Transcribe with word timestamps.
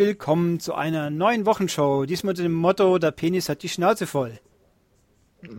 Willkommen 0.00 0.60
zu 0.60 0.72
einer 0.72 1.10
neuen 1.10 1.44
Wochenshow. 1.44 2.06
Diesmal 2.06 2.32
mit 2.32 2.42
dem 2.42 2.54
Motto, 2.54 2.96
der 2.96 3.10
Penis 3.10 3.50
hat 3.50 3.62
die 3.62 3.68
Schnauze 3.68 4.06
voll. 4.06 4.40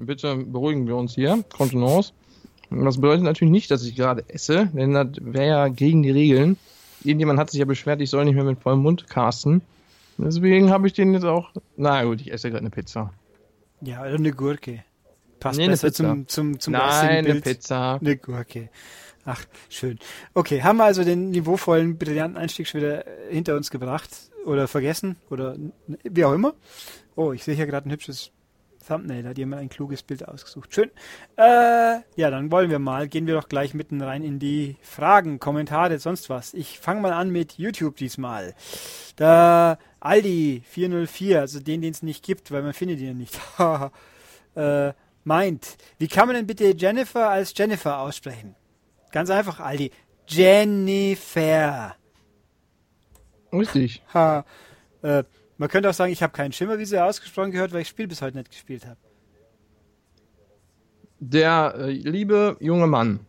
Bitte 0.00 0.36
beruhigen 0.36 0.86
wir 0.86 0.96
uns 0.96 1.14
hier. 1.14 1.44
Kontenance. 1.54 2.14
Das 2.70 2.96
bedeutet 2.98 3.24
natürlich 3.24 3.50
nicht, 3.50 3.70
dass 3.70 3.84
ich 3.84 3.94
gerade 3.94 4.24
esse, 4.28 4.70
denn 4.72 4.94
das 4.94 5.08
wäre 5.20 5.46
ja 5.48 5.68
gegen 5.68 6.02
die 6.02 6.12
Regeln. 6.12 6.56
Irgendjemand 7.04 7.38
hat 7.38 7.50
sich 7.50 7.58
ja 7.58 7.66
beschwert, 7.66 8.00
ich 8.00 8.08
soll 8.08 8.24
nicht 8.24 8.36
mehr 8.36 8.44
mit 8.44 8.58
vollem 8.58 8.80
Mund 8.80 9.06
casten. 9.06 9.60
Deswegen 10.16 10.70
habe 10.70 10.86
ich 10.86 10.94
den 10.94 11.12
jetzt 11.12 11.26
auch. 11.26 11.50
Na 11.76 12.04
gut, 12.04 12.22
ich 12.22 12.32
esse 12.32 12.48
gerade 12.48 12.60
eine 12.60 12.70
Pizza. 12.70 13.12
Ja, 13.82 14.00
oder 14.00 14.14
eine 14.14 14.32
Gurke. 14.32 14.82
Passt 15.40 15.58
Nee, 15.58 15.66
besser 15.68 15.92
zum, 15.92 16.26
zum, 16.26 16.58
zum 16.58 16.72
Nein, 16.72 17.26
eine. 17.26 17.42
Pizza. 17.42 17.98
Eine 18.00 18.16
Gurke. 18.16 18.70
Ach, 19.24 19.44
schön. 19.68 19.98
Okay, 20.34 20.62
haben 20.62 20.78
wir 20.78 20.84
also 20.84 21.04
den 21.04 21.30
niveauvollen, 21.30 21.98
brillanten 21.98 22.38
Einstieg 22.38 22.66
schon 22.66 22.80
wieder 22.80 23.06
äh, 23.06 23.32
hinter 23.34 23.56
uns 23.56 23.70
gebracht 23.70 24.10
oder 24.46 24.66
vergessen 24.66 25.16
oder 25.30 25.56
wie 26.04 26.24
auch 26.24 26.32
immer. 26.32 26.54
Oh, 27.16 27.32
ich 27.32 27.44
sehe 27.44 27.54
hier 27.54 27.66
gerade 27.66 27.88
ein 27.88 27.92
hübsches 27.92 28.32
Thumbnail, 28.86 29.22
da 29.22 29.30
hat 29.30 29.38
jemand 29.38 29.62
ein 29.62 29.68
kluges 29.68 30.02
Bild 30.02 30.26
ausgesucht. 30.26 30.74
Schön. 30.74 30.90
Äh, 31.36 32.00
ja, 32.16 32.30
dann 32.30 32.50
wollen 32.50 32.70
wir 32.70 32.78
mal, 32.78 33.08
gehen 33.08 33.26
wir 33.26 33.34
doch 33.34 33.48
gleich 33.48 33.74
mitten 33.74 34.00
rein 34.00 34.24
in 34.24 34.38
die 34.38 34.76
Fragen, 34.80 35.38
Kommentare, 35.38 35.98
sonst 35.98 36.30
was. 36.30 36.54
Ich 36.54 36.80
fange 36.80 37.02
mal 37.02 37.12
an 37.12 37.30
mit 37.30 37.58
YouTube 37.58 37.96
diesmal. 37.96 38.54
Da 39.16 39.78
Aldi 40.00 40.62
404, 40.66 41.40
also 41.40 41.60
den, 41.60 41.82
den 41.82 41.92
es 41.92 42.02
nicht 42.02 42.24
gibt, 42.24 42.50
weil 42.50 42.62
man 42.62 42.72
findet 42.72 43.00
ihn 43.00 43.06
ja 43.06 43.14
nicht. 43.14 43.38
äh, 44.54 44.94
meint, 45.24 45.76
wie 45.98 46.08
kann 46.08 46.26
man 46.26 46.36
denn 46.36 46.46
bitte 46.46 46.74
Jennifer 46.76 47.28
als 47.28 47.52
Jennifer 47.56 47.98
aussprechen? 47.98 48.56
Ganz 49.12 49.30
einfach, 49.30 49.60
Aldi. 49.60 49.90
Jennifer. 50.26 51.96
Richtig. 53.52 54.02
Ha. 54.14 54.44
Äh, 55.02 55.24
man 55.56 55.68
könnte 55.68 55.90
auch 55.90 55.94
sagen, 55.94 56.12
ich 56.12 56.22
habe 56.22 56.32
keinen 56.32 56.52
Schimmer, 56.52 56.78
wie 56.78 56.84
sie 56.84 57.02
ausgesprochen 57.02 57.50
gehört, 57.50 57.72
weil 57.72 57.82
ich 57.82 57.88
Spiel 57.88 58.06
bis 58.06 58.22
heute 58.22 58.36
nicht 58.36 58.50
gespielt 58.50 58.86
habe. 58.86 58.96
Der 61.18 61.74
äh, 61.76 61.90
liebe 61.90 62.56
junge 62.60 62.86
Mann, 62.86 63.20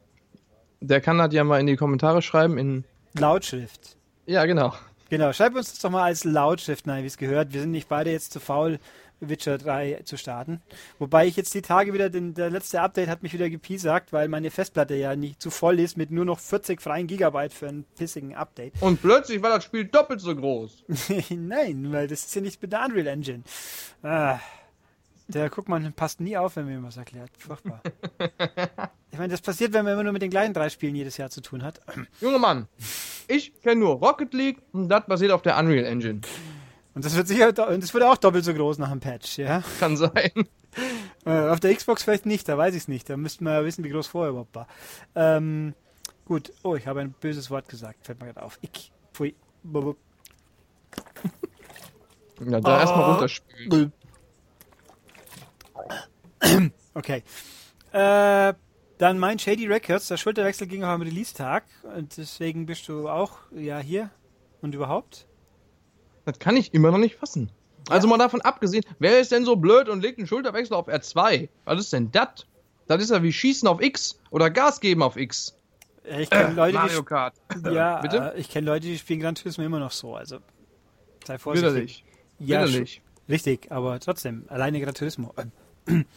der 0.80 1.02
kann 1.02 1.18
das 1.18 1.34
ja 1.34 1.44
mal 1.44 1.60
in 1.60 1.68
die 1.68 1.76
Kommentare 1.76 2.22
schreiben. 2.22 2.58
In 2.58 2.86
Lautschrift. 3.18 3.98
ja, 4.26 4.46
genau. 4.46 4.74
Genau, 5.10 5.34
schreib 5.34 5.56
uns 5.56 5.72
das 5.72 5.80
doch 5.80 5.90
mal 5.90 6.04
als 6.04 6.24
Lautschrift 6.24 6.88
rein, 6.88 7.04
wie 7.04 7.08
es 7.08 7.18
gehört. 7.18 7.52
Wir 7.52 7.60
sind 7.60 7.72
nicht 7.72 7.90
beide 7.90 8.12
jetzt 8.12 8.32
zu 8.32 8.40
faul, 8.40 8.80
Witcher 9.22 9.58
3 9.58 10.02
zu 10.04 10.18
starten. 10.18 10.62
Wobei 11.00 11.28
ich 11.28 11.36
jetzt 11.36 11.54
die 11.54 11.62
Tage 11.62 11.94
wieder, 11.94 12.10
den, 12.10 12.34
der 12.34 12.50
letzte 12.50 12.82
Update 12.82 13.08
hat 13.08 13.24
mich 13.24 13.34
wieder 13.34 13.50
gepiesackt, 13.50 14.12
weil 14.12 14.28
meine 14.28 14.52
Festplatte 14.52 14.96
ja 14.96 15.16
nicht 15.16 15.42
zu 15.42 15.50
voll 15.50 15.80
ist 15.80 15.98
mit 15.98 16.12
nur 16.12 16.26
noch 16.26 16.40
40 16.40 16.82
freien 16.82 17.08
Gigabyte 17.08 17.54
für 17.54 17.70
einen 17.70 17.86
pissigen 17.96 18.36
Update. 18.36 18.74
Und 18.82 19.02
plötzlich 19.02 19.42
war 19.42 19.52
das 19.52 19.64
Spiel 19.64 19.86
doppelt 19.86 20.22
so 20.22 20.36
groß. 20.36 20.84
Nein, 21.30 21.92
weil 21.92 22.08
das 22.08 22.26
ist 22.26 22.36
ja 22.36 22.42
nicht 22.42 22.62
mit 22.62 22.74
der 22.74 22.84
Unreal 22.84 23.08
Engine. 23.08 23.44
Ah, 24.04 24.40
der 25.28 25.50
Guckmann 25.50 25.94
passt 25.94 26.20
nie 26.20 26.36
auf, 26.36 26.56
wenn 26.58 26.66
mir 26.66 26.84
was 26.84 26.98
erklärt. 26.98 27.32
Furchtbar. 27.38 27.82
Ich 29.12 29.18
meine, 29.18 29.32
das 29.32 29.42
passiert, 29.42 29.74
wenn 29.74 29.86
man 29.86 29.94
immer 29.94 30.04
nur 30.04 30.14
mit 30.14 30.22
den 30.22 30.30
gleichen 30.30 30.54
drei 30.54 30.70
Spielen 30.70 30.96
jedes 30.96 31.18
Jahr 31.18 31.30
zu 31.30 31.42
tun 31.42 31.64
hat. 31.64 31.80
Junge 32.20 32.40
Mann, 32.40 32.68
ich 33.28 33.54
kenne 33.62 33.82
nur 33.82 33.96
Rocket 33.96 34.34
League 34.34 34.62
und 34.72 34.90
das 34.90 35.06
basiert 35.06 35.32
auf 35.32 35.42
der 35.42 35.58
Unreal 35.58 35.86
Engine. 35.86 36.22
Und 36.94 37.06
das 37.06 37.16
wird 37.16 37.28
sicher, 37.28 37.54
das 37.54 37.94
wird 37.94 38.04
auch 38.04 38.18
doppelt 38.18 38.44
so 38.44 38.54
groß 38.54 38.78
nach 38.78 38.90
dem 38.90 39.00
Patch, 39.00 39.38
ja. 39.38 39.64
Kann 39.80 39.96
sein. 39.98 40.32
Äh, 41.26 41.50
auf 41.50 41.60
der 41.60 41.74
Xbox 41.76 42.04
vielleicht 42.04 42.26
nicht, 42.26 42.48
da 42.50 42.58
weiß 42.58 42.74
ich 42.76 42.84
es 42.84 42.88
nicht. 42.88 43.10
Da 43.10 43.16
müssten 43.18 43.46
wir 43.46 43.64
wissen, 43.64 43.84
wie 43.84 43.90
groß 43.90 44.08
vorher 44.08 44.32
überhaupt 44.32 44.56
war. 44.56 44.68
Ähm, 45.16 45.74
gut. 46.26 46.52
Oh, 46.64 46.76
ich 46.76 46.88
habe 46.88 47.02
ein 47.02 47.12
böses 47.12 47.50
Wort 47.50 47.70
gesagt. 47.70 48.06
Fällt 48.06 48.20
mir 48.20 48.28
gerade 48.28 48.44
auf. 48.44 48.58
Ich. 48.62 48.92
Pfui. 49.14 49.36
Bub, 49.64 49.98
Ja, 52.40 52.60
da 52.60 52.80
erstmal 52.80 53.12
runterspülen. 53.12 53.70
bub. 53.70 53.92
Okay. 56.94 57.24
Äh, 57.94 58.54
dann 58.98 59.20
mein 59.20 59.40
Shady 59.40 59.68
Records. 59.68 60.08
Der 60.08 60.18
Schulterwechsel 60.18 60.68
ging 60.68 60.84
auch 60.84 60.90
am 60.90 61.02
Release-Tag. 61.02 61.64
Und 61.96 62.18
deswegen 62.18 62.66
bist 62.66 62.88
du 62.88 63.08
auch, 63.10 63.38
ja, 63.56 63.80
hier 63.80 64.10
und 64.62 64.76
überhaupt. 64.76 65.28
Das 66.26 66.40
kann 66.40 66.56
ich 66.56 66.74
immer 66.74 66.92
noch 66.92 66.98
nicht 66.98 67.16
fassen. 67.16 67.50
Also 67.90 68.08
mal 68.08 68.18
davon 68.18 68.42
abgesehen, 68.42 68.84
wer 69.00 69.20
ist 69.20 69.32
denn 69.32 69.44
so 69.44 69.56
blöd 69.56 69.90
und 69.90 70.02
legt 70.02 70.18
einen 70.20 70.28
Schulterwechsel 70.28 70.76
auf 70.76 70.88
R2? 70.88 71.50
Was 71.66 71.80
ist 71.80 71.94
denn 71.94 72.12
das? 72.12 72.46
Das 72.88 73.02
ist 73.02 73.10
ja 73.10 73.24
wie 73.24 73.34
Schießen 73.34 73.68
auf 73.68 73.82
X 73.82 74.20
oder 74.30 74.50
Gas 74.50 74.80
geben 74.80 75.02
auf 75.04 75.18
X. 75.18 75.58
Äh, 76.04 76.24
Ich 76.24 76.30
kenne 76.30 76.54
Leute, 76.54 76.74
Mario 76.76 77.04
Kart. 77.04 77.34
die, 77.56 77.70
ja, 77.72 78.00
Bitte? 78.02 78.34
äh, 78.36 78.40
ich 78.40 78.50
kenne 78.50 78.68
Leute, 78.68 78.88
die 78.88 78.98
spielen 78.98 79.20
Gran 79.20 79.36
Turismo 79.36 79.64
immer 79.64 79.80
noch 79.80 79.92
so. 79.92 80.16
Also 80.16 80.38
sei 81.26 81.38
vorsichtig. 81.38 81.72
Widerlich. 81.72 82.06
Ja, 82.40 82.60
Widerlich. 82.68 83.02
richtig, 83.30 83.72
aber 83.72 84.00
trotzdem, 84.00 84.46
alleine 84.50 84.80
Gran 84.80 84.94
Turismo. 84.94 85.34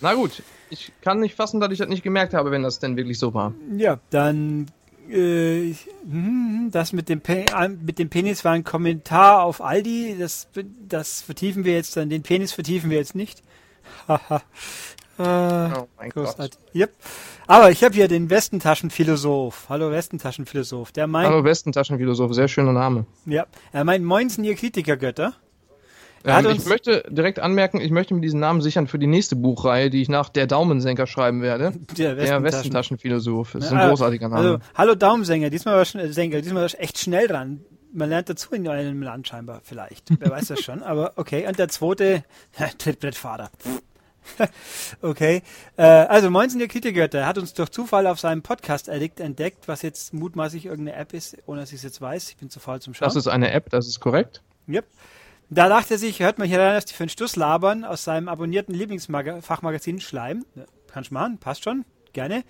Na 0.01 0.15
gut, 0.15 0.43
ich 0.71 0.93
kann 1.01 1.21
nicht 1.21 1.35
fassen, 1.35 1.59
dass 1.61 1.73
ich 1.73 1.79
das 1.79 1.89
nicht 1.89 2.03
gemerkt 2.03 2.35
habe, 2.35 2.51
wenn 2.51 2.63
das 2.63 2.79
denn 2.79 2.97
wirklich 2.97 3.19
so 3.19 3.33
war. 3.33 3.55
Ja, 3.77 3.99
dann 4.11 4.67
äh, 5.11 5.75
hm, 6.09 6.69
das 6.71 6.93
mit 6.93 7.09
dem, 7.09 7.21
Pe 7.21 7.45
äh, 7.47 7.69
mit 7.69 7.99
dem 7.99 8.09
Penis 8.11 8.45
war 8.45 8.53
ein 8.53 8.65
Kommentar 8.65 9.43
auf 9.43 9.61
Aldi. 9.61 10.17
Das, 10.19 10.49
das 10.89 11.23
vertiefen 11.23 11.65
wir 11.65 11.75
jetzt 11.75 11.97
dann. 11.97 12.09
Den 12.11 12.23
Penis 12.23 12.53
vertiefen 12.53 12.91
wir 12.91 12.99
jetzt 12.99 13.15
nicht. 13.15 13.43
Haha. 14.09 14.43
äh, 15.19 15.79
Oh 15.79 15.89
mein 15.97 16.11
großartig. 16.11 16.59
Yep. 16.75 16.93
Aber 17.47 17.71
ich 17.71 17.85
habe 17.85 17.95
hier 17.95 18.09
den 18.09 18.31
Westentaschenphilosoph. 18.31 19.67
Hallo 19.69 19.91
Westentaschenphilosoph. 19.91 20.93
Der 20.93 21.07
meint, 21.07 21.29
Hallo 21.29 21.45
Westentaschenphilosoph, 21.45 22.33
sehr 22.33 22.49
schöner 22.49 22.73
Name. 22.73 23.07
ja, 23.27 23.47
er 23.73 23.85
meint 23.85 24.05
Moinsen, 24.05 24.45
ihr 24.45 24.55
Kritikergötter. 24.55 25.35
Er 26.25 26.37
hat 26.37 26.45
Ähm, 26.47 26.53
uns- 26.53 26.63
ich 26.63 26.69
möchte 26.69 27.05
direkt 27.09 27.39
anmerken, 27.39 27.81
ich 27.81 27.91
möchte 27.91 28.15
mir 28.15 28.21
diesen 28.23 28.41
Namen 28.41 28.61
sichern 28.63 28.87
für 28.89 28.99
die 28.99 29.07
nächste 29.07 29.37
Buchreihe, 29.37 29.91
die 29.91 30.01
ich 30.03 30.09
nach 30.09 30.31
Der 30.31 30.47
Daumensenker 30.47 31.07
schreiben 31.07 31.43
werde. 31.43 31.73
Der 31.99 32.15
Der 32.17 32.43
Westentaschenphilosoph. 32.43 33.53
Das 33.53 33.67
ist 33.67 33.73
ein 33.73 33.79
Ah, 33.79 33.89
großartiger 33.91 34.29
Name. 34.29 34.41
Also, 34.41 34.59
hallo 34.75 34.95
Daumensänger, 34.95 35.51
diesmal 35.51 35.77
war 35.77 35.85
schon, 35.85 36.01
äh, 36.01 36.13
Sänger, 36.13 36.41
diesmal 36.41 36.63
war 36.71 36.81
echt 36.81 36.99
schnell 36.99 37.29
dran. 37.29 37.61
Man 37.93 38.09
lernt 38.09 38.29
dazu 38.29 38.53
in 38.55 38.67
einem 38.67 39.03
Land 39.03 39.29
scheinbar, 39.29 39.61
vielleicht. 39.63 40.09
Wer 40.19 40.31
weiß 40.31 40.49
das 40.49 40.61
schon, 40.63 40.83
aber 40.83 41.13
okay. 41.17 41.47
Und 41.47 41.59
der 41.61 41.69
zweite, 41.69 42.25
Trittbrettfahrer. 42.79 43.51
okay. 45.03 45.43
Äh, 45.77 45.83
also, 45.83 46.31
Moinsen, 46.31 46.59
der 46.59 46.69
Kritikergötter, 46.69 47.27
hat 47.27 47.39
uns 47.39 47.53
durch 47.55 47.69
Zufall 47.71 48.07
auf 48.07 48.19
seinem 48.19 48.43
Podcast 48.43 48.89
Addict 48.89 49.21
entdeckt, 49.21 49.69
was 49.69 49.83
jetzt 49.83 50.15
mutmaßlich 50.15 50.67
irgendeine 50.67 50.97
App 50.99 51.13
ist, 51.13 51.37
ohne 51.47 51.61
dass 51.61 51.71
ich 51.71 51.77
es 51.77 51.83
jetzt 51.83 52.01
weiß. 52.01 52.31
Ich 52.31 52.37
bin 52.37 52.51
zu 52.51 52.61
faul 52.61 52.81
zum 52.81 52.95
Schauen. 52.95 53.07
das 53.07 53.17
ist 53.17 53.29
eine 53.29 53.51
App, 53.53 53.71
das 53.71 53.87
ist 53.87 54.01
korrekt. 54.01 54.43
Yep. 54.69 54.87
Da 55.51 55.69
dachte 55.69 55.95
er 55.95 55.99
sich, 55.99 56.21
hört 56.21 56.39
mal 56.39 56.49
hier 56.49 56.61
rein, 56.61 56.75
dass 56.75 56.87
die 56.87 56.95
für 56.95 57.05
einen 57.05 57.11
Stuss 57.11 57.37
labern 57.37 57.85
aus 57.85 58.05
seinem 58.05 58.29
abonnierten 58.29 58.75
Lieblingsfachmagazin 58.75 60.01
Schleim. 60.01 60.45
Kannst 60.89 61.11
du 61.11 61.15
machen, 61.15 61.39
passt 61.39 61.65
schon, 61.65 61.85
gerne. 62.13 62.45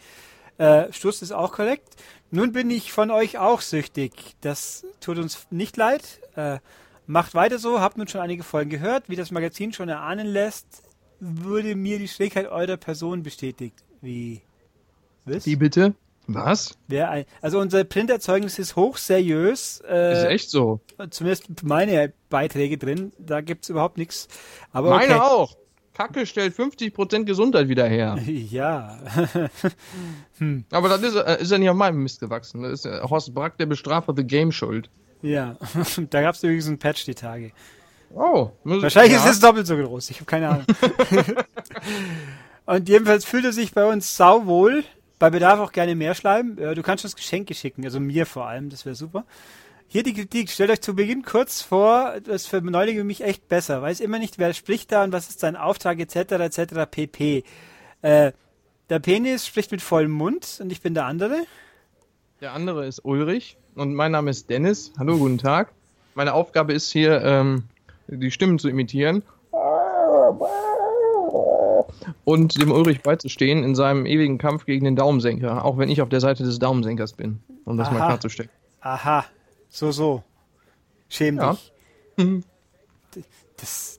Äh, 0.58 0.92
Stuss 0.92 1.22
ist 1.22 1.32
auch 1.32 1.52
korrekt. 1.52 1.96
Nun 2.30 2.52
bin 2.52 2.70
ich 2.70 2.92
von 2.92 3.10
euch 3.10 3.38
auch 3.38 3.60
süchtig. 3.60 4.12
Das 4.40 4.86
tut 5.00 5.18
uns 5.18 5.46
nicht 5.50 5.76
leid. 5.76 6.20
Äh, 6.36 6.58
macht 7.06 7.34
weiter 7.34 7.58
so, 7.58 7.80
habt 7.80 7.98
nun 7.98 8.08
schon 8.08 8.20
einige 8.20 8.44
Folgen 8.44 8.70
gehört. 8.70 9.08
Wie 9.08 9.16
das 9.16 9.30
Magazin 9.30 9.72
schon 9.72 9.88
erahnen 9.88 10.26
lässt, 10.26 10.82
wurde 11.20 11.74
mir 11.74 11.98
die 11.98 12.08
Schrägheit 12.08 12.46
eurer 12.46 12.76
Person 12.76 13.22
bestätigt. 13.22 13.84
Wie? 14.00 14.42
Was? 15.24 15.46
Wie 15.46 15.56
bitte? 15.56 15.94
Was? 16.26 16.76
Ein, 16.90 17.24
also 17.42 17.58
unser 17.58 17.84
Printerzeugnis 17.84 18.58
ist 18.58 18.76
hochseriös. 18.76 19.82
Äh, 19.88 20.12
Ist 20.12 20.24
echt 20.24 20.50
so. 20.50 20.80
zumindest 21.10 21.62
meine 21.62 22.12
Beiträge 22.30 22.78
drin. 22.78 23.12
Da 23.18 23.40
gibt's 23.40 23.68
überhaupt 23.68 23.98
nichts. 23.98 24.28
Aber 24.72 24.90
Meine 24.90 25.16
okay. 25.16 25.22
auch. 25.22 25.56
Kacke 25.92 26.26
stellt 26.26 26.56
50% 26.56 27.24
Gesundheit 27.24 27.68
wieder 27.68 27.86
her. 27.86 28.18
Ja. 28.26 28.98
Aber 30.70 30.88
das 30.88 31.02
ist, 31.02 31.14
äh, 31.14 31.40
ist 31.40 31.52
ja 31.52 31.58
nicht 31.58 31.70
auf 31.70 31.76
meinem 31.76 32.02
Mist 32.02 32.20
gewachsen. 32.20 32.62
Das 32.62 32.72
ist 32.72 32.86
äh, 32.86 33.00
Horst 33.02 33.32
Brack, 33.34 33.58
der 33.58 33.66
Bestrafer 33.66 34.12
The 34.16 34.24
Game 34.24 34.50
schuld. 34.50 34.90
ja. 35.22 35.56
da 36.10 36.22
gab's 36.22 36.42
übrigens 36.42 36.66
einen 36.66 36.78
Patch 36.78 37.04
die 37.04 37.14
Tage. 37.14 37.52
Oh. 38.14 38.50
Wahrscheinlich 38.64 39.12
ja. 39.12 39.24
ist 39.24 39.30
es 39.30 39.40
doppelt 39.40 39.66
so 39.66 39.76
groß. 39.76 40.10
Ich 40.10 40.16
habe 40.16 40.26
keine 40.26 40.48
Ahnung. 40.48 40.66
Und 42.66 42.88
jedenfalls 42.88 43.24
fühlt 43.24 43.44
er 43.44 43.52
sich 43.52 43.72
bei 43.72 43.84
uns 43.84 44.16
sauwohl. 44.16 44.84
Bei 45.24 45.30
Bedarf 45.30 45.58
auch 45.58 45.72
gerne 45.72 45.94
mehr 45.94 46.14
schreiben. 46.14 46.58
Äh, 46.58 46.74
Du 46.74 46.82
kannst 46.82 47.02
uns 47.02 47.16
Geschenke 47.16 47.54
schicken, 47.54 47.82
also 47.82 47.98
mir 47.98 48.26
vor 48.26 48.46
allem, 48.46 48.68
das 48.68 48.84
wäre 48.84 48.94
super. 48.94 49.24
Hier 49.88 50.02
die 50.02 50.12
Kritik. 50.12 50.50
Stellt 50.50 50.68
euch 50.68 50.82
zu 50.82 50.94
Beginn 50.94 51.22
kurz 51.22 51.62
vor, 51.62 52.16
das 52.22 52.46
für 52.46 52.60
Neulinge 52.60 53.04
mich 53.04 53.22
echt 53.22 53.48
besser. 53.48 53.80
Weiß 53.80 54.00
immer 54.00 54.18
nicht, 54.18 54.38
wer 54.38 54.52
spricht 54.52 54.92
da 54.92 55.02
und 55.02 55.12
was 55.12 55.30
ist 55.30 55.40
sein 55.40 55.56
Auftrag 55.56 55.98
etc. 55.98 56.32
etc. 56.32 56.74
pp. 56.90 57.42
Äh, 58.02 58.32
der 58.90 58.98
Penis 58.98 59.46
spricht 59.46 59.72
mit 59.72 59.80
vollem 59.80 60.10
Mund 60.10 60.58
und 60.60 60.70
ich 60.70 60.82
bin 60.82 60.92
der 60.92 61.06
andere. 61.06 61.38
Der 62.42 62.52
andere 62.52 62.86
ist 62.86 63.02
Ulrich 63.02 63.56
und 63.76 63.94
mein 63.94 64.12
Name 64.12 64.30
ist 64.30 64.50
Dennis. 64.50 64.92
Hallo, 64.98 65.16
guten 65.16 65.38
Tag. 65.38 65.72
Meine 66.14 66.34
Aufgabe 66.34 66.74
ist 66.74 66.92
hier, 66.92 67.22
ähm, 67.22 67.64
die 68.08 68.30
Stimmen 68.30 68.58
zu 68.58 68.68
imitieren. 68.68 69.22
Und 72.24 72.60
dem 72.60 72.70
Ulrich 72.70 73.02
beizustehen 73.02 73.62
in 73.64 73.74
seinem 73.74 74.06
ewigen 74.06 74.38
Kampf 74.38 74.64
gegen 74.66 74.84
den 74.84 74.96
Daumensenker, 74.96 75.64
auch 75.64 75.78
wenn 75.78 75.88
ich 75.88 76.02
auf 76.02 76.08
der 76.08 76.20
Seite 76.20 76.44
des 76.44 76.58
Daumensenkers 76.58 77.12
bin. 77.14 77.40
um 77.64 77.76
das 77.78 77.90
mal 77.90 77.98
Aha. 78.00 78.06
klarzustellen. 78.08 78.50
Aha, 78.80 79.24
so, 79.70 79.90
so. 79.90 80.22
Schäm 81.08 81.36
Ja. 81.38 81.56
dich. 82.18 82.44
Das 83.56 83.98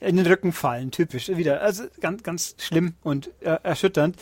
in 0.00 0.16
den 0.16 0.26
Rücken 0.26 0.52
fallen, 0.52 0.90
typisch. 0.90 1.28
Wieder, 1.28 1.60
also 1.62 1.84
ganz, 2.00 2.22
ganz 2.24 2.56
schlimm 2.58 2.94
und 3.02 3.30
äh, 3.40 3.56
erschütternd. 3.62 4.16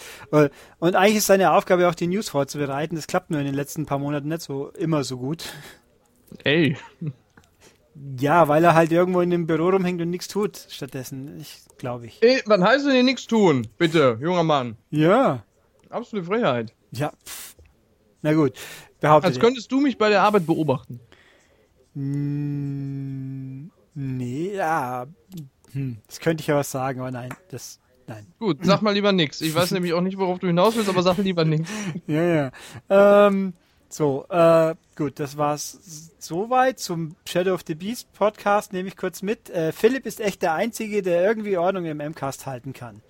Und 0.79 0.95
eigentlich 0.95 1.17
ist 1.17 1.27
seine 1.27 1.53
Aufgabe 1.53 1.89
auch 1.89 1.95
die 1.95 2.07
News 2.07 2.29
vorzubereiten. 2.29 2.97
Das 2.97 3.07
klappt 3.07 3.31
nur 3.31 3.41
in 3.41 3.47
den 3.47 3.55
letzten 3.55 3.87
paar 3.87 3.99
Monaten 3.99 4.29
nicht 4.29 4.43
so 4.43 4.69
immer 4.71 5.05
so 5.05 5.17
gut. 5.17 5.45
Ey, 6.45 6.77
Ja, 8.19 8.49
weil 8.49 8.65
er 8.65 8.75
halt 8.75 8.93
irgendwo 8.93 9.21
in 9.21 9.31
dem 9.31 9.47
Büro 9.47 9.71
rumhängt 9.71 10.01
und 10.01 10.11
nichts 10.11 10.29
tut 10.29 10.57
stattdessen. 10.69 11.39
Ich 11.41 11.59
glaube 11.79 12.07
ich. 12.07 12.23
ey, 12.23 12.41
was 12.47 12.61
heißt 12.61 12.87
denn 12.87 12.93
hier 12.95 13.03
nichts 13.03 13.27
tun? 13.27 13.67
Bitte, 13.79 14.19
junger 14.21 14.43
Mann. 14.45 14.77
Ja. 14.91 15.45
Absolute 15.91 16.27
Freiheit. 16.27 16.73
Ja. 16.93 17.13
Pff. 17.27 17.57
Na 18.23 18.33
gut. 18.35 18.53
Behauptet 19.01 19.31
Als 19.33 19.41
könntest 19.41 19.71
du 19.73 19.81
mich 19.81 19.99
bei 19.99 20.09
der 20.09 20.23
Arbeit 20.23 20.47
beobachten. 20.47 21.01
Mm, 21.95 23.71
Nee, 23.95 24.55
ja. 24.55 25.07
Hm, 25.73 25.99
das 26.07 26.21
könnte 26.21 26.41
ich 26.43 26.47
ja 26.47 26.57
was 26.57 26.71
sagen, 26.71 27.01
aber 27.01 27.11
nein, 27.11 27.31
das, 27.51 27.81
nein. 28.07 28.27
Gut, 28.39 28.59
sag 28.63 28.83
mal 28.83 28.93
lieber 28.93 29.13
nix. 29.13 29.41
Ich 29.41 29.55
weiß 29.55 29.71
nämlich 29.73 29.93
auch 29.93 30.01
nicht, 30.01 30.17
worauf 30.19 30.39
du 30.39 30.47
hinaus 30.47 30.77
willst, 30.77 30.89
aber 30.89 31.03
sag 31.03 31.19
lieber 31.19 31.45
nix. 31.45 31.69
Ja, 32.07 32.23
ja. 32.23 32.51
Ähm, 32.89 33.55
so, 33.93 34.25
äh, 34.29 34.75
gut, 34.97 35.19
das 35.19 35.37
war's 35.37 36.13
soweit 36.19 36.79
zum 36.79 37.17
Shadow 37.29 37.55
of 37.55 37.63
the 37.67 37.75
Beast 37.75 38.13
Podcast. 38.13 38.73
Nehme 38.73 38.89
ich 38.89 38.97
kurz 38.97 39.21
mit. 39.23 39.51
Äh, 39.51 39.73
Philipp 39.73 40.07
ist 40.07 40.21
echt 40.21 40.43
der 40.43 40.55
Einzige, 40.55 41.03
der 41.03 41.23
irgendwie 41.25 41.57
Ordnung 41.59 41.85
im 41.87 41.99
M-Cast 42.01 42.47
halten 42.47 42.73
kann. 42.73 43.03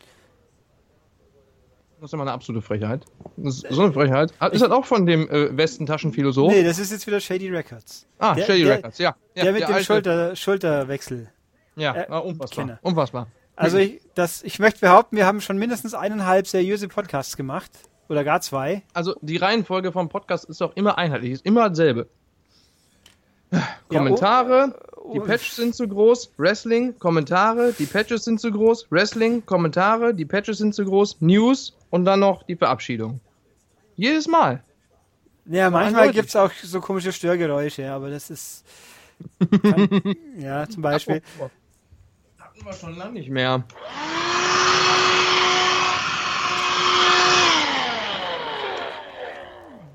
Das 2.00 2.08
ist 2.08 2.14
immer 2.14 2.22
eine 2.22 2.32
absolute 2.32 2.64
Frechheit. 2.64 3.04
Das 3.36 3.56
ist 3.62 3.66
so 3.74 3.82
eine 3.82 3.92
Frechheit. 3.92 4.32
Ah, 4.38 4.46
Ist 4.46 4.62
das 4.62 4.70
auch 4.70 4.86
von 4.86 5.04
dem 5.04 5.28
äh, 5.28 5.54
Westentaschenphilosoph? 5.54 6.50
Nee, 6.50 6.64
das 6.64 6.78
ist 6.78 6.92
jetzt 6.92 7.06
wieder 7.06 7.20
Shady 7.20 7.50
Records. 7.50 8.06
ah, 8.18 8.34
der- 8.34 8.46
Shady 8.46 8.64
der- 8.64 8.76
Records, 8.78 8.96
ja. 8.98 9.14
ja 9.34 9.42
der 9.44 9.52
mit 9.52 9.62
dem 9.62 9.74
alte- 9.74 9.84
Schulter, 9.84 10.34
Schulterwechsel. 10.36 11.28
Ja, 11.76 11.94
äh, 11.94 12.06
unfassbar. 12.20 12.64
Kenner. 12.64 12.78
Unfassbar. 12.82 13.26
Also 13.54 13.76
ich, 13.76 14.00
das, 14.14 14.42
ich 14.42 14.58
möchte 14.58 14.80
behaupten, 14.80 15.16
wir 15.16 15.26
haben 15.26 15.42
schon 15.42 15.58
mindestens 15.58 15.92
eineinhalb 15.92 16.46
seriöse 16.46 16.88
Podcasts 16.88 17.36
gemacht. 17.36 17.70
Oder 18.10 18.24
gar 18.24 18.40
zwei. 18.40 18.82
Also 18.92 19.14
die 19.20 19.36
Reihenfolge 19.36 19.92
vom 19.92 20.08
Podcast 20.08 20.44
ist 20.46 20.60
doch 20.60 20.74
immer 20.74 20.98
einheitlich, 20.98 21.30
ist 21.30 21.46
immer 21.46 21.68
dasselbe. 21.68 22.08
Kommentare, 23.88 24.74
oh, 24.96 25.12
die 25.12 25.20
oh. 25.20 25.24
Patches 25.24 25.54
sind 25.54 25.76
zu 25.76 25.86
groß, 25.86 26.32
Wrestling, 26.36 26.98
Kommentare, 26.98 27.72
die 27.72 27.86
Patches 27.86 28.24
sind 28.24 28.40
zu 28.40 28.50
groß, 28.50 28.90
Wrestling, 28.90 29.46
Kommentare, 29.46 30.12
die 30.12 30.24
Patches 30.24 30.58
sind 30.58 30.74
zu 30.74 30.84
groß, 30.84 31.20
News 31.20 31.76
und 31.90 32.04
dann 32.04 32.18
noch 32.18 32.42
die 32.42 32.56
Verabschiedung. 32.56 33.20
Jedes 33.94 34.26
Mal. 34.26 34.64
Ja, 35.46 35.70
manchmal 35.70 36.02
eindeutig. 36.02 36.16
gibt's 36.16 36.34
auch 36.34 36.50
so 36.52 36.80
komische 36.80 37.12
Störgeräusche, 37.12 37.92
aber 37.92 38.10
das 38.10 38.28
ist. 38.28 38.64
Kann, 39.62 40.16
ja, 40.36 40.68
zum 40.68 40.82
Beispiel. 40.82 41.22
Apropos. 41.36 41.50
Hatten 42.38 42.64
wir 42.64 42.72
schon 42.72 42.96
lange 42.96 43.12
nicht 43.12 43.30
mehr. 43.30 43.64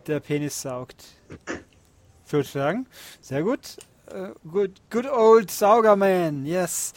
Der 0.08 0.20
Penis 0.20 0.62
saugt. 0.62 1.04
Sozusagen. 2.26 2.88
Sehr 3.22 3.44
gut. 3.44 3.78
Äh, 4.08 4.30
good, 4.50 4.72
good 4.90 5.08
old 5.08 5.50
Saugerman, 5.50 6.46
yes. 6.46 6.94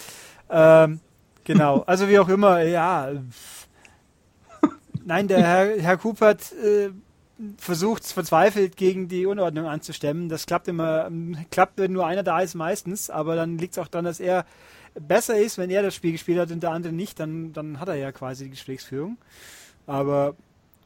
Ähm, 0.50 1.00
genau. 1.44 1.81
Also 1.87 2.08
wie 2.08 2.19
auch 2.19 2.28
immer, 2.28 2.60
ja. 2.62 3.12
Nein, 5.05 5.28
der 5.28 5.43
Herr, 5.43 5.81
Herr 5.81 5.96
Kupert 5.96 6.52
äh, 6.52 6.90
versucht 7.56 8.05
verzweifelt 8.05 8.76
gegen 8.76 9.08
die 9.08 9.26
Unordnung 9.26 9.66
anzustemmen. 9.66 10.28
Das 10.28 10.46
klappt 10.46 10.69
immer, 10.69 11.10
klappt, 11.50 11.78
wenn 11.78 11.93
nur 11.93 12.06
einer 12.06 12.22
da 12.22 12.40
ist 12.40 12.55
meistens, 12.55 13.08
aber 13.08 13.37
dann 13.37 13.58
liegt 13.58 13.75
es 13.75 13.78
auch 13.78 13.88
daran, 13.88 14.05
dass 14.05 14.20
er 14.20 14.44
besser 15.00 15.38
ist, 15.38 15.58
wenn 15.58 15.70
er 15.70 15.82
das 15.82 15.94
Spiel 15.94 16.12
gespielt 16.12 16.38
hat 16.38 16.50
und 16.50 16.62
der 16.62 16.72
andere 16.72 16.93
nicht, 16.93 17.20
dann, 17.20 17.52
dann 17.52 17.81
hat 17.81 17.88
er 17.88 17.94
ja 17.94 18.12
quasi 18.12 18.44
die 18.44 18.50
Gesprächsführung. 18.50 19.16
Aber 19.87 20.34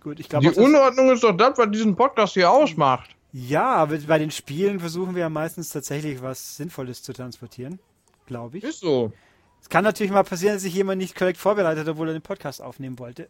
gut, 0.02 0.20
ich 0.20 0.28
glaube 0.28 0.50
Die 0.50 0.58
Unordnung 0.58 1.10
ist 1.10 1.22
doch 1.24 1.36
das, 1.36 1.56
was 1.58 1.70
diesen 1.70 1.96
Podcast 1.96 2.34
hier 2.34 2.50
ausmacht. 2.50 3.10
ja, 3.32 3.74
aber 3.74 3.96
bei 3.98 4.18
den 4.18 4.30
Spielen 4.30 4.80
versuchen 4.80 5.14
wir 5.14 5.22
ja 5.22 5.28
meistens 5.28 5.70
tatsächlich 5.70 6.22
was 6.22 6.56
Sinnvolles 6.56 7.02
zu 7.02 7.12
transportieren, 7.12 7.78
glaube 8.26 8.58
ich. 8.58 8.64
Ist 8.64 8.80
so. 8.80 9.12
Es 9.60 9.68
kann 9.68 9.84
natürlich 9.84 10.12
mal 10.12 10.24
passieren, 10.24 10.54
dass 10.56 10.62
sich 10.62 10.74
jemand 10.74 11.00
nicht 11.00 11.14
korrekt 11.16 11.38
vorbereitet 11.38 11.86
hat, 11.86 11.92
obwohl 11.92 12.08
er 12.08 12.14
den 12.14 12.22
Podcast 12.22 12.60
aufnehmen 12.60 12.98
wollte. 12.98 13.28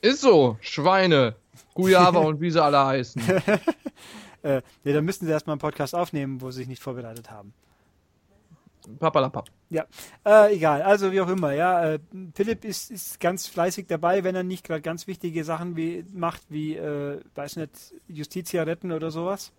Ist 0.00 0.22
so. 0.22 0.56
Schweine. 0.60 1.36
Gujava 1.74 2.18
und 2.26 2.40
wie 2.40 2.50
sie 2.50 2.62
alle 2.62 2.84
heißen. 2.84 3.22
Äh, 4.42 4.62
nee, 4.84 4.92
dann 4.92 5.04
müssten 5.04 5.26
sie 5.26 5.32
erstmal 5.32 5.54
einen 5.54 5.60
Podcast 5.60 5.94
aufnehmen, 5.96 6.40
wo 6.40 6.50
sie 6.52 6.58
sich 6.58 6.68
nicht 6.68 6.80
vorbereitet 6.82 7.30
haben. 7.30 7.52
Papalapap. 8.98 9.48
Ja, 9.70 9.84
äh, 10.24 10.54
egal. 10.54 10.82
Also 10.82 11.12
wie 11.12 11.20
auch 11.20 11.28
immer, 11.28 11.52
ja. 11.52 11.94
Äh, 11.94 11.98
Philipp 12.34 12.64
ist, 12.64 12.90
ist 12.90 13.20
ganz 13.20 13.46
fleißig 13.46 13.86
dabei, 13.86 14.24
wenn 14.24 14.34
er 14.34 14.42
nicht 14.42 14.64
gerade 14.64 14.80
ganz 14.80 15.06
wichtige 15.06 15.44
Sachen 15.44 15.76
wie 15.76 16.04
macht, 16.12 16.42
wie, 16.48 16.76
äh, 16.76 17.20
weiß 17.34 17.56
nicht, 17.56 17.70
Justitia 18.08 18.62
retten 18.62 18.92
oder 18.92 19.10
sowas. 19.10 19.52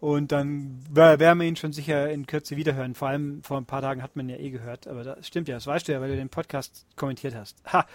Und 0.00 0.32
dann 0.32 0.80
wer- 0.90 1.18
werden 1.18 1.40
wir 1.40 1.46
ihn 1.46 1.56
schon 1.56 1.72
sicher 1.72 2.10
in 2.10 2.26
Kürze 2.26 2.56
wiederhören. 2.56 2.94
Vor 2.94 3.08
allem 3.08 3.42
vor 3.42 3.56
ein 3.56 3.64
paar 3.64 3.80
Tagen 3.80 4.02
hat 4.02 4.16
man 4.16 4.28
ja 4.28 4.36
eh 4.36 4.50
gehört. 4.50 4.86
Aber 4.86 5.02
das 5.02 5.26
stimmt 5.26 5.48
ja, 5.48 5.54
das 5.54 5.66
weißt 5.66 5.88
du 5.88 5.92
ja, 5.92 6.00
weil 6.00 6.10
du 6.10 6.16
den 6.16 6.28
Podcast 6.28 6.84
kommentiert 6.96 7.34
hast. 7.34 7.56
Ha. 7.72 7.86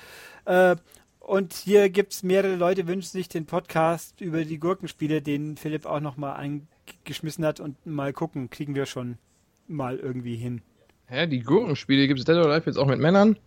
Äh, 0.46 0.76
und 1.20 1.54
hier 1.54 1.90
gibt's 1.92 2.24
mehrere 2.24 2.56
Leute, 2.56 2.88
wünschen 2.88 3.12
sich 3.12 3.30
den 3.30 3.46
Podcast 3.46 4.20
über 4.22 4.44
die 4.44 4.60
Gurkenspiele, 4.60 5.22
den 5.22 5.58
Philipp 5.58 5.86
auch 5.86 6.00
nochmal 6.00 6.38
eingeschmissen 6.38 7.46
hat 7.46 7.60
und 7.60 7.86
mal 7.86 8.12
gucken, 8.14 8.50
kriegen 8.50 8.74
wir 8.74 8.88
schon 8.88 9.20
mal 9.70 9.98
irgendwie 9.98 10.36
hin. 10.36 10.62
Hä, 11.06 11.28
die 11.28 11.42
Gurkenspiele 11.42 12.08
gibt 12.08 12.20
es 12.20 12.26
Dead 12.26 12.36
or 12.36 12.46
Alive 12.46 12.66
jetzt 12.68 12.78
auch 12.78 12.88
mit 12.88 13.00
Männern? 13.00 13.38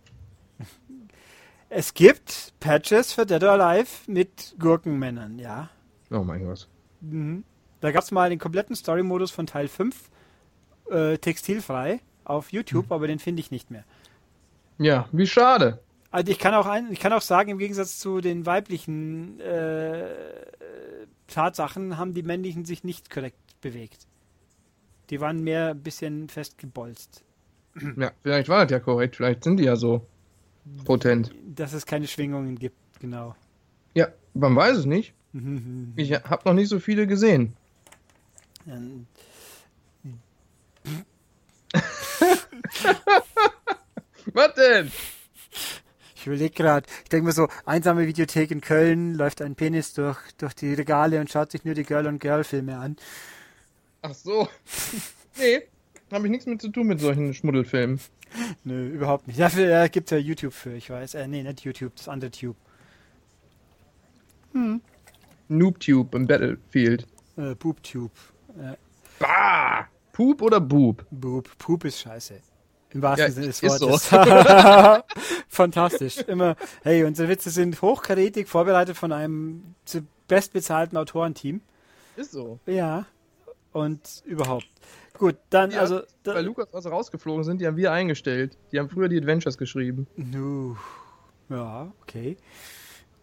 Es 1.75 1.93
gibt 1.95 2.53
Patches 2.59 3.13
für 3.13 3.25
Dead 3.25 3.41
or 3.41 3.59
Alive 3.59 3.89
mit 4.05 4.55
Gurkenmännern, 4.59 5.39
ja. 5.39 5.69
Oh 6.11 6.23
mein 6.23 6.45
Gott. 6.45 6.67
Mhm. 7.01 7.43
Da 7.81 7.91
gab 7.91 8.03
es 8.03 8.11
mal 8.11 8.29
den 8.29 8.37
kompletten 8.37 8.75
Story-Modus 8.75 9.31
von 9.31 9.47
Teil 9.47 9.67
5 9.67 10.09
äh, 10.91 11.17
textilfrei 11.17 11.99
auf 12.25 12.51
YouTube, 12.51 12.91
aber 12.91 13.07
den 13.07 13.19
finde 13.19 13.39
ich 13.39 13.49
nicht 13.49 13.71
mehr. 13.71 13.83
Ja, 14.77 15.07
wie 15.11 15.25
schade. 15.25 15.79
Also 16.11 16.31
ich 16.31 16.37
kann 16.37 16.53
auch 16.53 16.67
ein, 16.67 16.91
ich 16.91 16.99
kann 16.99 17.11
auch 17.11 17.21
sagen, 17.21 17.49
im 17.49 17.57
Gegensatz 17.57 17.97
zu 17.97 18.21
den 18.21 18.45
weiblichen 18.45 19.39
äh, 19.39 20.09
Tatsachen 21.27 21.97
haben 21.97 22.13
die 22.13 22.21
männlichen 22.21 22.65
sich 22.65 22.83
nicht 22.83 23.09
korrekt 23.09 23.59
bewegt. 23.61 24.05
Die 25.13 25.21
waren 25.21 25.43
mehr 25.43 25.69
ein 25.75 25.83
bisschen 25.83 26.27
festgebolzt. 26.27 27.21
Ja, 27.97 28.11
vielleicht 28.23 28.49
war 28.49 28.63
das 28.65 28.71
ja 28.71 28.79
korrekt. 28.79 29.15
Vielleicht 29.15 29.43
sind 29.43 29.57
die 29.57 29.65
ja 29.65 29.75
so 29.75 30.03
potent. 30.85 31.31
Dass 31.55 31.73
es 31.73 31.85
keine 31.85 32.07
Schwingungen 32.07 32.57
gibt, 32.57 32.75
genau. 32.99 33.35
Ja, 33.93 34.07
man 34.33 34.55
weiß 34.55 34.77
es 34.77 34.85
nicht. 34.87 35.13
Ich 35.95 36.11
habe 36.13 36.41
noch 36.45 36.55
nicht 36.55 36.69
so 36.69 36.79
viele 36.79 37.05
gesehen. 37.05 37.53
Dann- 38.65 39.05
Was 44.33 44.53
denn? 44.55 44.91
Ich 46.15 46.25
überlege 46.25 46.55
gerade, 46.55 46.87
ich 47.03 47.09
denke 47.09 47.27
mir 47.27 47.33
so, 47.33 47.49
einsame 47.65 48.07
Videothek 48.07 48.49
in 48.49 48.61
Köln, 48.61 49.13
läuft 49.13 49.43
ein 49.43 49.53
Penis 49.53 49.93
durch, 49.93 50.17
durch 50.39 50.55
die 50.55 50.73
Regale 50.73 51.19
und 51.19 51.29
schaut 51.29 51.51
sich 51.51 51.65
nur 51.65 51.75
die 51.75 51.83
Girl- 51.83 52.07
und 52.07 52.17
Girl-Filme 52.19 52.79
an. 52.79 52.95
Ach 54.03 54.13
so. 54.13 54.47
nee, 55.37 55.63
habe 56.11 56.27
ich 56.27 56.31
nichts 56.31 56.45
mit 56.45 56.61
zu 56.61 56.69
tun 56.69 56.87
mit 56.87 56.99
solchen 56.99 57.33
Schmuddelfilmen. 57.33 57.99
Nö, 58.63 58.89
überhaupt 58.89 59.27
nicht. 59.27 59.39
Dafür 59.39 59.83
äh, 59.83 59.89
gibt 59.89 60.11
es 60.11 60.11
ja 60.11 60.17
YouTube 60.17 60.53
für, 60.53 60.73
ich 60.73 60.89
weiß. 60.89 61.15
Äh, 61.15 61.27
nee, 61.27 61.41
nicht 61.41 61.61
YouTube, 61.61 61.95
das 61.95 62.07
andere 62.07 62.29
Tube. 62.31 62.57
NoobTube 65.47 66.15
im 66.15 66.27
Battlefield. 66.27 67.07
Äh, 67.37 67.55
BoobTube. 67.55 68.11
Äh, 68.59 68.75
Bah! 69.19 69.87
Poop 70.11 70.41
oder 70.41 70.59
Boob? 70.59 71.05
Boob. 71.09 71.49
Poop 71.57 71.85
ist 71.85 71.99
scheiße. 71.99 72.39
Im 72.91 73.01
wahrsten 73.01 73.27
Ja, 73.27 73.31
Sinne 73.31 73.47
des 73.47 73.63
ist 73.63 73.79
so. 73.79 73.89
Wortes. 73.89 75.03
Fantastisch. 75.47 76.17
Immer, 76.19 76.55
hey, 76.83 77.03
unsere 77.03 77.29
Witze 77.29 77.49
sind 77.49 77.81
hochkarätig 77.81 78.47
vorbereitet 78.47 78.95
von 78.95 79.11
einem 79.11 79.75
zu 79.85 80.05
bestbezahlten 80.27 80.97
Autorenteam. 80.97 81.61
Ist 82.15 82.31
so. 82.31 82.59
Ja. 82.67 83.07
Und 83.73 84.23
überhaupt. 84.25 84.67
Gut, 85.17 85.35
dann, 85.49 85.71
Ja, 85.71 85.81
also. 85.81 86.01
Da, 86.23 86.33
Bei 86.33 86.41
Lukas, 86.41 86.73
als 86.73 86.85
rausgeflogen 86.85 87.43
sind, 87.43 87.61
die 87.61 87.67
haben 87.67 87.77
wir 87.77 87.91
eingestellt. 87.91 88.57
Die 88.71 88.79
haben 88.79 88.89
früher 88.89 89.09
die 89.09 89.17
Adventures 89.17 89.57
geschrieben. 89.57 90.07
Nu. 90.15 90.77
Ja, 91.49 91.91
okay. 92.01 92.37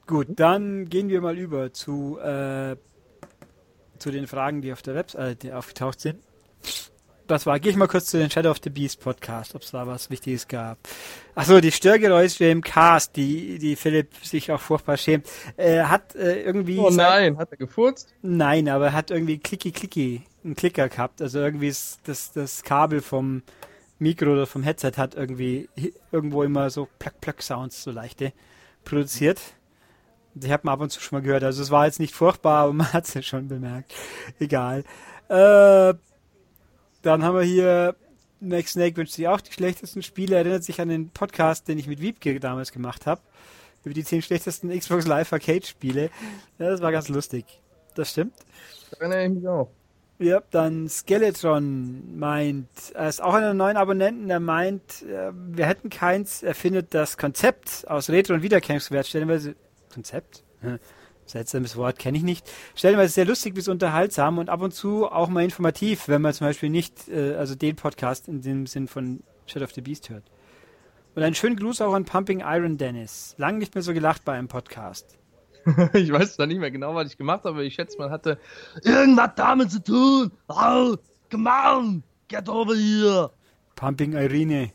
Gut, 0.07 0.27
dann 0.31 0.89
gehen 0.89 1.09
wir 1.09 1.21
mal 1.21 1.39
über 1.39 1.73
zu, 1.73 2.19
äh, 2.19 2.77
zu 3.99 4.11
den 4.11 4.27
Fragen, 4.27 4.61
die 4.61 4.73
auf 4.73 4.83
der 4.83 4.95
Webseite 4.95 5.57
aufgetaucht 5.57 6.01
sind. 6.01 6.21
was 7.29 7.47
war? 7.47 7.61
Gehe 7.61 7.71
ich 7.71 7.77
mal 7.77 7.87
kurz 7.87 8.07
zu 8.07 8.19
den 8.19 8.29
Shadow 8.29 8.51
of 8.51 8.59
the 8.63 8.71
Beast 8.71 9.01
Podcast, 9.01 9.55
ob 9.55 9.63
es 9.63 9.71
da 9.71 9.87
was 9.87 10.11
Wichtiges 10.11 10.49
gab. 10.49 10.79
Achso, 11.37 11.61
die 11.61 11.71
Störgeräusche 11.71 12.47
im 12.47 12.61
Cast, 12.61 13.15
die, 13.15 13.59
die 13.59 13.77
Philipp 13.77 14.17
sich 14.23 14.51
auch 14.51 14.61
furchtbar 14.61 14.97
schämt. 14.97 15.29
Äh, 15.57 15.83
hat 15.85 16.15
äh, 16.17 16.43
irgendwie. 16.43 16.79
Oh 16.79 16.91
nein, 16.91 17.39
hat 17.39 17.53
er 17.53 17.57
gefurzt? 17.57 18.13
Nein, 18.23 18.69
aber 18.69 18.87
er 18.87 18.93
hat 18.95 19.13
irgendwie 19.13 19.39
klicki 19.39 19.71
klicki 19.71 20.23
einen 20.45 20.57
Klicker 20.57 20.89
gehabt. 20.89 21.23
Also 21.23 21.39
irgendwie 21.39 21.69
ist 21.69 22.01
das, 22.05 22.33
das 22.33 22.63
Kabel 22.63 23.01
vom 23.01 23.43
Mikro 23.99 24.33
oder 24.33 24.47
vom 24.47 24.63
Headset 24.63 24.93
hat 24.97 25.15
irgendwie 25.15 25.69
irgendwo 26.11 26.43
immer 26.43 26.71
so 26.71 26.89
plack 26.99 27.21
plack 27.21 27.43
Sounds, 27.43 27.83
so 27.83 27.91
leichte, 27.91 28.33
produziert. 28.85 29.41
Ich 30.41 30.51
habe 30.51 30.67
ihn 30.67 30.71
ab 30.71 30.81
und 30.81 30.91
zu 30.91 31.01
schon 31.01 31.19
mal 31.19 31.23
gehört. 31.23 31.45
Also 31.45 31.63
es 31.63 31.71
war 31.71 31.87
jetzt 31.87 32.01
nicht 32.01 32.15
furchtbar, 32.15 32.65
aber 32.65 32.73
man 32.75 32.93
hat 32.93 33.05
es 33.05 33.15
ja 33.15 33.23
schon 33.23 33.49
bemerkt. 33.49 33.93
Egal. 34.39 34.85
Äh, 35.29 35.95
dann 37.03 37.23
haben 37.25 37.37
wir 37.37 37.43
hier 37.43 37.97
Max 38.41 38.73
Snake 38.73 38.97
wünscht 38.97 39.13
sich 39.13 39.29
auch 39.29 39.41
die 39.41 39.53
schlechtesten 39.53 40.03
Spiele. 40.03 40.37
Erinnert 40.37 40.65
sich 40.65 40.81
an 40.81 40.89
den 40.89 41.11
Podcast, 41.11 41.69
den 41.69 41.79
ich 41.79 41.87
mit 41.87 42.01
Wiebke 42.01 42.41
damals 42.41 42.73
gemacht 42.73 43.07
habe. 43.07 43.21
Über 43.85 43.95
die 43.95 44.05
zehn 44.05 44.23
schlechtesten 44.23 44.77
Xbox 44.77 45.07
Live 45.07 45.33
Arcade 45.33 45.67
Spiele. 45.67 46.11
Ja, 46.59 46.71
das 46.71 46.81
war 46.81 46.93
ganz 46.93 47.09
lustig. 47.09 47.45
Das 47.95 48.11
stimmt. 48.11 48.35
Da 48.91 48.99
erinnere 48.99 49.25
ich 49.25 49.31
mich 49.31 49.49
auch. 49.49 49.71
Ja, 50.21 50.43
dann 50.51 50.87
Skeletron 50.87 52.19
meint, 52.19 52.69
er 52.93 53.09
ist 53.09 53.23
auch 53.23 53.33
einer 53.33 53.55
neuen 53.55 53.79
Abonnenten, 53.79 54.29
er 54.29 54.39
meint, 54.39 55.01
äh, 55.01 55.33
wir 55.33 55.65
hätten 55.65 55.89
keins, 55.89 56.43
er 56.43 56.55
findet 56.55 56.93
das 56.93 57.17
Konzept 57.17 57.89
aus 57.89 58.11
Retro- 58.11 58.35
und 58.35 58.43
Wiedererkennungswert 58.43 59.07
stellenweise, 59.07 59.55
Konzept? 59.91 60.45
Seltsames 61.25 61.75
Wort, 61.77 61.99
kenne 61.99 62.19
ich 62.19 62.25
nicht. 62.25 62.51
Stellenweise 62.75 63.15
sehr 63.15 63.25
lustig 63.25 63.55
bis 63.55 63.69
unterhaltsam 63.69 64.37
und 64.37 64.51
ab 64.51 64.61
und 64.61 64.75
zu 64.75 65.07
auch 65.07 65.29
mal 65.29 65.43
informativ, 65.43 66.07
wenn 66.09 66.21
man 66.21 66.35
zum 66.35 66.49
Beispiel 66.49 66.69
nicht, 66.69 67.09
äh, 67.09 67.37
also 67.37 67.55
den 67.55 67.77
Podcast 67.77 68.29
in 68.29 68.43
dem 68.43 68.67
Sinn 68.67 68.89
von 68.89 69.23
Shadow 69.47 69.65
of 69.65 69.73
the 69.73 69.81
Beast 69.81 70.11
hört. 70.11 70.25
Und 71.15 71.23
einen 71.23 71.35
schönen 71.35 71.57
Gruß 71.57 71.81
auch 71.81 71.95
an 71.95 72.05
Pumping 72.05 72.41
Iron 72.41 72.77
Dennis. 72.77 73.35
Lang 73.39 73.57
nicht 73.57 73.75
mehr 73.75 73.83
so 73.83 73.95
gelacht 73.95 74.27
bei 74.27 74.35
einem 74.35 74.49
Podcast. 74.49 75.20
ich 75.95 76.13
weiß 76.13 76.37
zwar 76.37 76.47
nicht 76.47 76.59
mehr 76.59 76.71
genau, 76.71 76.95
was 76.95 77.09
ich 77.09 77.19
gemacht 77.19 77.45
habe, 77.45 77.51
aber 77.51 77.63
ich 77.63 77.75
schätze, 77.75 77.99
man 77.99 78.11
hatte 78.11 78.39
irgendwas 78.83 79.31
damit 79.37 79.71
zu 79.71 79.83
tun. 79.83 80.31
Oh, 80.49 80.97
come 81.31 81.51
on, 81.51 82.03
get 82.29 82.49
over 82.49 82.75
here. 82.75 83.31
Pumping 83.77 84.13
Irene. 84.13 84.71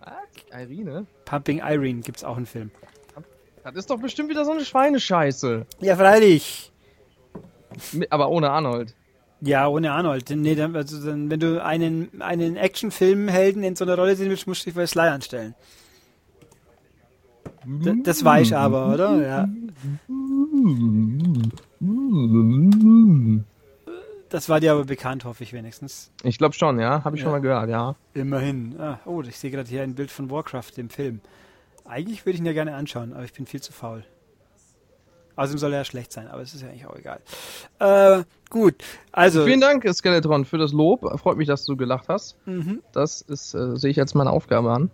Was? 0.00 0.60
Irene? 0.62 1.06
Pumping 1.24 1.58
Irene 1.58 2.00
gibt's 2.00 2.24
auch 2.24 2.36
einen 2.36 2.46
Film. 2.46 2.70
Das 3.62 3.74
ist 3.74 3.90
doch 3.90 3.98
bestimmt 3.98 4.30
wieder 4.30 4.44
so 4.44 4.52
eine 4.52 4.64
Schweinescheiße. 4.64 5.66
Ja, 5.80 5.96
freilich. 5.96 6.72
Aber 8.08 8.30
ohne 8.30 8.50
Arnold. 8.50 8.94
Ja, 9.42 9.68
ohne 9.68 9.92
Arnold. 9.92 10.30
Nee, 10.30 10.54
dann, 10.54 10.76
also 10.76 11.04
dann, 11.04 11.30
wenn 11.30 11.40
du 11.40 11.62
einen, 11.62 12.20
einen 12.20 12.56
Actionfilmhelden 12.56 13.62
in 13.62 13.76
so 13.76 13.84
einer 13.84 13.96
Rolle 13.96 14.16
sehen 14.16 14.28
willst, 14.28 14.46
musst 14.46 14.62
du 14.62 14.70
dich 14.70 14.74
bei 14.74 14.86
Sly 14.86 15.08
anstellen. 15.08 15.54
D 17.64 18.02
das 18.02 18.24
weiß 18.24 18.48
ich 18.48 18.56
aber, 18.56 18.92
oder? 18.92 19.26
Ja. 19.26 19.48
Das 24.30 24.48
war 24.48 24.60
dir 24.60 24.72
aber 24.72 24.84
bekannt, 24.84 25.24
hoffe 25.24 25.42
ich 25.42 25.52
wenigstens. 25.52 26.12
Ich 26.22 26.38
glaube 26.38 26.54
schon, 26.54 26.78
ja. 26.78 27.04
Habe 27.04 27.16
ich 27.16 27.20
ja. 27.20 27.24
schon 27.24 27.32
mal 27.32 27.40
gehört, 27.40 27.68
ja. 27.68 27.96
Immerhin. 28.14 28.78
Ah, 28.78 29.00
oh, 29.04 29.22
ich 29.22 29.38
sehe 29.38 29.50
gerade 29.50 29.68
hier 29.68 29.82
ein 29.82 29.94
Bild 29.94 30.10
von 30.10 30.30
Warcraft, 30.30 30.76
dem 30.76 30.88
Film. 30.88 31.20
Eigentlich 31.84 32.24
würde 32.24 32.34
ich 32.34 32.40
ihn 32.40 32.46
ja 32.46 32.52
gerne 32.52 32.74
anschauen, 32.74 33.12
aber 33.12 33.24
ich 33.24 33.32
bin 33.32 33.46
viel 33.46 33.60
zu 33.60 33.72
faul. 33.72 34.04
Außerdem 35.36 35.58
soll 35.58 35.72
er 35.72 35.78
ja 35.78 35.84
schlecht 35.84 36.12
sein, 36.12 36.28
aber 36.28 36.42
es 36.42 36.54
ist 36.54 36.62
ja 36.62 36.68
eigentlich 36.68 36.86
auch 36.86 36.96
egal. 36.96 37.20
Äh, 37.78 38.24
gut, 38.50 38.74
also. 39.10 39.44
Vielen 39.44 39.60
Dank, 39.60 39.88
Skeletron, 39.92 40.44
für 40.44 40.58
das 40.58 40.72
Lob. 40.72 41.00
Freut 41.18 41.38
mich, 41.38 41.48
dass 41.48 41.64
du 41.64 41.76
gelacht 41.76 42.08
hast. 42.08 42.36
Mhm. 42.46 42.82
Das 42.92 43.22
ist, 43.22 43.54
äh, 43.54 43.76
sehe 43.76 43.90
ich 43.90 43.98
als 43.98 44.14
meine 44.14 44.30
Aufgabe 44.30 44.70
an. 44.70 44.90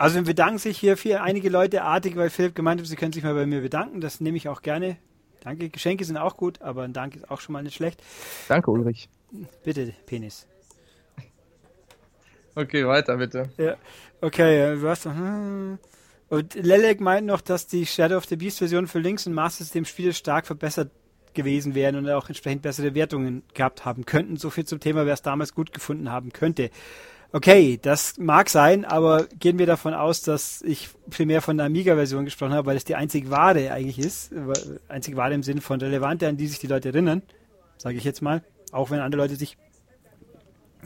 Also 0.00 0.22
bedanken 0.22 0.56
sich 0.56 0.78
hier 0.78 0.96
für 0.96 1.20
einige 1.20 1.50
Leute 1.50 1.82
artig, 1.82 2.16
weil 2.16 2.30
Philipp 2.30 2.54
gemeint 2.54 2.80
hat, 2.80 2.86
sie 2.86 2.96
können 2.96 3.12
sich 3.12 3.22
mal 3.22 3.34
bei 3.34 3.44
mir 3.44 3.60
bedanken. 3.60 4.00
Das 4.00 4.18
nehme 4.18 4.38
ich 4.38 4.48
auch 4.48 4.62
gerne. 4.62 4.96
Danke. 5.42 5.68
Geschenke 5.68 6.06
sind 6.06 6.16
auch 6.16 6.38
gut, 6.38 6.62
aber 6.62 6.84
ein 6.84 6.94
Dank 6.94 7.16
ist 7.16 7.30
auch 7.30 7.38
schon 7.38 7.52
mal 7.52 7.62
nicht 7.62 7.74
schlecht. 7.74 8.02
Danke, 8.48 8.70
Ulrich. 8.70 9.10
Bitte, 9.62 9.92
Penis. 10.06 10.46
Okay, 12.54 12.86
weiter 12.86 13.18
bitte. 13.18 13.50
Ja. 13.58 13.76
Okay, 14.22 14.80
was? 14.80 15.04
Hm. 15.04 15.78
Und 16.30 16.54
Lelek 16.54 17.02
meint 17.02 17.26
noch, 17.26 17.42
dass 17.42 17.66
die 17.66 17.84
Shadow 17.84 18.16
of 18.16 18.24
the 18.24 18.36
Beast 18.36 18.60
Version 18.60 18.86
für 18.86 19.00
Links 19.00 19.26
und 19.26 19.34
Master 19.34 19.64
System 19.64 19.84
Spiele 19.84 20.14
stark 20.14 20.46
verbessert 20.46 20.90
gewesen 21.34 21.74
wären 21.74 21.96
und 21.96 22.08
auch 22.08 22.28
entsprechend 22.28 22.62
bessere 22.62 22.94
Wertungen 22.94 23.42
gehabt 23.52 23.84
haben 23.84 24.06
könnten. 24.06 24.38
So 24.38 24.48
viel 24.48 24.64
zum 24.64 24.80
Thema, 24.80 25.04
wer 25.04 25.12
es 25.12 25.20
damals 25.20 25.54
gut 25.54 25.74
gefunden 25.74 26.10
haben 26.10 26.32
könnte. 26.32 26.70
Okay, 27.32 27.78
das 27.80 28.18
mag 28.18 28.48
sein, 28.48 28.84
aber 28.84 29.26
gehen 29.38 29.58
wir 29.58 29.66
davon 29.66 29.94
aus, 29.94 30.22
dass 30.22 30.62
ich 30.62 30.88
primär 31.10 31.42
von 31.42 31.56
der 31.56 31.66
Amiga-Version 31.66 32.24
gesprochen 32.24 32.54
habe, 32.54 32.66
weil 32.66 32.76
es 32.76 32.84
die 32.84 32.96
einzig 32.96 33.30
wahre 33.30 33.70
eigentlich 33.70 34.00
ist. 34.00 34.32
Einzig 34.88 35.14
wahre 35.14 35.34
im 35.34 35.44
Sinne 35.44 35.60
von 35.60 35.80
relevante, 35.80 36.26
an 36.26 36.36
die 36.36 36.48
sich 36.48 36.58
die 36.58 36.66
Leute 36.66 36.88
erinnern, 36.88 37.22
sage 37.78 37.96
ich 37.96 38.04
jetzt 38.04 38.20
mal. 38.20 38.42
Auch 38.72 38.90
wenn 38.90 38.98
andere 38.98 39.22
Leute 39.22 39.36
sich 39.36 39.56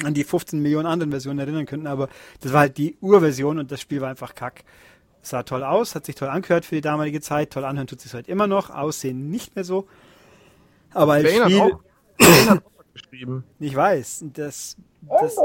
an 0.02 0.12
die 0.12 0.24
15 0.24 0.60
Millionen 0.60 0.86
anderen 0.86 1.10
Versionen 1.10 1.38
erinnern 1.38 1.66
könnten, 1.66 1.86
aber 1.86 2.08
das 2.40 2.52
war 2.52 2.60
halt 2.60 2.76
die 2.76 2.96
Urversion 3.00 3.58
und 3.58 3.70
das 3.70 3.80
Spiel 3.80 4.00
war 4.00 4.10
einfach 4.10 4.34
kack 4.34 4.64
sah 5.26 5.42
toll 5.42 5.64
aus, 5.64 5.94
hat 5.94 6.06
sich 6.06 6.14
toll 6.14 6.28
angehört 6.28 6.64
für 6.64 6.74
die 6.74 6.80
damalige 6.80 7.20
Zeit, 7.20 7.50
toll 7.50 7.64
anhören 7.64 7.86
tut 7.86 8.00
sich 8.00 8.12
heute 8.14 8.30
immer 8.30 8.46
noch, 8.46 8.70
aussehen 8.70 9.30
nicht 9.30 9.56
mehr 9.56 9.64
so. 9.64 9.86
Aber 10.92 11.14
als 11.14 11.30
Spiel... 11.30 11.60
Hat 12.16 12.20
auch, 12.20 12.50
hat 12.50 12.64
auch 12.64 12.84
geschrieben. 12.92 13.44
Ich 13.58 13.74
weiß, 13.74 14.26
das... 14.32 14.76
das 15.02 15.36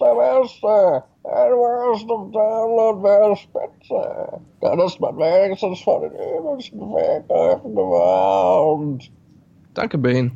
der 0.00 0.14
Beste. 0.14 1.04
Du 1.22 1.92
bist 1.92 2.02
im 2.04 2.32
Download 2.32 3.02
wäre 3.02 3.36
Spitze. 3.36 4.40
Dann 4.60 4.78
ist 4.80 5.00
man 5.00 5.16
wenigstens 5.18 5.80
von 5.80 6.02
den 6.02 6.12
übelsten 6.12 6.80
Weggriffen 6.80 7.74
gewarnt. 7.74 9.12
Danke, 9.74 9.98
Bane. 9.98 10.32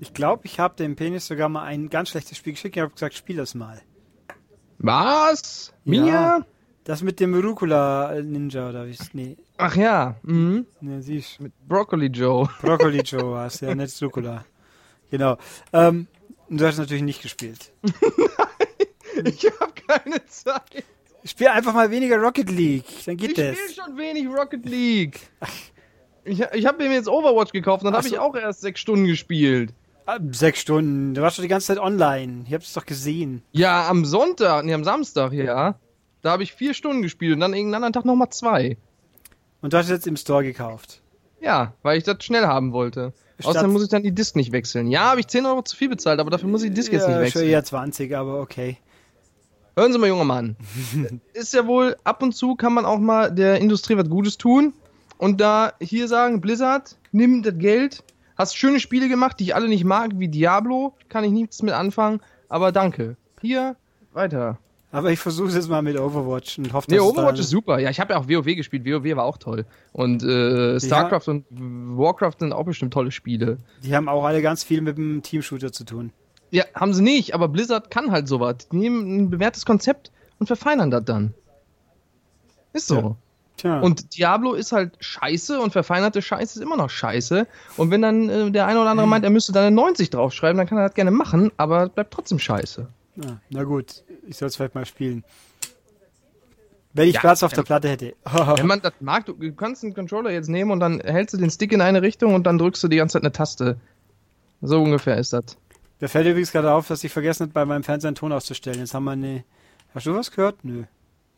Ich 0.00 0.14
glaube, 0.14 0.42
ich 0.44 0.60
habe 0.60 0.76
dem 0.76 0.94
Penis 0.96 1.26
sogar 1.26 1.48
mal 1.48 1.64
ein 1.64 1.90
ganz 1.90 2.10
schlechtes 2.10 2.38
Spiel 2.38 2.52
geschickt. 2.52 2.76
Ich 2.76 2.82
habe 2.82 2.92
gesagt, 2.92 3.14
spiel 3.14 3.36
das 3.36 3.54
mal. 3.54 3.80
Was? 4.78 5.74
Mir? 5.84 6.06
Ja. 6.06 6.40
Das 6.84 7.02
mit 7.02 7.20
dem 7.20 7.34
Rucola 7.34 8.14
Ninja 8.22 8.70
oder 8.70 8.86
wie 8.86 8.92
ist 8.92 9.14
Nee. 9.14 9.36
Ach 9.58 9.76
ja. 9.76 10.14
Mhm. 10.22 10.66
Ja, 10.80 11.02
siehst. 11.02 11.40
Mit 11.40 11.52
Broccoli 11.66 12.06
Joe. 12.06 12.48
Broccoli 12.62 13.00
Joe 13.00 13.32
war 13.32 13.46
es, 13.46 13.60
ja, 13.60 13.74
nicht 13.74 14.00
Rucola. 14.02 14.44
Genau. 15.10 15.36
Ähm, 15.72 16.06
du 16.48 16.64
hast 16.64 16.78
natürlich 16.78 17.02
nicht 17.02 17.20
gespielt. 17.20 17.72
Ich 19.24 19.44
habe 19.60 19.72
keine 19.86 20.24
Zeit. 20.26 20.84
Spiel 21.24 21.48
einfach 21.48 21.74
mal 21.74 21.90
weniger 21.90 22.16
Rocket 22.18 22.50
League, 22.50 22.84
dann 23.04 23.16
geht 23.16 23.30
ich 23.30 23.36
das. 23.36 23.56
Ich 23.56 23.72
spiele 23.72 23.86
schon 23.86 23.98
wenig 23.98 24.26
Rocket 24.28 24.64
League. 24.64 25.20
Ich, 26.24 26.40
ich 26.40 26.66
habe 26.66 26.78
mir 26.78 26.92
jetzt 26.92 27.08
Overwatch 27.08 27.52
gekauft, 27.52 27.84
dann 27.84 27.94
habe 27.94 28.06
so. 28.06 28.14
ich 28.14 28.20
auch 28.20 28.34
erst 28.36 28.60
sechs 28.60 28.80
Stunden 28.80 29.06
gespielt. 29.06 29.72
Ah, 30.06 30.18
sechs 30.30 30.60
Stunden. 30.60 31.14
Du 31.14 31.20
warst 31.20 31.38
doch 31.38 31.42
die 31.42 31.48
ganze 31.48 31.66
Zeit 31.66 31.78
online. 31.78 32.44
Ich 32.46 32.54
hab's 32.54 32.72
doch 32.72 32.86
gesehen. 32.86 33.42
Ja, 33.52 33.88
am 33.88 34.04
Sonntag, 34.04 34.64
nee, 34.64 34.72
am 34.72 34.84
Samstag, 34.84 35.32
ja. 35.32 35.74
Da 36.22 36.30
habe 36.30 36.42
ich 36.42 36.54
vier 36.54 36.74
Stunden 36.74 37.02
gespielt 37.02 37.34
und 37.34 37.40
dann 37.40 37.52
irgendeinen 37.52 37.84
anderen 37.84 37.92
Tag 37.92 38.04
nochmal 38.04 38.30
zwei. 38.30 38.78
Und 39.60 39.72
du 39.72 39.76
hast 39.76 39.86
es 39.86 39.90
jetzt 39.90 40.06
im 40.06 40.16
Store 40.16 40.42
gekauft? 40.42 41.02
Ja, 41.40 41.74
weil 41.82 41.98
ich 41.98 42.04
das 42.04 42.24
schnell 42.24 42.46
haben 42.46 42.72
wollte. 42.72 43.12
Statt 43.38 43.50
Außerdem 43.50 43.72
muss 43.72 43.84
ich 43.84 43.88
dann 43.88 44.02
die 44.02 44.12
Disk 44.12 44.34
nicht 44.34 44.50
wechseln. 44.50 44.90
Ja, 44.90 45.10
habe 45.10 45.20
ich 45.20 45.28
10 45.28 45.46
Euro 45.46 45.62
zu 45.62 45.76
viel 45.76 45.88
bezahlt, 45.88 46.18
aber 46.18 46.30
dafür 46.30 46.48
muss 46.48 46.62
ich 46.62 46.70
die 46.70 46.74
Disk 46.74 46.92
ja, 46.92 46.98
jetzt 46.98 47.08
nicht 47.08 47.18
wechseln. 47.18 47.42
Schon 47.42 47.50
eher 47.50 47.64
20, 47.64 48.16
aber 48.16 48.40
okay. 48.40 48.78
Hören 49.78 49.92
Sie 49.92 49.98
mal, 50.00 50.08
junger 50.08 50.24
Mann. 50.24 50.56
ist 51.34 51.54
ja 51.54 51.64
wohl, 51.68 51.94
ab 52.02 52.20
und 52.20 52.32
zu 52.32 52.56
kann 52.56 52.74
man 52.74 52.84
auch 52.84 52.98
mal 52.98 53.30
der 53.30 53.60
Industrie 53.60 53.96
was 53.96 54.08
Gutes 54.08 54.36
tun. 54.36 54.72
Und 55.18 55.40
da 55.40 55.72
hier 55.80 56.08
sagen, 56.08 56.40
Blizzard, 56.40 56.96
nimm 57.12 57.44
das 57.44 57.56
Geld, 57.58 58.02
hast 58.36 58.56
schöne 58.56 58.80
Spiele 58.80 59.08
gemacht, 59.08 59.38
die 59.38 59.44
ich 59.44 59.54
alle 59.54 59.68
nicht 59.68 59.84
mag, 59.84 60.10
wie 60.14 60.26
Diablo, 60.26 60.94
kann 61.08 61.22
ich 61.22 61.30
nichts 61.30 61.62
mit 61.62 61.74
anfangen, 61.74 62.18
aber 62.48 62.72
danke. 62.72 63.16
Hier, 63.40 63.76
weiter. 64.12 64.58
Aber 64.90 65.12
ich 65.12 65.20
versuche 65.20 65.46
es 65.46 65.54
jetzt 65.54 65.68
mal 65.68 65.82
mit 65.82 65.96
Overwatch 65.96 66.58
und 66.58 66.72
hoffe, 66.72 66.90
nee, 66.90 66.98
Overwatch 66.98 67.38
ist 67.38 67.50
super. 67.50 67.78
Ja, 67.78 67.90
ich 67.90 68.00
habe 68.00 68.14
ja 68.14 68.18
auch 68.18 68.28
WoW 68.28 68.56
gespielt. 68.56 68.84
WoW 68.84 69.14
war 69.14 69.26
auch 69.26 69.38
toll. 69.38 69.64
Und 69.92 70.24
äh, 70.24 70.80
StarCraft 70.80 71.26
ja. 71.28 71.34
und 71.34 71.44
Warcraft 71.50 72.40
sind 72.40 72.52
auch 72.52 72.64
bestimmt 72.64 72.92
tolle 72.92 73.12
Spiele. 73.12 73.58
Die 73.84 73.94
haben 73.94 74.08
auch 74.08 74.24
alle 74.24 74.42
ganz 74.42 74.64
viel 74.64 74.80
mit 74.80 74.98
dem 74.98 75.22
Teamshooter 75.22 75.70
zu 75.70 75.84
tun. 75.84 76.10
Ja, 76.50 76.64
haben 76.74 76.94
sie 76.94 77.02
nicht, 77.02 77.34
aber 77.34 77.48
Blizzard 77.48 77.90
kann 77.90 78.10
halt 78.10 78.28
sowas. 78.28 78.68
Die 78.72 78.76
nehmen 78.76 79.16
ein 79.16 79.30
bewährtes 79.30 79.66
Konzept 79.66 80.10
und 80.38 80.46
verfeinern 80.46 80.90
das 80.90 81.04
dann. 81.04 81.34
Ist 82.72 82.86
so. 82.86 82.96
Ja. 82.96 83.16
Tja. 83.58 83.80
Und 83.80 84.16
Diablo 84.16 84.54
ist 84.54 84.70
halt 84.70 84.92
scheiße 85.00 85.60
und 85.60 85.72
verfeinerte 85.72 86.22
Scheiße 86.22 86.60
ist 86.60 86.62
immer 86.64 86.76
noch 86.76 86.90
scheiße. 86.90 87.46
Und 87.76 87.90
wenn 87.90 88.02
dann 88.02 88.28
äh, 88.28 88.50
der 88.52 88.66
eine 88.66 88.80
oder 88.80 88.90
andere 88.90 89.08
meint, 89.08 89.24
er 89.24 89.30
müsste 89.30 89.52
da 89.52 89.66
eine 89.66 89.74
90 89.74 90.10
draufschreiben, 90.10 90.56
dann 90.56 90.68
kann 90.68 90.78
er 90.78 90.86
das 90.86 90.94
gerne 90.94 91.10
machen, 91.10 91.50
aber 91.56 91.88
bleibt 91.88 92.14
trotzdem 92.14 92.38
scheiße. 92.38 92.86
Ja, 93.16 93.40
na 93.50 93.64
gut, 93.64 94.04
ich 94.28 94.36
soll 94.36 94.46
es 94.46 94.56
vielleicht 94.56 94.76
mal 94.76 94.86
spielen. 94.86 95.24
Wenn 96.92 97.08
ich 97.08 97.14
ja, 97.14 97.20
Platz 97.20 97.42
auf 97.42 97.52
der 97.52 97.64
Platte 97.64 97.88
hätte. 97.88 98.14
wenn 98.56 98.66
man 98.66 98.80
das 98.80 98.92
mag, 99.00 99.26
du, 99.26 99.32
du, 99.32 99.52
kannst 99.52 99.82
einen 99.82 99.92
Controller 99.92 100.30
jetzt 100.30 100.48
nehmen 100.48 100.70
und 100.70 100.78
dann 100.78 101.00
hältst 101.00 101.34
du 101.34 101.38
den 101.38 101.50
Stick 101.50 101.72
in 101.72 101.80
eine 101.80 102.00
Richtung 102.02 102.34
und 102.34 102.46
dann 102.46 102.58
drückst 102.58 102.82
du 102.84 102.88
die 102.88 102.96
ganze 102.96 103.14
Zeit 103.14 103.22
eine 103.22 103.32
Taste. 103.32 103.78
So 104.62 104.80
ungefähr 104.80 105.16
ist 105.16 105.32
das. 105.32 105.56
Da 106.00 106.08
fällt 106.08 106.26
übrigens 106.26 106.52
gerade 106.52 106.72
auf, 106.72 106.86
dass 106.88 107.02
ich 107.04 107.12
vergessen 107.12 107.44
habe, 107.44 107.52
bei 107.52 107.64
meinem 107.64 107.82
Fernseher 107.82 108.08
einen 108.08 108.14
Ton 108.14 108.32
auszustellen. 108.32 108.78
Jetzt 108.78 108.94
haben 108.94 109.04
wir 109.04 109.12
eine. 109.12 109.44
Hast 109.94 110.06
du 110.06 110.14
was 110.14 110.30
gehört? 110.30 110.64
Nö. 110.64 110.84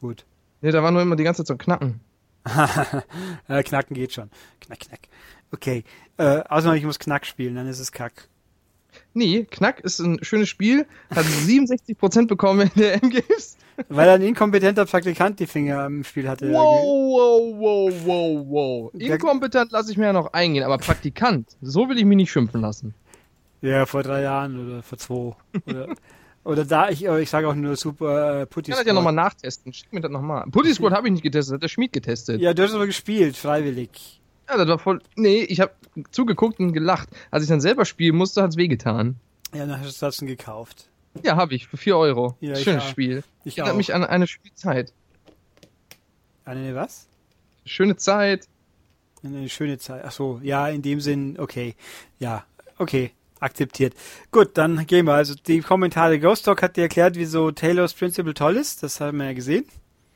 Gut. 0.00 0.24
Nee, 0.60 0.70
da 0.70 0.82
war 0.82 0.90
nur 0.90 1.02
immer 1.02 1.16
die 1.16 1.24
ganze 1.24 1.42
Zeit 1.42 1.48
so 1.48 1.56
Knacken. 1.56 2.00
äh, 3.48 3.62
knacken 3.62 3.94
geht 3.94 4.12
schon. 4.12 4.30
Knack, 4.60 4.80
knack. 4.80 5.00
Okay. 5.52 5.84
Äh, 6.16 6.42
außer 6.48 6.74
ich 6.74 6.84
muss 6.84 6.98
Knack 6.98 7.26
spielen, 7.26 7.54
dann 7.54 7.66
ist 7.66 7.80
es 7.80 7.92
Kack. 7.92 8.28
Nee, 9.14 9.46
Knack 9.50 9.80
ist 9.80 10.00
ein 10.00 10.22
schönes 10.22 10.48
Spiel, 10.48 10.86
hat 11.14 11.24
67% 11.46 12.26
bekommen 12.26 12.70
in 12.74 12.80
der 12.80 13.02
M-Games. 13.02 13.56
Weil 13.88 14.08
ein 14.10 14.22
inkompetenter 14.22 14.84
Praktikant 14.84 15.40
die 15.40 15.46
Finger 15.46 15.86
im 15.86 16.04
Spiel 16.04 16.28
hatte. 16.28 16.50
Wow, 16.52 16.84
wow, 16.84 17.54
wow, 17.58 17.94
wow, 18.04 18.46
wow. 18.48 18.94
Inkompetent 18.94 19.72
lasse 19.72 19.90
ich 19.90 19.96
mir 19.96 20.06
ja 20.06 20.12
noch 20.12 20.32
eingehen, 20.32 20.64
aber 20.64 20.76
Praktikant, 20.76 21.56
so 21.62 21.88
will 21.88 21.98
ich 21.98 22.04
mich 22.04 22.16
nicht 22.16 22.30
schimpfen 22.30 22.60
lassen. 22.60 22.94
Ja, 23.62 23.86
vor 23.86 24.02
drei 24.02 24.22
Jahren 24.22 24.66
oder 24.68 24.82
vor 24.82 24.98
zwei. 24.98 25.36
Oder, 25.66 25.94
oder 26.44 26.64
da, 26.64 26.88
ich, 26.88 27.04
ich 27.04 27.30
sage 27.30 27.48
auch 27.48 27.54
nur 27.54 27.76
super 27.76 28.42
äh, 28.42 28.46
Putty 28.46 28.70
Ich 28.70 28.76
kann 28.76 28.84
das 28.84 28.88
ja 28.88 28.94
nochmal 28.94 29.12
nachtesten. 29.12 29.72
Schick 29.72 29.92
mir 29.92 30.00
das 30.00 30.10
nochmal. 30.10 30.46
Putty 30.50 30.72
Squad 30.72 30.92
habe 30.92 31.08
ich 31.08 31.12
nicht 31.12 31.22
getestet, 31.22 31.54
hat 31.54 31.62
der 31.62 31.68
Schmied 31.68 31.92
getestet. 31.92 32.40
Ja, 32.40 32.54
du 32.54 32.62
hast 32.62 32.74
aber 32.74 32.86
gespielt, 32.86 33.36
freiwillig. 33.36 34.20
Ja, 34.48 34.56
das 34.56 34.68
war 34.68 34.78
voll. 34.78 35.00
Nee, 35.16 35.42
ich 35.42 35.60
habe 35.60 35.72
zugeguckt 36.10 36.58
und 36.58 36.72
gelacht. 36.72 37.08
Als 37.30 37.44
ich 37.44 37.48
dann 37.48 37.60
selber 37.60 37.84
spielen 37.84 38.16
musste, 38.16 38.42
hat's 38.42 38.56
wehgetan. 38.56 39.16
Ja, 39.54 39.66
dann 39.66 39.80
hast 39.80 40.00
du 40.00 40.06
das 40.06 40.18
gekauft. 40.18 40.88
Ja, 41.22 41.36
habe 41.36 41.54
ich, 41.54 41.66
für 41.66 41.76
4 41.76 41.96
Euro. 41.96 42.36
Ja, 42.40 42.52
ich 42.52 42.62
Schönes 42.62 42.84
auch. 42.84 42.88
Spiel. 42.88 43.24
Ich 43.44 43.58
Erinnert 43.58 43.74
auch. 43.74 43.76
mich 43.76 43.94
an 43.94 44.04
eine 44.04 44.26
schöne 44.26 44.54
Zeit. 44.54 44.92
Eine 46.44 46.74
was? 46.74 47.06
Schöne 47.64 47.96
Zeit. 47.96 48.48
Eine 49.22 49.48
schöne 49.48 49.78
Zeit. 49.78 50.02
Ach 50.04 50.12
so, 50.12 50.40
ja, 50.42 50.68
in 50.68 50.82
dem 50.82 51.00
Sinn, 51.00 51.36
okay. 51.38 51.74
Ja, 52.18 52.44
okay. 52.78 53.12
Akzeptiert. 53.40 53.94
Gut, 54.30 54.50
dann 54.58 54.86
gehen 54.86 55.06
wir. 55.06 55.14
Also 55.14 55.34
die 55.34 55.60
Kommentare. 55.60 56.18
Ghost 56.20 56.46
Dog 56.46 56.62
hat 56.62 56.76
dir 56.76 56.82
erklärt, 56.82 57.16
wieso 57.16 57.50
Taylors 57.50 57.94
Principle 57.94 58.34
toll 58.34 58.56
ist. 58.56 58.82
Das 58.82 59.00
haben 59.00 59.18
wir 59.18 59.26
ja 59.26 59.32
gesehen. 59.32 59.64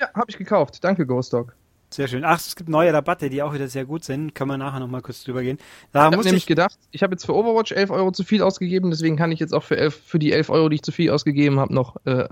Ja, 0.00 0.08
habe 0.14 0.26
ich 0.28 0.36
gekauft. 0.36 0.84
Danke, 0.84 1.06
Ghost 1.06 1.32
Dog. 1.32 1.54
Sehr 1.90 2.08
schön. 2.08 2.24
Ach, 2.24 2.38
es 2.38 2.56
gibt 2.56 2.68
neue 2.68 2.92
Rabatte, 2.92 3.30
die 3.30 3.40
auch 3.42 3.54
wieder 3.54 3.68
sehr 3.68 3.84
gut 3.84 4.02
sind. 4.04 4.34
Können 4.34 4.50
wir 4.50 4.58
nachher 4.58 4.80
nochmal 4.80 5.00
kurz 5.00 5.22
drüber 5.22 5.42
gehen. 5.42 5.58
Da 5.92 6.00
Ich 6.00 6.04
habe 6.12 6.16
nämlich 6.24 6.42
ich, 6.42 6.46
gedacht, 6.46 6.76
ich 6.90 7.02
habe 7.04 7.12
jetzt 7.14 7.24
für 7.24 7.34
Overwatch 7.34 7.70
11 7.70 7.90
Euro 7.90 8.10
zu 8.10 8.24
viel 8.24 8.42
ausgegeben, 8.42 8.90
deswegen 8.90 9.16
kann 9.16 9.30
ich 9.30 9.38
jetzt 9.38 9.54
auch 9.54 9.62
für, 9.62 9.76
11, 9.76 10.02
für 10.04 10.18
die 10.18 10.32
11 10.32 10.50
Euro, 10.50 10.68
die 10.68 10.76
ich 10.76 10.82
zu 10.82 10.90
viel 10.90 11.10
ausgegeben 11.10 11.60
habe, 11.60 11.72
noch 11.72 11.96
äh, 12.04 12.28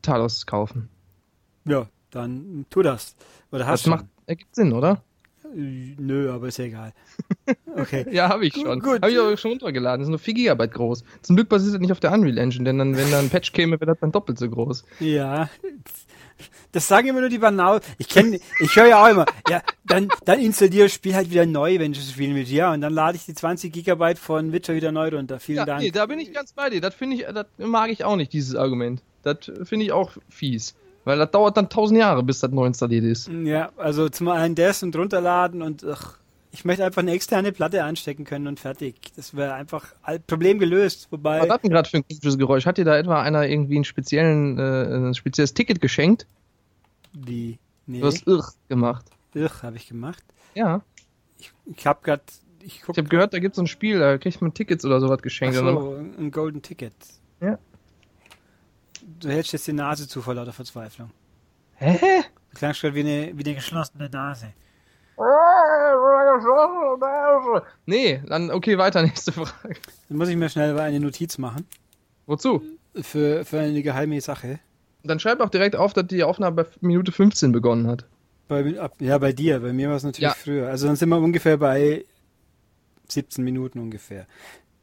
Talos 0.00 0.46
kaufen. 0.46 0.88
ja, 1.64 1.88
dann 2.12 2.66
tu 2.70 2.82
das. 2.82 3.16
Oder 3.50 3.66
hast 3.66 3.86
Das 3.86 3.90
macht, 3.90 4.04
ergibt 4.26 4.54
Sinn, 4.54 4.72
oder? 4.72 5.02
Äh, 5.54 5.94
Nö, 5.98 6.30
aber 6.32 6.48
ist 6.48 6.58
ja 6.58 6.64
egal. 6.66 6.92
Okay. 7.74 8.04
Ja, 8.10 8.28
habe 8.28 8.44
ich 8.44 8.52
schon. 8.54 8.82
Habe 8.84 9.10
ich 9.10 9.18
aber 9.18 9.34
schon 9.38 9.52
runtergeladen. 9.52 10.00
Das 10.00 10.06
ist 10.06 10.10
nur 10.10 10.18
4 10.18 10.34
GB 10.34 10.68
groß. 10.68 11.04
Zum 11.22 11.36
Glück 11.36 11.48
basiert 11.48 11.72
das 11.74 11.80
nicht 11.80 11.90
auf 11.90 12.00
der 12.00 12.12
Unreal 12.12 12.36
Engine, 12.36 12.64
denn 12.64 12.76
dann, 12.78 12.96
wenn 12.98 13.10
da 13.10 13.18
ein 13.18 13.30
Patch 13.30 13.52
käme, 13.52 13.80
wäre 13.80 13.92
das 13.92 13.98
dann 14.00 14.12
doppelt 14.12 14.38
so 14.38 14.48
groß. 14.50 14.84
Ja. 15.00 15.48
Das 16.72 16.88
sagen 16.88 17.08
immer 17.08 17.20
nur 17.20 17.28
die 17.30 17.38
Banau. 17.38 17.80
Ich 17.98 18.08
kenne, 18.08 18.40
ich 18.60 18.76
höre 18.76 18.86
ja 18.88 19.02
auch 19.04 19.08
immer, 19.08 19.26
ja, 19.48 19.62
dann, 19.84 20.08
dann 20.24 20.38
installiere 20.40 20.84
das 20.84 20.92
Spiel 20.94 21.14
halt 21.14 21.30
wieder 21.30 21.46
neu, 21.46 21.78
wenn 21.78 21.92
ich 21.92 21.98
das 21.98 22.10
spielen 22.12 22.34
will. 22.34 22.42
Ja, 22.44 22.72
und 22.72 22.80
dann 22.82 22.92
lade 22.92 23.16
ich 23.16 23.24
die 23.26 23.34
20 23.34 23.72
Gigabyte 23.72 24.18
von 24.18 24.52
Witcher 24.52 24.74
wieder 24.74 24.92
neu 24.92 25.08
runter. 25.08 25.40
Vielen 25.40 25.58
Ja, 25.58 25.64
Dank. 25.64 25.82
nee, 25.82 25.90
da 25.90 26.04
bin 26.06 26.18
ich 26.18 26.32
ganz 26.32 26.52
bei 26.52 26.68
dir. 26.70 26.80
Das 26.80 26.94
finde 26.94 27.16
ich, 27.16 27.24
das 27.32 27.46
mag 27.58 27.90
ich 27.90 28.04
auch 28.04 28.16
nicht, 28.16 28.32
dieses 28.32 28.54
Argument. 28.54 29.02
Das 29.22 29.38
finde 29.64 29.86
ich 29.86 29.92
auch 29.92 30.12
fies. 30.28 30.74
Weil 31.04 31.18
das 31.18 31.30
dauert 31.30 31.56
dann 31.56 31.68
tausend 31.68 31.98
Jahre, 31.98 32.22
bis 32.22 32.40
das 32.40 32.50
neu 32.50 32.66
installiert 32.66 33.04
ist. 33.04 33.28
Ja, 33.28 33.70
also 33.76 34.08
zum 34.08 34.28
einen 34.28 34.54
das 34.54 34.82
und 34.82 34.94
runterladen 34.94 35.62
und 35.62 35.84
ach, 35.84 36.18
ich 36.52 36.64
möchte 36.64 36.84
einfach 36.84 37.02
eine 37.02 37.12
externe 37.12 37.50
Platte 37.50 37.82
anstecken 37.82 38.24
können 38.24 38.46
und 38.46 38.60
fertig. 38.60 38.94
Das 39.16 39.34
wäre 39.34 39.54
einfach 39.54 39.86
Problem 40.26 40.58
gelöst. 40.58 41.08
Was 41.10 41.18
Wobei, 41.18 41.48
hat 41.48 41.64
denn 41.64 41.70
gerade 41.70 41.88
für 41.88 41.96
ein 41.96 42.04
komisches 42.06 42.38
Geräusch? 42.38 42.66
Hat 42.66 42.78
dir 42.78 42.84
da 42.84 42.96
etwa 42.96 43.20
einer 43.22 43.48
irgendwie 43.48 43.76
einen 43.76 43.84
speziellen, 43.84 44.58
äh, 44.58 45.08
ein 45.08 45.14
spezielles 45.14 45.54
Ticket 45.54 45.80
geschenkt? 45.80 46.26
die, 47.12 47.58
nee, 47.86 48.00
Du 48.00 48.06
hast 48.06 48.26
irr 48.26 48.44
gemacht. 48.68 49.04
Ugh, 49.34 49.62
habe 49.62 49.76
ich 49.76 49.88
gemacht. 49.88 50.22
Ja. 50.54 50.82
Ich, 51.38 51.52
ich 51.76 51.86
habe 51.86 52.00
gerade, 52.02 52.22
ich 52.62 52.82
Ich 52.82 52.98
habe 52.98 53.04
gehört, 53.04 53.32
da 53.34 53.38
gibt 53.38 53.52
es 53.52 53.56
so 53.56 53.62
ein 53.62 53.66
Spiel, 53.66 53.98
da 53.98 54.18
kriegt 54.18 54.40
man 54.40 54.54
Tickets 54.54 54.84
oder 54.84 55.00
sowas 55.00 55.22
geschenkt. 55.22 55.56
ach 55.56 55.62
so, 55.62 55.94
ein 55.96 56.30
Golden 56.30 56.62
Ticket. 56.62 56.94
Ja. 57.40 57.58
Du 59.20 59.28
hältst 59.28 59.52
jetzt 59.52 59.66
die 59.66 59.72
Nase 59.72 60.06
zu 60.08 60.22
vor 60.22 60.34
lauter 60.34 60.52
Verzweiflung. 60.52 61.10
Hä? 61.76 61.98
Du 62.50 62.58
klangst 62.58 62.80
gerade 62.80 62.94
wie 62.94 63.00
eine, 63.00 63.32
wie 63.36 63.44
eine 63.44 63.54
geschlossene 63.54 64.08
Nase. 64.08 64.52
Nee, 67.86 68.22
dann 68.26 68.50
okay, 68.50 68.78
weiter, 68.78 69.02
nächste 69.04 69.32
Frage. 69.32 69.76
Dann 70.08 70.18
muss 70.18 70.28
ich 70.28 70.36
mir 70.36 70.48
schnell 70.48 70.78
eine 70.78 71.00
Notiz 71.00 71.38
machen. 71.38 71.66
Wozu? 72.26 72.62
Für, 73.00 73.44
für 73.44 73.60
eine 73.60 73.82
geheime 73.82 74.20
Sache. 74.20 74.58
Dann 75.04 75.18
schreib 75.18 75.40
auch 75.40 75.50
direkt 75.50 75.76
auf, 75.76 75.92
dass 75.92 76.06
die 76.06 76.22
Aufnahme 76.22 76.64
bei 76.64 76.66
Minute 76.80 77.10
15 77.12 77.52
begonnen 77.52 77.86
hat. 77.88 78.06
Bei, 78.48 78.78
ab, 78.78 78.94
ja, 79.00 79.18
bei 79.18 79.32
dir. 79.32 79.60
Bei 79.60 79.72
mir 79.72 79.88
war 79.88 79.96
es 79.96 80.02
natürlich 80.04 80.22
Ja. 80.28 80.34
früher. 80.34 80.68
Also 80.68 80.86
dann 80.86 80.96
sind 80.96 81.08
wir 81.08 81.18
ungefähr 81.18 81.56
bei 81.56 82.04
17 83.08 83.42
Minuten 83.44 83.78
ungefähr. 83.80 84.26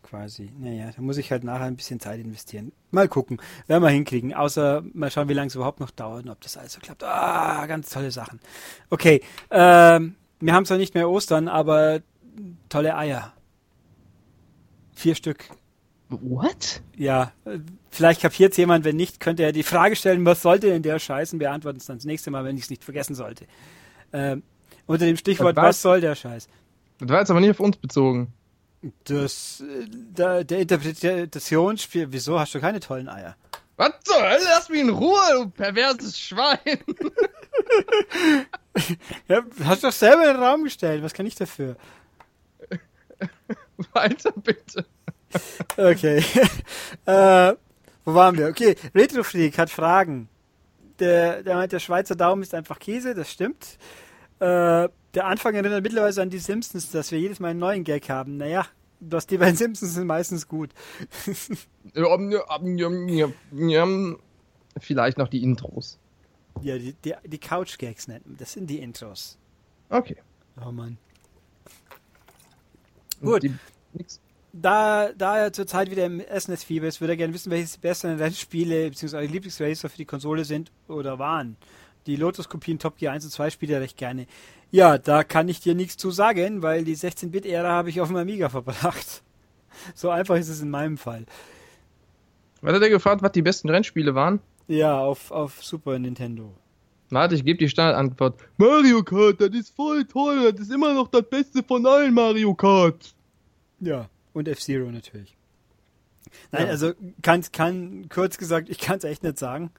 Quasi. 0.10 0.52
Naja, 0.58 0.90
da 0.96 1.02
muss 1.04 1.18
ich 1.18 1.32
halt 1.32 1.44
nachher 1.44 1.66
ein 1.66 1.76
bisschen 1.76 2.00
Zeit 2.00 2.20
investieren. 2.20 2.72
Mal 2.90 3.08
gucken. 3.08 3.40
Werden 3.68 3.84
wir 3.84 3.90
hinkriegen. 3.90 4.34
Außer 4.34 4.84
mal 4.94 5.12
schauen, 5.12 5.30
wie 5.30 5.34
lange 5.34 5.48
es 5.48 5.56
überhaupt 5.56 5.80
noch 5.80 5.92
dauert 5.92 6.26
und 6.26 6.32
ob 6.32 6.42
das 6.42 6.58
alles 6.58 6.74
so 6.74 6.80
klappt. 6.80 7.04
Ah, 7.04 7.68
ganz 7.68 7.92
tolle 7.92 8.10
Sachen. 8.10 8.40
Okay. 8.90 9.22
Ähm, 9.52 10.16
wir 10.40 10.54
haben 10.54 10.66
zwar 10.66 10.78
nicht 10.78 10.96
mehr 10.96 11.08
Ostern, 11.08 11.48
aber 11.48 12.02
tolle 12.70 12.96
Eier. 12.98 13.34
Vier 14.96 15.14
Stück. 15.14 15.46
What? 16.10 16.82
Ja, 16.98 17.32
vielleicht 17.92 18.22
kapiert 18.22 18.58
jemand, 18.58 18.86
wenn 18.86 18.96
nicht, 18.96 19.20
könnte 19.20 19.44
er 19.44 19.52
die 19.52 19.62
Frage 19.62 19.96
stellen, 19.96 20.26
was 20.26 20.42
sollte 20.42 20.68
denn 20.68 20.82
der 20.82 20.98
Scheiß 20.98 21.34
und 21.34 21.40
beantworten 21.40 21.78
es 21.78 21.86
dann 21.86 21.98
das 21.98 22.06
nächste 22.06 22.32
Mal, 22.32 22.44
wenn 22.46 22.58
ich 22.58 22.64
es 22.64 22.70
nicht 22.72 22.84
vergessen 22.84 23.14
sollte. 23.14 23.46
Ähm, 24.12 24.42
unter 24.88 25.06
dem 25.06 25.18
Stichwort, 25.18 25.56
was 25.56 25.84
soll 25.84 26.02
der 26.02 26.16
Scheiß? 26.16 26.48
Das 26.98 27.10
war 27.10 27.20
jetzt 27.20 27.30
aber 27.30 27.42
nicht 27.42 27.52
auf 27.52 27.60
uns 27.60 27.78
bezogen. 27.78 28.34
Das, 29.04 29.62
äh, 29.62 29.86
der, 29.90 30.44
der 30.44 30.60
Interpretationsspiel, 30.60 32.08
wieso 32.12 32.40
hast 32.40 32.56
du 32.56 32.62
keine 32.62 32.80
tollen 32.80 33.10
Eier? 33.10 33.36
Was 33.76 33.92
zur 34.04 34.22
Hölle? 34.22 34.44
Lass 34.44 34.70
mich 34.70 34.82
in 34.82 34.90
Ruhe, 34.90 35.20
du 35.34 35.50
perverses 35.50 36.20
Schwein. 36.20 36.60
Ja, 39.28 39.44
hast 39.66 39.84
du 39.84 39.88
doch 39.88 39.94
selber 39.94 40.22
in 40.22 40.36
den 40.36 40.44
Raum 40.44 40.64
gestellt, 40.64 41.04
was 41.04 41.14
kann 41.14 41.26
ich 41.26 41.36
dafür? 41.36 41.76
Weiter 43.94 44.32
bitte. 44.32 44.86
Okay. 45.76 46.24
äh, 47.06 47.54
wo 48.06 48.14
waren 48.14 48.38
wir? 48.38 48.48
Okay, 48.48 48.76
Retrofreak 48.96 49.58
hat 49.58 49.70
Fragen. 49.70 50.30
Der, 51.00 51.44
der 51.44 51.56
meint, 51.56 51.72
der 51.72 51.80
Schweizer 51.80 52.16
Daumen 52.16 52.42
ist 52.42 52.54
einfach 52.54 52.80
Käse, 52.80 53.14
das 53.16 53.32
stimmt. 53.32 53.78
Äh, 54.40 54.90
der 55.14 55.26
Anfang 55.26 55.56
erinnert 55.56 55.84
mittlerweile 55.84 56.22
an 56.22 56.30
die 56.30 56.40
Simpsons, 56.40 56.92
dass 56.92 57.12
wir 57.12 57.20
jedes 57.20 57.40
Mal 57.40 57.50
einen 57.50 57.60
neuen 57.60 57.84
Gag 57.84 58.10
haben. 58.10 58.38
Naja, 58.38 58.66
was 59.00 59.28
die 59.28 59.38
beiden 59.38 59.56
Simpsons 59.56 59.94
sind 59.96 60.08
meistens 60.08 60.48
gut. 60.48 60.72
Vielleicht 64.80 65.18
noch 65.18 65.28
die 65.28 65.44
Intros. 65.44 66.00
Ja, 66.62 66.78
die, 66.78 66.94
die, 66.94 67.14
die 67.26 67.38
Couch-Gags 67.38 68.08
nennt 68.08 68.26
man. 68.28 68.38
Das 68.38 68.54
sind 68.54 68.70
die 68.70 68.80
Intros. 68.80 69.38
Okay. 69.90 70.18
Oh 70.66 70.72
Mann. 70.72 70.98
Gut. 73.22 73.44
Die. 73.44 73.54
Da, 74.52 75.12
da 75.14 75.38
er 75.38 75.54
zurzeit 75.54 75.92
wieder 75.92 76.06
im 76.06 76.22
SNES-Fieber 76.22 76.88
ist, 76.88 77.02
würde 77.02 77.14
er 77.14 77.18
gerne 77.18 77.34
wissen, 77.34 77.52
welche 77.52 77.74
die 77.74 77.80
besten 77.80 78.18
Rennspiele 78.18 78.90
bzw. 78.90 79.26
Lieblingsracer 79.26 79.90
für 79.90 79.98
die 79.98 80.06
Konsole 80.06 80.44
sind 80.44 80.72
oder 80.88 81.20
waren. 81.20 81.56
Die 82.10 82.16
Lotus-Kopien 82.16 82.80
Top 82.80 82.98
Gear 82.98 83.14
1 83.14 83.24
und 83.26 83.30
2 83.32 83.52
spielt 83.52 83.72
er 83.72 83.82
recht 83.82 83.96
gerne. 83.96 84.26
Ja, 84.72 84.98
da 84.98 85.24
kann 85.24 85.48
ich 85.48 85.60
dir 85.60 85.76
nichts 85.76 85.96
zu 85.96 86.10
sagen, 86.10 86.64
weil 86.64 86.84
die 86.84 86.98
16-Bit-Ära 86.98 87.70
habe 87.70 87.90
ich 87.90 88.02
auf 88.02 88.08
dem 88.08 88.18
Amiga 88.18 88.50
verbracht. 88.50 89.24
So 89.96 90.10
einfach 90.10 90.36
ist 90.36 90.50
es 90.50 90.62
in 90.62 90.72
meinem 90.72 90.98
Fall. 90.98 91.26
Was 92.62 92.74
hat 92.74 92.82
er 92.82 92.90
gefragt, 92.90 93.22
was 93.22 93.32
die 93.32 93.44
besten 93.44 93.70
Rennspiele 93.70 94.14
waren? 94.16 94.40
Ja, 94.68 95.00
auf, 95.00 95.32
auf 95.32 95.64
Super 95.64 95.98
Nintendo. 96.00 96.54
Warte, 97.12 97.36
ich 97.36 97.46
gebe 97.46 97.60
die 97.60 97.70
Standardantwort. 97.70 98.40
Mario 98.58 99.04
Kart, 99.04 99.40
das 99.40 99.52
ist 99.52 99.74
voll 99.76 100.04
toll. 100.06 100.52
Das 100.52 100.62
ist 100.62 100.72
immer 100.72 100.94
noch 100.94 101.08
das 101.08 101.22
Beste 101.30 101.64
von 101.64 101.86
allen 101.86 102.14
Mario 102.14 102.54
Kart. 102.56 103.14
Ja, 103.80 104.10
und 104.34 104.48
F-Zero 104.48 104.92
natürlich. 104.92 105.38
Nein, 106.52 106.66
Ja. 106.66 106.72
also 106.72 106.92
kann, 107.22 107.44
kann, 107.54 108.10
kurz 108.10 108.38
gesagt, 108.38 108.70
ich 108.70 108.80
kann 108.80 108.98
es 108.98 109.04
echt 109.06 109.24
nicht 109.24 109.38
sagen. 109.38 109.72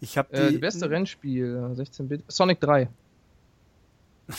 Ich 0.00 0.16
habe 0.18 0.32
Äh, 0.32 0.46
die, 0.48 0.52
die 0.54 0.58
beste 0.58 0.88
Rennspiel, 0.88 1.44
äh, 1.76 1.80
16-Bit. 1.80 2.24
Sonic 2.28 2.60
3. 2.60 2.88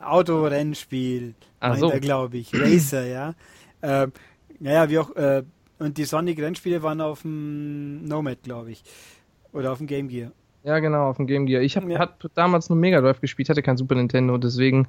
Autorennspiel, 0.00 1.34
Ach 1.60 1.76
so. 1.76 1.90
glaube 1.90 2.38
ich. 2.38 2.52
Racer, 2.54 3.06
ja. 3.06 3.34
Ähm, 3.82 4.12
naja, 4.60 4.88
wie 4.90 4.98
auch, 4.98 5.14
äh, 5.16 5.42
und 5.78 5.98
die 5.98 6.04
Sonic-Rennspiele 6.04 6.82
waren 6.82 7.00
auf 7.00 7.22
dem 7.22 8.04
Nomad, 8.06 8.42
glaube 8.42 8.70
ich. 8.72 8.82
Oder 9.52 9.72
auf 9.72 9.78
dem 9.78 9.86
Game 9.86 10.08
Gear. 10.08 10.32
Ja, 10.62 10.78
genau, 10.78 11.10
auf 11.10 11.16
dem 11.16 11.26
Game 11.26 11.46
Gear. 11.46 11.62
Ich 11.62 11.76
habe 11.76 11.90
Ja. 11.92 11.98
hab 11.98 12.18
damals 12.34 12.68
nur 12.70 12.78
Mega 12.78 13.00
Drive 13.00 13.20
gespielt, 13.20 13.48
hatte 13.48 13.62
kein 13.62 13.76
Super 13.76 13.94
Nintendo, 13.94 14.38
deswegen 14.38 14.86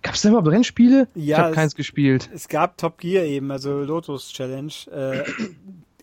Gab 0.00 0.14
es 0.14 0.22
da 0.22 0.28
überhaupt 0.28 0.48
Rennspiele? 0.48 1.08
Ja, 1.16 1.36
ich 1.38 1.42
habe 1.42 1.54
keins 1.56 1.74
gespielt. 1.74 2.30
Es 2.32 2.46
gab 2.46 2.78
Top 2.78 2.98
Gear 2.98 3.24
eben, 3.24 3.50
also 3.50 3.80
Lotus 3.82 4.28
Challenge. 4.32 4.72
Äh, 4.92 5.24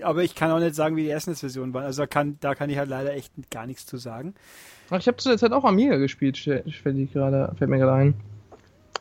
aber 0.02 0.24
ich 0.24 0.36
kann 0.36 0.52
auch 0.52 0.60
nicht 0.60 0.76
sagen, 0.76 0.96
wie 0.96 1.04
die 1.04 1.20
SNES-Version 1.20 1.74
war. 1.74 1.84
Also 1.84 2.04
da 2.04 2.08
kann, 2.08 2.38
da 2.42 2.56
kann 2.56 2.70
ich 2.70 2.78
halt 2.78 2.90
leider 2.90 3.14
echt 3.14 3.32
gar 3.52 3.66
nichts 3.66 3.86
zu 3.86 3.98
sagen. 3.98 4.34
Ach, 4.90 5.00
ich 5.00 5.08
habe 5.08 5.18
zu 5.18 5.30
der 5.30 5.38
Zeit 5.38 5.52
auch 5.52 5.64
Amiga 5.64 5.98
gespielt, 5.98 6.38
fällt, 6.38 6.66
ich 6.68 6.84
gerade, 7.14 7.54
fällt 7.58 7.70
mir 7.70 7.80
gerade 7.80 7.94
ein. 7.94 8.14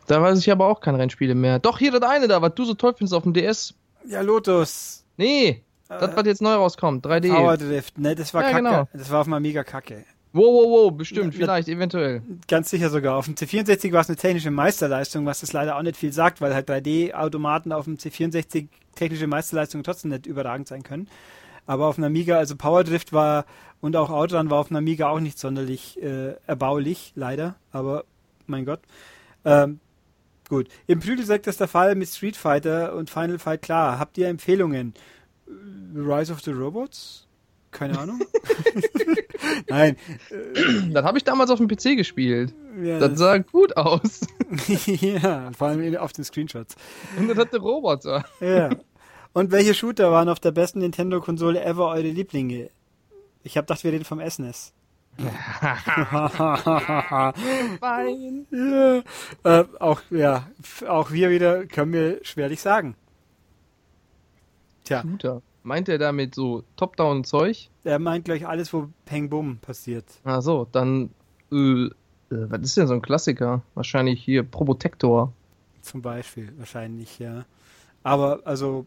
Da 0.07 0.21
weiß 0.21 0.39
ich 0.39 0.51
aber 0.51 0.67
auch 0.67 0.81
keine 0.81 0.99
Rennspiele 0.99 1.35
mehr. 1.35 1.59
Doch, 1.59 1.79
hier 1.79 1.93
das 1.93 2.03
eine 2.03 2.29
da, 2.29 2.43
was 2.43 2.55
du 2.55 2.65
so 2.65 2.75
toll 2.75 2.95
findest 2.97 3.15
auf 3.15 3.23
dem 3.23 3.33
DS. 3.33 3.75
Ja, 4.07 4.21
Lotus. 4.21 5.05
Nee, 5.17 5.63
das, 5.89 6.15
was 6.17 6.27
jetzt 6.27 6.43
neu 6.43 6.55
rauskommt, 6.55 7.07
3D. 7.07 7.33
Power 7.33 7.57
Drift, 7.57 7.99
ne, 7.99 8.15
das 8.15 8.35
war 8.35 8.43
Ja, 8.43 8.51
kacke. 8.51 8.63
genau. 8.63 8.89
Das 8.93 9.11
war 9.11 9.21
auf 9.21 9.27
dem 9.27 9.35
Amiga 9.35 9.65
kacke. 9.65 10.05
Wow, 10.37 10.47
wow, 10.47 10.67
wow, 10.69 10.93
bestimmt, 10.93 11.33
vielleicht, 11.33 11.69
eventuell. 11.69 12.21
Ganz 12.49 12.69
sicher 12.69 12.91
sogar. 12.91 13.15
Auf 13.15 13.27
dem 13.27 13.37
C64 13.37 13.93
war 13.93 14.01
es 14.01 14.09
eine 14.09 14.17
technische 14.17 14.51
Meisterleistung, 14.51 15.27
was 15.27 15.43
das 15.43 15.53
leider 15.53 15.77
auch 15.77 15.83
nicht 15.83 15.97
viel 15.97 16.13
sagt, 16.13 16.41
weil 16.41 16.53
halt 16.53 16.69
3D-Automaten 16.69 17.71
auf 17.71 17.85
dem 17.85 17.99
C64 17.99 18.67
technische 18.97 19.29
Meisterleistungen 19.29 19.85
trotzdem 19.85 20.11
nicht 20.11 20.27
überragend 20.27 20.67
sein 20.67 20.83
können. 20.83 21.09
Aber 21.67 21.87
auf 21.87 21.95
dem 21.95 22.03
Amiga, 22.03 22.37
also 22.37 22.57
Power 22.57 22.83
Drift 22.83 23.13
war 23.13 23.47
und 23.81 23.95
auch 23.95 24.11
Outrun 24.11 24.51
war 24.51 24.59
auf 24.59 24.69
dem 24.69 24.77
Amiga 24.77 25.09
auch 25.09 25.21
nicht 25.21 25.39
sonderlich 25.39 26.03
äh, 26.03 26.35
erbaulich, 26.49 27.13
leider. 27.15 27.55
Aber 27.71 28.05
mein 28.49 28.65
Gott. 28.65 28.81
Ähm, 29.45 29.79
gut. 30.49 30.67
Im 30.89 30.99
Prügelsekt 30.99 31.47
ist 31.47 31.61
der 31.61 31.69
Fall 31.69 31.95
mit 31.95 32.09
Street 32.09 32.37
Fighter 32.37 32.97
und 32.97 33.09
Final 33.09 33.39
Fight 33.39 33.63
klar. 33.63 34.01
Habt 34.01 34.19
ihr 34.19 34.27
Empfehlungen? 34.27 34.95
Rise 35.95 36.33
of 36.33 36.41
the 36.41 36.51
Robots? 36.51 37.29
Keine 37.75 37.99
Ahnung. 37.99 38.21
Nein. 39.69 39.97
Das 40.93 41.05
habe 41.05 41.19
ich 41.19 41.25
damals 41.25 41.51
auf 41.51 41.59
dem 41.59 41.67
PC 41.67 41.97
gespielt. 41.97 42.55
Ja, 42.81 43.01
Das 43.01 43.19
sah 43.19 43.39
gut 43.39 43.77
aus. 43.77 44.21
ja, 44.87 45.51
vor 45.53 45.69
allem 45.69 45.97
auf 45.97 46.13
den 46.13 46.25
Screenshots. 46.25 46.77
Und 47.19 47.29
das 47.29 47.37
hatte 47.37 47.59
Roboter. 47.59 48.25
Ja. 48.41 48.71
Und 49.33 49.51
welche 49.51 49.75
Shooter 49.75 50.13
waren 50.13 50.29
auf 50.29 50.39
der 50.39 50.53
besten 50.53 50.79
Nintendo-Konsole 50.79 51.63
ever 51.65 51.89
eure 51.89 52.03
Lieblinge? 52.03 52.71
Ich 53.43 53.59
hab 53.59 53.67
gedacht, 53.67 53.83
wir 53.83 53.93
reden 53.93 54.05
vom 54.05 54.21
E 54.21 54.31
SNES. 54.31 54.73
Fein. 57.81 58.47
ja. 58.53 59.03
Äh, 59.43 59.65
auch, 59.81 60.01
ja, 60.11 60.49
auch 60.87 61.11
wir 61.11 61.31
wieder 61.31 61.67
können 61.67 61.93
wir 61.93 62.21
schwerlich 62.25 62.61
sagen. 62.61 62.95
Tja, 64.85 65.03
Shooter. 65.03 65.43
Meint 65.65 65.89
er 65.89 65.97
damit 65.99 66.35
so 66.35 66.63
Top-Down-Zeug? 66.77 67.71
er 67.85 67.99
meint 67.99 68.27
gleich 68.27 68.47
alles, 68.47 68.73
wo 68.73 68.89
Peng 69.07 69.31
Bum 69.31 69.59
passiert. 69.59 70.05
Ach 70.23 70.43
so, 70.43 70.67
dann, 70.71 71.11
äh, 71.51 71.57
äh, 71.87 71.91
was 72.29 72.61
ist 72.61 72.77
denn 72.77 72.87
so 72.87 72.95
ein 72.95 73.03
Klassiker? 73.03 73.63
Wahrscheinlich 73.75 74.23
hier 74.23 74.43
Probotector. 74.43 75.33
Zum 75.81 76.03
Beispiel, 76.03 76.53
wahrscheinlich, 76.59 77.19
ja. 77.19 77.45
Aber, 78.03 78.41
also, 78.45 78.87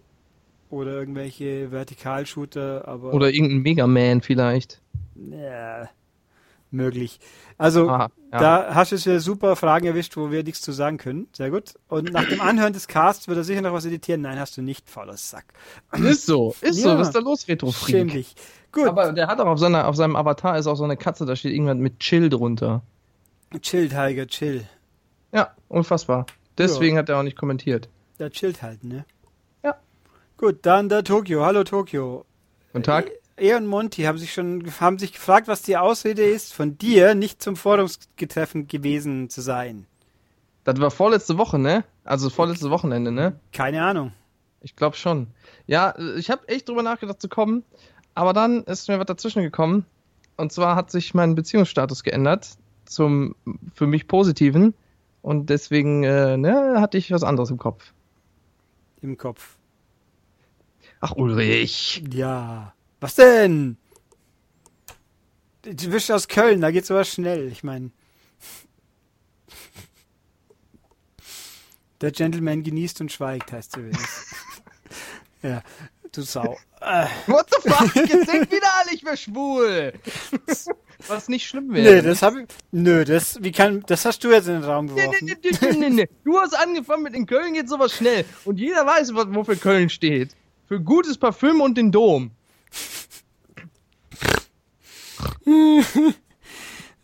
oder 0.69 0.93
irgendwelche 0.93 1.71
Vertikalshooter, 1.71 2.87
aber. 2.87 3.13
Oder 3.13 3.31
irgendein 3.31 3.61
Mega 3.61 3.87
Man 3.87 4.21
vielleicht. 4.21 4.79
Ja, 5.31 5.89
möglich. 6.77 7.19
Also, 7.57 7.89
Aha, 7.89 8.09
ja. 8.31 8.39
da 8.39 8.75
hast 8.75 8.91
du 8.91 8.95
es 8.95 9.05
wieder 9.05 9.19
super 9.19 9.55
Fragen 9.57 9.85
erwischt, 9.85 10.15
wo 10.15 10.31
wir 10.31 10.43
nichts 10.43 10.61
zu 10.61 10.71
sagen 10.71 10.97
können. 10.97 11.27
Sehr 11.33 11.49
gut. 11.51 11.73
Und 11.89 12.13
nach 12.13 12.25
dem 12.29 12.39
Anhören 12.39 12.71
des 12.71 12.87
Casts 12.87 13.27
wird 13.27 13.37
er 13.37 13.43
sicher 13.43 13.61
noch 13.61 13.73
was 13.73 13.85
editieren. 13.85 14.21
Nein, 14.21 14.39
hast 14.39 14.55
du 14.55 14.61
nicht, 14.61 14.89
fauler 14.89 15.17
Sack. 15.17 15.45
Ist 15.93 16.25
so, 16.25 16.55
ist 16.61 16.81
so. 16.81 16.89
Ja. 16.89 16.97
Was 16.97 17.07
ist 17.07 17.15
da 17.15 17.19
los, 17.19 17.41
Schäm 17.41 17.53
Retro-Freak? 17.53 18.11
dich. 18.11 18.35
Gut, 18.71 18.87
Aber 18.87 19.11
der 19.11 19.27
hat 19.27 19.39
auch 19.41 19.47
auf, 19.47 19.59
seiner, 19.59 19.87
auf 19.87 19.95
seinem 19.95 20.15
Avatar 20.15 20.57
ist 20.57 20.67
auch 20.67 20.75
so 20.75 20.83
eine 20.83 20.97
Katze, 20.97 21.25
da 21.25 21.35
steht 21.35 21.53
irgendwas 21.53 21.77
mit 21.77 21.99
Chill 21.99 22.29
drunter. 22.29 22.83
chill, 23.61 23.89
Tiger, 23.89 24.27
chill. 24.27 24.67
Ja, 25.33 25.55
unfassbar. 25.67 26.25
Deswegen 26.57 26.97
hat 26.97 27.09
er 27.09 27.19
auch 27.19 27.23
nicht 27.23 27.37
kommentiert. 27.37 27.89
Der 28.19 28.31
chillt 28.31 28.61
halt, 28.61 28.83
ne? 28.83 29.05
Ja. 29.63 29.75
Gut, 30.37 30.59
dann 30.63 30.89
der 30.89 31.03
Tokio. 31.03 31.45
Hallo 31.45 31.63
Tokio. 31.63 32.25
Guten 32.73 32.83
Tag. 32.83 33.11
Er 33.37 33.57
und 33.57 33.67
Monty 33.67 34.03
haben 34.03 34.17
sich 34.17 34.33
schon 34.33 34.65
haben 34.79 34.97
sich 34.97 35.13
gefragt, 35.13 35.47
was 35.47 35.61
die 35.61 35.77
Ausrede 35.77 36.23
ist, 36.23 36.53
von 36.53 36.77
dir 36.77 37.13
nicht 37.13 37.41
zum 37.41 37.55
Forumsgetreffen 37.55 38.67
gewesen 38.67 39.29
zu 39.29 39.41
sein. 39.41 39.85
Das 40.63 40.79
war 40.81 40.89
vorletzte 40.89 41.37
Woche, 41.37 41.59
ne? 41.59 41.83
Also 42.03 42.29
vorletzte 42.31 42.71
Wochenende, 42.71 43.11
ne? 43.11 43.39
Keine 43.53 43.83
Ahnung. 43.83 44.11
Ich 44.61 44.75
glaube 44.75 44.97
schon. 44.97 45.27
Ja, 45.67 45.93
ich 46.17 46.31
habe 46.31 46.47
echt 46.47 46.67
drüber 46.67 46.81
nachgedacht 46.81 47.21
zu 47.21 47.29
kommen, 47.29 47.63
aber 48.15 48.33
dann 48.33 48.63
ist 48.63 48.89
mir 48.89 48.97
was 48.97 49.05
dazwischen 49.05 49.43
gekommen. 49.43 49.85
Und 50.35 50.51
zwar 50.51 50.75
hat 50.75 50.89
sich 50.91 51.13
mein 51.13 51.35
Beziehungsstatus 51.35 52.03
geändert 52.03 52.57
zum 52.85 53.35
für 53.73 53.85
mich 53.85 54.07
positiven 54.07 54.73
und 55.21 55.49
deswegen 55.49 56.03
äh, 56.03 56.37
ne, 56.37 56.81
hatte 56.81 56.97
ich 56.97 57.11
was 57.11 57.23
anderes 57.23 57.51
im 57.51 57.57
Kopf. 57.57 57.93
Im 59.01 59.15
Kopf. 59.17 59.57
Ach 61.01 61.11
Ulrich. 61.15 62.03
Ja. 62.11 62.73
Was 62.99 63.15
denn? 63.15 63.77
Du 65.63 65.89
bist 65.89 66.11
aus 66.11 66.27
Köln, 66.27 66.61
da 66.61 66.71
geht 66.71 66.85
sowas 66.85 67.09
schnell. 67.09 67.51
Ich 67.51 67.63
meine. 67.63 67.91
Der 72.01 72.11
Gentleman 72.11 72.63
genießt 72.63 73.01
und 73.01 73.11
schweigt, 73.11 73.51
heißt 73.51 73.75
es 73.75 73.79
übrigens. 73.79 74.35
ja, 75.41 75.63
du 76.11 76.21
Sau. 76.21 76.57
Äh, 76.79 77.07
What 77.25 77.47
the 77.51 77.69
fuck? 77.69 77.95
Jetzt 78.09 78.31
denkt 78.31 78.51
wieder 78.51 78.67
alle, 78.79 78.93
ich 78.93 79.03
wäre 79.03 79.17
schwul. 79.17 79.93
Was 81.07 81.27
nicht 81.27 81.47
schlimm 81.47 81.73
wäre. 81.73 81.95
nee, 81.95 82.01
das 82.03 82.21
habe 82.21 82.43
ich. 82.43 82.47
Nö, 82.71 83.03
das, 83.03 83.41
wie 83.41 83.51
kann, 83.51 83.83
das 83.87 84.05
hast 84.05 84.23
du 84.23 84.29
jetzt 84.31 84.47
in 84.47 84.53
den 84.55 84.63
Raum 84.63 84.85
Nee, 84.85 85.01
geworfen. 85.01 85.25
nee, 85.25 85.37
nee, 85.43 85.57
nee, 85.61 85.77
nee, 85.77 85.89
nee. 85.89 86.09
Du 86.23 86.39
hast 86.39 86.53
angefangen 86.55 87.03
mit 87.03 87.15
in 87.15 87.25
Köln 87.25 87.53
geht 87.53 87.67
sowas 87.67 87.95
schnell. 87.95 88.25
Und 88.45 88.59
jeder 88.59 88.85
weiß, 88.85 89.13
wofür 89.15 89.55
Köln 89.55 89.89
steht. 89.89 90.35
Für 90.67 90.79
gutes 90.79 91.17
Parfüm 91.17 91.61
und 91.61 91.77
den 91.77 91.91
Dom. 91.91 92.31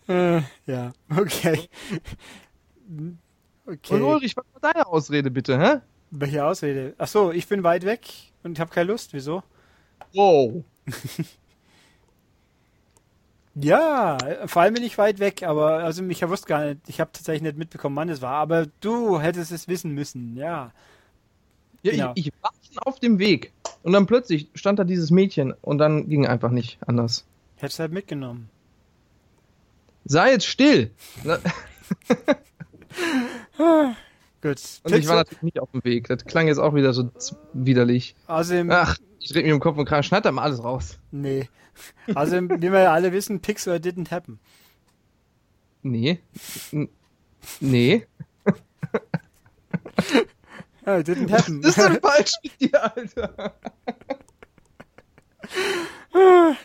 Äh, 0.08 0.42
ja, 0.66 0.92
okay. 1.10 1.70
Okay. 3.66 3.94
Und 3.94 4.02
Ulrich, 4.02 4.36
was 4.36 4.46
war 4.54 4.74
deine 4.74 4.86
Ausrede 4.86 5.32
bitte, 5.32 5.58
hä? 5.58 5.80
Welche 6.12 6.44
Ausrede? 6.46 6.94
Ach 6.98 7.08
so, 7.08 7.32
ich 7.32 7.48
bin 7.48 7.64
weit 7.64 7.86
weg 7.86 8.10
und 8.44 8.60
habe 8.60 8.70
keine 8.70 8.92
Lust. 8.92 9.14
Wieso? 9.14 9.44
Wow. 10.14 10.64
Ja, 13.56 14.18
vor 14.48 14.64
allem 14.64 14.74
bin 14.74 14.84
ich 14.84 14.98
weit 14.98 15.20
weg, 15.20 15.44
aber 15.44 15.84
also 15.84 16.04
ich 16.08 16.28
wusste 16.28 16.48
gar 16.48 16.66
nicht, 16.66 16.80
ich 16.88 17.00
habe 17.00 17.12
tatsächlich 17.12 17.44
nicht 17.44 17.58
mitbekommen, 17.58 17.96
wann 17.96 18.10
es 18.10 18.20
war, 18.22 18.34
aber 18.38 18.66
du 18.82 19.20
hättest 19.20 19.52
es 19.52 19.68
wissen 19.68 19.92
müssen, 19.92 20.36
ja. 20.36 20.72
Ja, 21.84 21.92
Genau. 21.92 22.12
ich, 22.16 22.28
ich 22.28 22.34
war 22.42 22.52
schon 22.68 22.80
auf 22.80 23.00
dem 23.00 23.20
Weg. 23.20 23.54
Und 23.84 23.94
dann 23.94 24.06
plötzlich 24.06 24.48
stand 24.56 24.80
da 24.80 24.84
dieses 24.86 25.12
Mädchen 25.12 25.54
und 25.62 25.78
dann 25.78 26.10
ging 26.10 26.26
einfach 26.26 26.50
nicht 26.52 26.78
anders. 26.88 27.26
Hättest 27.58 27.80
halt 27.80 27.92
mitgenommen. 27.92 28.50
Sei 30.06 30.32
jetzt 30.32 30.46
still! 30.48 30.92
Gut. 34.42 34.60
Und 34.84 34.96
ich 34.96 35.08
war 35.08 35.16
natürlich 35.16 35.42
nicht 35.44 35.60
auf 35.60 35.72
dem 35.72 35.84
Weg. 35.86 36.08
Das 36.08 36.26
klang 36.26 36.48
jetzt 36.48 36.58
auch 36.58 36.76
wieder 36.76 36.94
so 36.94 37.10
widerlich. 37.54 38.16
Außerdem, 38.28 38.70
Ach, 38.72 38.98
ich 39.20 39.30
drehe 39.32 39.44
mich 39.44 39.52
im 39.52 39.60
Kopf 39.62 39.78
und 39.78 39.86
Kragen. 39.86 40.04
Schneid 40.04 40.26
da 40.26 40.32
mal 40.32 40.44
alles 40.44 40.64
raus. 40.64 41.00
nee. 41.12 41.50
Außerdem, 42.14 42.62
wie 42.62 42.72
wir 42.72 42.82
ja 42.82 42.94
alle 42.94 43.12
wissen, 43.14 43.40
Pixar 43.40 43.78
didn't 43.78 44.12
happen. 44.12 44.40
Nee. 45.82 46.20
N- 46.72 46.90
Nee. 47.60 48.06
Ja, 50.86 51.00
it 51.00 51.08
didn't 51.08 51.32
happen. 51.32 51.62
Das 51.62 51.78
ist 51.78 51.88
denn 51.88 52.00
falsch 52.02 52.34
mit 52.44 52.60
dir, 52.60 52.96
Alter? 52.96 53.54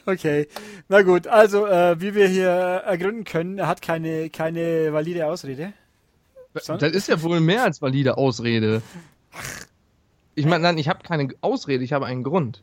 Okay, 0.07 0.47
na 0.89 1.03
gut, 1.03 1.27
also 1.27 1.67
äh, 1.67 2.01
wie 2.01 2.15
wir 2.15 2.29
hier 2.29 2.49
ergründen 2.49 3.25
können, 3.25 3.59
er 3.59 3.67
hat 3.67 3.83
keine, 3.83 4.31
keine 4.31 4.93
valide 4.93 5.27
Ausrede. 5.27 5.73
Das 6.53 6.69
ist 6.93 7.09
ja 7.09 7.23
wohl 7.23 7.41
mehr 7.41 7.65
als 7.65 7.81
valide 7.81 8.17
Ausrede. 8.19 8.83
Ich 10.35 10.47
meine, 10.47 10.63
nein, 10.63 10.79
ich 10.79 10.89
habe 10.89 11.03
keine 11.03 11.29
Ausrede, 11.41 11.85
ich 11.85 11.93
habe 11.93 12.07
einen 12.07 12.23
Grund. 12.23 12.63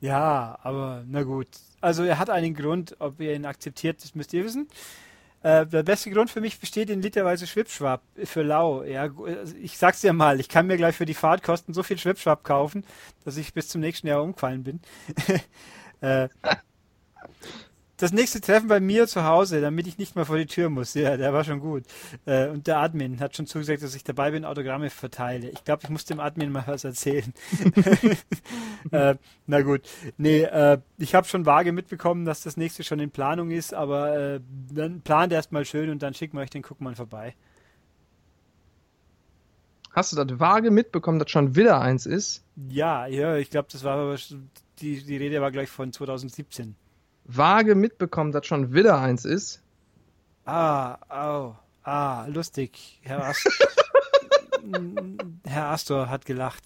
Ja, 0.00 0.58
aber 0.62 1.04
na 1.06 1.22
gut. 1.22 1.48
Also 1.80 2.02
er 2.04 2.18
hat 2.18 2.30
einen 2.30 2.54
Grund, 2.54 2.96
ob 2.98 3.20
ihr 3.20 3.34
ihn 3.34 3.46
akzeptiert, 3.46 4.02
das 4.02 4.14
müsst 4.14 4.32
ihr 4.32 4.44
wissen. 4.44 4.68
Äh, 5.44 5.66
der 5.66 5.82
beste 5.82 6.10
Grund 6.10 6.30
für 6.30 6.40
mich 6.40 6.58
besteht 6.58 6.88
in 6.88 7.02
literweise 7.02 7.46
Schwipschwab 7.46 8.02
für 8.24 8.42
Lau. 8.42 8.82
Ja, 8.82 9.02
also 9.02 9.54
ich 9.60 9.76
sag's 9.76 10.00
dir 10.00 10.14
mal, 10.14 10.40
ich 10.40 10.48
kann 10.48 10.66
mir 10.66 10.78
gleich 10.78 10.96
für 10.96 11.04
die 11.04 11.12
Fahrtkosten 11.12 11.74
so 11.74 11.82
viel 11.82 11.98
Schwipschwab 11.98 12.44
kaufen, 12.44 12.82
dass 13.26 13.36
ich 13.36 13.52
bis 13.52 13.68
zum 13.68 13.82
nächsten 13.82 14.06
Jahr 14.06 14.22
umgefallen 14.22 14.64
bin. 14.64 14.80
äh, 16.00 16.28
das 17.96 18.12
nächste 18.12 18.40
Treffen 18.40 18.68
bei 18.68 18.80
mir 18.80 19.06
zu 19.06 19.24
Hause, 19.24 19.60
damit 19.60 19.86
ich 19.86 19.98
nicht 19.98 20.16
mal 20.16 20.24
vor 20.24 20.36
die 20.36 20.46
Tür 20.46 20.68
muss. 20.68 20.94
Ja, 20.94 21.16
der 21.16 21.32
war 21.32 21.44
schon 21.44 21.60
gut. 21.60 21.84
Äh, 22.26 22.48
und 22.48 22.66
der 22.66 22.78
Admin 22.78 23.20
hat 23.20 23.36
schon 23.36 23.46
zugesagt, 23.46 23.82
dass 23.82 23.94
ich 23.94 24.02
dabei 24.02 24.32
bin, 24.32 24.44
Autogramme 24.44 24.90
verteile. 24.90 25.48
Ich 25.50 25.64
glaube, 25.64 25.82
ich 25.84 25.90
muss 25.90 26.04
dem 26.04 26.18
Admin 26.18 26.50
mal 26.50 26.64
was 26.66 26.84
erzählen. 26.84 27.32
äh, 28.90 29.14
na 29.46 29.62
gut. 29.62 29.82
Nee, 30.16 30.42
äh, 30.42 30.78
ich 30.98 31.14
habe 31.14 31.26
schon 31.26 31.46
vage 31.46 31.72
mitbekommen, 31.72 32.24
dass 32.24 32.42
das 32.42 32.56
nächste 32.56 32.82
schon 32.82 32.98
in 33.00 33.10
Planung 33.10 33.50
ist, 33.50 33.74
aber 33.74 34.16
äh, 34.16 34.40
dann 34.72 35.00
plant 35.02 35.32
erst 35.32 35.52
mal 35.52 35.64
schön 35.64 35.90
und 35.90 36.02
dann 36.02 36.14
schicken 36.14 36.36
wir 36.36 36.42
euch 36.42 36.50
den 36.50 36.62
Guckmann 36.62 36.96
vorbei. 36.96 37.34
Hast 39.92 40.10
du 40.10 40.16
das 40.16 40.40
vage 40.40 40.72
mitbekommen, 40.72 41.20
dass 41.20 41.30
schon 41.30 41.54
wieder 41.54 41.80
eins 41.80 42.04
ist? 42.04 42.42
Ja, 42.68 43.06
ja, 43.06 43.36
ich 43.36 43.50
glaube, 43.50 43.68
das 43.70 43.84
war 43.84 44.16
die, 44.80 45.04
die 45.04 45.16
Rede 45.16 45.40
war 45.40 45.52
gleich 45.52 45.68
von 45.68 45.92
2017. 45.92 46.74
Vage 47.24 47.74
mitbekommen, 47.74 48.32
dass 48.32 48.46
schon 48.46 48.74
wieder 48.74 48.98
eins 48.98 49.24
ist? 49.24 49.62
Ah, 50.44 50.98
au, 51.08 51.56
ah, 51.82 52.26
lustig. 52.26 53.00
Herr, 53.02 53.24
Ast 53.24 53.48
Herr 55.46 55.70
Astor 55.70 56.08
hat 56.08 56.26
gelacht. 56.26 56.64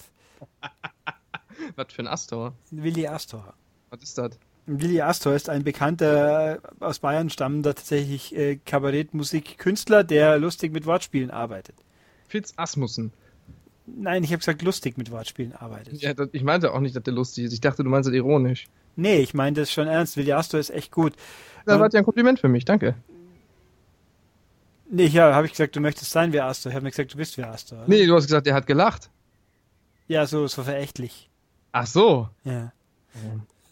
Was 1.77 1.92
für 1.92 2.03
ein 2.03 2.09
Astor? 2.09 2.55
Willi 2.71 3.07
Astor. 3.07 3.55
Was 3.90 4.03
ist 4.03 4.18
das? 4.18 4.38
Willi 4.66 5.01
Astor 5.01 5.35
ist 5.35 5.49
ein 5.49 5.64
bekannter 5.64 6.61
aus 6.81 6.99
Bayern 6.99 7.31
stammender 7.31 7.75
tatsächlich 7.75 8.37
äh, 8.37 8.57
Kabarettmusikkünstler, 8.57 10.05
der 10.05 10.38
lustig 10.38 10.73
mit 10.73 10.87
Wortspielen 10.87 11.31
arbeitet. 11.31 11.77
Fitz 12.29 12.53
Asmussen. 12.57 13.12
Nein, 13.87 14.23
ich 14.23 14.31
habe 14.31 14.38
gesagt, 14.38 14.61
lustig 14.62 14.99
mit 14.99 15.11
Wortspielen 15.11 15.55
arbeitet. 15.55 16.03
Ja, 16.03 16.12
das, 16.12 16.29
ich 16.33 16.42
meinte 16.42 16.75
auch 16.75 16.81
nicht, 16.81 16.94
dass 16.94 17.03
der 17.03 17.14
lustig 17.14 17.44
ist. 17.44 17.53
Ich 17.55 17.61
dachte, 17.61 17.83
du 17.83 17.88
meinst 17.88 18.09
das 18.09 18.14
ironisch. 18.14 18.66
Nee, 18.99 19.19
ich 19.19 19.33
meine 19.33 19.55
das 19.55 19.71
schon 19.71 19.87
ernst. 19.87 20.17
Willi 20.17 20.33
Astor 20.33 20.59
ist 20.59 20.71
echt 20.71 20.91
gut. 20.91 21.13
Das 21.65 21.75
Ähm, 21.77 21.81
war 21.81 21.89
ja 21.93 21.99
ein 22.01 22.05
Kompliment 22.05 22.41
für 22.41 22.49
mich, 22.49 22.65
danke. 22.65 22.97
Nee, 24.91 25.07
ja, 25.07 25.35
habe 25.35 25.47
ich 25.47 25.53
gesagt, 25.53 25.77
du 25.77 25.81
möchtest 25.81 26.11
sein 26.11 26.33
wie 26.33 26.41
Astor. 26.41 26.71
Ich 26.71 26.75
habe 26.77 26.83
mir 26.85 26.91
gesagt, 26.91 27.13
du 27.13 27.17
bist 27.17 27.37
wie 27.39 27.45
Astor. 27.45 27.79
oder? 27.79 27.89
Nee, 27.89 28.07
du 28.07 28.15
hast 28.17 28.25
gesagt, 28.25 28.47
der 28.47 28.55
hat 28.55 28.67
gelacht. 28.67 29.11
Ja, 30.09 30.27
so, 30.27 30.47
so 30.49 30.63
verächtlich. 30.65 31.29
Ach 31.73 31.87
so. 31.87 32.29
Ja. 32.45 32.73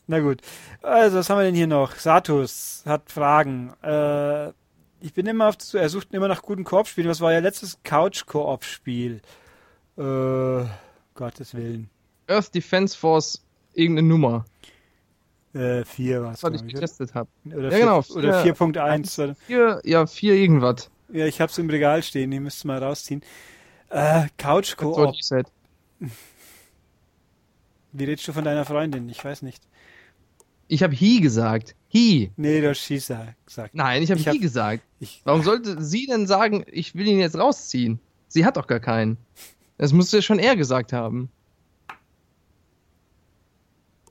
Na 0.07 0.21
gut. 0.21 0.43
Also, 0.83 1.19
was 1.19 1.29
haben 1.31 1.39
wir 1.39 1.45
denn 1.45 1.55
hier 1.55 1.67
noch? 1.67 1.97
Satus 1.97 2.83
hat 2.87 3.11
Fragen. 3.11 3.73
Äh, 3.83 4.49
ich 5.01 5.13
bin 5.15 5.27
immer 5.27 5.49
auf, 5.49 5.57
er 5.73 5.89
sucht 5.89 6.13
immer 6.15 6.29
nach 6.29 6.43
guten 6.43 6.63
Koop-Spielen. 6.65 7.09
Was 7.09 7.21
war 7.21 7.33
ja 7.33 7.41
letztes 7.41 7.79
Couch-Koop-Spiel? 7.83 9.23
Äh, 9.97 10.65
Gottes 11.15 11.55
Willen. 11.55 11.89
Earth 12.29 12.55
Defense 12.55 12.97
Force, 12.97 13.43
irgendeine 13.73 14.07
Nummer, 14.09 14.45
Äh, 15.57 15.85
vier 15.85 16.23
war 16.23 16.33
es, 16.33 16.43
was 16.43 16.55
ich 16.61 16.67
getestet 16.67 17.15
habe. 17.15 17.29
oder? 17.47 17.71
Ja, 17.73 17.79
genau, 17.79 18.03
vier- 18.03 18.17
Oder 18.17 18.43
vier- 18.43 18.55
4.1. 18.57 19.19
oder- 19.25 19.35
Vier, 19.47 19.81
ja, 19.85 20.07
vier 20.07 20.35
irgendwas. 20.35 20.91
Ja, 21.13 21.27
ich 21.27 21.41
hab's 21.41 21.57
im 21.59 21.71
Regal 21.71 22.03
stehen. 22.03 22.31
Ich 22.33 22.41
müsste 22.41 22.67
mal 22.67 22.83
rausziehen. 22.83 23.23
Äh, 23.89 24.27
die 24.39 25.23
Set. 25.23 25.47
Wie 27.93 28.05
redest 28.05 28.29
du 28.29 28.33
von 28.33 28.45
deiner 28.45 28.65
Freundin? 28.65 29.09
Ich 29.09 29.25
weiß 29.25 29.43
nicht. 29.43 29.63
Ich 30.69 30.83
habe 30.83 30.95
He 30.95 31.21
gesagt. 31.21 31.75
He. 31.89 32.33
Nee, 32.37 32.61
du 32.61 32.71
hast 32.71 32.81
Schießer 32.81 33.35
gesagt. 33.47 33.75
Nein, 33.75 34.03
ich 34.03 34.11
habe 34.11 34.21
He 34.21 34.29
hab- 34.29 34.41
gesagt. 34.41 34.83
Ich, 34.99 35.23
Warum 35.25 35.43
sollte 35.43 35.81
sie 35.83 36.07
denn 36.07 36.27
sagen, 36.27 36.65
ich 36.71 36.95
will 36.95 37.07
ihn 37.07 37.21
jetzt 37.21 37.39
rausziehen? 37.39 38.01
Sie 38.29 38.45
hat 38.45 38.57
doch 38.57 38.67
gar 38.67 38.81
keinen. 38.81 39.17
Das 39.79 39.93
musste 39.93 40.17
ja 40.19 40.23
schon 40.23 40.39
er 40.41 40.57
gesagt 40.57 40.93
haben. 40.93 41.31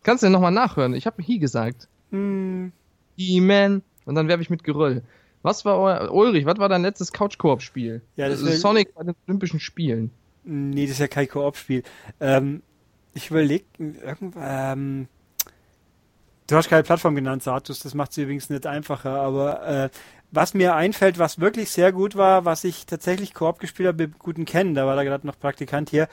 Kannst 0.06 0.22
du 0.24 0.28
ja 0.28 0.32
nochmal 0.32 0.52
nachhören? 0.52 0.94
Ich 0.94 1.06
habe 1.08 1.22
He 1.22 1.40
gesagt. 1.40 1.88
hm, 2.12 2.72
He-Man. 3.18 3.82
Und 4.06 4.14
dann 4.16 4.28
werbe 4.28 4.44
ich 4.44 4.50
mit 4.52 4.64
Geröll. 4.64 5.02
Was 5.42 5.66
war 5.66 5.80
euer, 5.80 6.12
Ulrich, 6.14 6.46
was 6.46 6.60
war 6.60 6.70
dein 6.70 6.84
letztes 6.84 7.12
Couch-Koop-Spiel? 7.12 8.02
Ja, 8.16 8.30
das 8.30 8.40
Also 8.40 8.52
will- 8.52 8.58
Sonic 8.58 8.94
bei 8.94 9.04
den 9.04 9.16
Olympischen 9.28 9.60
Spielen. 9.60 10.12
Nee, 10.44 10.84
das 10.84 10.92
ist 10.92 11.00
ja 11.00 11.08
kein 11.08 11.28
Koop-Spiel. 11.28 11.82
Ähm, 12.20 12.62
ich 13.16 13.32
überlege, 13.32 13.66
ähm, 14.40 15.08
du 16.48 16.56
hast 16.56 16.70
keine 16.70 16.84
Plattform 16.84 17.16
genannt, 17.16 17.42
Satus, 17.42 17.80
das 17.80 17.96
macht 17.96 18.12
es 18.12 18.18
übrigens 18.18 18.50
nicht 18.52 18.68
einfacher, 18.68 19.20
aber 19.22 19.66
äh, 19.68 19.90
was 20.32 20.54
mir 20.54 20.76
einfällt, 20.76 21.18
was 21.18 21.40
wirklich 21.40 21.70
sehr 21.72 21.92
gut 21.92 22.16
war, 22.16 22.46
was 22.46 22.64
ich 22.64 22.86
tatsächlich 22.86 23.34
Koop 23.34 23.58
gespielt 23.60 23.88
habe 23.88 24.04
mit 24.08 24.20
guten 24.20 24.46
Kennen, 24.46 24.76
da 24.76 24.86
war 24.86 24.96
da 24.96 25.04
gerade 25.04 25.26
noch 25.26 25.40
Praktikant 25.40 25.90
hier, 25.90 26.08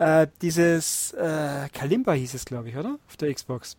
äh, 0.00 0.26
dieses 0.40 1.12
äh, 1.12 1.68
Kalimba 1.72 2.12
hieß 2.12 2.34
es, 2.34 2.44
glaube 2.46 2.70
ich, 2.70 2.76
oder? 2.76 2.98
Auf 3.06 3.16
der 3.18 3.32
Xbox. 3.32 3.76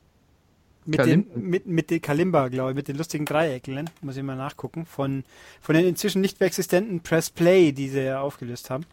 Mit 0.85 0.99
Kalimba? 0.99 1.33
den, 1.33 1.49
mit, 1.49 1.65
mit 1.67 1.89
den 1.89 2.01
Kalimba, 2.01 2.47
glaube 2.47 2.71
ich, 2.71 2.75
mit 2.75 2.87
den 2.87 2.97
lustigen 2.97 3.25
Dreiecken, 3.25 3.89
muss 4.01 4.17
ich 4.17 4.23
mal 4.23 4.35
nachgucken, 4.35 4.85
von, 4.85 5.23
von 5.61 5.75
den 5.75 5.85
inzwischen 5.85 6.21
nicht 6.21 6.39
mehr 6.39 6.47
existenten 6.47 7.01
Press 7.01 7.29
Play, 7.29 7.71
die 7.71 7.89
sie 7.89 8.03
ja 8.03 8.21
aufgelöst 8.21 8.69
haben. 8.69 8.85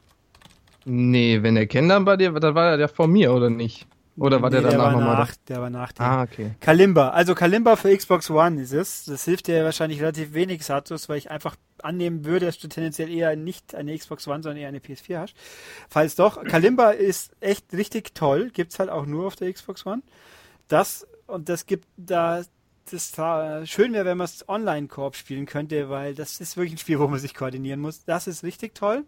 Nee, 0.84 1.42
wenn 1.42 1.54
der 1.54 1.66
kennt 1.66 1.90
dann 1.90 2.04
bei 2.04 2.16
dir, 2.16 2.32
dann 2.32 2.54
war 2.54 2.70
er 2.70 2.76
der 2.78 2.88
vor 2.88 3.08
mir, 3.08 3.32
oder 3.32 3.50
nicht? 3.50 3.86
Oder 4.16 4.42
war 4.42 4.50
der 4.50 4.62
Nee, 4.62 4.62
danach 4.62 4.78
war 4.78 4.92
nochmal 4.92 5.16
da? 5.16 5.22
nach, 5.22 5.36
der 5.48 5.60
war 5.60 5.70
nach 5.70 5.92
dir. 5.92 6.02
Ah, 6.02 6.22
okay. 6.22 6.56
Kalimba. 6.60 7.10
Also 7.10 7.34
Kalimba 7.34 7.76
für 7.76 7.94
Xbox 7.96 8.30
One 8.30 8.60
ist 8.62 8.72
es. 8.72 9.04
Das 9.04 9.24
hilft 9.24 9.46
dir 9.48 9.64
wahrscheinlich 9.64 10.00
relativ 10.00 10.32
wenig, 10.34 10.64
Satus, 10.64 11.08
weil 11.08 11.18
ich 11.18 11.30
einfach 11.30 11.56
annehmen 11.84 12.24
würde, 12.24 12.46
dass 12.46 12.58
du 12.58 12.68
tendenziell 12.68 13.10
eher 13.10 13.36
nicht 13.36 13.74
eine 13.74 13.96
Xbox 13.96 14.26
One, 14.28 14.42
sondern 14.42 14.58
eher 14.58 14.68
eine 14.68 14.78
PS4 14.78 15.18
hast. 15.18 15.34
Falls 15.88 16.14
doch, 16.14 16.42
Kalimba 16.44 16.90
ist 16.90 17.32
echt 17.40 17.72
richtig 17.72 18.14
toll. 18.14 18.50
Gibt's 18.50 18.78
halt 18.78 18.90
auch 18.90 19.06
nur 19.06 19.26
auf 19.26 19.36
der 19.36 19.52
Xbox 19.52 19.86
One. 19.86 20.02
Das 20.68 21.06
und 21.26 21.48
das 21.48 21.66
gibt 21.66 21.86
da 21.96 22.42
das 22.90 23.18
äh, 23.18 23.66
schön 23.66 23.92
wäre, 23.92 24.06
wenn 24.06 24.16
man 24.16 24.24
es 24.24 24.48
Online-Koop 24.48 25.14
spielen 25.14 25.46
könnte, 25.46 25.90
weil 25.90 26.14
das 26.14 26.40
ist 26.40 26.56
wirklich 26.56 26.74
ein 26.74 26.78
Spiel, 26.78 26.98
wo 26.98 27.06
man 27.06 27.18
sich 27.18 27.34
koordinieren 27.34 27.80
muss. 27.80 28.04
Das 28.04 28.26
ist 28.26 28.42
richtig 28.42 28.74
toll. 28.74 29.04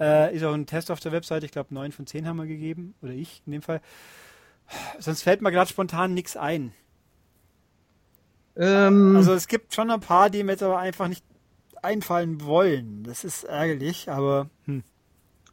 Äh, 0.00 0.34
ist 0.34 0.44
auch 0.44 0.54
ein 0.54 0.66
Test 0.66 0.90
auf 0.90 1.00
der 1.00 1.12
Webseite. 1.12 1.46
Ich 1.46 1.52
glaube, 1.52 1.74
9 1.74 1.92
von 1.92 2.06
10 2.06 2.26
haben 2.26 2.36
wir 2.36 2.46
gegeben. 2.46 2.94
Oder 3.02 3.12
ich 3.12 3.42
in 3.46 3.52
dem 3.52 3.62
Fall. 3.62 3.80
Sonst 4.98 5.22
fällt 5.22 5.40
mir 5.40 5.50
gerade 5.50 5.70
spontan 5.70 6.14
nichts 6.14 6.36
ein. 6.36 6.72
Ähm, 8.56 9.16
Also 9.16 9.32
es 9.34 9.46
gibt 9.48 9.74
schon 9.74 9.90
ein 9.90 10.00
paar, 10.00 10.30
die 10.30 10.42
mir 10.42 10.52
jetzt 10.52 10.62
aber 10.62 10.78
einfach 10.78 11.08
nicht 11.08 11.24
einfallen 11.82 12.44
wollen. 12.44 13.04
Das 13.04 13.24
ist 13.24 13.44
ärgerlich, 13.44 14.10
aber 14.10 14.48
hm. 14.64 14.82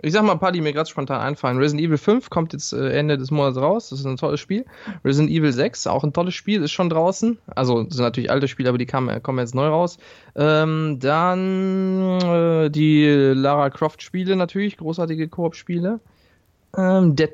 ich 0.02 0.14
sag 0.14 0.24
mal 0.24 0.34
ein 0.34 0.40
paar, 0.40 0.52
die 0.52 0.62
mir 0.62 0.74
gerade 0.74 0.90
spontan 0.90 1.22
einfallen. 1.22 1.58
Resident 1.58 1.86
Evil 1.86 1.98
5 1.98 2.30
kommt 2.30 2.54
jetzt 2.54 2.74
äh, 2.74 2.90
Ende 2.90 3.18
des 3.18 3.32
Monats 3.32 3.58
raus. 3.58 3.90
Das 3.90 4.00
ist 4.00 4.06
ein 4.06 4.18
tolles 4.18 4.40
Spiel. 4.40 4.66
Resident 5.04 5.32
Evil 5.32 5.52
6, 5.52 5.88
auch 5.88 6.04
ein 6.04 6.14
tolles 6.14 6.34
Spiel, 6.34 6.64
ist 6.64 6.72
schon 6.72 6.90
draußen. 6.90 7.38
Also, 7.48 7.90
sind 7.90 8.00
natürlich 8.00 8.32
alte 8.32 8.48
Spiele, 8.48 8.70
aber 8.70 8.78
die 8.78 8.86
kamen, 8.86 9.22
kommen 9.24 9.40
jetzt 9.40 9.56
neu 9.56 9.68
raus. 9.68 9.98
Ähm, 10.36 10.98
dann 11.00 12.20
äh, 12.22 12.70
die 12.70 13.06
Lara 13.08 13.70
Croft 13.70 14.02
Spiele 14.02 14.36
natürlich, 14.36 14.78
großartige 14.78 15.28
Koop-Spiele. 15.28 16.00
Ähm, 16.78 17.16
Dead 17.16 17.32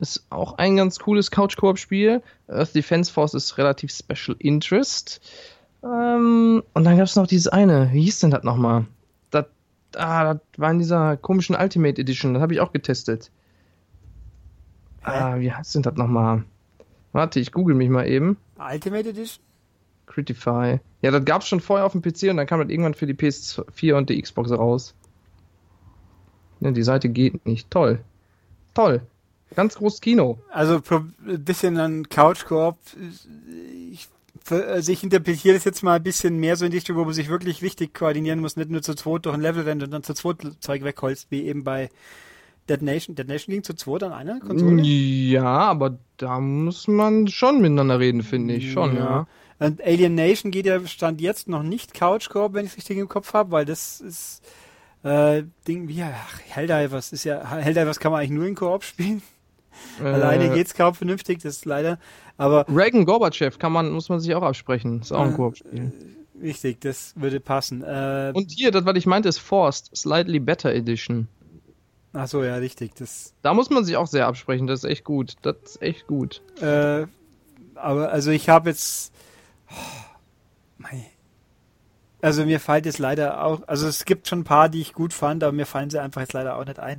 ist 0.00 0.26
auch 0.30 0.54
ein 0.58 0.76
ganz 0.76 0.98
cooles 0.98 1.30
Couch-Koop-Spiel. 1.30 2.22
Earth 2.48 2.74
Defense 2.74 3.12
Force 3.12 3.34
ist 3.34 3.58
relativ 3.58 3.92
Special 3.92 4.36
Interest. 4.38 5.20
Ähm, 5.82 6.62
und 6.74 6.84
dann 6.84 6.96
gab 6.96 7.06
es 7.06 7.16
noch 7.16 7.26
dieses 7.26 7.48
eine. 7.48 7.92
Wie 7.92 8.02
hieß 8.02 8.20
denn 8.20 8.30
das 8.30 8.44
nochmal? 8.44 8.86
Das, 9.30 9.46
ah, 9.96 10.34
das 10.34 10.42
war 10.56 10.70
in 10.70 10.78
dieser 10.78 11.16
komischen 11.16 11.56
Ultimate 11.56 12.00
Edition. 12.00 12.34
Das 12.34 12.42
habe 12.42 12.54
ich 12.54 12.60
auch 12.60 12.72
getestet. 12.72 13.30
Ah, 15.02 15.38
wie 15.38 15.52
heißt 15.52 15.74
denn 15.74 15.82
das 15.82 15.94
nochmal? 15.94 16.44
Warte, 17.12 17.40
ich 17.40 17.52
google 17.52 17.74
mich 17.74 17.88
mal 17.88 18.06
eben. 18.06 18.36
Ultimate 18.58 19.08
Edition? 19.08 19.42
Critify. 20.06 20.80
Ja, 21.02 21.10
das 21.10 21.24
gab 21.24 21.42
es 21.42 21.48
schon 21.48 21.60
vorher 21.60 21.86
auf 21.86 21.92
dem 21.92 22.02
PC 22.02 22.30
und 22.30 22.36
dann 22.36 22.46
kam 22.46 22.60
das 22.60 22.68
irgendwann 22.68 22.94
für 22.94 23.06
die 23.06 23.14
PS4 23.14 23.94
und 23.94 24.10
die 24.10 24.20
Xbox 24.20 24.50
raus. 24.50 24.94
Ne, 26.58 26.72
die 26.72 26.82
Seite 26.82 27.08
geht 27.08 27.46
nicht. 27.46 27.70
Toll. 27.70 28.00
Toll. 28.74 29.00
Ganz 29.56 29.76
großes 29.76 30.00
Kino. 30.00 30.38
Also 30.50 30.80
ein 30.92 31.44
bisschen 31.44 31.78
an 31.78 32.08
Couch 32.08 32.44
Koop. 32.44 32.76
Ich, 33.90 34.08
also 34.48 34.92
ich 34.92 35.02
interpretiere 35.02 35.54
das 35.54 35.64
jetzt 35.64 35.82
mal 35.82 35.96
ein 35.96 36.02
bisschen 36.02 36.38
mehr 36.38 36.56
so 36.56 36.64
in 36.64 36.70
die 36.70 36.78
Richtung, 36.78 36.96
wo 36.96 37.04
man 37.04 37.14
sich 37.14 37.28
wirklich 37.28 37.62
richtig 37.62 37.94
koordinieren 37.94 38.40
muss, 38.40 38.56
nicht 38.56 38.70
nur 38.70 38.82
zu 38.82 38.94
zweit 38.94 39.26
durch 39.26 39.34
ein 39.34 39.40
Level 39.40 39.62
rennt 39.64 39.82
und 39.82 39.90
dann 39.90 40.02
zu 40.02 40.14
zweit 40.14 40.38
Zeug 40.60 40.84
wegholzt, 40.84 41.30
wie 41.30 41.44
eben 41.46 41.64
bei 41.64 41.90
Dead 42.68 42.82
Nation. 42.82 43.16
Dead 43.16 43.26
Nation 43.26 43.52
ging 43.52 43.62
zu 43.62 43.74
zweit 43.74 44.02
an 44.02 44.12
einer 44.12 44.40
Konsole. 44.40 44.82
Ja, 44.82 45.44
aber 45.44 45.98
da 46.16 46.40
muss 46.40 46.88
man 46.88 47.28
schon 47.28 47.60
miteinander 47.60 47.98
reden, 47.98 48.22
finde 48.22 48.54
ich. 48.54 48.70
Schon, 48.70 48.96
ja. 48.96 49.26
Und 49.58 49.82
Alien 49.82 50.14
Nation 50.14 50.50
geht 50.50 50.66
ja 50.66 50.84
Stand 50.86 51.20
jetzt 51.20 51.48
noch 51.48 51.62
nicht 51.62 51.92
Couch 51.94 52.30
Koop, 52.30 52.54
wenn 52.54 52.64
ich 52.64 52.72
es 52.72 52.78
richtig 52.78 52.98
im 52.98 53.08
Kopf 53.08 53.34
habe, 53.34 53.50
weil 53.50 53.64
das 53.64 54.00
ist 54.00 54.42
äh, 55.02 55.44
Ding 55.68 55.88
wie 55.88 56.02
ach, 56.02 56.40
Helldivers 56.48 57.12
ist 57.12 57.24
ja 57.24 57.46
Helldivers 57.46 58.00
kann 58.00 58.12
man 58.12 58.20
eigentlich 58.20 58.30
nur 58.30 58.46
in 58.46 58.54
Koop 58.54 58.84
spielen. 58.84 59.22
Alleine 60.02 60.46
Äh, 60.46 60.54
geht's 60.54 60.74
kaum 60.74 60.94
vernünftig, 60.94 61.40
das 61.42 61.56
ist 61.56 61.64
leider. 61.64 61.98
Aber 62.40 62.64
Reagan 62.74 63.04
Gorbachev 63.04 63.58
kann 63.58 63.70
man, 63.72 63.90
muss 63.90 64.08
man 64.08 64.18
sich 64.18 64.34
auch 64.34 64.42
absprechen. 64.42 65.02
Ist 65.02 65.12
auch 65.12 65.20
ein 65.26 65.32
Äh, 65.34 65.36
Koop-Spiel. 65.36 65.92
richtig, 66.42 66.80
das 66.80 67.12
würde 67.16 67.38
passen. 67.38 67.82
Äh, 67.84 68.32
Und 68.34 68.50
hier, 68.50 68.70
das, 68.70 68.86
was 68.86 68.96
ich 68.96 69.04
meinte, 69.06 69.28
ist 69.28 69.38
Forced, 69.38 69.94
Slightly 69.94 70.40
Better 70.40 70.72
Edition. 70.72 71.28
ach 72.14 72.26
so, 72.28 72.42
ja, 72.42 72.54
richtig. 72.56 72.94
Das, 72.94 73.34
Da 73.42 73.52
muss 73.52 73.68
man 73.68 73.84
sich 73.84 73.96
auch 73.98 74.06
sehr 74.06 74.26
absprechen, 74.26 74.66
das 74.66 74.84
ist 74.84 74.90
echt 74.90 75.04
gut. 75.04 75.34
Das 75.42 75.56
ist 75.64 75.82
echt 75.82 76.06
gut. 76.06 76.40
äh, 76.62 77.06
aber 77.74 78.10
also 78.10 78.30
ich 78.30 78.48
habe 78.48 78.70
jetzt, 78.70 79.12
oh, 79.70 80.84
also 82.22 82.44
mir 82.44 82.60
fällt 82.60 82.86
jetzt 82.86 82.98
leider 82.98 83.44
auch, 83.44 83.62
also 83.66 83.86
es 83.86 84.04
gibt 84.04 84.28
schon 84.28 84.40
ein 84.40 84.44
paar, 84.44 84.68
die 84.68 84.80
ich 84.80 84.92
gut 84.92 85.12
fand, 85.12 85.42
aber 85.42 85.52
mir 85.52 85.66
fallen 85.66 85.90
sie 85.90 86.00
einfach 86.00 86.20
jetzt 86.20 86.32
leider 86.34 86.56
auch 86.56 86.64
nicht 86.64 86.78
ein. 86.78 86.98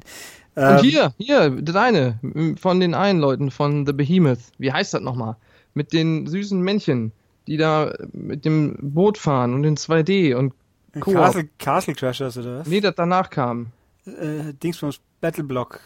Und 0.55 0.63
Ähm, 0.63 0.77
hier, 0.79 1.13
hier, 1.17 1.49
deine, 1.49 2.19
von 2.59 2.79
den 2.79 2.93
einen 2.93 3.19
Leuten, 3.19 3.51
von 3.51 3.85
The 3.85 3.93
Behemoth. 3.93 4.39
Wie 4.57 4.71
heißt 4.71 4.93
das 4.93 5.01
nochmal? 5.01 5.37
Mit 5.73 5.93
den 5.93 6.27
süßen 6.27 6.59
Männchen, 6.61 7.13
die 7.47 7.57
da 7.57 7.93
mit 8.11 8.43
dem 8.43 8.75
Boot 8.81 9.17
fahren 9.17 9.53
und 9.53 9.63
in 9.63 9.77
2D 9.77 10.35
und 10.35 10.53
Koop. 10.99 11.13
Castle, 11.15 11.49
Castle 11.57 11.95
Crashers 11.95 12.37
oder 12.37 12.59
was? 12.59 12.67
Nee, 12.67 12.81
das 12.81 12.95
danach 12.95 13.29
kam. 13.29 13.67
äh, 14.05 14.53
Dingsbums 14.61 14.99
Battleblock. 15.21 15.79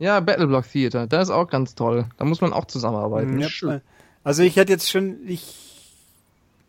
Ja, 0.00 0.18
Battleblock 0.20 0.64
Theater, 0.70 1.06
das 1.06 1.28
ist 1.28 1.34
auch 1.34 1.48
ganz 1.48 1.74
toll. 1.76 2.06
Da 2.16 2.24
muss 2.24 2.40
man 2.40 2.52
auch 2.52 2.64
zusammenarbeiten. 2.64 3.38
Ja, 3.38 3.48
äh, 3.74 3.80
also 4.24 4.42
ich 4.42 4.56
hätte 4.56 4.72
jetzt 4.72 4.90
schon, 4.90 5.18
ich, 5.26 5.54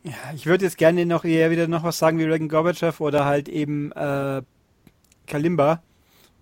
ja, 0.04 0.14
ich 0.36 0.46
würde 0.46 0.66
jetzt 0.66 0.78
gerne 0.78 1.06
noch 1.08 1.26
eher 1.26 1.50
wieder 1.50 1.68
noch 1.68 1.84
was 1.84 1.98
sagen 1.98 2.20
wie 2.20 2.26
Reagan 2.26 2.48
Gorbachev 2.50 3.04
oder 3.04 3.26
halt 3.26 3.50
eben 3.50 3.92
äh, 3.94 4.42
Kalimba. 5.26 5.82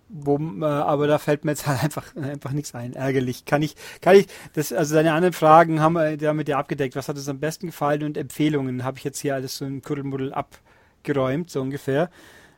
Wo, 0.08 0.38
äh, 0.38 0.64
aber 0.64 1.06
da 1.06 1.18
fällt 1.18 1.44
mir 1.44 1.52
jetzt 1.52 1.66
halt 1.66 1.82
einfach, 1.84 2.16
einfach 2.16 2.52
nichts 2.52 2.74
ein. 2.74 2.94
Ärgerlich. 2.94 3.44
Kann 3.44 3.62
ich, 3.62 3.74
kann 4.00 4.16
ich, 4.16 4.26
das, 4.54 4.72
also 4.72 4.94
deine 4.94 5.12
anderen 5.12 5.34
Fragen 5.34 5.80
haben 5.80 5.94
wir 5.94 6.16
damit 6.16 6.48
ja 6.48 6.58
abgedeckt. 6.58 6.96
Was 6.96 7.08
hat 7.08 7.16
uns 7.16 7.28
am 7.28 7.40
besten 7.40 7.66
gefallen 7.66 8.02
und 8.04 8.16
Empfehlungen 8.16 8.84
habe 8.84 8.98
ich 8.98 9.04
jetzt 9.04 9.20
hier 9.20 9.34
alles 9.34 9.58
so 9.58 9.66
im 9.66 9.82
Kuddelmuddel 9.82 10.32
abgeräumt, 10.32 11.50
so 11.50 11.60
ungefähr. 11.60 12.10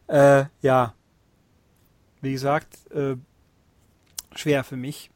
Äh, 0.06 0.44
ja. 0.62 0.94
Wie 2.22 2.32
gesagt, 2.32 2.90
äh, 2.92 3.16
schwer 4.34 4.62
für 4.62 4.76
mich. 4.76 5.10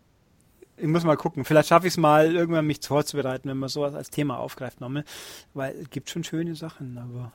Ich 0.77 0.89
muss 0.89 1.05
mal 1.05 1.17
gucken. 1.17 1.45
Vielleicht 1.45 1.69
schaffe 1.69 1.87
ich 1.87 1.93
es 1.93 1.99
mal, 1.99 2.35
irgendwann 2.35 2.67
mich 2.67 2.81
vorzubereiten, 2.83 3.49
wenn 3.49 3.59
man 3.59 3.69
sowas 3.69 3.95
als 3.95 4.11
Thema 4.11 4.39
aufgreift 4.39 4.81
nochmal. 4.81 5.05
Weil 5.53 5.77
es 5.77 5.91
gibt 5.91 6.11
schon 6.11 6.25
schöne 6.25 6.57
Sachen, 6.57 6.99
aber 6.99 7.33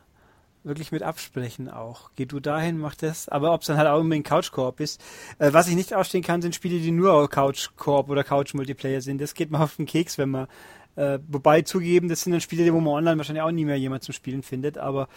wirklich 0.64 0.92
mit 0.92 1.04
Absprechen 1.04 1.70
auch. 1.70 2.12
Geh 2.16 2.26
du 2.26 2.40
dahin, 2.40 2.78
mach 2.78 2.96
das. 2.96 3.30
Aber 3.30 3.54
ob 3.54 3.62
es 3.62 3.68
dann 3.68 3.78
halt 3.78 3.88
auch 3.88 4.00
unbedingt 4.00 4.28
Couch-Koop 4.28 4.80
ist. 4.80 5.02
Äh, 5.40 5.54
was 5.54 5.68
ich 5.68 5.76
nicht 5.76 5.94
ausstehen 5.94 6.24
kann, 6.24 6.42
sind 6.42 6.56
Spiele, 6.56 6.80
die 6.80 6.92
nur 6.92 7.30
Couch-Koop 7.30 8.10
oder 8.10 8.24
Couch-Multiplayer 8.24 9.02
sind. 9.02 9.22
Das 9.22 9.34
geht 9.34 9.52
mir 9.52 9.60
auf 9.60 9.76
den 9.76 9.86
Keks, 9.86 10.18
wenn 10.18 10.30
man 10.30 10.48
äh, 10.96 11.20
wobei 11.28 11.62
zugeben, 11.62 12.10
das 12.10 12.22
sind 12.22 12.34
dann 12.34 12.42
Spiele, 12.42 12.74
wo 12.74 12.82
man 12.82 12.94
online 12.94 13.18
wahrscheinlich 13.18 13.44
auch 13.44 13.52
nie 13.52 13.64
mehr 13.64 13.80
jemand 13.80 14.04
zum 14.04 14.14
Spielen 14.14 14.44
findet. 14.44 14.78
Aber 14.78 15.08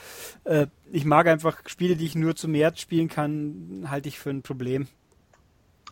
äh, 0.44 0.66
ich 0.92 1.04
mag 1.04 1.26
einfach 1.26 1.58
Spiele, 1.66 1.96
die 1.96 2.06
ich 2.06 2.14
nur 2.14 2.36
zu 2.36 2.46
mehr 2.46 2.72
spielen 2.76 3.08
kann, 3.08 3.86
halte 3.88 4.08
ich 4.08 4.18
für 4.18 4.30
ein 4.30 4.42
Problem. 4.42 4.86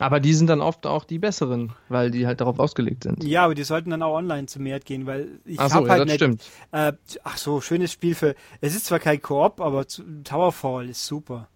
Aber 0.01 0.19
die 0.19 0.33
sind 0.33 0.47
dann 0.47 0.61
oft 0.61 0.87
auch 0.87 1.03
die 1.03 1.19
besseren, 1.19 1.73
weil 1.87 2.09
die 2.09 2.25
halt 2.25 2.41
darauf 2.41 2.57
ausgelegt 2.57 3.03
sind. 3.03 3.23
Ja, 3.23 3.45
aber 3.45 3.53
die 3.53 3.63
sollten 3.63 3.91
dann 3.91 4.01
auch 4.01 4.15
online 4.15 4.47
zu 4.47 4.59
mehr 4.59 4.79
gehen, 4.79 5.05
weil 5.05 5.39
ich 5.45 5.59
Ach 5.59 5.69
so, 5.69 5.75
hab 5.75 5.83
ja, 5.83 5.89
halt 5.89 5.99
das 6.01 6.05
nicht, 6.07 6.15
stimmt. 6.15 6.43
Äh, 6.71 6.93
ach 7.23 7.37
so, 7.37 7.61
schönes 7.61 7.91
Spiel 7.91 8.15
für. 8.15 8.33
Es 8.61 8.75
ist 8.75 8.87
zwar 8.87 8.97
kein 8.97 9.21
Koop, 9.21 9.61
aber 9.61 9.85
Towerfall 10.23 10.89
ist 10.89 11.05
super. 11.05 11.49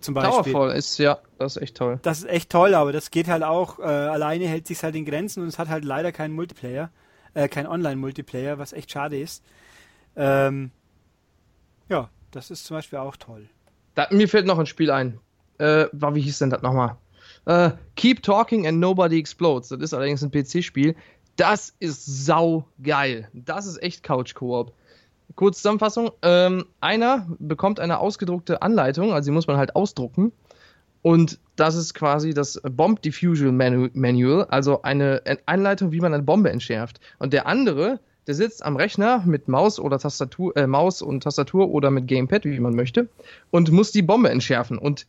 Zum 0.00 0.14
Beispiel. 0.14 0.52
Towerfall 0.52 0.76
ist, 0.76 0.98
ja, 0.98 1.18
das 1.38 1.56
ist 1.56 1.62
echt 1.62 1.76
toll. 1.76 1.98
Das 2.02 2.18
ist 2.18 2.28
echt 2.28 2.50
toll, 2.50 2.74
aber 2.74 2.92
das 2.92 3.10
geht 3.10 3.26
halt 3.26 3.42
auch. 3.42 3.80
Äh, 3.80 3.82
alleine 3.82 4.46
hält 4.46 4.68
sich 4.68 4.80
halt 4.84 4.94
in 4.94 5.04
Grenzen 5.04 5.42
und 5.42 5.48
es 5.48 5.58
hat 5.58 5.68
halt 5.68 5.84
leider 5.84 6.12
keinen 6.12 6.34
Multiplayer, 6.34 6.90
äh, 7.34 7.48
kein 7.48 7.66
Online-Multiplayer, 7.66 8.58
was 8.58 8.72
echt 8.72 8.92
schade 8.92 9.18
ist. 9.18 9.42
Ähm, 10.14 10.70
ja, 11.88 12.08
das 12.30 12.52
ist 12.52 12.66
zum 12.66 12.76
Beispiel 12.76 13.00
auch 13.00 13.16
toll. 13.16 13.48
Da, 13.96 14.06
mir 14.12 14.28
fällt 14.28 14.46
noch 14.46 14.60
ein 14.60 14.66
Spiel 14.66 14.92
ein. 14.92 15.18
Äh, 15.58 15.86
wie 15.92 16.20
hieß 16.20 16.38
denn 16.38 16.50
das 16.50 16.62
nochmal? 16.62 16.96
Äh, 17.46 17.70
Keep 17.96 18.22
Talking 18.22 18.66
and 18.66 18.78
Nobody 18.78 19.18
Explodes. 19.18 19.68
Das 19.68 19.80
ist 19.80 19.94
allerdings 19.94 20.22
ein 20.22 20.30
PC-Spiel. 20.30 20.94
Das 21.36 21.74
ist 21.78 22.26
sau 22.26 22.66
geil. 22.82 23.28
Das 23.32 23.66
ist 23.66 23.82
echt 23.82 24.02
Couch-Koop. 24.02 24.72
Kurz 25.36 25.58
Zusammenfassung. 25.58 26.10
Ähm, 26.22 26.66
einer 26.80 27.26
bekommt 27.38 27.80
eine 27.80 28.00
ausgedruckte 28.00 28.62
Anleitung, 28.62 29.12
also 29.12 29.30
die 29.30 29.34
muss 29.34 29.46
man 29.46 29.56
halt 29.56 29.76
ausdrucken. 29.76 30.32
Und 31.02 31.38
das 31.56 31.76
ist 31.76 31.94
quasi 31.94 32.34
das 32.34 32.60
Bomb 32.62 33.02
Diffusion 33.02 33.56
Manu 33.56 33.88
Manual, 33.92 34.46
also 34.46 34.82
eine 34.82 35.22
Anleitung, 35.46 35.92
wie 35.92 36.00
man 36.00 36.12
eine 36.12 36.22
Bombe 36.22 36.50
entschärft. 36.50 37.00
Und 37.18 37.32
der 37.32 37.46
andere, 37.46 38.00
der 38.26 38.34
sitzt 38.34 38.64
am 38.64 38.76
Rechner 38.76 39.22
mit 39.24 39.48
Maus 39.48 39.78
oder 39.78 39.98
Tastatur, 39.98 40.56
äh, 40.56 40.66
Maus 40.66 41.02
und 41.02 41.22
Tastatur 41.22 41.70
oder 41.70 41.90
mit 41.90 42.08
Gamepad, 42.08 42.44
wie 42.44 42.58
man 42.60 42.74
möchte, 42.74 43.08
und 43.50 43.70
muss 43.70 43.92
die 43.92 44.02
Bombe 44.02 44.30
entschärfen. 44.30 44.76
Und 44.76 45.06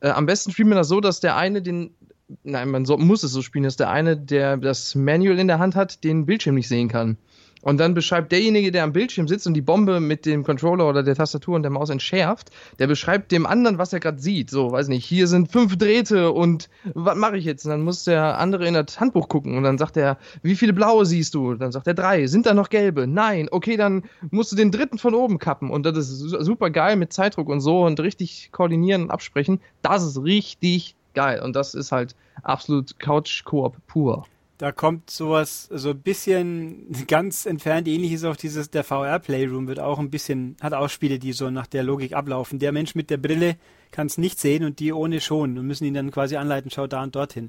äh, 0.00 0.10
am 0.10 0.26
besten 0.26 0.50
spielt 0.50 0.68
man 0.68 0.78
das 0.78 0.88
so, 0.88 1.00
dass 1.00 1.20
der 1.20 1.36
eine 1.36 1.62
den, 1.62 1.94
nein, 2.42 2.70
man 2.70 2.84
so, 2.84 2.96
muss 2.96 3.22
es 3.22 3.32
so 3.32 3.42
spielen, 3.42 3.64
dass 3.64 3.76
der 3.76 3.90
eine, 3.90 4.16
der 4.16 4.56
das 4.56 4.94
Manual 4.94 5.38
in 5.38 5.48
der 5.48 5.58
Hand 5.58 5.76
hat, 5.76 6.04
den 6.04 6.26
Bildschirm 6.26 6.54
nicht 6.54 6.68
sehen 6.68 6.88
kann. 6.88 7.16
Und 7.62 7.78
dann 7.78 7.94
beschreibt 7.94 8.32
derjenige, 8.32 8.72
der 8.72 8.84
am 8.84 8.92
Bildschirm 8.92 9.28
sitzt 9.28 9.46
und 9.46 9.54
die 9.54 9.60
Bombe 9.60 10.00
mit 10.00 10.24
dem 10.24 10.44
Controller 10.44 10.88
oder 10.88 11.02
der 11.02 11.14
Tastatur 11.14 11.56
und 11.56 11.62
der 11.62 11.70
Maus 11.70 11.90
entschärft, 11.90 12.50
der 12.78 12.86
beschreibt 12.86 13.32
dem 13.32 13.46
anderen, 13.46 13.78
was 13.78 13.92
er 13.92 14.00
gerade 14.00 14.18
sieht. 14.18 14.50
So, 14.50 14.72
weiß 14.72 14.88
nicht, 14.88 15.04
hier 15.04 15.26
sind 15.26 15.52
fünf 15.52 15.76
Drähte 15.76 16.32
und 16.32 16.70
was 16.94 17.16
mache 17.16 17.36
ich 17.36 17.44
jetzt? 17.44 17.64
Und 17.64 17.70
dann 17.70 17.82
muss 17.82 18.04
der 18.04 18.38
andere 18.38 18.66
in 18.66 18.74
das 18.74 18.98
Handbuch 18.98 19.28
gucken 19.28 19.56
und 19.56 19.62
dann 19.62 19.78
sagt 19.78 19.96
er, 19.96 20.16
wie 20.42 20.56
viele 20.56 20.72
blaue 20.72 21.04
siehst 21.04 21.34
du? 21.34 21.54
Dann 21.54 21.72
sagt 21.72 21.86
er 21.86 21.94
drei. 21.94 22.26
Sind 22.26 22.46
da 22.46 22.54
noch 22.54 22.70
gelbe? 22.70 23.06
Nein. 23.06 23.48
Okay, 23.50 23.76
dann 23.76 24.04
musst 24.30 24.52
du 24.52 24.56
den 24.56 24.70
dritten 24.70 24.98
von 24.98 25.14
oben 25.14 25.38
kappen. 25.38 25.70
Und 25.70 25.84
das 25.84 25.96
ist 25.98 26.20
super 26.20 26.70
geil 26.70 26.96
mit 26.96 27.12
Zeitdruck 27.12 27.48
und 27.48 27.60
so 27.60 27.84
und 27.84 28.00
richtig 28.00 28.50
koordinieren 28.52 29.02
und 29.02 29.10
absprechen. 29.10 29.60
Das 29.82 30.02
ist 30.02 30.22
richtig 30.22 30.94
geil. 31.14 31.42
Und 31.42 31.56
das 31.56 31.74
ist 31.74 31.92
halt 31.92 32.14
absolut 32.42 32.98
Couch-Koop 32.98 33.76
pur. 33.86 34.26
Da 34.60 34.72
kommt 34.72 35.08
sowas, 35.08 35.70
so 35.72 35.88
ein 35.88 36.02
bisschen 36.02 37.06
ganz 37.08 37.46
entfernt 37.46 37.88
ähnlich 37.88 38.12
ist 38.12 38.24
auch 38.24 38.36
dieses, 38.36 38.68
der 38.68 38.84
VR 38.84 39.18
Playroom 39.18 39.68
wird 39.68 39.80
auch 39.80 39.98
ein 39.98 40.10
bisschen, 40.10 40.54
hat 40.60 40.74
auch 40.74 40.90
Spiele, 40.90 41.18
die 41.18 41.32
so 41.32 41.48
nach 41.48 41.66
der 41.66 41.82
Logik 41.82 42.12
ablaufen. 42.12 42.58
Der 42.58 42.70
Mensch 42.70 42.94
mit 42.94 43.08
der 43.08 43.16
Brille 43.16 43.56
kann 43.90 44.08
es 44.08 44.18
nicht 44.18 44.38
sehen 44.38 44.62
und 44.64 44.78
die 44.78 44.92
ohne 44.92 45.22
schon 45.22 45.56
und 45.56 45.66
müssen 45.66 45.86
ihn 45.86 45.94
dann 45.94 46.10
quasi 46.10 46.36
anleiten, 46.36 46.70
schau 46.70 46.86
da 46.86 47.02
und 47.02 47.16
dorthin. 47.16 47.48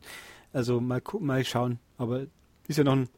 Also 0.54 0.80
mal, 0.80 1.02
mal 1.20 1.44
schauen. 1.44 1.80
Aber 1.98 2.28
ist 2.70 2.78
ja 2.78 2.86
noch 2.86 2.96
ein 2.96 3.10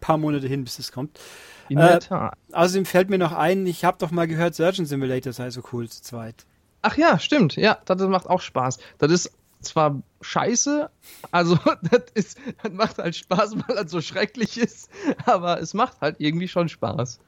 paar 0.00 0.16
Monate 0.16 0.48
hin, 0.48 0.64
bis 0.64 0.78
es 0.78 0.90
kommt. 0.90 1.20
In 1.68 1.76
der 1.76 2.00
Tat. 2.00 2.32
Außerdem 2.52 2.86
fällt 2.86 3.10
mir 3.10 3.18
noch 3.18 3.32
ein, 3.32 3.66
ich 3.66 3.84
habe 3.84 3.98
doch 4.00 4.10
mal 4.10 4.26
gehört, 4.26 4.54
Surgeon 4.54 4.86
Simulator 4.86 5.34
sei 5.34 5.50
so 5.50 5.60
cool 5.70 5.86
zu 5.86 6.00
zweit. 6.00 6.46
Ach 6.80 6.96
ja, 6.96 7.18
stimmt. 7.18 7.56
Ja, 7.56 7.76
das 7.84 8.00
macht 8.04 8.26
auch 8.26 8.40
Spaß. 8.40 8.78
Das 8.96 9.12
ist 9.12 9.32
zwar 9.60 10.02
scheiße, 10.20 10.90
also 11.30 11.58
das, 11.82 12.02
ist, 12.14 12.38
das 12.62 12.72
macht 12.72 12.98
halt 12.98 13.16
Spaß, 13.16 13.56
weil 13.56 13.76
das 13.76 13.90
so 13.90 14.00
schrecklich 14.00 14.58
ist, 14.58 14.90
aber 15.24 15.60
es 15.60 15.74
macht 15.74 16.00
halt 16.00 16.16
irgendwie 16.18 16.48
schon 16.48 16.68
Spaß. 16.68 17.20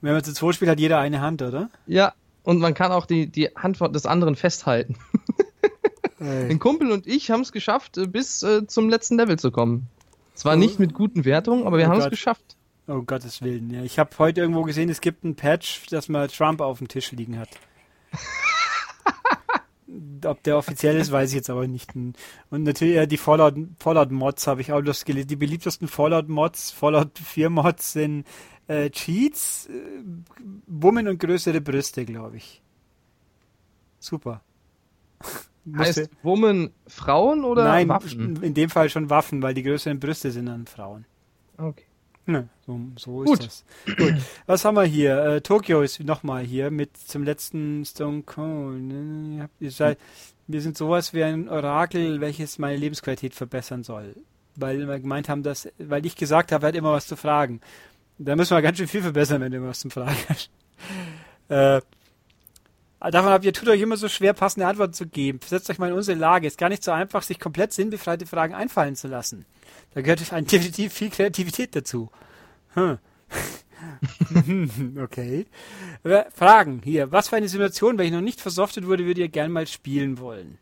Wenn 0.00 0.14
man 0.14 0.24
zu 0.24 0.34
zweit 0.34 0.56
spielt, 0.56 0.70
hat 0.70 0.80
jeder 0.80 0.98
eine 0.98 1.20
Hand, 1.20 1.42
oder? 1.42 1.70
Ja, 1.86 2.14
und 2.42 2.58
man 2.58 2.74
kann 2.74 2.90
auch 2.90 3.06
die, 3.06 3.28
die 3.28 3.48
Hand 3.56 3.80
des 3.94 4.06
anderen 4.06 4.36
festhalten. 4.36 4.96
Ein 6.18 6.60
Kumpel 6.60 6.92
und 6.92 7.06
ich 7.06 7.32
haben 7.32 7.40
es 7.40 7.50
geschafft, 7.50 7.98
bis 8.08 8.44
äh, 8.44 8.66
zum 8.68 8.88
letzten 8.88 9.16
Level 9.16 9.38
zu 9.38 9.50
kommen. 9.50 9.88
Zwar 10.34 10.54
oh. 10.54 10.58
nicht 10.58 10.78
mit 10.78 10.94
guten 10.94 11.24
Wertungen, 11.24 11.66
aber 11.66 11.78
wir 11.78 11.86
oh 11.86 11.90
haben 11.90 12.00
es 12.00 12.10
geschafft. 12.10 12.56
Oh 12.86 13.02
Gottes 13.02 13.42
Willen, 13.42 13.70
ja. 13.70 13.82
Ich 13.82 13.98
habe 13.98 14.10
heute 14.18 14.40
irgendwo 14.40 14.62
gesehen, 14.62 14.88
es 14.88 15.00
gibt 15.00 15.24
ein 15.24 15.34
Patch, 15.34 15.86
das 15.90 16.08
mal 16.08 16.28
Trump 16.28 16.60
auf 16.60 16.78
dem 16.78 16.88
Tisch 16.88 17.10
liegen 17.12 17.38
hat. 17.38 17.48
Ob 20.24 20.42
der 20.42 20.56
offiziell 20.56 20.96
ist, 20.96 21.12
weiß 21.12 21.30
ich 21.30 21.36
jetzt 21.36 21.50
aber 21.50 21.66
nicht. 21.66 21.94
Und 21.94 22.16
natürlich 22.50 22.94
ja, 22.94 23.06
die 23.06 23.16
Fallout, 23.16 23.54
Fallout 23.78 24.10
Mods 24.10 24.46
habe 24.46 24.60
ich 24.60 24.72
auch 24.72 24.80
das 24.80 25.04
gelesen. 25.04 25.28
Die 25.28 25.36
beliebtesten 25.36 25.88
Fallout 25.88 26.28
Mods, 26.28 26.70
Fallout 26.70 27.18
4 27.18 27.50
Mods 27.50 27.92
sind 27.92 28.24
äh, 28.68 28.90
Cheats, 28.90 29.66
äh, 29.66 30.02
Wummen 30.66 31.08
und 31.08 31.18
größere 31.18 31.60
Brüste, 31.60 32.04
glaube 32.04 32.36
ich. 32.36 32.62
Super. 33.98 34.42
heißt 35.76 36.10
Wummen 36.22 36.72
Frauen 36.86 37.44
oder 37.44 37.64
Nein, 37.64 37.88
Waffen? 37.88 38.42
in 38.42 38.54
dem 38.54 38.70
Fall 38.70 38.88
schon 38.88 39.10
Waffen, 39.10 39.42
weil 39.42 39.54
die 39.54 39.62
größeren 39.62 40.00
Brüste 40.00 40.30
sind 40.30 40.46
dann 40.46 40.66
Frauen. 40.66 41.04
Okay. 41.56 41.84
Ja, 42.26 42.44
so, 42.66 42.80
so 42.96 43.10
Gut. 43.24 43.40
ist 43.40 43.64
das. 43.86 43.96
Gut. 43.96 44.14
Was 44.46 44.64
haben 44.64 44.76
wir 44.76 44.84
hier? 44.84 45.18
Äh, 45.24 45.40
Tokio 45.40 45.82
ist 45.82 46.00
nochmal 46.00 46.44
hier 46.44 46.70
mit 46.70 46.96
zum 46.96 47.24
letzten 47.24 47.84
Stone 47.84 48.22
Cold. 48.22 48.80
Ne? 48.80 49.48
Ihr 49.58 49.70
seid, 49.70 49.98
wir 50.46 50.60
sind 50.60 50.76
sowas 50.76 51.14
wie 51.14 51.24
ein 51.24 51.48
Orakel, 51.48 52.20
welches 52.20 52.58
meine 52.58 52.76
Lebensqualität 52.76 53.34
verbessern 53.34 53.82
soll. 53.82 54.14
Weil 54.54 54.86
wir 54.86 55.00
gemeint 55.00 55.28
haben, 55.28 55.42
dass, 55.42 55.68
weil 55.78 56.06
ich 56.06 56.14
gesagt 56.14 56.52
habe, 56.52 56.66
er 56.66 56.68
hat 56.68 56.76
immer 56.76 56.92
was 56.92 57.06
zu 57.06 57.16
fragen. 57.16 57.60
Da 58.18 58.36
müssen 58.36 58.56
wir 58.56 58.62
ganz 58.62 58.78
schön 58.78 58.86
viel 58.86 59.02
verbessern, 59.02 59.40
wenn 59.40 59.50
du 59.50 59.58
immer 59.58 59.68
was 59.68 59.80
zum 59.80 59.90
Fragen 59.90 60.16
hast. 60.28 60.50
Äh, 61.48 61.80
davon 63.10 63.30
habt 63.30 63.44
ihr, 63.44 63.52
tut 63.52 63.68
euch 63.68 63.80
immer 63.80 63.96
so 63.96 64.08
schwer, 64.08 64.32
passende 64.32 64.66
Antworten 64.66 64.92
zu 64.92 65.06
geben. 65.06 65.40
Setzt 65.44 65.68
euch 65.70 65.78
mal 65.78 65.88
in 65.88 65.94
unsere 65.94 66.16
Lage. 66.16 66.46
Ist 66.46 66.58
gar 66.58 66.68
nicht 66.68 66.84
so 66.84 66.92
einfach, 66.92 67.22
sich 67.22 67.40
komplett 67.40 67.72
sinnbefreite 67.72 68.26
Fragen 68.26 68.54
einfallen 68.54 68.96
zu 68.96 69.08
lassen. 69.08 69.44
Da 69.94 70.02
gehört 70.02 70.20
definitiv 70.52 70.92
viel 70.92 71.10
Kreativität 71.10 71.74
dazu. 71.74 72.10
Hm. 72.74 72.98
okay. 75.02 75.46
Äh, 76.04 76.24
Fragen 76.32 76.80
hier. 76.84 77.10
Was 77.12 77.28
für 77.28 77.36
eine 77.36 77.48
Simulation, 77.48 77.98
welche 77.98 78.14
noch 78.14 78.20
nicht 78.20 78.40
versoftet 78.40 78.86
wurde, 78.86 79.04
würdet 79.04 79.18
ihr 79.18 79.28
gerne 79.28 79.52
mal 79.52 79.66
spielen 79.66 80.18
wollen? 80.18 80.58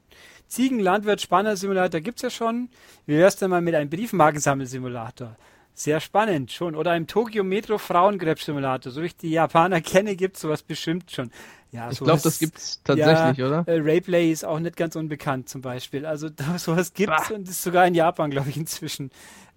Ziegenlandwirt 0.48 1.20
Spanner 1.20 1.56
Simulator 1.56 2.00
gibt's 2.00 2.22
ja 2.22 2.30
schon. 2.30 2.70
Wie 3.06 3.16
wär's 3.16 3.36
denn 3.36 3.50
mal 3.50 3.60
mit 3.60 3.74
einem 3.74 3.90
Briefmarkensammelsimulator? 3.90 5.36
Sehr 5.74 6.00
spannend 6.00 6.52
schon. 6.52 6.74
Oder 6.74 6.90
einem 6.90 7.06
Tokyo 7.06 7.42
Metro 7.42 7.78
Frauengräb 7.78 8.40
Simulator. 8.40 8.92
So 8.92 9.02
wie 9.02 9.06
ich 9.06 9.16
die 9.16 9.30
Japaner 9.30 9.80
kenne, 9.82 10.16
gibt's 10.16 10.40
sowas 10.40 10.62
bestimmt 10.62 11.10
schon. 11.10 11.30
Ja, 11.72 11.90
Ich 11.90 11.98
glaube, 12.00 12.20
das 12.22 12.38
gibt's 12.38 12.80
tatsächlich, 12.82 13.38
ja, 13.38 13.46
oder? 13.46 13.68
Äh, 13.68 13.78
Rayplay 13.80 14.30
ist 14.32 14.44
auch 14.44 14.58
nicht 14.58 14.76
ganz 14.76 14.96
unbekannt 14.96 15.48
zum 15.48 15.60
Beispiel. 15.60 16.04
Also 16.04 16.28
da, 16.36 16.58
sowas 16.58 16.92
gibt's 16.92 17.28
Bah. 17.28 17.34
und 17.34 17.48
ist 17.48 17.62
sogar 17.62 17.86
in 17.86 17.94
Japan, 17.94 18.30
glaube 18.30 18.50
ich, 18.50 18.56
inzwischen 18.56 19.10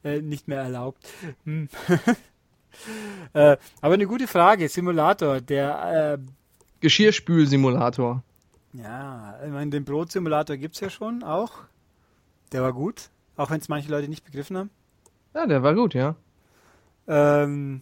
äh, 0.03 0.21
nicht 0.21 0.47
mehr 0.47 0.61
erlaubt. 0.61 1.05
Hm. 1.45 1.67
äh, 3.33 3.57
aber 3.81 3.93
eine 3.93 4.05
gute 4.07 4.27
Frage. 4.27 4.69
Simulator, 4.69 5.41
der 5.41 6.19
äh, 6.19 6.31
Geschirrspülsimulator. 6.81 8.23
Ja, 8.73 9.39
ich 9.45 9.51
meine, 9.51 9.71
den 9.71 9.85
Brotsimulator 9.85 10.57
gibt's 10.57 10.79
ja 10.79 10.89
schon 10.89 11.23
auch. 11.23 11.51
Der 12.51 12.61
war 12.61 12.73
gut, 12.73 13.09
auch 13.35 13.49
wenn 13.49 13.59
es 13.59 13.69
manche 13.69 13.89
Leute 13.89 14.07
nicht 14.07 14.23
begriffen 14.25 14.57
haben. 14.57 14.69
Ja, 15.33 15.45
der 15.47 15.63
war 15.63 15.73
gut, 15.73 15.93
ja. 15.93 16.15
Ähm, 17.07 17.81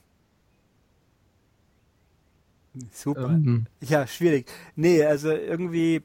super. 2.92 3.26
Ähm, 3.30 3.68
Ja, 3.82 4.08
schwierig. 4.08 4.48
Nee, 4.76 5.04
also 5.04 5.30
irgendwie, 5.32 6.02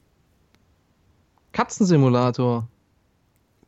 Katzensimulator. 1.51 2.67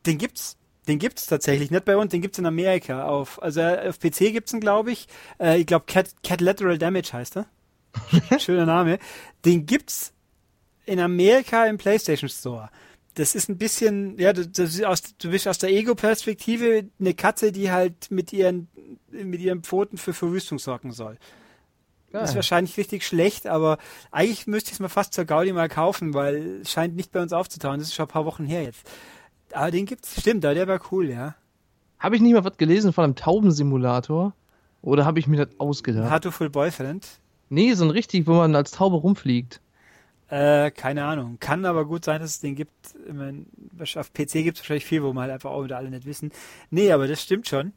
den 0.06 0.18
gibt's. 0.18 0.56
Den 0.88 0.98
gibt's 0.98 1.26
tatsächlich, 1.26 1.70
nicht 1.70 1.84
bei 1.84 1.96
uns, 1.96 2.10
den 2.10 2.22
gibt's 2.22 2.38
in 2.38 2.46
Amerika. 2.46 3.04
Auf, 3.04 3.40
also 3.42 3.60
auf 3.62 4.00
PC 4.00 4.32
gibt's 4.32 4.52
ihn, 4.52 4.60
glaube 4.60 4.90
ich. 4.90 5.06
Äh, 5.38 5.60
ich 5.60 5.66
glaube, 5.66 5.84
Cat, 5.86 6.08
Cat 6.24 6.40
Lateral 6.40 6.78
Damage 6.78 7.12
heißt 7.12 7.36
er. 7.36 7.46
Schöner 8.40 8.66
Name. 8.66 8.98
Den 9.44 9.66
gibt's 9.66 10.12
in 10.86 10.98
Amerika 10.98 11.66
im 11.66 11.76
PlayStation 11.78 12.28
Store. 12.28 12.70
Das 13.14 13.34
ist 13.34 13.48
ein 13.48 13.58
bisschen, 13.58 14.18
ja, 14.18 14.32
du, 14.32 14.42
ist 14.42 14.84
aus, 14.84 15.02
du 15.18 15.30
bist 15.30 15.48
aus 15.48 15.58
der 15.58 15.70
Ego-Perspektive 15.70 16.84
eine 16.98 17.14
Katze, 17.14 17.52
die 17.52 17.70
halt 17.70 18.10
mit 18.10 18.32
ihren, 18.32 18.68
mit 19.10 19.40
ihren 19.40 19.62
Pfoten 19.62 19.98
für 19.98 20.12
Verwüstung 20.12 20.58
sorgen 20.58 20.92
soll. 20.92 21.18
Ist 22.12 22.34
wahrscheinlich 22.34 22.76
richtig 22.76 23.06
schlecht, 23.06 23.46
aber 23.46 23.78
eigentlich 24.10 24.48
müsste 24.48 24.70
ich 24.70 24.74
es 24.74 24.80
mir 24.80 24.88
fast 24.88 25.14
zur 25.14 25.26
Gaudi 25.26 25.52
mal 25.52 25.68
kaufen, 25.68 26.12
weil 26.12 26.60
es 26.62 26.70
scheint 26.72 26.96
nicht 26.96 27.12
bei 27.12 27.22
uns 27.22 27.32
aufzutauchen. 27.32 27.78
Das 27.78 27.88
ist 27.88 27.94
schon 27.94 28.06
ein 28.06 28.12
paar 28.12 28.24
Wochen 28.26 28.44
her 28.44 28.62
jetzt. 28.62 28.82
Aber 29.52 29.70
den 29.70 29.86
gibt's, 29.86 30.20
stimmt, 30.20 30.44
aber 30.44 30.54
der 30.54 30.66
war 30.66 30.80
cool, 30.90 31.08
ja. 31.08 31.36
Habe 32.00 32.16
ich 32.16 32.22
nicht 32.22 32.32
mal 32.32 32.44
was 32.44 32.56
gelesen 32.56 32.92
von 32.92 33.04
einem 33.04 33.14
Taubensimulator? 33.14 34.34
Oder 34.82 35.04
habe 35.04 35.20
ich 35.20 35.28
mir 35.28 35.44
das 35.44 35.60
ausgedacht? 35.60 36.10
How 36.10 36.18
to 36.18 36.30
Full 36.30 36.50
Boyfriend? 36.50 37.06
nee, 37.50 37.74
so 37.74 37.84
ein 37.84 37.90
richtig, 37.90 38.26
wo 38.26 38.32
man 38.34 38.54
als 38.54 38.70
Taube 38.70 38.96
rumfliegt. 38.96 39.60
Äh, 40.30 40.70
keine 40.70 41.04
Ahnung. 41.04 41.38
Kann 41.40 41.64
aber 41.64 41.84
gut 41.84 42.04
sein, 42.04 42.20
dass 42.20 42.30
es 42.30 42.40
den 42.40 42.54
gibt. 42.54 42.72
Ich 43.06 43.12
mein, 43.12 43.46
auf 43.96 44.12
PC 44.12 44.32
gibt 44.44 44.56
es 44.56 44.62
wahrscheinlich 44.62 44.84
viel, 44.86 45.02
wo 45.02 45.12
man 45.12 45.22
halt 45.22 45.32
einfach 45.32 45.50
auch 45.50 45.64
wieder 45.64 45.76
alle 45.76 45.90
nicht 45.90 46.06
wissen. 46.06 46.30
Nee, 46.70 46.92
aber 46.92 47.08
das 47.08 47.22
stimmt 47.22 47.48
schon. 47.48 47.72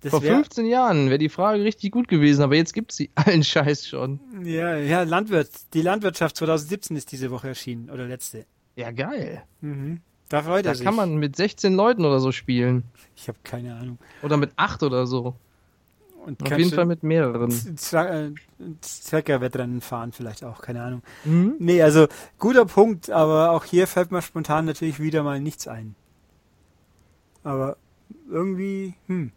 Das 0.00 0.10
Vor 0.10 0.22
wär, 0.22 0.34
15 0.36 0.64
Jahren 0.66 1.08
wäre 1.08 1.18
die 1.18 1.28
Frage 1.28 1.62
richtig 1.64 1.90
gut 1.90 2.06
gewesen, 2.08 2.42
aber 2.42 2.54
jetzt 2.54 2.72
gibt's 2.72 2.96
sie 2.96 3.10
allen 3.16 3.42
Scheiß 3.44 3.86
schon. 3.88 4.20
ja, 4.44 4.76
ja, 4.76 5.02
Landwirt. 5.02 5.50
Die 5.74 5.82
Landwirtschaft 5.82 6.36
2017 6.36 6.96
ist 6.96 7.12
diese 7.12 7.30
Woche 7.30 7.48
erschienen. 7.48 7.90
Oder 7.90 8.06
letzte. 8.06 8.46
Ja, 8.76 8.90
geil. 8.92 9.42
Mhm. 9.60 10.00
Da 10.28 10.42
freut 10.42 10.64
Da 10.66 10.70
er 10.70 10.74
sich. 10.76 10.84
kann 10.84 10.94
man 10.94 11.16
mit 11.16 11.36
16 11.36 11.74
Leuten 11.74 12.04
oder 12.04 12.20
so 12.20 12.32
spielen. 12.32 12.84
Ich 13.16 13.28
habe 13.28 13.38
keine 13.44 13.74
Ahnung. 13.74 13.98
Oder 14.22 14.36
mit 14.36 14.52
8 14.56 14.82
oder 14.84 15.06
so. 15.06 15.34
Und 16.28 16.42
Auf 16.42 16.58
jeden 16.58 16.70
Fall 16.70 16.84
mit 16.84 17.02
mehreren. 17.02 17.50
Zwer- 17.50 18.32
äh, 18.32 19.80
fahren 19.80 20.12
vielleicht 20.12 20.44
auch, 20.44 20.60
keine 20.60 20.82
Ahnung. 20.82 21.02
Mhm. 21.24 21.54
Nee, 21.58 21.80
also 21.82 22.06
guter 22.38 22.66
Punkt, 22.66 23.08
aber 23.08 23.50
auch 23.52 23.64
hier 23.64 23.86
fällt 23.86 24.12
mir 24.12 24.20
spontan 24.20 24.66
natürlich 24.66 25.00
wieder 25.00 25.22
mal 25.22 25.40
nichts 25.40 25.66
ein. 25.66 25.94
Aber 27.44 27.78
irgendwie, 28.30 28.94
hm. 29.06 29.32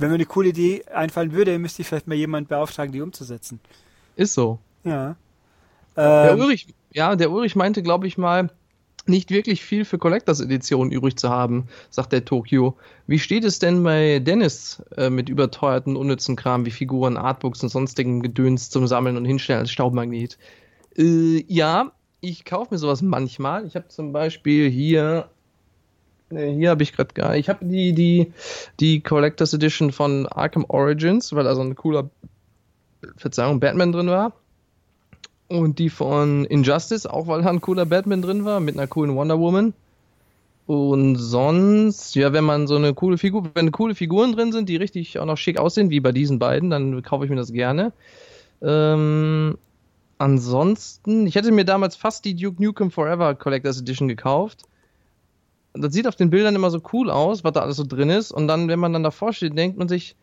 Wenn 0.00 0.10
mir 0.10 0.14
eine 0.14 0.26
coole 0.26 0.50
Idee 0.50 0.84
einfallen 0.94 1.32
würde, 1.32 1.58
müsste 1.58 1.82
ich 1.82 1.88
vielleicht 1.88 2.06
mal 2.06 2.14
jemand 2.14 2.48
beauftragen, 2.48 2.92
die 2.92 3.00
umzusetzen. 3.00 3.58
Ist 4.14 4.34
so. 4.34 4.58
Ja. 4.84 5.16
Der 5.96 6.32
Ähm, 6.32 6.40
Ulrich, 6.40 6.68
ja, 6.92 7.16
der 7.16 7.32
Ulrich 7.32 7.56
meinte, 7.56 7.82
glaube 7.82 8.06
ich 8.06 8.16
mal, 8.16 8.50
nicht 9.08 9.30
wirklich 9.30 9.64
viel 9.64 9.84
für 9.84 9.98
Collectors 9.98 10.40
Editionen 10.40 10.92
übrig 10.92 11.16
zu 11.16 11.28
haben, 11.30 11.68
sagt 11.90 12.12
der 12.12 12.24
Tokio. 12.24 12.76
Wie 13.06 13.18
steht 13.18 13.44
es 13.44 13.58
denn 13.58 13.82
bei 13.82 14.18
Dennis 14.18 14.82
äh, 14.96 15.10
mit 15.10 15.28
überteuerten, 15.28 15.96
unnützen 15.96 16.36
Kram 16.36 16.66
wie 16.66 16.70
Figuren, 16.70 17.16
Artbooks 17.16 17.62
und 17.62 17.68
sonstigen 17.70 18.22
Gedöns 18.22 18.70
zum 18.70 18.86
Sammeln 18.86 19.16
und 19.16 19.24
Hinstellen 19.24 19.60
als 19.60 19.70
Staubmagnet? 19.70 20.38
Äh, 20.96 21.44
ja, 21.48 21.92
ich 22.20 22.44
kaufe 22.44 22.74
mir 22.74 22.78
sowas 22.78 23.02
manchmal. 23.02 23.66
Ich 23.66 23.76
habe 23.76 23.88
zum 23.88 24.12
Beispiel 24.12 24.68
hier, 24.68 25.28
hier 26.30 26.70
habe 26.70 26.82
ich 26.82 26.92
gerade 26.92 27.14
gar, 27.14 27.36
ich 27.36 27.48
habe 27.48 27.64
die 27.64 27.92
die 27.92 28.32
die 28.80 29.00
Collectors 29.00 29.54
Edition 29.54 29.92
von 29.92 30.26
Arkham 30.26 30.64
Origins, 30.68 31.32
weil 31.32 31.44
da 31.44 31.54
so 31.54 31.62
ein 31.62 31.74
cooler, 31.74 32.10
Verzeihung, 33.16 33.60
Batman 33.60 33.92
drin 33.92 34.08
war. 34.08 34.32
Und 35.48 35.78
die 35.78 35.88
von 35.88 36.44
Injustice, 36.44 37.06
auch 37.06 37.26
weil 37.26 37.42
da 37.42 37.48
ein 37.48 37.62
cooler 37.62 37.86
Batman 37.86 38.20
drin 38.20 38.44
war, 38.44 38.60
mit 38.60 38.76
einer 38.76 38.86
coolen 38.86 39.16
Wonder 39.16 39.38
Woman. 39.38 39.72
Und 40.66 41.16
sonst, 41.16 42.14
ja, 42.14 42.34
wenn 42.34 42.44
man 42.44 42.66
so 42.66 42.76
eine 42.76 42.92
coole 42.92 43.16
Figur, 43.16 43.50
wenn 43.54 43.72
coole 43.72 43.94
Figuren 43.94 44.32
drin 44.32 44.52
sind, 44.52 44.68
die 44.68 44.76
richtig 44.76 45.18
auch 45.18 45.24
noch 45.24 45.38
schick 45.38 45.58
aussehen, 45.58 45.88
wie 45.88 46.00
bei 46.00 46.12
diesen 46.12 46.38
beiden, 46.38 46.68
dann 46.68 47.02
kaufe 47.02 47.24
ich 47.24 47.30
mir 47.30 47.36
das 47.36 47.54
gerne. 47.54 47.92
Ähm, 48.60 49.56
ansonsten, 50.18 51.26
ich 51.26 51.36
hätte 51.36 51.52
mir 51.52 51.64
damals 51.64 51.96
fast 51.96 52.26
die 52.26 52.34
Duke 52.36 52.62
Nukem 52.62 52.90
Forever 52.90 53.34
Collectors 53.34 53.80
Edition 53.80 54.08
gekauft. 54.08 54.64
Das 55.72 55.94
sieht 55.94 56.06
auf 56.06 56.16
den 56.16 56.28
Bildern 56.28 56.54
immer 56.54 56.70
so 56.70 56.82
cool 56.92 57.08
aus, 57.10 57.44
was 57.44 57.52
da 57.54 57.60
alles 57.60 57.78
so 57.78 57.86
drin 57.86 58.10
ist. 58.10 58.30
Und 58.30 58.46
dann, 58.46 58.68
wenn 58.68 58.78
man 58.78 58.92
dann 58.92 59.02
davor 59.02 59.32
steht, 59.32 59.56
denkt 59.56 59.78
man 59.78 59.88
sich, 59.88 60.16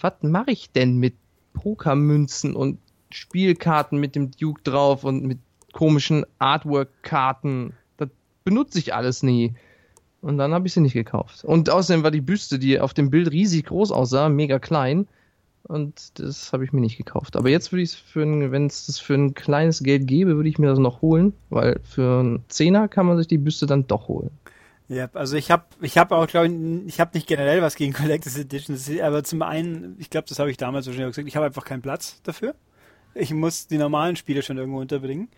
was 0.00 0.12
mache 0.20 0.50
ich 0.50 0.70
denn 0.70 0.98
mit 0.98 1.14
Pokermünzen 1.54 2.54
und 2.54 2.78
Spielkarten 3.10 3.98
mit 3.98 4.14
dem 4.14 4.30
Duke 4.30 4.62
drauf 4.62 5.04
und 5.04 5.24
mit 5.24 5.38
komischen 5.72 6.24
Artwork-Karten. 6.38 7.74
Das 7.96 8.08
benutze 8.44 8.78
ich 8.78 8.94
alles 8.94 9.22
nie. 9.22 9.54
Und 10.20 10.38
dann 10.38 10.52
habe 10.52 10.66
ich 10.66 10.74
sie 10.74 10.80
nicht 10.80 10.94
gekauft. 10.94 11.44
Und 11.44 11.70
außerdem 11.70 12.02
war 12.02 12.10
die 12.10 12.20
Büste, 12.20 12.58
die 12.58 12.80
auf 12.80 12.92
dem 12.92 13.10
Bild 13.10 13.30
riesig 13.30 13.66
groß 13.66 13.92
aussah, 13.92 14.28
mega 14.28 14.58
klein. 14.58 15.06
Und 15.62 16.18
das 16.18 16.52
habe 16.52 16.64
ich 16.64 16.72
mir 16.72 16.80
nicht 16.80 16.96
gekauft. 16.96 17.36
Aber 17.36 17.50
jetzt 17.50 17.72
würde 17.72 17.82
ich 17.82 17.90
es 17.90 17.94
für 17.94 18.22
ein, 18.22 18.50
wenn 18.50 18.66
es 18.66 18.86
das 18.86 18.98
für 18.98 19.14
ein 19.14 19.34
kleines 19.34 19.82
Geld 19.82 20.06
gäbe, 20.06 20.36
würde 20.36 20.48
ich 20.48 20.58
mir 20.58 20.68
das 20.68 20.78
noch 20.78 21.02
holen, 21.02 21.34
weil 21.50 21.78
für 21.84 22.20
einen 22.20 22.44
Zehner 22.48 22.88
kann 22.88 23.06
man 23.06 23.18
sich 23.18 23.28
die 23.28 23.38
Büste 23.38 23.66
dann 23.66 23.86
doch 23.86 24.08
holen. 24.08 24.30
Ja, 24.88 25.10
also 25.12 25.36
ich 25.36 25.50
habe 25.50 25.64
ich 25.82 25.98
hab 25.98 26.12
auch, 26.12 26.26
glaube 26.26 26.46
ich, 26.48 26.54
ich 26.86 27.00
habe 27.00 27.10
nicht 27.12 27.26
generell 27.26 27.60
was 27.60 27.76
gegen 27.76 27.92
Collectors 27.92 28.38
Editions, 28.38 28.90
aber 29.02 29.22
zum 29.22 29.42
einen, 29.42 29.96
ich 29.98 30.08
glaube, 30.08 30.26
das 30.26 30.38
habe 30.38 30.50
ich 30.50 30.56
damals 30.56 30.86
so 30.86 30.92
schon 30.92 31.04
gesagt, 31.04 31.28
ich 31.28 31.36
habe 31.36 31.44
einfach 31.46 31.64
keinen 31.64 31.82
Platz 31.82 32.20
dafür. 32.22 32.54
Ich 33.14 33.32
muss 33.32 33.66
die 33.66 33.78
normalen 33.78 34.16
Spiele 34.16 34.42
schon 34.42 34.58
irgendwo 34.58 34.80
unterbringen. 34.80 35.28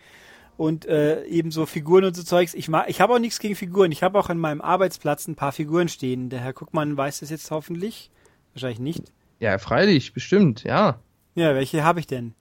Und 0.56 0.84
äh, 0.84 1.24
ebenso 1.24 1.64
Figuren 1.64 2.04
und 2.04 2.14
so 2.14 2.22
Zeugs. 2.22 2.52
Ich 2.52 2.68
mag, 2.68 2.90
ich 2.90 3.00
habe 3.00 3.14
auch 3.14 3.18
nichts 3.18 3.38
gegen 3.38 3.56
Figuren. 3.56 3.92
Ich 3.92 4.02
habe 4.02 4.18
auch 4.18 4.28
an 4.28 4.38
meinem 4.38 4.60
Arbeitsplatz 4.60 5.26
ein 5.26 5.34
paar 5.34 5.52
Figuren 5.52 5.88
stehen. 5.88 6.28
Der 6.28 6.40
Herr 6.40 6.52
Guckmann 6.52 6.96
weiß 6.96 7.20
das 7.20 7.30
jetzt 7.30 7.50
hoffentlich. 7.50 8.10
Wahrscheinlich 8.52 8.80
nicht. 8.80 9.12
Ja, 9.38 9.56
freilich, 9.58 10.12
bestimmt, 10.12 10.64
ja. 10.64 11.00
Ja, 11.34 11.54
welche 11.54 11.82
habe 11.82 12.00
ich 12.00 12.06
denn? 12.06 12.34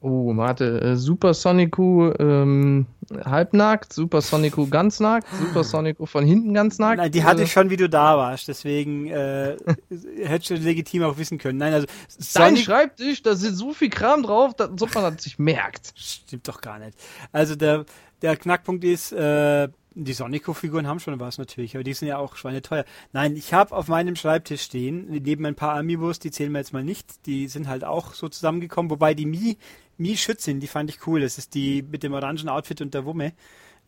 Oh, 0.00 0.34
warte, 0.36 0.80
äh, 0.80 0.96
Super 0.96 1.34
Sonicu 1.34 2.12
ähm, 2.18 2.86
halbnackt, 3.24 3.92
Super 3.92 4.20
Sonicu 4.20 4.68
ganz 4.68 5.00
nackt, 5.00 5.26
Super 5.38 5.64
Sonicu 5.64 6.06
von 6.06 6.24
hinten 6.24 6.54
ganz 6.54 6.78
nackt. 6.78 6.98
Nein, 6.98 7.12
die 7.12 7.24
hatte 7.24 7.42
äh, 7.42 7.44
ich 7.44 7.52
schon, 7.52 7.70
wie 7.70 7.76
du 7.76 7.88
da 7.88 8.16
warst. 8.16 8.48
Deswegen 8.48 9.08
äh, 9.08 9.56
hättest 10.22 10.50
du 10.50 10.54
legitim 10.54 11.02
auch 11.02 11.18
wissen 11.18 11.38
können. 11.38 11.58
Nein, 11.58 11.74
also 11.74 11.86
Dein 12.34 12.54
Sonic 12.54 12.64
Schreibtisch, 12.64 13.22
da 13.22 13.34
sind 13.34 13.54
so 13.54 13.72
viel 13.72 13.90
Kram 13.90 14.22
drauf, 14.22 14.54
dass 14.54 14.70
so 14.76 14.86
man 14.94 15.14
das 15.14 15.24
sich 15.24 15.38
merkt. 15.38 15.92
Stimmt 15.96 16.48
doch 16.48 16.60
gar 16.60 16.78
nicht. 16.78 16.98
Also 17.32 17.56
der, 17.56 17.84
der 18.22 18.36
Knackpunkt 18.36 18.84
ist, 18.84 19.12
äh, 19.12 19.68
die 19.94 20.12
Sonico-Figuren 20.12 20.86
haben 20.86 21.00
schon 21.00 21.18
was 21.20 21.38
natürlich, 21.38 21.76
aber 21.76 21.84
die 21.84 21.94
sind 21.94 22.08
ja 22.08 22.18
auch 22.18 22.36
schweineteuer. 22.36 22.84
Nein, 23.12 23.36
ich 23.36 23.54
habe 23.54 23.74
auf 23.74 23.88
meinem 23.88 24.16
Schreibtisch 24.16 24.62
stehen, 24.62 25.06
neben 25.08 25.46
ein 25.46 25.54
paar 25.54 25.76
Amiibos, 25.76 26.18
die 26.18 26.30
zählen 26.30 26.52
wir 26.52 26.58
jetzt 26.58 26.72
mal 26.72 26.84
nicht, 26.84 27.26
die 27.26 27.46
sind 27.48 27.68
halt 27.68 27.84
auch 27.84 28.14
so 28.14 28.28
zusammengekommen, 28.28 28.90
wobei 28.90 29.14
die 29.14 29.26
Mi, 29.26 29.56
Mi 29.96 30.16
Schützin, 30.16 30.60
die 30.60 30.66
fand 30.66 30.90
ich 30.90 31.06
cool. 31.06 31.20
Das 31.20 31.38
ist 31.38 31.54
die 31.54 31.82
mit 31.82 32.02
dem 32.02 32.12
orangen 32.12 32.48
Outfit 32.48 32.80
und 32.80 32.94
der 32.94 33.04
Wumme, 33.04 33.32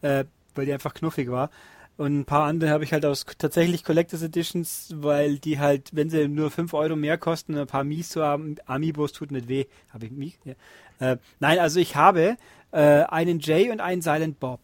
äh, 0.02 0.24
weil 0.54 0.66
die 0.66 0.72
einfach 0.72 0.94
knuffig 0.94 1.30
war. 1.30 1.50
Und 1.96 2.20
ein 2.20 2.24
paar 2.26 2.44
andere 2.46 2.70
habe 2.70 2.84
ich 2.84 2.92
halt 2.92 3.06
aus 3.06 3.24
tatsächlich 3.38 3.82
Collectors 3.82 4.22
Editions, 4.22 4.94
weil 4.96 5.38
die 5.38 5.58
halt, 5.58 5.90
wenn 5.94 6.10
sie 6.10 6.28
nur 6.28 6.50
5 6.50 6.74
Euro 6.74 6.94
mehr 6.94 7.16
kosten, 7.16 7.56
ein 7.56 7.66
paar 7.66 7.84
Mies 7.84 8.10
zu 8.10 8.22
haben, 8.22 8.56
Amiibos 8.66 9.12
tut 9.12 9.30
nicht 9.30 9.48
weh. 9.48 9.64
Habe 9.90 10.06
ich 10.06 10.12
Mi? 10.12 10.34
Ja. 10.44 11.12
Äh, 11.12 11.16
nein, 11.40 11.58
also 11.58 11.80
ich 11.80 11.96
habe 11.96 12.36
äh, 12.72 12.78
einen 13.04 13.40
Jay 13.40 13.70
und 13.70 13.80
einen 13.80 14.02
Silent 14.02 14.38
Bob. 14.40 14.60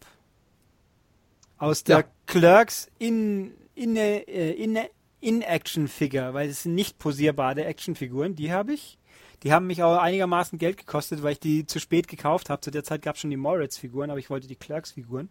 Aus 1.57 1.85
der 1.85 2.01
Ja. 2.01 2.05
Clerks 2.27 2.91
in, 2.99 3.53
in, 3.75 3.97
äh, 3.97 4.19
in, 4.53 4.79
in 5.21 5.41
Action 5.41 5.89
Figure, 5.89 6.35
weil 6.35 6.51
es 6.51 6.65
sind 6.65 6.75
nicht 6.75 6.99
posierbare 6.99 7.65
Actionfiguren, 7.65 8.35
die 8.35 8.53
habe 8.53 8.75
ich. 8.75 8.99
Die 9.43 9.53
haben 9.53 9.67
mich 9.67 9.83
auch 9.83 9.99
einigermaßen 9.99 10.59
Geld 10.59 10.77
gekostet, 10.77 11.23
weil 11.23 11.33
ich 11.33 11.41
die 11.41 11.67
zu 11.67 11.81
spät 11.81 12.07
gekauft 12.07 12.51
habe. 12.51 12.61
Zu 12.61 12.71
der 12.71 12.85
Zeit 12.85 13.03
gab 13.03 13.17
es 13.17 13.21
schon 13.21 13.31
die 13.31 13.37
Moritz-Figuren, 13.37 14.11
aber 14.11 14.21
ich 14.21 14.31
wollte 14.31 14.47
die 14.47 14.57
Clerks-Figuren. 14.57 15.31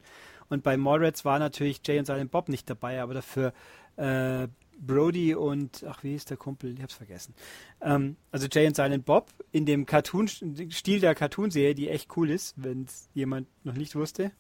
Und 0.50 0.64
bei 0.64 0.76
Moritz 0.76 1.24
war 1.24 1.40
natürlich 1.40 1.82
Jay 1.86 1.98
und 1.98 2.06
Silent 2.06 2.32
Bob 2.32 2.50
nicht 2.50 2.70
dabei, 2.70 3.02
aber 3.02 3.14
dafür 3.14 3.54
äh, 3.96 4.48
Brody 4.78 5.36
und, 5.36 5.86
ach, 5.88 6.04
wie 6.04 6.16
ist 6.16 6.30
der 6.30 6.38
Kumpel? 6.38 6.74
Ich 6.74 6.82
hab's 6.82 6.96
vergessen. 6.96 7.36
Ähm, 7.82 8.18
also 8.32 8.48
Jay 8.52 8.68
und 8.68 8.76
Silent 8.76 9.06
Bob 9.06 9.30
in 9.52 9.66
dem 9.66 9.86
Cartoon-Stil 9.86 11.00
der 11.00 11.16
Cartoon-Serie, 11.16 11.76
die 11.76 11.90
echt 11.90 12.18
cool 12.18 12.30
ist, 12.30 12.56
wenn 12.58 12.84
es 12.84 13.10
jemand 13.14 13.48
noch 13.64 13.76
nicht 13.76 13.96
wusste. 13.96 14.32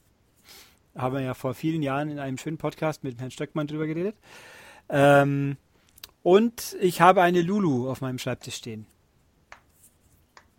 Haben 0.95 1.15
wir 1.15 1.22
ja 1.22 1.34
vor 1.34 1.53
vielen 1.53 1.82
Jahren 1.82 2.09
in 2.09 2.19
einem 2.19 2.38
schönen 2.38 2.57
Podcast 2.57 3.03
mit 3.05 3.19
Herrn 3.19 3.32
Stöckmann 3.32 3.67
drüber 3.67 3.88
geredet. 3.88 4.17
Ähm, 4.89 5.55
und 6.24 6.76
ich 6.82 6.99
habe 6.99 7.22
eine 7.22 7.41
Lulu 7.41 7.89
auf 7.89 8.01
meinem 8.01 8.19
Schreibtisch 8.19 8.55
stehen. 8.55 8.86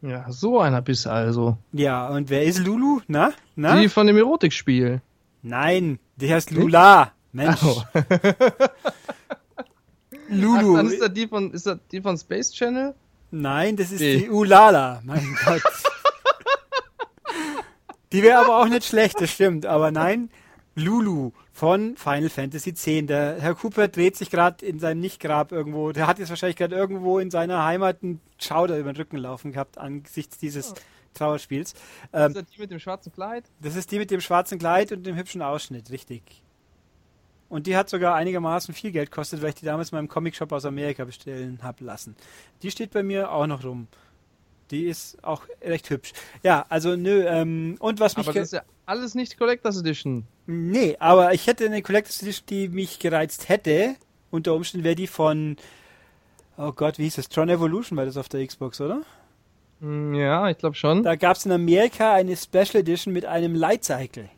Ja, 0.03 0.27
so 0.31 0.59
einer 0.61 0.83
bist 0.83 1.07
also. 1.07 1.57
Ja, 1.73 2.09
und 2.09 2.29
wer 2.29 2.43
ist 2.45 2.59
Lulu? 2.59 3.01
Na? 3.07 3.33
Na? 3.55 3.81
Die 3.81 3.89
von 3.89 4.07
dem 4.07 4.17
Erotikspiel. 4.17 5.01
Nein, 5.43 5.99
die 6.17 6.33
heißt 6.33 6.51
Lula. 6.51 7.13
Mensch. 7.33 7.63
Oh. 7.65 7.83
Lulu. 10.29 10.73
Ach, 10.75 10.77
dann 10.79 10.87
ist 10.91 11.01
das 11.01 11.13
die 11.13 11.27
von, 11.29 11.51
ist 11.53 11.67
das 11.67 11.79
die 11.91 12.01
von 12.01 12.17
Space 12.19 12.53
Channel? 12.53 12.95
Nein, 13.31 13.77
das 13.77 13.93
ist 13.93 14.01
Nee. 14.01 14.19
die 14.19 14.31
Ulala. 14.31 15.01
Mein 15.05 15.37
Gott. 15.45 15.63
die 18.13 18.23
wäre 18.23 18.39
aber 18.41 18.59
auch 18.61 18.67
nicht 18.69 18.85
schlecht, 18.85 19.21
das 19.21 19.31
stimmt. 19.31 19.67
Aber 19.67 19.91
nein, 19.91 20.31
Lulu 20.75 21.33
von 21.53 21.97
Final 21.97 22.31
Fantasy 22.31 22.71
X. 22.71 22.85
Der 22.85 23.37
Herr 23.41 23.55
Cooper 23.55 23.89
dreht 23.89 24.17
sich 24.17 24.31
gerade 24.31 24.65
in 24.65 24.79
seinem 24.79 25.01
Nichtgrab 25.01 25.53
irgendwo. 25.53 25.93
Der 25.93 26.07
hat 26.07 26.19
jetzt 26.19 26.31
wahrscheinlich 26.31 26.57
gerade 26.57 26.75
irgendwo 26.75 27.19
in 27.19 27.31
seiner 27.31 27.65
Heimat 27.65 28.03
einen 28.03 28.21
Schauder 28.39 28.79
über 28.79 28.93
den 28.93 28.97
Rücken 28.97 29.19
laufen 29.19 29.53
gehabt 29.53 29.79
angesichts 29.79 30.39
dieses 30.39 30.75
Trauerspiels. 31.15 31.75
Ähm, 32.13 32.29
Ist 32.29 32.37
das 32.37 32.47
die 32.47 32.61
mit 32.61 32.71
dem 32.71 32.79
schwarzen 32.79 33.13
Kleid? 33.13 33.45
das 33.61 33.77
ist 33.77 33.91
die 33.93 33.99
mit 33.99 34.11
dem 34.11 34.21
schwarzen 34.21 34.59
Kleid 34.59 34.93
und 34.93 35.05
dem 35.05 35.17
hübschen 35.17 35.43
Ausschnitt, 35.43 35.91
richtig. 35.91 36.23
Und 37.51 37.67
die 37.67 37.77
hat 37.77 37.91
sogar 37.91 38.15
einigermaßen 38.15 38.73
viel 38.73 38.93
Geld 38.93 39.11
gekostet, 39.11 39.43
weil 39.43 39.51
ich 39.51 39.57
die 39.57 39.67
damals 39.67 39.93
mal 39.93 39.99
im 39.99 40.09
Comicshop 40.09 40.53
aus 40.53 40.65
Amerika 40.65 41.05
bestellen 41.05 41.59
habe 41.63 41.85
lassen. 41.85 42.17
Die 42.63 42.71
steht 42.71 42.93
bei 42.93 43.03
mir 43.03 43.31
auch 43.31 43.47
noch 43.47 43.63
rum. 43.63 43.89
Die 44.73 44.87
ist 44.87 45.23
auch 45.23 45.43
recht 45.63 45.89
hübsch. 45.91 46.13
Ja, 46.43 46.67
also 46.69 46.97
nö, 46.97 47.25
ähm, 47.29 47.77
und 47.79 48.01
was 48.01 48.17
mich... 48.17 48.27
Aber 48.27 48.35
das 48.39 48.49
ist 48.49 48.53
ja 48.55 48.63
alles 48.87 49.15
nicht 49.15 49.39
Collectors 49.39 49.79
Edition. 49.79 50.25
Nee, 50.47 50.97
aber 50.99 51.33
ich 51.35 51.47
hätte 51.47 51.67
eine 51.67 51.83
Collector's 51.83 52.21
Edition, 52.23 52.47
die 52.49 52.69
mich 52.69 52.99
gereizt 52.99 53.49
hätte. 53.49 53.95
Unter 54.31 54.55
Umständen 54.55 54.83
wäre 54.85 54.95
die 54.97 55.07
von... 55.07 55.57
Oh 56.59 56.73
Gott, 56.73 56.99
wie 56.99 57.05
hieß 57.05 57.17
das? 57.17 57.29
Tron 57.29 57.49
Evolution 57.49 57.97
war 57.97 58.05
das 58.07 58.17
auf 58.17 58.29
der 58.29 58.47
Xbox, 58.47 58.81
oder? 58.81 59.03
Hm, 59.81 60.15
Ja, 60.15 60.49
ich 60.49 60.59
glaube 60.59 60.75
schon. 60.77 61.03
Da 61.03 61.17
gab 61.17 61.37
es 61.37 61.45
in 61.47 61.53
Amerika 61.53 62.15
eine 62.15 62.37
Special 62.37 62.77
Edition 62.77 63.13
mit 63.13 63.25
einem 63.27 63.55
Lightcycle. 63.55 64.29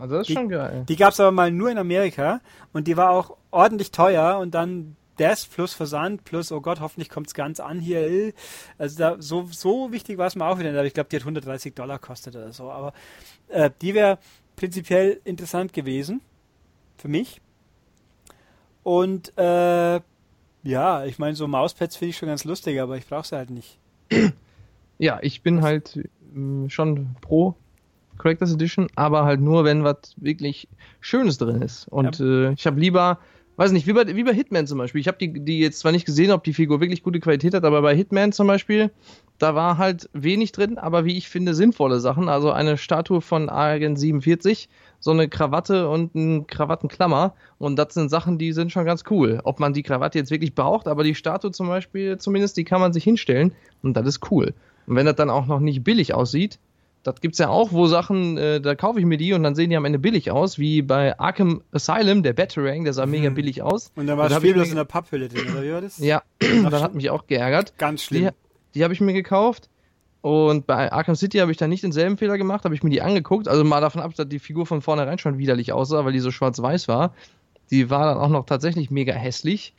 Also 0.00 0.14
das 0.16 0.20
ist 0.22 0.28
Die- 0.28 0.34
schon 0.34 0.48
geil. 0.48 0.84
Die 0.88 0.96
gab 0.96 1.12
es 1.12 1.20
aber 1.20 1.30
mal 1.32 1.50
nur 1.50 1.70
in 1.70 1.78
Amerika 1.78 2.40
und 2.72 2.86
die 2.88 2.96
war 2.96 3.10
auch 3.10 3.36
ordentlich 3.50 3.90
teuer 3.90 4.38
und 4.38 4.54
dann 4.54 4.96
das 5.16 5.46
plus 5.46 5.74
Versand 5.74 6.24
plus, 6.24 6.52
oh 6.52 6.60
Gott, 6.60 6.80
hoffentlich 6.80 7.08
kommt's 7.08 7.34
ganz 7.34 7.60
an 7.60 7.80
hier. 7.80 8.00
äh. 8.06 8.32
Also 8.78 8.98
da, 8.98 9.16
so, 9.18 9.48
so 9.50 9.92
wichtig 9.92 10.18
war 10.18 10.26
es 10.26 10.36
mir 10.36 10.46
auch 10.46 10.58
wieder 10.58 10.84
ich 10.84 10.94
glaube, 10.94 11.08
die 11.10 11.16
hat 11.16 11.22
130 11.22 11.74
Dollar 11.74 11.98
kostet 11.98 12.36
oder 12.36 12.52
so. 12.52 12.70
Aber 12.70 12.92
äh, 13.48 13.70
die 13.80 13.94
wäre 13.94 14.18
prinzipiell 14.56 15.20
interessant 15.24 15.72
gewesen 15.72 16.20
für 16.96 17.08
mich. 17.08 17.40
Und 18.82 19.36
äh, 19.36 20.00
ja, 20.62 21.04
ich 21.04 21.18
meine, 21.18 21.34
so 21.34 21.46
Mauspads 21.46 21.96
finde 21.96 22.10
ich 22.10 22.16
schon 22.16 22.28
ganz 22.28 22.44
lustig, 22.44 22.80
aber 22.80 22.96
ich 22.96 23.06
brauche 23.06 23.26
sie 23.26 23.36
halt 23.36 23.50
nicht. 23.50 23.78
Ja, 24.98 25.18
ich 25.22 25.42
bin 25.42 25.62
halt 25.62 26.08
mh, 26.32 26.70
schon 26.70 27.16
pro 27.20 27.54
Collectors 28.18 28.52
Edition, 28.52 28.88
aber 28.94 29.24
halt 29.24 29.40
nur, 29.40 29.64
wenn 29.64 29.84
was 29.84 30.14
wirklich 30.16 30.68
Schönes 31.00 31.38
drin 31.38 31.60
ist. 31.62 31.86
Und 31.88 32.18
äh, 32.20 32.52
ich 32.52 32.66
habe 32.66 32.80
lieber, 32.80 33.18
weiß 33.56 33.72
nicht, 33.72 33.86
wie 33.86 33.92
bei, 33.92 34.06
wie 34.14 34.24
bei 34.24 34.34
Hitman 34.34 34.66
zum 34.66 34.78
Beispiel. 34.78 35.00
Ich 35.00 35.08
habe 35.08 35.18
die, 35.18 35.44
die 35.44 35.60
jetzt 35.60 35.80
zwar 35.80 35.92
nicht 35.92 36.06
gesehen, 36.06 36.30
ob 36.30 36.44
die 36.44 36.52
Figur 36.52 36.80
wirklich 36.80 37.02
gute 37.02 37.20
Qualität 37.20 37.54
hat, 37.54 37.64
aber 37.64 37.82
bei 37.82 37.96
Hitman 37.96 38.32
zum 38.32 38.46
Beispiel, 38.46 38.90
da 39.38 39.54
war 39.54 39.78
halt 39.78 40.08
wenig 40.12 40.52
drin, 40.52 40.78
aber 40.78 41.04
wie 41.04 41.16
ich 41.16 41.28
finde, 41.28 41.54
sinnvolle 41.54 42.00
Sachen. 42.00 42.28
Also 42.28 42.50
eine 42.52 42.76
Statue 42.76 43.20
von 43.20 43.48
Agent 43.48 43.98
47, 43.98 44.68
so 45.00 45.10
eine 45.10 45.28
Krawatte 45.28 45.88
und 45.88 46.14
ein 46.14 46.46
Krawattenklammer. 46.46 47.34
Und 47.58 47.76
das 47.76 47.94
sind 47.94 48.10
Sachen, 48.10 48.38
die 48.38 48.52
sind 48.52 48.72
schon 48.72 48.84
ganz 48.84 49.04
cool. 49.10 49.40
Ob 49.44 49.60
man 49.60 49.72
die 49.72 49.82
Krawatte 49.82 50.18
jetzt 50.18 50.30
wirklich 50.30 50.54
braucht, 50.54 50.88
aber 50.88 51.04
die 51.04 51.14
Statue 51.14 51.50
zum 51.50 51.68
Beispiel, 51.68 52.18
zumindest, 52.18 52.56
die 52.56 52.64
kann 52.64 52.80
man 52.80 52.92
sich 52.92 53.04
hinstellen. 53.04 53.52
Und 53.82 53.94
das 53.94 54.06
ist 54.06 54.30
cool. 54.30 54.54
Und 54.86 54.96
wenn 54.96 55.06
das 55.06 55.16
dann 55.16 55.30
auch 55.30 55.46
noch 55.46 55.60
nicht 55.60 55.82
billig 55.82 56.14
aussieht, 56.14 56.58
das 57.06 57.20
gibt's 57.20 57.38
ja 57.38 57.48
auch, 57.48 57.72
wo 57.72 57.86
Sachen, 57.86 58.36
äh, 58.36 58.60
da 58.60 58.74
kaufe 58.74 58.98
ich 58.98 59.06
mir 59.06 59.16
die 59.16 59.32
und 59.32 59.42
dann 59.42 59.54
sehen 59.54 59.70
die 59.70 59.76
am 59.76 59.84
Ende 59.84 59.98
billig 59.98 60.30
aus, 60.30 60.58
wie 60.58 60.82
bei 60.82 61.18
Arkham 61.18 61.62
Asylum, 61.72 62.22
der 62.22 62.32
Batarang, 62.32 62.84
der 62.84 62.92
sah 62.92 63.06
mega 63.06 63.30
billig 63.30 63.62
aus. 63.62 63.92
Und 63.94 64.06
dann 64.06 64.18
war 64.18 64.24
Und 64.24 64.30
das 64.30 64.36
hab 64.36 64.42
ich 64.42 64.50
Spiel 64.50 64.56
mir 64.56 64.62
bloß 64.62 64.70
in 64.70 64.76
der 64.76 64.84
Papphülle 64.84 65.28
drin, 65.28 65.52
oder 65.52 65.62
wie 65.62 65.72
war 65.72 65.80
das? 65.80 65.98
Ja, 65.98 66.22
das 66.38 66.82
hat 66.82 66.94
mich 66.94 67.10
auch 67.10 67.26
geärgert. 67.26 67.78
Ganz 67.78 68.02
Die, 68.02 68.06
schlimm. 68.06 68.30
die 68.74 68.84
habe 68.84 68.92
ich 68.92 69.00
mir 69.00 69.12
gekauft. 69.12 69.68
Und 70.22 70.66
bei 70.66 70.90
Arkham 70.90 71.14
City 71.14 71.38
habe 71.38 71.52
ich 71.52 71.56
dann 71.56 71.70
nicht 71.70 71.84
denselben 71.84 72.16
Fehler 72.16 72.36
gemacht, 72.36 72.64
habe 72.64 72.74
ich 72.74 72.82
mir 72.82 72.90
die 72.90 73.00
angeguckt. 73.00 73.46
Also 73.46 73.62
mal 73.62 73.80
davon 73.80 74.02
ab, 74.02 74.12
dass 74.16 74.28
die 74.28 74.40
Figur 74.40 74.66
von 74.66 74.82
vornherein 74.82 75.18
schon 75.18 75.38
widerlich 75.38 75.72
aussah, 75.72 76.04
weil 76.04 76.12
die 76.12 76.18
so 76.18 76.32
schwarz-weiß 76.32 76.88
war. 76.88 77.14
Die 77.70 77.90
war 77.90 78.06
dann 78.06 78.18
auch 78.18 78.28
noch 78.28 78.44
tatsächlich 78.44 78.90
mega 78.90 79.12
hässlich. 79.14 79.72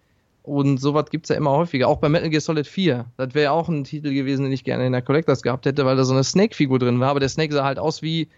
Und 0.47 0.77
sowas 0.77 1.09
gibt's 1.09 1.27
ja 1.27 1.35
immer 1.35 1.51
häufiger. 1.51 1.89
Auch 1.89 1.97
bei 1.97 2.07
Metal 2.07 2.29
Gear 2.29 2.39
Solid 2.39 2.67
4. 2.67 3.05
Das 3.17 3.35
wäre 3.35 3.43
ja 3.43 3.51
auch 3.51 3.67
ein 3.67 3.83
Titel 3.83 4.13
gewesen, 4.13 4.43
den 4.43 4.53
ich 4.53 4.63
gerne 4.63 4.85
in 4.85 4.93
der 4.93 5.01
Collectors 5.01 5.41
gehabt 5.41 5.65
hätte, 5.65 5.85
weil 5.85 5.97
da 5.97 6.05
so 6.05 6.13
eine 6.13 6.23
Snake-Figur 6.23 6.79
drin 6.79 7.01
war. 7.01 7.09
Aber 7.09 7.19
der 7.19 7.27
Snake 7.27 7.53
sah 7.53 7.65
halt 7.65 7.79
aus 7.79 8.01
wie 8.01 8.29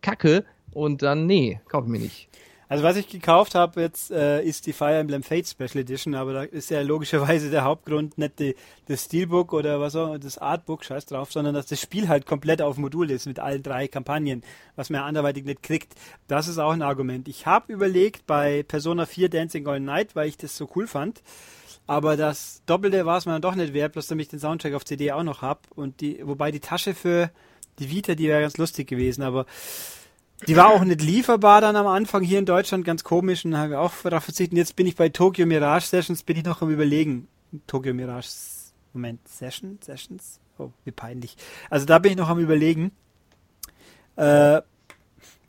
Kacke. 0.00 0.44
Und 0.72 1.02
dann, 1.02 1.26
nee, 1.26 1.60
kauf 1.68 1.84
ich 1.84 1.90
mir 1.90 2.00
nicht. 2.00 2.28
Also 2.68 2.84
was 2.84 2.96
ich 2.96 3.08
gekauft 3.08 3.54
habe 3.54 3.82
jetzt 3.82 4.10
äh, 4.10 4.42
ist 4.42 4.66
die 4.66 4.72
Fire 4.72 4.96
Emblem 4.96 5.22
Fate 5.22 5.46
Special 5.46 5.78
Edition, 5.78 6.14
aber 6.14 6.32
da 6.32 6.42
ist 6.42 6.70
ja 6.70 6.80
logischerweise 6.80 7.50
der 7.50 7.64
Hauptgrund 7.64 8.16
nicht 8.16 8.38
die, 8.38 8.56
das 8.86 9.04
Steelbook 9.04 9.52
oder 9.52 9.80
was 9.80 9.94
auch 9.94 10.16
das 10.16 10.38
Artbook, 10.38 10.84
scheiß 10.84 11.06
drauf, 11.06 11.32
sondern 11.32 11.54
dass 11.54 11.66
das 11.66 11.80
Spiel 11.80 12.08
halt 12.08 12.26
komplett 12.26 12.62
auf 12.62 12.78
Modul 12.78 13.10
ist 13.10 13.26
mit 13.26 13.38
allen 13.38 13.62
drei 13.62 13.88
Kampagnen, 13.88 14.42
was 14.76 14.90
man 14.90 15.00
ja 15.00 15.06
anderweitig 15.06 15.44
nicht 15.44 15.62
kriegt. 15.62 15.94
Das 16.28 16.48
ist 16.48 16.58
auch 16.58 16.72
ein 16.72 16.82
Argument. 16.82 17.28
Ich 17.28 17.46
habe 17.46 17.72
überlegt 17.72 18.26
bei 18.26 18.62
Persona 18.62 19.06
4 19.06 19.28
Dancing 19.28 19.66
All 19.66 19.80
Night, 19.80 20.16
weil 20.16 20.28
ich 20.28 20.36
das 20.38 20.56
so 20.56 20.68
cool 20.74 20.86
fand, 20.86 21.22
aber 21.86 22.16
das 22.16 22.62
Doppelte 22.66 23.04
war 23.04 23.18
es 23.18 23.26
mir 23.26 23.32
dann 23.32 23.42
doch 23.42 23.54
nicht 23.54 23.74
wert, 23.74 23.92
bloß 23.92 24.06
damit 24.06 24.26
ich 24.26 24.30
den 24.30 24.40
Soundtrack 24.40 24.74
auf 24.74 24.84
CD 24.84 25.12
auch 25.12 25.24
noch 25.24 25.42
hab 25.42 25.66
und 25.74 26.00
die, 26.00 26.20
wobei 26.22 26.50
die 26.50 26.60
Tasche 26.60 26.94
für 26.94 27.30
die 27.78 27.90
Vita, 27.90 28.14
die 28.14 28.28
wäre 28.28 28.42
ganz 28.42 28.56
lustig 28.56 28.88
gewesen, 28.88 29.22
aber 29.22 29.46
die 30.46 30.56
war 30.56 30.68
auch 30.68 30.84
nicht 30.84 31.02
lieferbar 31.02 31.60
dann 31.60 31.76
am 31.76 31.86
Anfang 31.86 32.22
hier 32.22 32.38
in 32.38 32.46
Deutschland, 32.46 32.84
ganz 32.84 33.04
komisch 33.04 33.44
und 33.44 33.56
habe 33.56 33.78
auch 33.78 33.92
darauf 34.02 34.24
verzichtet. 34.24 34.56
Jetzt 34.56 34.76
bin 34.76 34.86
ich 34.86 34.96
bei 34.96 35.08
Tokyo 35.08 35.46
Mirage 35.46 35.86
Sessions, 35.86 36.22
bin 36.22 36.36
ich 36.36 36.44
noch 36.44 36.62
am 36.62 36.70
überlegen. 36.70 37.28
Tokyo 37.66 37.94
Mirage, 37.94 38.28
Moment, 38.92 39.26
Session, 39.28 39.78
Sessions? 39.82 40.40
Oh, 40.58 40.70
wie 40.84 40.90
peinlich. 40.90 41.36
Also 41.70 41.86
da 41.86 41.98
bin 41.98 42.12
ich 42.12 42.18
noch 42.18 42.28
am 42.28 42.38
überlegen. 42.38 42.92
Äh, 44.16 44.60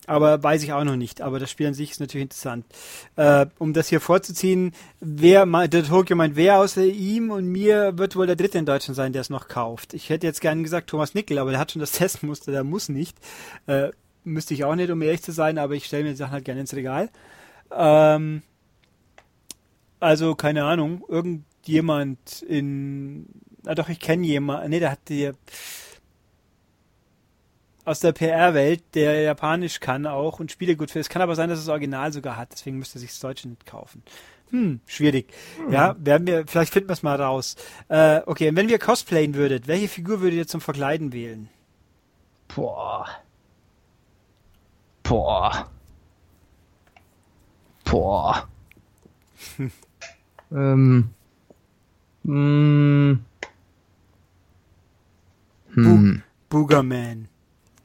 aber 0.05 0.43
weiß 0.43 0.63
ich 0.63 0.73
auch 0.73 0.83
noch 0.83 0.95
nicht. 0.95 1.21
Aber 1.21 1.39
das 1.39 1.49
Spiel 1.49 1.67
an 1.67 1.73
sich 1.73 1.91
ist 1.91 1.99
natürlich 1.99 2.23
interessant. 2.23 2.65
Äh, 3.15 3.45
um 3.57 3.73
das 3.73 3.87
hier 3.87 4.01
vorzuziehen, 4.01 4.73
wer, 4.99 5.45
der 5.67 5.83
Tokyo 5.85 6.15
meint, 6.15 6.35
wer 6.35 6.59
außer 6.59 6.83
ihm 6.83 7.31
und 7.31 7.45
mir 7.45 7.97
wird 7.97 8.15
wohl 8.15 8.27
der 8.27 8.35
Dritte 8.35 8.57
in 8.57 8.65
Deutschland 8.65 8.95
sein, 8.95 9.13
der 9.13 9.21
es 9.21 9.29
noch 9.29 9.47
kauft. 9.47 9.93
Ich 9.93 10.09
hätte 10.09 10.27
jetzt 10.27 10.41
gerne 10.41 10.61
gesagt 10.63 10.89
Thomas 10.89 11.13
Nickel, 11.13 11.37
aber 11.37 11.51
der 11.51 11.59
hat 11.59 11.71
schon 11.71 11.79
das 11.79 11.91
Testmuster, 11.93 12.51
der 12.51 12.63
muss 12.63 12.89
nicht. 12.89 13.17
Äh, 13.67 13.91
müsste 14.24 14.53
ich 14.53 14.63
auch 14.63 14.76
nicht, 14.76 14.89
um 14.89 15.01
ehrlich 15.01 15.24
zu 15.24 15.32
sein, 15.32 15.57
aber 15.57 15.74
ich 15.76 15.86
stelle 15.86 16.03
mir 16.03 16.11
die 16.11 16.15
Sachen 16.15 16.34
halt 16.34 16.45
gerne 16.45 16.61
ins 16.61 16.76
Regal. 16.76 17.09
Ähm, 17.71 18.41
also, 19.99 20.36
keine 20.36 20.65
Ahnung, 20.65 21.03
irgendjemand 21.07 22.41
in, 22.41 23.28
na 23.63 23.76
doch, 23.76 23.89
ich 23.89 23.99
kenne 23.99 24.26
jemanden, 24.26 24.69
nee, 24.69 24.80
der 24.80 24.91
hat 24.91 25.09
die, 25.09 25.32
aus 27.86 27.99
der 27.99 28.13
PR-Welt, 28.13 28.84
der 28.93 29.21
Japanisch 29.21 29.80
kann 29.80 30.05
auch 30.05 30.39
und 30.39 30.51
Spiele 30.51 30.76
gut 30.76 30.91
für. 30.91 30.99
Es 30.99 31.09
kann 31.09 31.21
aber 31.21 31.36
sein, 31.36 31.49
dass 31.49 31.59
es 31.59 31.65
das 31.65 31.71
Original 31.71 32.13
sogar 32.13 32.38
hat, 32.38 32.49
deswegen 32.51 32.78
müsste 32.78 32.97
er 32.97 33.01
sich 33.01 33.11
das 33.11 33.19
Deutsche 33.19 33.47
nicht 33.49 33.65
kaufen. 33.65 34.03
Hm, 34.51 34.82
schwierig. 34.86 35.34
Ja, 35.71 35.95
werden 35.97 36.28
wir, 36.28 36.45
vielleicht 36.45 36.71
finden 36.71 36.89
wir 36.89 36.93
es 36.93 37.01
mal 37.03 37.19
raus. 37.19 37.55
Äh, 37.89 38.21
okay, 38.26 38.49
und 38.49 38.55
wenn 38.55 38.69
wir 38.69 38.78
cosplayen 38.78 39.34
würdet, 39.34 39.67
welche 39.67 39.88
Figur 39.88 40.21
würdet 40.21 40.38
ihr 40.38 40.47
zum 40.47 40.61
Verkleiden 40.61 41.11
wählen? 41.11 41.49
Boah. 42.55 43.07
Boah. 45.14 45.70
Boah. 47.86 48.49
ähm. 50.51 51.09
Mm. 52.24 53.20
Hm. 55.76 56.24
Boogerman. 56.49 57.28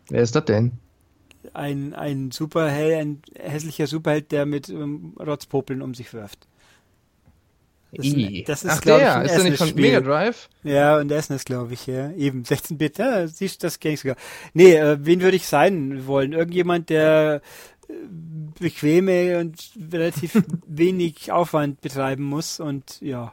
Wer 0.09 0.22
ist 0.22 0.37
das 0.37 0.47
denn? 0.47 0.72
Ein, 1.53 1.93
ein 1.93 2.31
Superheld, 2.31 2.99
ein 2.99 3.22
hässlicher 3.39 3.87
Superheld, 3.87 4.33
der 4.33 4.47
mit 4.47 4.70
ähm, 4.70 5.14
Rotzpopeln 5.20 5.83
um 5.83 5.93
sich 5.93 6.14
wirft. 6.14 6.47
Das 7.93 8.07
ist, 8.07 8.16
ein- 8.16 8.45
das 8.47 8.64
ist 8.64 8.70
Ach 8.70 8.80
glaube 8.82 8.99
ich, 9.01 9.05
der, 9.07 9.16
ein 9.16 9.26
ist 9.26 9.34
der 9.36 9.45
nicht 9.45 9.59
von. 9.59 9.74
Mega 9.74 10.01
Drive? 10.01 10.49
Ja, 10.62 10.99
und 10.99 11.11
Essen 11.11 11.34
ist, 11.36 11.47
glaube 11.47 11.72
ich, 11.74 11.86
ja. 11.86 12.11
Eben, 12.12 12.43
16-Bit, 12.43 12.99
ja, 12.99 13.26
siehst 13.26 13.64
das 13.64 13.80
ging 13.80 13.97
sogar. 13.97 14.16
Nee, 14.53 14.74
äh, 14.74 14.99
wen 15.01 15.20
würde 15.22 15.36
ich 15.36 15.47
sein 15.47 16.07
wollen? 16.07 16.32
Irgendjemand, 16.34 16.91
der 16.91 17.41
äh, 17.89 17.93
bequeme 18.61 19.39
und 19.39 19.57
relativ 19.93 20.43
wenig 20.66 21.32
Aufwand 21.32 21.80
betreiben 21.80 22.24
muss 22.24 22.61
und 22.61 23.01
ja. 23.01 23.32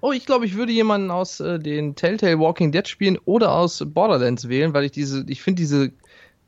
Oh, 0.00 0.10
ich 0.12 0.24
glaube, 0.26 0.46
ich 0.46 0.56
würde 0.56 0.72
jemanden 0.72 1.10
aus 1.10 1.38
äh, 1.40 1.58
den 1.58 1.94
Telltale 1.94 2.38
Walking 2.40 2.72
Dead 2.72 2.88
Spielen 2.88 3.18
oder 3.26 3.52
aus 3.52 3.84
Borderlands 3.86 4.48
wählen, 4.48 4.72
weil 4.72 4.84
ich 4.84 4.92
diese, 4.92 5.24
ich 5.28 5.42
finde 5.42 5.60
diese 5.60 5.92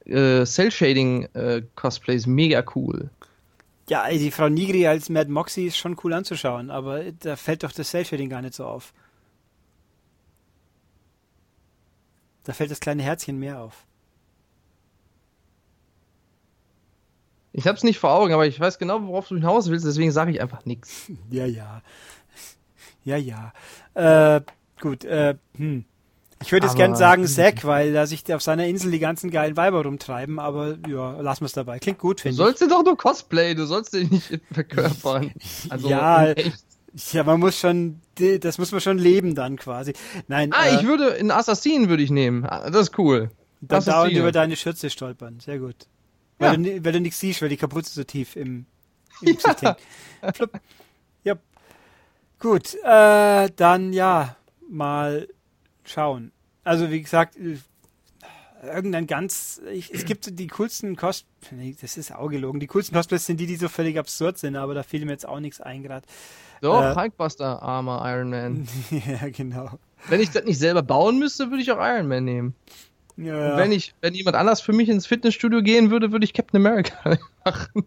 äh, 0.06 0.44
Cell 0.46 0.70
Shading 0.70 1.28
äh, 1.34 1.62
Cosplays 1.76 2.26
mega 2.26 2.64
cool. 2.74 3.10
Ja, 3.88 4.08
die 4.08 4.30
Frau 4.30 4.48
Nigri 4.48 4.86
als 4.86 5.08
Mad 5.10 5.30
Moxie 5.30 5.66
ist 5.66 5.76
schon 5.76 5.96
cool 6.04 6.14
anzuschauen, 6.14 6.70
aber 6.70 7.12
da 7.12 7.36
fällt 7.36 7.64
doch 7.64 7.72
das 7.72 7.90
Cell-Shading 7.90 8.30
gar 8.30 8.40
nicht 8.42 8.54
so 8.54 8.64
auf. 8.66 8.94
Da 12.44 12.52
fällt 12.52 12.70
das 12.70 12.80
kleine 12.80 13.02
Herzchen 13.02 13.38
mehr 13.38 13.60
auf. 13.60 13.86
Ich 17.52 17.66
hab's 17.66 17.84
nicht 17.84 17.98
vor 18.00 18.10
Augen, 18.10 18.32
aber 18.34 18.46
ich 18.46 18.58
weiß 18.58 18.78
genau, 18.78 19.00
worauf 19.06 19.28
du 19.28 19.36
hinaus 19.36 19.70
willst, 19.70 19.86
deswegen 19.86 20.10
sage 20.10 20.32
ich 20.32 20.40
einfach 20.40 20.64
nichts. 20.64 21.10
Ja, 21.30 21.46
ja. 21.46 21.82
Ja, 23.04 23.16
ja. 23.16 23.52
Äh, 23.94 24.40
gut, 24.80 25.04
äh, 25.04 25.36
hm. 25.56 25.84
Ich 26.44 26.52
würde 26.52 26.66
jetzt 26.66 26.74
Aber- 26.74 26.84
gern 26.84 26.96
sagen 26.96 27.26
Zack, 27.26 27.64
weil 27.64 27.92
da 27.92 28.06
sich 28.06 28.32
auf 28.34 28.42
seiner 28.42 28.66
Insel 28.66 28.90
die 28.90 28.98
ganzen 28.98 29.30
geilen 29.30 29.56
Weiber 29.56 29.82
rumtreiben, 29.82 30.38
aber 30.38 30.76
ja, 30.88 31.20
lassen 31.20 31.42
wir 31.42 31.46
es 31.46 31.52
dabei. 31.52 31.78
Klingt 31.78 31.98
gut, 31.98 32.18
Du 32.18 32.22
finde 32.22 32.32
ich. 32.34 32.36
sollst 32.36 32.60
den 32.60 32.68
doch 32.68 32.84
nur 32.84 32.96
Cosplay, 32.96 33.54
du 33.54 33.66
sollst 33.66 33.94
den 33.94 34.08
nicht 34.10 34.40
verkörpern. 34.52 35.32
Also 35.70 35.88
Ja. 35.88 36.34
Ja, 37.10 37.24
man 37.24 37.40
muss 37.40 37.58
schon, 37.58 38.00
das 38.40 38.58
muss 38.58 38.70
man 38.70 38.80
schon 38.80 38.98
leben 38.98 39.34
dann 39.34 39.56
quasi. 39.56 39.94
Nein, 40.28 40.52
Ah, 40.52 40.66
äh, 40.66 40.76
ich 40.76 40.86
würde, 40.86 41.08
in 41.08 41.32
Assassin 41.32 41.88
würde 41.88 42.04
ich 42.04 42.10
nehmen. 42.10 42.44
Ah, 42.46 42.70
Das 42.70 42.82
ist 42.88 42.98
cool. 42.98 43.30
dann 43.60 43.84
dauernd 43.84 44.12
über 44.12 44.30
deine 44.30 44.54
Schürze 44.54 44.90
stolpern. 44.90 45.40
Sehr 45.40 45.58
gut. 45.58 45.74
Weil, 46.38 46.50
Ja. 46.64 46.76
du, 46.78 46.84
weil 46.84 46.92
du 46.92 47.00
nichts 47.00 47.18
siehst, 47.18 47.42
weil 47.42 47.48
die 47.48 47.56
Kapuze 47.56 47.92
so 47.92 48.04
tief 48.04 48.36
im, 48.36 48.66
im. 49.22 49.36
Flupp. 50.34 50.60
Ja. 51.24 51.34
Gut, 52.38 52.74
äh, 52.84 53.50
dann 53.56 53.92
ja, 53.92 54.36
mal 54.68 55.26
schauen. 55.84 56.30
Also 56.64 56.90
wie 56.90 57.02
gesagt, 57.02 57.36
äh, 57.36 57.58
irgendein 58.66 59.06
ganz, 59.06 59.60
ich, 59.72 59.92
es 59.92 60.04
gibt 60.04 60.38
die 60.38 60.46
coolsten 60.48 60.96
Cos, 60.96 61.26
nee, 61.50 61.76
das 61.80 61.96
ist 61.96 62.14
auch 62.14 62.28
gelogen, 62.28 62.60
die 62.60 62.66
coolsten 62.66 62.94
Cosplays 62.96 63.26
sind 63.26 63.38
die, 63.38 63.46
die 63.46 63.56
so 63.56 63.68
völlig 63.68 63.98
absurd 63.98 64.38
sind, 64.38 64.56
aber 64.56 64.74
da 64.74 64.82
fiel 64.82 65.04
mir 65.04 65.12
jetzt 65.12 65.28
auch 65.28 65.40
nichts 65.40 65.60
ein 65.60 65.82
gerade. 65.82 66.06
Doch, 66.62 66.82
Äh. 66.82 66.94
Hulkbuster 66.94 67.62
Armor 67.62 68.02
Iron 68.08 68.30
Man. 68.30 68.68
ja, 68.90 69.28
genau. 69.28 69.78
Wenn 70.08 70.20
ich 70.20 70.30
das 70.30 70.44
nicht 70.44 70.58
selber 70.58 70.82
bauen 70.82 71.18
müsste, 71.18 71.50
würde 71.50 71.62
ich 71.62 71.70
auch 71.70 71.78
Iron 71.78 72.08
Man 72.08 72.24
nehmen. 72.24 72.54
Ja. 73.16 73.52
Und 73.52 73.58
wenn 73.58 73.72
ich, 73.72 73.94
wenn 74.00 74.14
jemand 74.14 74.36
anders 74.36 74.60
für 74.60 74.72
mich 74.72 74.88
ins 74.88 75.06
Fitnessstudio 75.06 75.62
gehen 75.62 75.90
würde, 75.90 76.10
würde 76.12 76.24
ich 76.24 76.32
Captain 76.32 76.60
America 76.60 77.16
machen. 77.44 77.84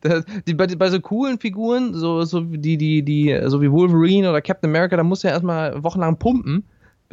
Das, 0.00 0.24
die, 0.46 0.54
bei, 0.54 0.66
bei 0.66 0.90
so 0.90 1.00
coolen 1.00 1.38
Figuren, 1.38 1.92
so, 1.94 2.24
so 2.24 2.50
wie 2.50 2.58
die, 2.58 2.78
die, 2.78 3.02
die, 3.02 3.38
so 3.46 3.60
wie 3.60 3.70
Wolverine 3.70 4.30
oder 4.30 4.40
Captain 4.40 4.70
America, 4.70 4.96
da 4.96 5.02
musst 5.02 5.22
du 5.22 5.28
ja 5.28 5.34
erstmal 5.34 5.82
wochenlang 5.84 6.18
pumpen, 6.18 6.64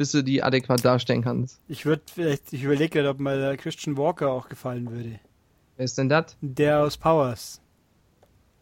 bis 0.02 0.10
du 0.10 0.24
die 0.24 0.42
adäquat 0.42 0.84
darstellen 0.84 1.22
kannst. 1.22 1.60
Ich 1.68 1.86
würde 1.86 2.02
vielleicht, 2.12 2.52
ich 2.52 2.64
überlege 2.64 2.88
gerade, 2.88 3.10
ob 3.10 3.20
mal 3.20 3.38
der 3.38 3.56
Christian 3.56 3.96
Walker 3.96 4.32
auch 4.32 4.48
gefallen 4.48 4.90
würde. 4.90 5.20
Wer 5.76 5.84
ist 5.84 5.96
denn 5.96 6.08
das? 6.08 6.36
Der 6.40 6.80
aus 6.80 6.96
Powers. 6.96 7.60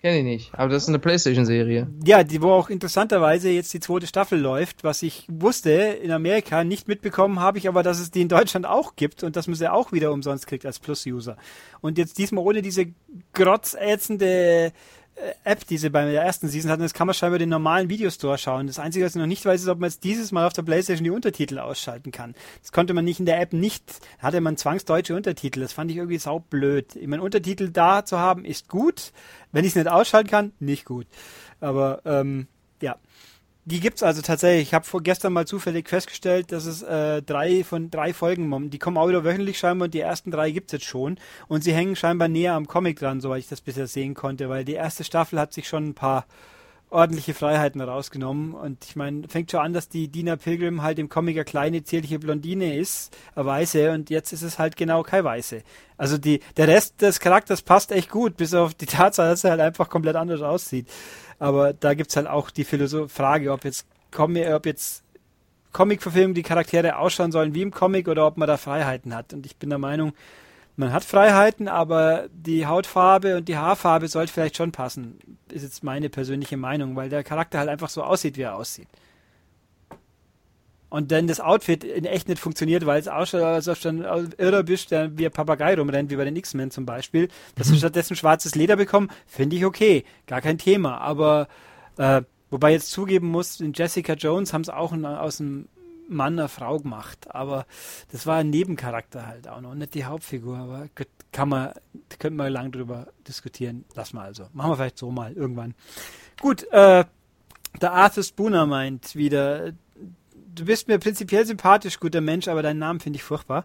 Kenn 0.03 0.17
ich 0.17 0.25
nicht. 0.25 0.55
Aber 0.55 0.69
das 0.69 0.83
ist 0.83 0.91
eine 0.91 0.99
Playstation-Serie. 0.99 1.89
Ja, 2.05 2.25
die, 2.25 2.43
wo 2.43 2.51
auch 2.51 2.69
interessanterweise 2.69 3.49
jetzt 3.49 3.73
die 3.73 3.81
zweite 3.81 4.07
Staffel 4.07 4.39
läuft, 4.39 4.85
was 4.85 5.03
ich 5.03 5.27
wusste, 5.29 5.71
in 5.71 6.11
Amerika 6.11 6.63
nicht 6.63 6.89
mitbekommen 6.89 7.41
habe 7.41 7.57
ich 7.57 7.67
aber, 7.69 7.83
dass 7.83 8.01
es 8.01 8.11
die 8.11 8.21
in 8.21 8.29
Deutschland 8.29 8.67
auch 8.67 8.97
gibt 8.97 9.23
und 9.23 9.35
dass 9.35 9.47
man 9.47 9.57
sie 9.57 9.73
auch 9.73 9.93
wieder 9.93 10.13
umsonst 10.13 10.47
kriegt 10.47 10.67
als 10.67 10.79
Plus-User. 10.79 11.39
Und 11.81 11.97
jetzt 11.97 12.19
diesmal 12.19 12.45
ohne 12.45 12.61
diese 12.61 12.87
grotzätzende 13.33 14.73
App, 15.45 15.67
die 15.67 15.79
sie 15.79 15.91
bei 15.91 16.11
der 16.11 16.23
ersten 16.23 16.49
Season 16.49 16.71
hatten, 16.71 16.83
das 16.83 16.95
kann 16.95 17.07
man 17.07 17.15
scheinbar 17.15 17.39
den 17.39 17.49
normalen 17.49 17.89
Videostore 17.89 18.39
schauen. 18.39 18.67
Das 18.67 18.79
Einzige, 18.79 19.05
was 19.05 19.15
ich 19.15 19.21
noch 19.21 19.27
nicht 19.27 19.45
weiß, 19.45 19.63
ist, 19.63 19.69
ob 19.69 19.79
man 19.79 19.91
jetzt 19.91 20.05
dieses 20.05 20.33
Mal 20.33 20.47
auf 20.47 20.53
der 20.53 20.63
Playstation 20.63 21.05
die 21.05 21.11
Untertitel 21.11 21.59
ausschalten 21.59 22.13
kann. 22.13 22.35
Das 22.63 22.73
konnte 22.73 22.95
man 22.95 23.05
nicht 23.05 23.21
in 23.21 23.27
der 23.27 23.41
App 23.41 23.53
nicht, 23.53 23.85
hatte 24.19 24.41
man 24.41 24.57
zwangsdeutsche 24.57 25.15
Untertitel. 25.15 25.61
Das 25.61 25.73
fand 25.73 25.91
ich 25.91 25.97
irgendwie 25.97 26.19
saublöd. 26.19 26.97
Ich 26.97 27.07
meine, 27.07 27.23
Untertitel 27.23 27.71
da 27.71 28.05
zu 28.05 28.19
haben, 28.19 28.45
ist 28.45 28.69
gut. 28.69 29.13
Wenn 29.53 29.65
ich 29.65 29.71
es 29.71 29.77
nicht 29.77 29.89
ausschalten 29.89 30.31
kann, 30.31 30.53
nicht 30.59 30.85
gut. 30.85 31.07
Aber 31.61 32.01
ähm. 32.05 32.49
Die 33.67 33.81
gibt's 33.81 34.03
also 34.03 34.23
tatsächlich. 34.23 34.69
Ich 34.69 34.75
habe 34.75 34.87
vorgestern 34.87 35.33
mal 35.35 35.47
zufällig 35.47 35.89
festgestellt, 35.89 36.51
dass 36.51 36.65
es 36.65 36.83
äh, 36.83 37.23
drei 37.23 37.63
von 37.63 37.91
drei 37.91 38.15
Folgen, 38.15 38.71
die 38.71 38.79
kommen 38.79 38.97
auch 38.97 39.09
wieder 39.09 39.23
wöchentlich 39.23 39.59
scheinbar 39.59 39.87
und 39.87 39.95
die 39.95 40.01
ersten 40.01 40.31
drei 40.31 40.51
gibt's 40.51 40.73
jetzt 40.73 40.87
schon. 40.87 41.19
Und 41.47 41.63
sie 41.63 41.75
hängen 41.75 41.95
scheinbar 41.95 42.29
näher 42.29 42.55
am 42.55 42.67
Comic 42.67 42.99
dran, 42.99 43.21
soweit 43.21 43.41
ich 43.41 43.49
das 43.49 43.61
bisher 43.61 43.87
sehen 43.87 44.15
konnte, 44.15 44.49
weil 44.49 44.65
die 44.65 44.73
erste 44.73 45.05
Staffel 45.05 45.39
hat 45.39 45.53
sich 45.53 45.69
schon 45.69 45.89
ein 45.89 45.95
paar 45.95 46.27
ordentliche 46.91 47.35
Freiheiten 47.35 47.81
rausgenommen. 47.81 48.55
Und 48.55 48.85
ich 48.85 48.97
meine, 48.97 49.29
fängt 49.29 49.51
schon 49.51 49.61
an, 49.61 49.73
dass 49.73 49.89
die 49.89 50.09
Dina 50.09 50.37
Pilgrim 50.37 50.83
halt 50.83 50.99
im 50.99 51.09
Comic 51.09 51.37
eine 51.37 51.45
kleine, 51.45 51.85
zierliche 51.85 52.19
Blondine 52.19 52.77
ist, 52.77 53.17
eine 53.35 53.47
Weiße, 53.47 53.93
und 53.93 54.11
jetzt 54.11 54.33
ist 54.33 54.43
es 54.43 54.59
halt 54.59 54.77
genau 54.77 55.03
keine 55.03 55.25
Weiße. 55.25 55.63
Also 55.97 56.19
die, 56.19 56.41
der 56.57 56.69
Rest 56.69 57.01
des 57.01 57.21
Charakters 57.21 57.63
passt 57.63 57.93
echt 57.93 58.11
gut, 58.11 58.37
bis 58.37 58.55
auf 58.55 58.75
die 58.75 58.87
Tatsache, 58.87 59.29
dass 59.29 59.45
er 59.45 59.51
halt 59.51 59.61
einfach 59.61 59.89
komplett 59.89 60.17
anders 60.17 60.43
aussieht. 60.43 60.89
Aber 61.41 61.73
da 61.73 61.95
gibt's 61.95 62.15
halt 62.17 62.29
auch 62.29 62.51
die 62.51 62.65
Philosoph 62.65 63.11
Frage, 63.11 63.51
ob 63.51 63.65
jetzt, 63.65 63.87
ob 64.17 64.67
jetzt 64.67 65.03
Comic-Verfilmung 65.73 66.35
die 66.35 66.43
Charaktere 66.43 66.99
ausschauen 66.99 67.33
sollen 67.33 67.55
wie 67.55 67.63
im 67.63 67.71
Comic 67.73 68.07
oder 68.07 68.27
ob 68.27 68.37
man 68.37 68.47
da 68.47 68.57
Freiheiten 68.57 69.15
hat. 69.15 69.33
Und 69.33 69.47
ich 69.47 69.57
bin 69.57 69.71
der 69.71 69.79
Meinung, 69.79 70.13
man 70.77 70.93
hat 70.93 71.03
Freiheiten, 71.03 71.67
aber 71.67 72.29
die 72.33 72.67
Hautfarbe 72.67 73.37
und 73.39 73.49
die 73.49 73.57
Haarfarbe 73.57 74.09
sollte 74.09 74.33
vielleicht 74.33 74.57
schon 74.57 74.71
passen. 74.71 75.19
Ist 75.51 75.63
jetzt 75.63 75.83
meine 75.83 76.11
persönliche 76.11 76.57
Meinung, 76.57 76.95
weil 76.95 77.09
der 77.09 77.25
Charakter 77.25 77.59
halt 77.59 77.69
einfach 77.69 77.89
so 77.89 78.03
aussieht, 78.03 78.37
wie 78.37 78.43
er 78.43 78.57
aussieht. 78.57 78.89
Und 80.91 81.13
dann 81.13 81.29
das 81.29 81.41
Outfit 81.41 81.85
in 81.85 82.05
echt 82.05 82.29
nicht 82.29 82.41
funktioniert, 82.41 82.85
weil 82.85 83.01
es 83.01 83.07
ausschaut, 83.07 83.43
als 83.43 83.69
ob 83.69 83.81
du 83.81 83.89
ein 83.89 84.35
Irrer 84.39 84.65
bist, 84.65 84.91
der 84.91 85.17
wie 85.17 85.25
ein 85.25 85.33
Papagei 85.33 85.75
rumrennt, 85.77 86.11
wie 86.11 86.17
bei 86.17 86.25
den 86.25 86.37
X-Men 86.37 86.73
zum 86.73 86.85
Beispiel. 86.85 87.29
Dass 87.55 87.71
wir 87.71 87.79
stattdessen 87.79 88.17
schwarzes 88.17 88.57
Leder 88.57 88.77
bekommen, 88.77 89.09
finde 89.27 89.57
ich 89.57 89.65
okay. 89.65 90.05
Gar 90.27 90.41
kein 90.41 90.59
Thema. 90.59 90.99
Aber, 90.99 91.47
äh, 91.97 92.23
wobei 92.51 92.73
jetzt 92.73 92.91
zugeben 92.91 93.29
muss, 93.29 93.61
in 93.61 93.73
Jessica 93.73 94.15
Jones 94.15 94.53
haben 94.53 94.63
es 94.63 94.69
auch 94.69 94.93
ein, 94.93 95.07
aus 95.07 95.41
einem 95.41 95.69
Mann 96.09 96.39
eine 96.39 96.49
Frau 96.49 96.79
gemacht. 96.79 97.33
Aber 97.33 97.67
das 98.11 98.27
war 98.27 98.39
ein 98.39 98.51
Nebencharakter 98.51 99.29
halt 99.29 99.47
auch 99.47 99.61
noch, 99.61 99.77
nicht 99.77 99.95
die 99.95 100.05
Hauptfigur. 100.05 100.59
Aber 100.59 100.89
kann 101.31 101.49
man, 101.49 101.73
könnte 102.19 102.37
man 102.37 102.53
lang 102.53 102.73
drüber 102.73 103.07
diskutieren. 103.29 103.85
Lass 103.95 104.13
mal 104.13 104.25
also. 104.25 104.49
Machen 104.53 104.73
wir 104.73 104.77
vielleicht 104.77 104.99
so 104.99 105.13
mal 105.13 105.33
irgendwann. 105.33 105.75
Gut, 106.41 106.65
äh, 106.73 107.05
der 107.81 107.93
Arthur 107.93 108.25
Spooner 108.25 108.67
meint 108.67 109.15
wieder, 109.15 109.73
du 110.55 110.65
bist 110.65 110.89
mir 110.89 110.99
prinzipiell 110.99 111.47
sympathisch, 111.47 112.01
guter 112.01 112.21
Mensch, 112.21 112.49
aber 112.49 112.63
deinen 112.63 112.79
Namen 112.79 113.01
finde 113.01 113.17
ich 113.17 113.23
furchtbar. 113.23 113.65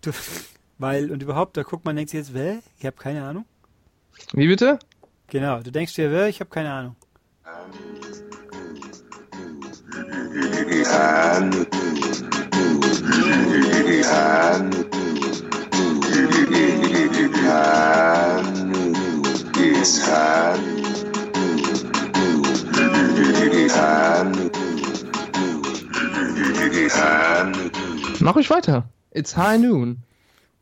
Du, 0.00 0.10
weil, 0.78 1.12
und 1.12 1.22
überhaupt, 1.22 1.56
da 1.56 1.62
guckt 1.62 1.84
man, 1.84 1.94
denkt 1.94 2.10
sich 2.10 2.18
jetzt, 2.18 2.34
wer? 2.34 2.58
Ich 2.78 2.86
habe 2.86 2.96
keine 2.96 3.22
Ahnung. 3.22 3.44
Wie 4.32 4.48
bitte? 4.48 4.78
Genau, 5.28 5.60
du 5.60 5.70
denkst 5.70 5.94
dir, 5.94 6.10
wer? 6.10 6.28
Ich 6.28 6.40
habe 6.40 6.50
keine 6.50 6.72
Ahnung. 6.72 6.96
Mach 28.20 28.36
ich 28.36 28.50
weiter. 28.50 28.88
It's 29.10 29.36
high 29.36 29.58
noon. 29.60 29.98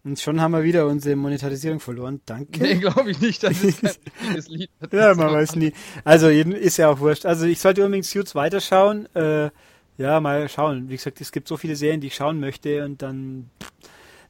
Und 0.02 0.18
schon 0.18 0.40
haben 0.40 0.52
wir 0.52 0.62
wieder 0.62 0.86
unsere 0.86 1.14
Monetarisierung 1.14 1.78
verloren. 1.78 2.20
Danke. 2.24 2.62
Nee, 2.62 2.76
glaube 2.76 3.10
ich 3.10 3.20
nicht. 3.20 3.42
Das 3.42 3.62
ist 3.62 3.82
kein 3.82 3.92
richtiges 4.06 4.48
Lied. 4.48 4.70
Ja, 4.90 5.14
man 5.14 5.32
weiß 5.32 5.56
nie. 5.56 5.72
Also 6.04 6.28
ist 6.28 6.78
ja 6.78 6.88
auch 6.88 7.00
wurscht. 7.00 7.26
Also 7.26 7.44
ich 7.44 7.60
sollte 7.60 7.84
unbedingt 7.84 8.06
Suits 8.06 8.34
weiterschauen. 8.34 9.14
Äh, 9.14 9.50
ja, 9.98 10.20
mal 10.20 10.48
schauen. 10.48 10.88
Wie 10.88 10.96
gesagt, 10.96 11.20
es 11.20 11.32
gibt 11.32 11.48
so 11.48 11.58
viele 11.58 11.76
Serien, 11.76 12.00
die 12.00 12.06
ich 12.06 12.14
schauen 12.14 12.40
möchte 12.40 12.84
und 12.84 13.02
dann. 13.02 13.50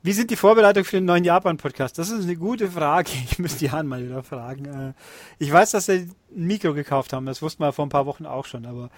Wie 0.03 0.12
sind 0.12 0.30
die 0.30 0.36
Vorbereitungen 0.36 0.84
für 0.84 0.96
den 0.96 1.05
neuen 1.05 1.24
Japan-Podcast? 1.24 1.98
Das 1.98 2.09
ist 2.11 2.24
eine 2.24 2.36
gute 2.36 2.70
Frage. 2.70 3.11
Ich 3.30 3.38
müsste 3.38 3.66
Jan 3.66 3.86
mal 3.86 4.03
wieder 4.03 4.22
fragen. 4.22 4.64
Äh, 4.64 4.92
ich 5.38 5.53
weiß, 5.53 5.72
dass 5.72 5.86
sie 5.86 6.09
ein 6.34 6.46
Mikro 6.46 6.72
gekauft 6.72 7.12
haben. 7.12 7.26
Das 7.26 7.42
wussten 7.42 7.62
wir 7.62 7.72
vor 7.72 7.84
ein 7.84 7.90
paar 7.90 8.07
Wochen 8.07 8.24
auch 8.24 8.46
schon. 8.46 8.64
Aber 8.64 8.88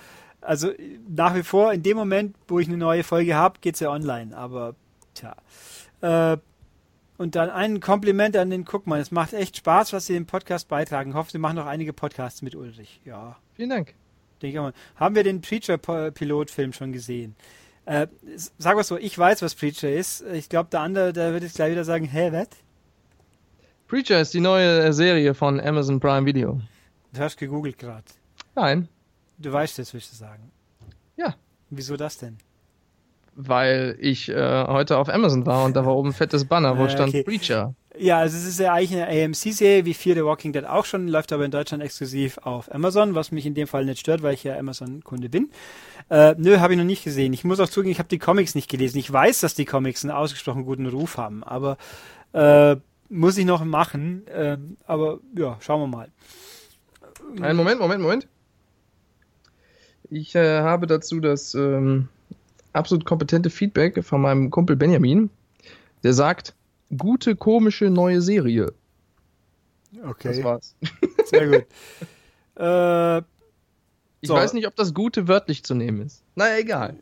also 0.40 0.70
nach 1.08 1.34
wie 1.34 1.42
vor, 1.42 1.72
in 1.72 1.82
dem 1.82 1.96
Moment, 1.96 2.36
wo 2.46 2.58
ich 2.60 2.68
eine 2.68 2.76
neue 2.76 3.02
Folge 3.02 3.34
habe, 3.34 3.58
geht's 3.60 3.80
ja 3.80 3.90
online. 3.90 4.36
Aber 4.36 4.76
tja. 5.14 5.34
Äh, 6.02 6.38
und 7.18 7.34
dann 7.34 7.50
ein 7.50 7.80
Kompliment 7.80 8.36
an 8.36 8.50
den 8.50 8.64
Guckmann. 8.64 9.00
Es 9.00 9.10
macht 9.10 9.32
echt 9.32 9.56
Spaß, 9.56 9.92
was 9.92 10.06
Sie 10.06 10.16
im 10.16 10.26
Podcast 10.26 10.68
beitragen. 10.68 11.10
Ich 11.10 11.16
hoffe, 11.16 11.30
Sie 11.32 11.38
machen 11.38 11.56
noch 11.56 11.66
einige 11.66 11.92
Podcasts 11.92 12.42
mit 12.42 12.54
Ulrich. 12.54 13.00
Ja, 13.04 13.36
Vielen 13.54 13.70
Dank. 13.70 13.94
denke 14.40 14.60
mal. 14.60 14.72
Haben 14.96 15.14
wir 15.14 15.22
den 15.24 15.40
Preacher-Pilotfilm 15.40 16.72
schon 16.72 16.92
gesehen? 16.92 17.34
Äh, 17.84 18.06
sag 18.58 18.76
mal 18.76 18.84
so, 18.84 18.96
ich 18.96 19.18
weiß, 19.18 19.42
was 19.42 19.54
Preacher 19.54 19.90
ist. 19.90 20.22
Ich 20.32 20.48
glaube, 20.48 20.70
der 20.70 20.80
andere, 20.80 21.12
der 21.12 21.32
wird 21.32 21.42
jetzt 21.42 21.56
gleich 21.56 21.72
wieder 21.72 21.84
sagen, 21.84 22.04
hä, 22.06 22.30
was? 22.32 22.48
Preacher 23.88 24.20
ist 24.20 24.32
die 24.34 24.40
neue 24.40 24.92
Serie 24.92 25.34
von 25.34 25.60
Amazon 25.60 26.00
Prime 26.00 26.24
Video. 26.24 26.60
Du 27.12 27.20
hast 27.20 27.36
gegoogelt 27.36 27.78
gerade. 27.78 28.04
Nein, 28.54 28.88
Du 29.38 29.52
weißt 29.52 29.78
es, 29.80 29.92
willst 29.92 30.12
du 30.12 30.16
sagen. 30.16 30.52
Ja. 31.16 31.34
Wieso 31.70 31.96
das 31.96 32.16
denn? 32.18 32.38
Weil 33.34 33.96
ich 33.98 34.28
äh, 34.28 34.64
heute 34.66 34.98
auf 34.98 35.08
Amazon 35.08 35.46
war 35.46 35.64
und 35.64 35.74
da 35.74 35.86
war 35.86 35.96
oben 35.96 36.10
ein 36.10 36.14
fettes 36.14 36.44
Banner, 36.44 36.78
wo 36.78 36.82
Ah, 36.84 36.88
stand 36.88 37.08
okay. 37.10 37.22
Preacher. 37.22 37.74
Ja, 37.98 38.18
also 38.18 38.36
es 38.36 38.46
ist 38.46 38.58
ja 38.58 38.72
eigentlich 38.72 38.98
eine 38.98 39.24
AMC-Serie, 39.24 39.84
wie 39.84 39.92
Fear 39.92 40.16
the 40.16 40.24
Walking 40.24 40.52
Dead 40.52 40.64
auch 40.64 40.86
schon, 40.86 41.08
läuft 41.08 41.32
aber 41.32 41.44
in 41.44 41.50
Deutschland 41.50 41.82
exklusiv 41.82 42.38
auf 42.38 42.74
Amazon, 42.74 43.14
was 43.14 43.32
mich 43.32 43.44
in 43.44 43.54
dem 43.54 43.66
Fall 43.66 43.84
nicht 43.84 44.00
stört, 44.00 44.22
weil 44.22 44.32
ich 44.34 44.44
ja 44.44 44.58
Amazon-Kunde 44.58 45.28
bin. 45.28 45.50
Äh, 46.08 46.34
nö, 46.38 46.58
habe 46.58 46.72
ich 46.72 46.78
noch 46.78 46.86
nicht 46.86 47.04
gesehen. 47.04 47.32
Ich 47.34 47.44
muss 47.44 47.60
auch 47.60 47.68
zugeben, 47.68 47.92
ich 47.92 47.98
habe 47.98 48.08
die 48.08 48.18
Comics 48.18 48.54
nicht 48.54 48.70
gelesen. 48.70 48.98
Ich 48.98 49.12
weiß, 49.12 49.40
dass 49.40 49.54
die 49.54 49.66
Comics 49.66 50.04
einen 50.04 50.12
ausgesprochen 50.12 50.64
guten 50.64 50.86
Ruf 50.86 51.18
haben, 51.18 51.44
aber 51.44 51.76
äh, 52.32 52.76
muss 53.10 53.36
ich 53.36 53.44
noch 53.44 53.62
machen. 53.64 54.26
Äh, 54.26 54.56
aber 54.86 55.20
ja, 55.36 55.58
schauen 55.60 55.82
wir 55.82 55.86
mal. 55.86 56.08
Einen 57.40 57.56
Moment, 57.56 57.78
Moment, 57.78 58.02
Moment. 58.02 58.26
Ich 60.10 60.34
äh, 60.34 60.60
habe 60.60 60.86
dazu 60.86 61.20
das 61.20 61.54
ähm, 61.54 62.08
absolut 62.72 63.04
kompetente 63.04 63.50
Feedback 63.50 64.04
von 64.04 64.20
meinem 64.20 64.50
Kumpel 64.50 64.76
Benjamin, 64.76 65.30
der 66.02 66.12
sagt, 66.14 66.54
gute, 66.96 67.36
komische 67.36 67.90
neue 67.90 68.20
Serie. 68.22 68.72
Das 69.92 70.10
Okay, 70.10 70.44
war's. 70.44 70.74
sehr 71.26 71.46
gut. 71.48 71.66
äh, 72.58 73.18
Ich 74.20 74.28
So. 74.28 74.34
weiß 74.34 74.52
nicht, 74.54 74.66
ob 74.66 74.76
das 74.76 74.94
gute 74.94 75.28
wörtlich 75.28 75.64
zu 75.64 75.74
nehmen 75.74 76.02
ist. 76.02 76.22
Naja, 76.34 76.58
egal. 76.58 76.96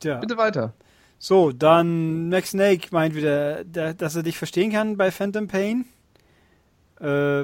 tja. 0.00 0.16
Bitte 0.18 0.36
weiter. 0.36 0.72
So, 1.20 1.50
dann 1.52 2.28
Max 2.28 2.50
Snake 2.50 2.88
meint 2.92 3.14
wieder, 3.14 3.64
der, 3.64 3.94
dass 3.94 4.14
er 4.16 4.22
dich 4.22 4.38
verstehen 4.38 4.70
kann 4.72 4.96
bei 4.96 5.10
Phantom 5.10 5.48
Pain. 5.48 5.84
Äh, 7.00 7.40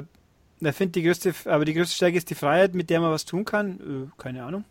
er 0.61 0.73
findet 0.73 0.95
die 0.95 1.03
größte, 1.03 1.33
aber 1.45 1.65
die 1.65 1.73
größte 1.73 1.95
Stärke 1.95 2.17
ist 2.17 2.29
die 2.29 2.35
Freiheit, 2.35 2.73
mit 2.73 2.89
der 2.89 3.01
man 3.01 3.11
was 3.11 3.25
tun 3.25 3.43
kann. 3.45 4.09
Äh, 4.11 4.21
keine 4.21 4.43
Ahnung. 4.43 4.63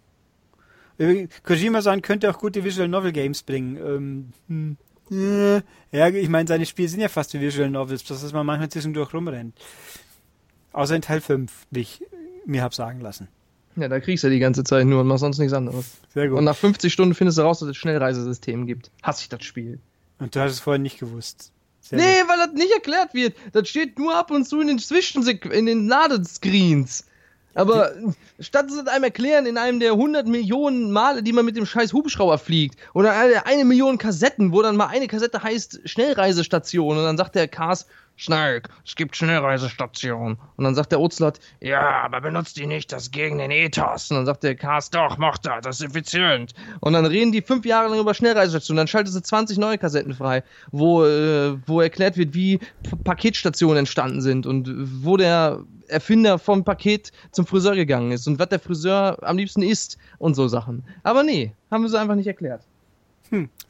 Übrigens, 0.98 1.32
Kojima-san 1.42 2.02
könnte 2.02 2.30
auch 2.30 2.38
gute 2.38 2.64
Visual 2.64 2.88
Novel 2.88 3.12
Games 3.12 3.42
bringen. 3.42 3.76
Ähm, 3.76 4.32
hm, 4.48 4.76
äh, 5.10 5.60
ja, 5.92 6.08
ich 6.08 6.28
meine, 6.28 6.48
seine 6.48 6.66
Spiele 6.66 6.88
sind 6.88 7.00
ja 7.00 7.08
fast 7.08 7.34
wie 7.34 7.40
Visual 7.40 7.70
Novels, 7.70 8.04
dass 8.04 8.32
man 8.32 8.46
manchmal 8.46 8.68
zwischendurch 8.68 9.12
rumrennt. 9.12 9.56
Außer 10.72 10.96
in 10.96 11.02
Teil 11.02 11.20
5, 11.20 11.52
wie 11.70 11.80
ich 11.80 12.00
mir 12.46 12.62
hab 12.62 12.74
sagen 12.74 13.00
lassen. 13.00 13.28
Ja, 13.76 13.88
da 13.88 14.00
kriegst 14.00 14.22
du 14.24 14.30
die 14.30 14.38
ganze 14.38 14.62
Zeit 14.62 14.86
nur 14.86 15.00
und 15.00 15.06
machst 15.06 15.20
sonst 15.20 15.38
nichts 15.38 15.52
anderes. 15.52 15.98
Sehr 16.12 16.28
gut. 16.28 16.38
Und 16.38 16.44
nach 16.44 16.56
50 16.56 16.92
Stunden 16.92 17.14
findest 17.14 17.38
du 17.38 17.42
raus, 17.42 17.58
dass 17.58 17.68
es 17.68 17.76
Schnellreisesystem 17.76 18.66
gibt. 18.66 18.90
Hasse 19.02 19.22
ich 19.22 19.28
das 19.28 19.44
Spiel. 19.44 19.80
Und 20.18 20.34
du 20.34 20.40
hast 20.40 20.52
es 20.52 20.60
vorher 20.60 20.78
nicht 20.78 20.98
gewusst. 21.00 21.52
Sehr 21.80 21.98
Nee, 21.98 22.22
weil 22.28 22.38
das 22.38 22.54
nicht 22.54 22.72
erklärt 22.72 23.14
wird. 23.14 23.36
Das 23.52 23.68
steht 23.68 23.98
nur 23.98 24.14
ab 24.14 24.30
und 24.30 24.46
zu 24.46 24.60
in 24.60 24.68
den 24.68 24.78
Zwischensequ 24.78 25.48
in 25.50 25.66
den 25.66 25.88
Ladescreens. 25.88 27.04
Aber 27.54 27.92
statt 28.40 28.66
es 28.70 28.86
einem 28.86 29.04
erklären 29.04 29.46
in 29.46 29.58
einem 29.58 29.80
der 29.80 29.92
100 29.92 30.26
Millionen 30.26 30.90
Male, 30.90 31.22
die 31.22 31.32
man 31.32 31.44
mit 31.44 31.56
dem 31.56 31.66
scheiß 31.66 31.92
Hubschrauber 31.92 32.38
fliegt, 32.38 32.76
oder 32.94 33.12
eine, 33.12 33.46
eine 33.46 33.64
Million 33.64 33.98
Kassetten, 33.98 34.52
wo 34.52 34.62
dann 34.62 34.76
mal 34.76 34.86
eine 34.86 35.06
Kassette 35.06 35.42
heißt 35.42 35.80
Schnellreisestation 35.84 36.96
und 36.96 37.04
dann 37.04 37.16
sagt 37.16 37.34
der 37.34 37.48
Cars, 37.48 37.86
Snark, 38.18 38.68
es 38.84 38.94
gibt 38.94 39.16
Schnellreisestation. 39.16 40.38
Und 40.56 40.64
dann 40.64 40.74
sagt 40.74 40.92
der 40.92 41.00
Ocelot, 41.00 41.40
ja, 41.60 42.02
aber 42.02 42.20
benutzt 42.20 42.56
die 42.56 42.66
nicht, 42.66 42.92
das 42.92 43.10
gegen 43.10 43.38
den 43.38 43.50
Ethos. 43.50 44.10
Und 44.10 44.18
dann 44.18 44.26
sagt 44.26 44.44
der 44.44 44.54
Cars, 44.54 44.90
doch, 44.90 45.18
macht 45.18 45.46
er, 45.46 45.60
das 45.60 45.80
ist 45.80 45.90
effizient. 45.90 46.54
Und 46.80 46.92
dann 46.92 47.06
reden 47.06 47.32
die 47.32 47.42
fünf 47.42 47.64
Jahre 47.64 47.88
lang 47.88 47.98
über 47.98 48.14
Schnellreisestationen, 48.14 48.78
dann 48.78 48.88
schaltet 48.88 49.12
sie 49.12 49.22
20 49.22 49.58
neue 49.58 49.78
Kassetten 49.78 50.14
frei, 50.14 50.44
wo, 50.70 51.04
äh, 51.04 51.56
wo 51.66 51.80
erklärt 51.80 52.16
wird, 52.16 52.34
wie 52.34 52.58
P 52.58 52.68
Paketstationen 53.02 53.78
entstanden 53.78 54.20
sind 54.20 54.46
und 54.46 54.68
wo 55.04 55.16
der 55.16 55.64
Erfinder 55.88 56.38
vom 56.38 56.64
Paket 56.64 57.12
zum 57.32 57.46
Friseur 57.46 57.74
gegangen 57.74 58.12
ist 58.12 58.26
und 58.26 58.38
was 58.38 58.48
der 58.48 58.60
Friseur 58.60 59.18
am 59.22 59.36
liebsten 59.36 59.62
isst 59.62 59.98
und 60.18 60.34
so 60.34 60.48
Sachen. 60.48 60.84
Aber 61.02 61.22
nee, 61.22 61.52
haben 61.70 61.86
sie 61.88 61.98
einfach 61.98 62.14
nicht 62.14 62.26
erklärt. 62.26 62.62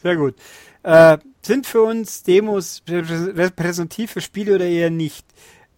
Sehr 0.03 0.17
gut. 0.17 0.35
Äh, 0.83 1.19
sind 1.43 1.67
für 1.67 1.83
uns 1.83 2.23
Demos 2.23 2.83
reprä- 2.87 3.37
repräsentativ 3.37 4.11
für 4.11 4.21
Spiele 4.21 4.55
oder 4.57 4.67
eher 4.67 4.91
nicht? 4.91 5.25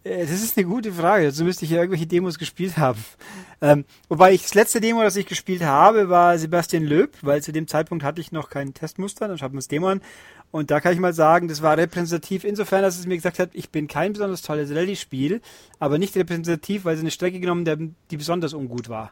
Äh, 0.03 0.21
das 0.21 0.31
ist 0.43 0.57
eine 0.57 0.67
gute 0.67 0.91
Frage. 0.91 1.25
Dazu 1.25 1.43
müsste 1.43 1.65
ich 1.65 1.71
ja 1.71 1.77
irgendwelche 1.77 2.07
Demos 2.07 2.37
gespielt 2.37 2.77
haben. 2.77 3.03
Ähm, 3.61 3.85
wobei 4.09 4.33
ich 4.33 4.43
das 4.43 4.53
letzte 4.55 4.81
Demo, 4.81 5.01
das 5.01 5.15
ich 5.15 5.25
gespielt 5.25 5.63
habe, 5.63 6.09
war 6.09 6.37
Sebastian 6.37 6.83
Löb, 6.83 7.15
weil 7.21 7.41
zu 7.41 7.51
dem 7.51 7.67
Zeitpunkt 7.67 8.03
hatte 8.03 8.19
ich 8.21 8.31
noch 8.31 8.49
kein 8.49 8.73
Testmuster. 8.73 9.27
Dann 9.27 9.37
schauen 9.37 9.53
wir 9.53 9.57
uns 9.57 9.67
Demo 9.67 9.87
an. 9.87 10.01
Und 10.51 10.71
da 10.71 10.79
kann 10.79 10.93
ich 10.93 10.99
mal 10.99 11.13
sagen, 11.13 11.47
das 11.47 11.61
war 11.61 11.77
repräsentativ 11.77 12.43
insofern, 12.43 12.81
dass 12.81 12.97
es 12.97 13.05
mir 13.05 13.15
gesagt 13.15 13.39
hat, 13.39 13.49
ich 13.53 13.69
bin 13.69 13.87
kein 13.87 14.13
besonders 14.13 14.41
tolles 14.41 14.71
Rallye-Spiel, 14.71 15.41
aber 15.79 15.97
nicht 15.97 16.15
repräsentativ, 16.15 16.85
weil 16.85 16.95
sie 16.95 17.01
eine 17.01 17.11
Strecke 17.11 17.39
genommen 17.39 17.67
haben, 17.67 17.95
die 18.11 18.17
besonders 18.17 18.53
ungut 18.53 18.89
war. 18.89 19.11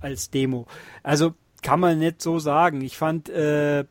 Als 0.00 0.30
Demo. 0.30 0.66
Also 1.02 1.34
kann 1.62 1.80
man 1.80 1.98
nicht 1.98 2.20
so 2.20 2.38
sagen. 2.38 2.82
Ich 2.82 2.96
fand, 2.96 3.28
äh, 3.28 3.84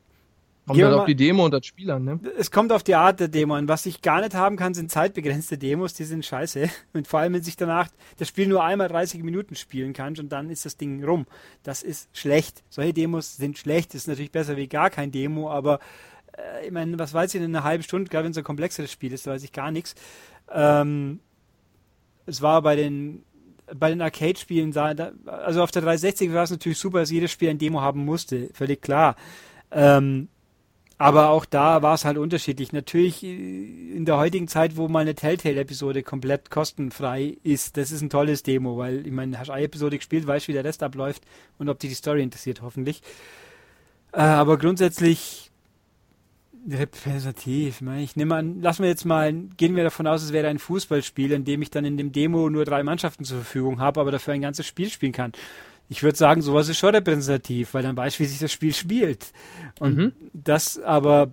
Kommt 0.65 0.77
Gehen 0.77 0.85
halt 0.85 0.95
auf 0.95 1.05
die 1.05 1.15
Demo 1.15 1.43
und 1.43 1.51
das 1.51 1.65
Spiel 1.65 1.91
an, 1.91 2.05
ne? 2.05 2.19
es 2.37 2.49
kommt 2.49 2.71
auf 2.71 2.83
die 2.83 2.95
Art 2.95 3.19
der 3.19 3.27
Demo 3.27 3.55
an. 3.55 3.67
Was 3.67 3.85
ich 3.85 4.01
gar 4.01 4.21
nicht 4.21 4.33
haben 4.33 4.55
kann, 4.55 4.73
sind 4.73 4.89
zeitbegrenzte 4.89 5.57
Demos, 5.57 5.93
die 5.93 6.05
sind 6.05 6.23
scheiße. 6.23 6.69
Und 6.93 7.05
vor 7.05 7.19
allem, 7.19 7.33
wenn 7.33 7.43
sich 7.43 7.57
danach 7.57 7.89
das 8.17 8.29
Spiel 8.29 8.47
nur 8.47 8.63
einmal 8.63 8.87
30 8.87 9.23
Minuten 9.23 9.55
spielen 9.55 9.91
kann 9.91 10.17
und 10.17 10.31
dann 10.31 10.49
ist 10.49 10.65
das 10.65 10.77
Ding 10.77 11.03
rum. 11.03 11.25
Das 11.63 11.83
ist 11.83 12.07
schlecht. 12.17 12.63
Solche 12.69 12.93
Demos 12.93 13.35
sind 13.35 13.57
schlecht. 13.57 13.89
Das 13.93 14.01
ist 14.01 14.07
natürlich 14.07 14.31
besser 14.31 14.55
wie 14.55 14.67
gar 14.67 14.89
kein 14.89 15.11
Demo, 15.11 15.49
aber 15.49 15.79
äh, 16.37 16.65
ich 16.65 16.71
meine, 16.71 16.97
was 16.97 17.13
weiß 17.13 17.35
ich 17.35 17.41
in 17.41 17.53
einer 17.53 17.65
halben 17.65 17.83
Stunde, 17.83 18.09
gerade 18.09 18.23
wenn 18.23 18.31
es 18.31 18.37
ein 18.37 18.45
komplexeres 18.45 18.91
Spiel 18.91 19.11
ist, 19.11 19.27
da 19.27 19.31
weiß 19.31 19.43
ich 19.43 19.51
gar 19.51 19.71
nichts. 19.71 19.95
Ähm, 20.49 21.19
es 22.25 22.41
war 22.41 22.61
bei 22.61 22.77
den 22.77 23.23
bei 23.75 23.89
den 23.89 24.01
Arcade-Spielen, 24.01 24.75
also 25.25 25.63
auf 25.63 25.71
der 25.71 25.81
360 25.81 26.33
war 26.33 26.43
es 26.43 26.51
natürlich 26.51 26.77
super, 26.77 26.99
dass 26.99 27.11
jedes 27.11 27.31
Spiel 27.31 27.49
ein 27.49 27.57
Demo 27.57 27.81
haben 27.81 28.03
musste, 28.05 28.49
völlig 28.53 28.81
klar. 28.81 29.15
Ähm, 29.71 30.27
aber 31.03 31.31
auch 31.31 31.43
da 31.43 31.81
war 31.81 31.95
es 31.95 32.05
halt 32.05 32.17
unterschiedlich. 32.17 32.71
Natürlich 32.71 33.23
äh, 33.23 33.27
in 33.27 34.05
der 34.05 34.15
heutigen 34.15 34.47
Zeit, 34.47 34.77
wo 34.77 34.87
mal 34.87 34.99
eine 34.99 35.15
Telltale-Episode 35.15 36.01
komplett 36.01 36.49
kostenfrei 36.49 37.35
ist, 37.43 37.75
das 37.75 37.91
ist 37.91 38.01
ein 38.01 38.09
tolles 38.09 38.41
Demo, 38.43 38.77
weil 38.77 39.05
ich 39.05 39.11
meine, 39.11 39.37
hast 39.37 39.49
eine 39.49 39.65
Episode 39.65 39.97
gespielt, 39.97 40.25
weißt, 40.25 40.47
wie 40.47 40.53
der 40.53 40.63
Rest 40.63 40.81
abläuft 40.81 41.23
und 41.57 41.67
ob 41.67 41.77
dich 41.79 41.89
die 41.89 41.95
Story 41.95 42.23
interessiert, 42.23 42.61
hoffentlich. 42.61 43.01
Äh, 44.13 44.21
aber 44.21 44.57
grundsätzlich 44.57 45.51
repräsentativ. 46.69 47.81
Ich, 47.99 48.15
nehme 48.15 48.35
an, 48.35 48.61
lassen 48.61 48.83
wir 48.83 48.89
jetzt 48.89 49.03
mal, 49.03 49.33
gehen 49.57 49.75
wir 49.75 49.83
davon 49.83 50.07
aus, 50.07 50.23
es 50.23 50.31
wäre 50.31 50.47
ein 50.47 50.59
Fußballspiel, 50.59 51.33
in 51.33 51.43
dem 51.43 51.61
ich 51.61 51.69
dann 51.69 51.83
in 51.83 51.97
dem 51.97 52.13
Demo 52.13 52.49
nur 52.49 52.63
drei 52.63 52.81
Mannschaften 52.81 53.25
zur 53.25 53.39
Verfügung 53.39 53.81
habe, 53.81 53.99
aber 53.99 54.11
dafür 54.11 54.35
ein 54.35 54.41
ganzes 54.41 54.65
Spiel 54.65 54.89
spielen 54.89 55.11
kann. 55.11 55.33
Ich 55.93 56.01
würde 56.01 56.17
sagen, 56.17 56.41
sowas 56.41 56.69
ist 56.69 56.79
schon 56.79 56.95
repräsentativ, 56.95 57.75
weil 57.75 57.83
dann 57.83 57.95
weißt 57.95 58.17
du, 58.17 58.23
wie 58.23 58.27
sich 58.27 58.39
das 58.39 58.51
Spiel 58.51 58.73
spielt. 58.73 59.27
Und 59.79 59.95
Mhm. 59.97 60.11
das 60.33 60.79
aber, 60.81 61.29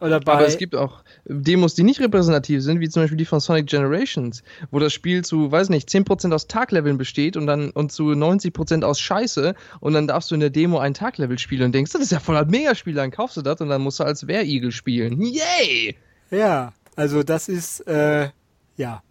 oder 0.00 0.20
bei, 0.20 0.32
Aber 0.34 0.46
es 0.46 0.58
gibt 0.58 0.74
auch 0.74 1.02
Demos, 1.24 1.74
die 1.74 1.82
nicht 1.82 1.98
repräsentativ 2.00 2.60
sind, 2.60 2.80
wie 2.80 2.90
zum 2.90 3.02
Beispiel 3.04 3.16
die 3.16 3.24
von 3.24 3.40
Sonic 3.40 3.68
Generations, 3.68 4.42
wo 4.70 4.78
das 4.80 4.92
Spiel 4.92 5.24
zu, 5.24 5.50
weiß 5.50 5.70
nicht, 5.70 5.88
10% 5.88 6.30
aus 6.34 6.46
Tagleveln 6.46 6.98
besteht 6.98 7.38
und 7.38 7.46
dann 7.46 7.70
und 7.70 7.90
zu 7.90 8.10
90% 8.12 8.82
aus 8.84 9.00
Scheiße 9.00 9.54
und 9.80 9.94
dann 9.94 10.06
darfst 10.06 10.30
du 10.30 10.34
in 10.34 10.40
der 10.40 10.50
Demo 10.50 10.78
ein 10.78 10.92
Taglevel 10.92 11.38
spielen 11.38 11.62
und 11.62 11.72
denkst, 11.74 11.92
das 11.92 12.02
ist 12.02 12.12
ja 12.12 12.20
voll 12.20 12.36
ein 12.36 12.48
Megaspiel, 12.48 12.92
dann 12.94 13.10
kaufst 13.12 13.38
du 13.38 13.42
das 13.42 13.62
und 13.62 13.70
dann 13.70 13.80
musst 13.80 13.98
du 13.98 14.04
als 14.04 14.26
Wehrigel 14.26 14.72
spielen. 14.72 15.22
Yay! 15.22 15.96
ja, 16.30 16.74
also 16.96 17.22
das 17.22 17.48
ist, 17.48 17.80
äh, 17.86 18.28
ja, 18.76 19.02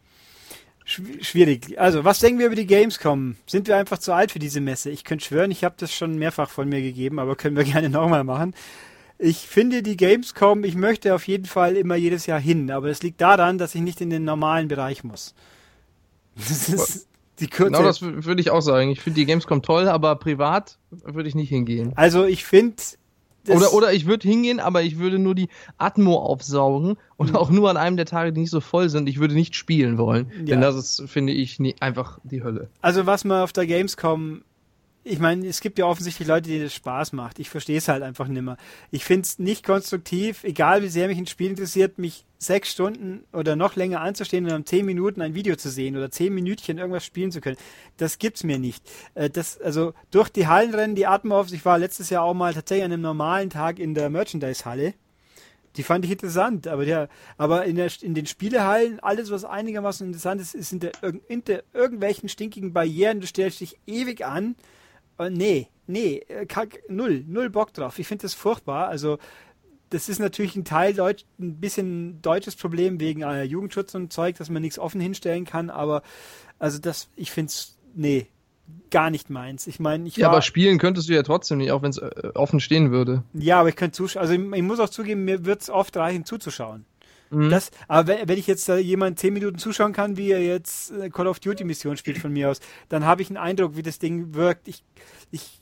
schwierig. 0.85 1.79
Also, 1.79 2.03
was 2.03 2.19
denken 2.19 2.39
wir 2.39 2.47
über 2.47 2.55
die 2.55 2.67
Gamescom? 2.67 3.35
Sind 3.45 3.67
wir 3.67 3.77
einfach 3.77 3.97
zu 3.97 4.13
alt 4.13 4.31
für 4.31 4.39
diese 4.39 4.61
Messe? 4.61 4.89
Ich 4.89 5.03
könnte 5.03 5.25
schwören, 5.25 5.51
ich 5.51 5.63
habe 5.63 5.75
das 5.77 5.93
schon 5.93 6.17
mehrfach 6.17 6.49
von 6.49 6.67
mir 6.69 6.81
gegeben, 6.81 7.19
aber 7.19 7.35
können 7.35 7.55
wir 7.55 7.63
gerne 7.65 7.89
nochmal 7.89 8.23
machen. 8.23 8.53
Ich 9.17 9.47
finde 9.47 9.83
die 9.83 9.97
Gamescom, 9.97 10.63
ich 10.63 10.75
möchte 10.75 11.13
auf 11.13 11.27
jeden 11.27 11.45
Fall 11.45 11.77
immer 11.77 11.95
jedes 11.95 12.25
Jahr 12.25 12.39
hin, 12.39 12.71
aber 12.71 12.87
das 12.87 13.03
liegt 13.03 13.21
daran, 13.21 13.59
dass 13.59 13.75
ich 13.75 13.81
nicht 13.81 14.01
in 14.01 14.09
den 14.09 14.23
normalen 14.23 14.67
Bereich 14.67 15.03
muss. 15.03 15.35
Das 16.35 16.69
ist 16.69 17.07
die 17.39 17.47
kurze. 17.47 17.71
Genau 17.71 17.83
das 17.83 18.01
würde 18.01 18.39
ich 18.39 18.51
auch 18.51 18.61
sagen. 18.61 18.89
Ich 18.89 19.01
finde 19.01 19.19
die 19.19 19.25
Gamescom 19.25 19.61
toll, 19.61 19.87
aber 19.87 20.15
privat 20.15 20.77
würde 20.89 21.27
ich 21.27 21.35
nicht 21.35 21.49
hingehen. 21.49 21.93
also 21.95 22.25
ich 22.25 22.45
finde. 22.45 22.81
Oder, 23.47 23.73
oder 23.73 23.93
ich 23.93 24.05
würde 24.05 24.27
hingehen, 24.27 24.59
aber 24.59 24.83
ich 24.83 24.99
würde 24.99 25.17
nur 25.17 25.33
die 25.33 25.49
Atmo 25.77 26.17
aufsaugen 26.17 26.97
und 27.17 27.35
auch 27.35 27.49
nur 27.49 27.69
an 27.69 27.77
einem 27.77 27.97
der 27.97 28.05
Tage, 28.05 28.33
die 28.33 28.41
nicht 28.41 28.51
so 28.51 28.61
voll 28.61 28.89
sind. 28.89 29.09
Ich 29.09 29.19
würde 29.19 29.33
nicht 29.33 29.55
spielen 29.55 29.97
wollen. 29.97 30.31
Ja. 30.39 30.43
Denn 30.43 30.61
das 30.61 30.75
ist, 30.75 31.03
finde 31.09 31.33
ich, 31.33 31.59
nie, 31.59 31.75
einfach 31.79 32.19
die 32.23 32.43
Hölle. 32.43 32.69
Also 32.81 33.05
was 33.05 33.23
man 33.23 33.41
auf 33.41 33.53
der 33.53 33.65
Gamescom, 33.65 34.43
ich 35.03 35.19
meine, 35.19 35.47
es 35.47 35.61
gibt 35.61 35.79
ja 35.79 35.85
offensichtlich 35.85 36.27
Leute, 36.27 36.49
denen 36.49 36.63
das 36.63 36.75
Spaß 36.75 37.13
macht. 37.13 37.39
Ich 37.39 37.49
verstehe 37.49 37.77
es 37.77 37.87
halt 37.87 38.03
einfach 38.03 38.27
nimmer. 38.27 38.57
Ich 38.91 39.03
finde 39.03 39.25
es 39.25 39.39
nicht 39.39 39.65
konstruktiv, 39.65 40.43
egal 40.43 40.83
wie 40.83 40.89
sehr 40.89 41.07
mich 41.07 41.17
ein 41.17 41.25
Spiel 41.25 41.49
interessiert, 41.49 41.97
mich 41.97 42.25
sechs 42.37 42.71
Stunden 42.71 43.23
oder 43.33 43.55
noch 43.55 43.75
länger 43.75 44.01
anzustehen 44.01 44.45
und 44.45 44.53
um 44.53 44.65
zehn 44.65 44.85
Minuten 44.85 45.21
ein 45.21 45.33
Video 45.33 45.55
zu 45.55 45.69
sehen 45.69 45.97
oder 45.97 46.11
zehn 46.11 46.33
Minütchen 46.33 46.77
irgendwas 46.77 47.05
spielen 47.05 47.31
zu 47.31 47.41
können. 47.41 47.57
Das 47.97 48.19
gibt's 48.19 48.43
mir 48.43 48.59
nicht. 48.59 48.83
Äh, 49.15 49.29
Das, 49.29 49.59
also 49.59 49.93
durch 50.11 50.29
die 50.29 50.47
Hallenrennen, 50.47 50.95
die 50.95 51.07
Atmos, 51.07 51.51
ich 51.51 51.65
war 51.65 51.77
letztes 51.77 52.09
Jahr 52.09 52.23
auch 52.23 52.33
mal 52.33 52.53
tatsächlich 52.53 52.85
an 52.85 52.93
einem 52.93 53.01
normalen 53.01 53.49
Tag 53.49 53.79
in 53.79 53.93
der 53.95 54.09
Merchandise-Halle. 54.09 54.93
Die 55.77 55.83
fand 55.83 56.03
ich 56.03 56.11
interessant, 56.11 56.67
aber 56.67 56.83
der, 56.85 57.07
aber 57.37 57.65
in, 57.65 57.77
der, 57.77 57.89
in 58.01 58.13
den 58.13 58.25
Spielehallen, 58.25 58.99
alles, 58.99 59.31
was 59.31 59.45
einigermaßen 59.45 60.05
interessant 60.05 60.41
ist, 60.41 60.53
ist 60.53 60.69
hinter, 60.69 60.91
irg- 61.01 61.21
hinter 61.27 61.63
irgendwelchen 61.73 62.27
stinkigen 62.27 62.73
Barrieren, 62.73 63.21
du 63.21 63.27
stellst 63.27 63.61
dich 63.61 63.77
ewig 63.87 64.25
an 64.25 64.55
nee, 65.29 65.67
nee, 65.87 66.23
äh, 66.27 66.45
kack, 66.45 66.81
null, 66.89 67.23
null 67.27 67.49
Bock 67.49 67.73
drauf. 67.73 67.99
Ich 67.99 68.07
finde 68.07 68.23
das 68.23 68.33
furchtbar. 68.33 68.87
Also 68.87 69.17
das 69.89 70.09
ist 70.09 70.19
natürlich 70.19 70.55
ein 70.55 70.65
Teil 70.65 70.93
Deutsch, 70.93 71.25
ein 71.39 71.59
bisschen 71.59 72.21
deutsches 72.21 72.55
Problem 72.55 72.99
wegen 72.99 73.21
äh, 73.21 73.43
Jugendschutz 73.43 73.93
und 73.93 74.11
Zeug, 74.11 74.37
dass 74.37 74.49
man 74.49 74.61
nichts 74.61 74.79
offen 74.79 75.01
hinstellen 75.01 75.45
kann, 75.45 75.69
aber 75.69 76.01
also 76.59 76.79
das, 76.79 77.09
ich 77.15 77.31
finde 77.31 77.49
es, 77.49 77.77
nee, 77.93 78.27
gar 78.89 79.09
nicht 79.09 79.29
meins. 79.29 79.67
Ich 79.67 79.79
meine, 79.79 80.07
ich 80.07 80.15
Ja, 80.15 80.27
war, 80.27 80.33
aber 80.33 80.41
spielen 80.41 80.77
könntest 80.79 81.09
du 81.09 81.13
ja 81.13 81.23
trotzdem 81.23 81.57
nicht, 81.57 81.71
auch 81.71 81.81
wenn 81.81 81.89
es 81.89 81.97
äh, 81.97 82.31
offen 82.35 82.59
stehen 82.59 82.91
würde. 82.91 83.23
ja, 83.33 83.59
aber 83.59 83.69
ich 83.69 83.75
könnte 83.75 83.95
zuschauen. 83.97 84.21
Also 84.21 84.33
ich, 84.33 84.39
ich 84.39 84.61
muss 84.63 84.79
auch 84.79 84.89
zugeben, 84.89 85.25
mir 85.25 85.43
wird 85.45 85.61
es 85.61 85.69
oft 85.69 85.95
reichen 85.97 86.23
zuzuschauen. 86.25 86.85
Mhm. 87.31 87.49
Das, 87.49 87.71
aber 87.87 88.27
wenn, 88.27 88.37
ich 88.37 88.45
jetzt 88.45 88.67
da 88.67 88.77
jemand 88.77 89.17
zehn 89.17 89.33
Minuten 89.33 89.57
zuschauen 89.57 89.93
kann, 89.93 90.17
wie 90.17 90.31
er 90.31 90.43
jetzt 90.43 90.91
äh, 90.91 91.09
Call 91.09 91.27
of 91.27 91.39
Duty 91.39 91.63
Mission 91.63 91.95
spielt 91.95 92.17
von 92.17 92.31
mir 92.31 92.49
aus, 92.49 92.59
dann 92.89 93.05
habe 93.05 93.21
ich 93.21 93.29
einen 93.29 93.37
Eindruck, 93.37 93.77
wie 93.77 93.81
das 93.81 93.99
Ding 93.99 94.33
wirkt. 94.35 94.67
Ich, 94.67 94.83
ich 95.31 95.61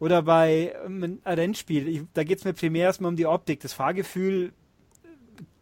oder 0.00 0.22
bei 0.22 0.74
ähm, 0.84 1.20
ein 1.22 1.34
Rennspiel, 1.38 1.88
ich, 1.88 2.02
da 2.14 2.24
geht 2.24 2.38
es 2.38 2.44
mir 2.44 2.52
primär 2.52 2.86
erstmal 2.86 3.10
um 3.10 3.16
die 3.16 3.26
Optik. 3.26 3.60
Das 3.60 3.72
Fahrgefühl 3.72 4.52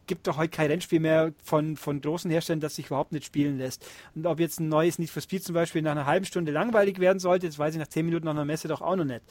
gibt 0.06 0.26
doch 0.26 0.38
heute 0.38 0.50
kein 0.50 0.70
Rennspiel 0.70 1.00
mehr 1.00 1.32
von, 1.44 1.76
von 1.76 2.00
großen 2.00 2.30
Herstellern, 2.30 2.60
das 2.60 2.76
sich 2.76 2.86
überhaupt 2.86 3.12
nicht 3.12 3.26
spielen 3.26 3.58
lässt. 3.58 3.86
Und 4.14 4.26
ob 4.26 4.40
jetzt 4.40 4.58
ein 4.58 4.68
neues 4.68 4.98
Need 4.98 5.10
for 5.10 5.22
Speed 5.22 5.44
zum 5.44 5.54
Beispiel 5.54 5.82
nach 5.82 5.92
einer 5.92 6.06
halben 6.06 6.24
Stunde 6.24 6.50
langweilig 6.50 6.98
werden 6.98 7.18
sollte, 7.18 7.46
das 7.46 7.58
weiß 7.58 7.74
ich 7.74 7.80
nach 7.80 7.88
zehn 7.88 8.06
Minuten 8.06 8.24
nach 8.24 8.32
einer 8.32 8.44
Messe 8.44 8.68
doch 8.68 8.80
auch 8.80 8.96
noch 8.96 9.04
nicht. 9.04 9.22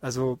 Also 0.00 0.40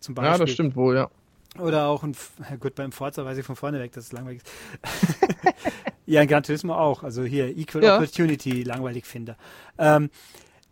zum 0.00 0.14
Beispiel. 0.14 0.32
Ja, 0.32 0.38
das 0.38 0.50
stimmt 0.50 0.74
wohl, 0.74 0.96
ja. 0.96 1.10
Oder 1.58 1.86
auch 1.88 2.04
ein, 2.04 2.14
gut, 2.60 2.76
beim 2.76 2.92
Forza 2.92 3.24
weiß 3.24 3.38
ich 3.38 3.44
von 3.44 3.56
vorne 3.56 3.80
weg, 3.80 3.92
dass 3.92 4.04
es 4.04 4.12
langweilig 4.12 4.42
ist. 4.42 5.18
ja, 6.06 6.22
in 6.22 6.28
Gran 6.28 6.42
Turismo 6.42 6.74
auch. 6.74 7.02
Also 7.02 7.24
hier, 7.24 7.56
Equal 7.56 7.82
Ja. 7.82 7.96
Opportunity, 7.96 8.62
langweilig 8.62 9.04
finde. 9.04 9.36
Ähm, 9.76 10.10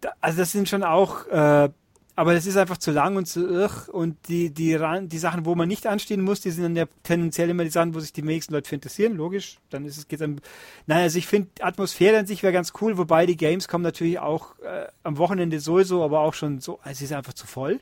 da, 0.01 0.13
also 0.21 0.39
das 0.39 0.53
sind 0.53 0.69
schon 0.69 0.85
auch, 0.85 1.27
äh, 1.27 1.69
aber 2.15 2.35
das 2.35 2.47
ist 2.47 2.57
einfach 2.57 2.79
zu 2.79 2.91
lang 2.91 3.17
und 3.17 3.27
zu 3.27 3.49
irr 3.49 3.89
und 3.93 4.29
die, 4.29 4.51
die, 4.51 4.79
die 5.03 5.19
Sachen, 5.19 5.45
wo 5.45 5.55
man 5.55 5.69
nicht 5.69 5.87
anstehen 5.87 6.21
muss, 6.21 6.41
die 6.41 6.51
sind 6.51 6.65
dann 6.65 6.77
ja 6.77 6.87
tendenziell 7.03 7.51
immer 7.51 7.65
die 7.65 7.71
Sachen, 7.71 7.95
wo 7.95 8.01
sich 8.01 8.13
die 8.13 8.25
wenigsten 8.25 8.55
Leute 8.55 8.69
für 8.69 8.75
interessieren, 8.77 9.17
logisch. 9.17 9.59
Dann 9.71 9.85
ist 9.85 9.99
es, 9.99 10.09
geht's 10.09 10.21
dann, 10.21 10.41
nein, 10.87 11.03
also 11.03 11.19
ich 11.19 11.27
finde, 11.27 11.49
Atmosphäre 11.61 12.19
an 12.19 12.27
sich 12.27 12.43
wäre 12.43 12.53
ganz 12.53 12.73
cool, 12.81 12.99
wobei 12.99 13.27
die 13.27 13.37
Games 13.37 13.69
kommen 13.69 13.85
natürlich 13.85 14.19
auch 14.19 14.59
äh, 14.61 14.87
am 15.05 15.17
Wochenende 15.19 15.61
sowieso, 15.61 16.03
aber 16.03 16.21
auch 16.21 16.35
schon 16.35 16.61
so, 16.61 16.79
also 16.81 16.91
es 16.91 17.03
ist 17.03 17.13
einfach 17.13 17.35
zu 17.35 17.47
voll. 17.47 17.81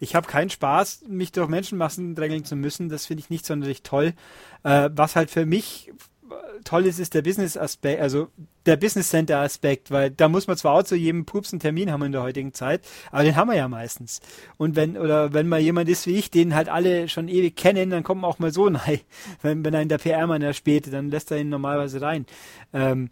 Ich 0.00 0.14
habe 0.14 0.26
keinen 0.26 0.50
Spaß, 0.50 1.04
mich 1.08 1.32
durch 1.32 1.48
Menschenmassen 1.48 2.14
drängeln 2.14 2.44
zu 2.44 2.56
müssen. 2.56 2.88
Das 2.88 3.06
finde 3.06 3.22
ich 3.22 3.30
nicht 3.30 3.46
sonderlich 3.46 3.82
toll. 3.82 4.14
Äh, 4.62 4.90
was 4.92 5.16
halt 5.16 5.30
für 5.30 5.46
mich 5.46 5.92
äh, 6.30 6.34
toll 6.64 6.86
ist, 6.86 6.98
ist 6.98 7.14
der 7.14 7.22
Business-Aspekt, 7.22 8.00
also 8.00 8.28
der 8.66 8.76
Business 8.76 9.08
Center-Aspekt, 9.08 9.90
weil 9.90 10.10
da 10.10 10.28
muss 10.28 10.46
man 10.46 10.56
zwar 10.56 10.74
auch 10.74 10.82
zu 10.82 10.94
jedem 10.94 11.24
Pups 11.24 11.52
einen 11.52 11.60
Termin 11.60 11.90
haben 11.90 12.02
in 12.02 12.12
der 12.12 12.22
heutigen 12.22 12.52
Zeit, 12.52 12.86
aber 13.10 13.24
den 13.24 13.34
haben 13.36 13.48
wir 13.48 13.56
ja 13.56 13.68
meistens. 13.68 14.20
Und 14.58 14.76
wenn, 14.76 14.98
oder 14.98 15.32
wenn 15.32 15.48
mal 15.48 15.60
jemand 15.60 15.88
ist 15.88 16.06
wie 16.06 16.16
ich, 16.16 16.30
den 16.30 16.54
halt 16.54 16.68
alle 16.68 17.08
schon 17.08 17.28
ewig 17.28 17.56
kennen, 17.56 17.90
dann 17.90 18.02
kommt 18.02 18.20
man 18.20 18.30
auch 18.30 18.38
mal 18.38 18.52
so 18.52 18.66
rein. 18.66 19.00
Wenn, 19.42 19.64
wenn 19.64 19.74
in 19.74 19.88
der 19.88 19.98
PR-Mann 19.98 20.42
erspäht, 20.42 20.92
dann 20.92 21.10
lässt 21.10 21.30
er 21.30 21.38
ihn 21.38 21.48
normalerweise 21.48 22.00
rein. 22.00 22.26
Ähm, 22.72 23.10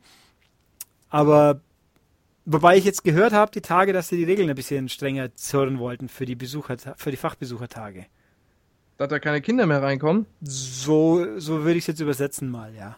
aber 1.08 1.60
Wobei 2.47 2.76
ich 2.78 2.84
jetzt 2.84 3.05
gehört 3.05 3.32
habe, 3.34 3.51
die 3.53 3.61
Tage, 3.61 3.92
dass 3.92 4.09
sie 4.09 4.16
die 4.16 4.24
Regeln 4.24 4.49
ein 4.49 4.57
bisschen 4.57 4.88
strenger 4.88 5.34
zurren 5.34 5.78
wollten 5.78 6.09
für 6.09 6.26
die 6.26 6.36
Besucher, 6.36 6.76
für 6.97 7.11
die 7.11 7.16
Fachbesuchertage. 7.18 8.07
Dass 8.99 9.09
da 9.09 9.18
keine 9.18 9.40
Kinder 9.40 9.64
mehr 9.66 9.82
reinkommen. 9.82 10.26
So, 10.40 11.38
so 11.38 11.64
würde 11.64 11.72
ich 11.78 11.84
es 11.84 11.86
jetzt 11.88 12.01
übersetzen 12.01 12.49
mal, 12.51 12.74
ja. 12.74 12.97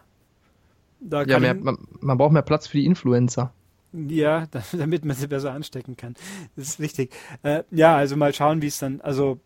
Da 1.01 1.25
Ja, 1.25 1.39
kann 1.39 1.43
mehr, 1.43 1.55
man, 1.55 1.79
man 2.01 2.19
braucht 2.19 2.33
mehr 2.33 2.43
Platz 2.43 2.67
für 2.67 2.79
die 2.79 2.87
Influencer. 2.87 3.53
ja, 3.93 4.47
da- 4.51 4.63
damit 4.73 5.05
man 5.05 5.17
sie 5.17 5.27
besser 5.29 5.53
anstecken 5.53 5.97
kann. 5.97 6.15
Das 6.57 6.69
ist 6.69 6.81
richtig. 6.81 7.15
Äh, 7.43 7.65
ja, 7.71 7.97
also 7.97 8.17
mal 8.17 8.35
schauen, 8.35 8.63
wie 8.63 8.67
es 8.67 8.79
dann, 8.79 9.01
also 9.01 9.41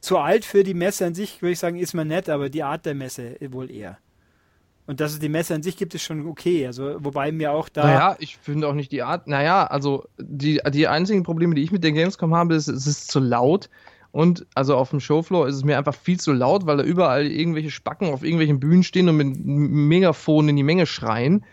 zu 0.00 0.18
alt 0.18 0.44
für 0.44 0.64
die 0.64 0.74
Messe 0.74 1.06
an 1.06 1.14
sich, 1.14 1.42
würde 1.42 1.52
ich 1.52 1.58
sagen, 1.58 1.78
ist 1.78 1.94
man 1.94 2.08
nett, 2.08 2.28
aber 2.28 2.50
die 2.50 2.62
Art 2.62 2.86
der 2.86 2.94
Messe 2.94 3.36
wohl 3.50 3.70
eher. 3.70 3.98
Und 4.86 5.00
dass 5.00 5.12
es 5.12 5.18
die 5.18 5.28
Messe 5.28 5.54
an 5.54 5.62
sich 5.62 5.76
gibt, 5.76 5.94
ist 5.94 6.02
schon 6.02 6.26
okay. 6.26 6.66
Also, 6.66 6.96
wobei 6.98 7.32
mir 7.32 7.52
auch 7.52 7.68
da. 7.68 7.84
Naja, 7.84 8.16
ich 8.20 8.36
finde 8.36 8.68
auch 8.68 8.74
nicht 8.74 8.92
die 8.92 9.02
Art. 9.02 9.26
Naja, 9.26 9.66
also 9.66 10.04
die, 10.18 10.60
die 10.72 10.86
einzigen 10.86 11.24
Probleme, 11.24 11.54
die 11.56 11.62
ich 11.62 11.72
mit 11.72 11.82
der 11.82 11.92
Gamescom 11.92 12.34
habe, 12.34 12.54
ist, 12.54 12.68
es 12.68 12.86
ist 12.86 13.10
zu 13.10 13.18
laut. 13.18 13.68
Und 14.12 14.46
also 14.54 14.76
auf 14.76 14.90
dem 14.90 15.00
Showfloor 15.00 15.48
ist 15.48 15.56
es 15.56 15.64
mir 15.64 15.76
einfach 15.76 15.94
viel 15.94 16.18
zu 16.18 16.32
laut, 16.32 16.66
weil 16.66 16.78
da 16.78 16.84
überall 16.84 17.26
irgendwelche 17.26 17.70
Spacken 17.70 18.12
auf 18.12 18.22
irgendwelchen 18.22 18.60
Bühnen 18.60 18.82
stehen 18.82 19.08
und 19.08 19.16
mit 19.16 19.26
einem 19.26 19.88
Megafon 19.88 20.48
in 20.48 20.56
die 20.56 20.62
Menge 20.62 20.86
schreien. 20.86 21.44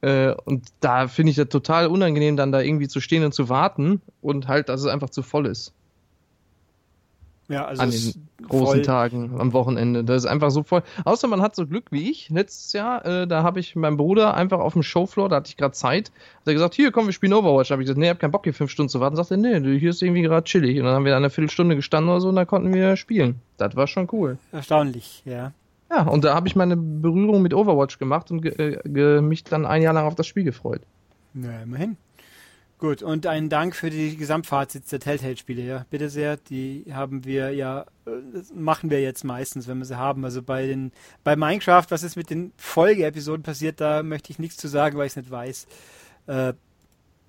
Äh, 0.00 0.32
und 0.44 0.68
da 0.80 1.08
finde 1.08 1.30
ich 1.30 1.36
das 1.36 1.48
total 1.48 1.88
unangenehm, 1.88 2.36
dann 2.36 2.52
da 2.52 2.60
irgendwie 2.60 2.88
zu 2.88 3.00
stehen 3.00 3.24
und 3.24 3.34
zu 3.34 3.48
warten 3.48 4.00
und 4.22 4.48
halt, 4.48 4.68
dass 4.68 4.80
es 4.80 4.86
einfach 4.86 5.10
zu 5.10 5.22
voll 5.22 5.46
ist. 5.46 5.74
Ja, 7.48 7.64
also 7.66 7.82
an 7.82 7.90
den 7.90 8.28
großen 8.48 8.66
voll- 8.66 8.82
Tagen 8.82 9.38
am 9.38 9.52
Wochenende. 9.52 10.04
Das 10.04 10.24
ist 10.24 10.30
einfach 10.30 10.50
so 10.50 10.62
voll. 10.62 10.82
Außer 11.04 11.28
man 11.28 11.42
hat 11.42 11.54
so 11.54 11.66
Glück 11.66 11.84
wie 11.90 12.10
ich 12.10 12.30
letztes 12.30 12.72
Jahr. 12.72 13.04
Äh, 13.04 13.26
da 13.26 13.42
habe 13.42 13.60
ich 13.60 13.76
meinem 13.76 13.96
Bruder 13.96 14.34
einfach 14.34 14.58
auf 14.60 14.72
dem 14.72 14.82
Showfloor, 14.82 15.28
da 15.28 15.36
hatte 15.36 15.48
ich 15.48 15.56
gerade 15.56 15.72
Zeit, 15.72 16.10
hat 16.40 16.46
er 16.46 16.52
gesagt, 16.54 16.74
hier 16.74 16.92
komm, 16.92 17.06
wir 17.06 17.12
spielen 17.12 17.34
Overwatch. 17.34 17.68
Da 17.68 17.72
habe 17.74 17.82
ich 17.82 17.86
gesagt, 17.86 17.98
nee, 17.98 18.06
ich 18.06 18.10
hab 18.10 18.18
keinen 18.20 18.30
Bock 18.30 18.44
hier 18.44 18.54
fünf 18.54 18.70
Stunden 18.70 18.88
zu 18.88 19.00
warten. 19.00 19.16
Sagt 19.16 19.30
er, 19.30 19.36
nee, 19.36 19.60
du, 19.60 19.72
hier 19.76 19.90
ist 19.90 20.02
irgendwie 20.02 20.22
gerade 20.22 20.44
chillig. 20.44 20.78
Und 20.78 20.84
dann 20.86 20.94
haben 20.94 21.04
wir 21.04 21.10
da 21.12 21.18
eine 21.18 21.30
Viertelstunde 21.30 21.76
gestanden 21.76 22.10
oder 22.10 22.20
so 22.20 22.28
und 22.28 22.36
dann 22.36 22.46
konnten 22.46 22.72
wir 22.72 22.96
spielen. 22.96 23.36
Das 23.58 23.76
war 23.76 23.86
schon 23.86 24.08
cool. 24.12 24.38
Erstaunlich, 24.52 25.22
ja. 25.24 25.52
Ja, 25.90 26.02
und 26.04 26.24
da 26.24 26.34
habe 26.34 26.48
ich 26.48 26.56
meine 26.56 26.74
Berührung 26.76 27.42
mit 27.42 27.52
Overwatch 27.52 27.98
gemacht 27.98 28.30
und 28.30 28.40
ge 28.40 28.52
äh, 28.52 28.78
ge 28.88 29.20
mich 29.20 29.44
dann 29.44 29.66
ein 29.66 29.82
Jahr 29.82 29.92
lang 29.92 30.06
auf 30.06 30.14
das 30.14 30.26
Spiel 30.26 30.44
gefreut. 30.44 30.80
Ja, 31.34 31.62
immerhin. 31.62 31.96
Gut, 32.82 33.00
und 33.00 33.28
einen 33.28 33.48
Dank 33.48 33.76
für 33.76 33.90
die 33.90 34.16
Gesamtfazits 34.16 34.90
der 34.90 34.98
Telltale-Spiele, 34.98 35.62
ja. 35.62 35.86
Bitte 35.88 36.10
sehr, 36.10 36.36
die 36.36 36.84
haben 36.92 37.24
wir 37.24 37.52
ja, 37.52 37.82
äh, 38.06 38.10
das 38.34 38.52
machen 38.52 38.90
wir 38.90 39.00
jetzt 39.00 39.22
meistens, 39.22 39.68
wenn 39.68 39.78
wir 39.78 39.84
sie 39.84 39.96
haben. 39.96 40.24
Also 40.24 40.42
bei 40.42 40.66
den, 40.66 40.90
bei 41.22 41.36
Minecraft, 41.36 41.84
was 41.90 42.02
ist 42.02 42.16
mit 42.16 42.28
den 42.28 42.52
Folgeepisoden 42.56 43.44
passiert, 43.44 43.80
da 43.80 44.02
möchte 44.02 44.32
ich 44.32 44.40
nichts 44.40 44.56
zu 44.56 44.66
sagen, 44.66 44.98
weil 44.98 45.06
ich 45.06 45.12
es 45.12 45.16
nicht 45.16 45.30
weiß. 45.30 45.68
Äh, 46.26 46.54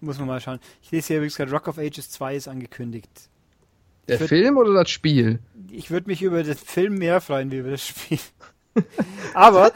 muss 0.01 0.17
man 0.17 0.27
mal 0.27 0.41
schauen. 0.41 0.57
Ich 0.81 0.89
lese 0.89 1.09
hier 1.09 1.17
übrigens 1.17 1.35
gerade, 1.35 1.51
Rock 1.51 1.67
of 1.67 1.77
Ages 1.77 2.09
2 2.09 2.35
ist 2.35 2.47
angekündigt. 2.47 3.29
Der 4.07 4.17
Für- 4.17 4.29
Film 4.29 4.57
oder 4.57 4.73
das 4.73 4.89
Spiel? 4.89 5.37
Ich 5.69 5.91
würde 5.91 6.07
mich 6.07 6.23
über 6.23 6.41
den 6.41 6.57
Film 6.57 6.95
mehr 6.95 7.21
freuen, 7.21 7.51
wie 7.51 7.57
über 7.57 7.69
das 7.69 7.85
Spiel. 7.87 8.17
Aber, 9.33 9.71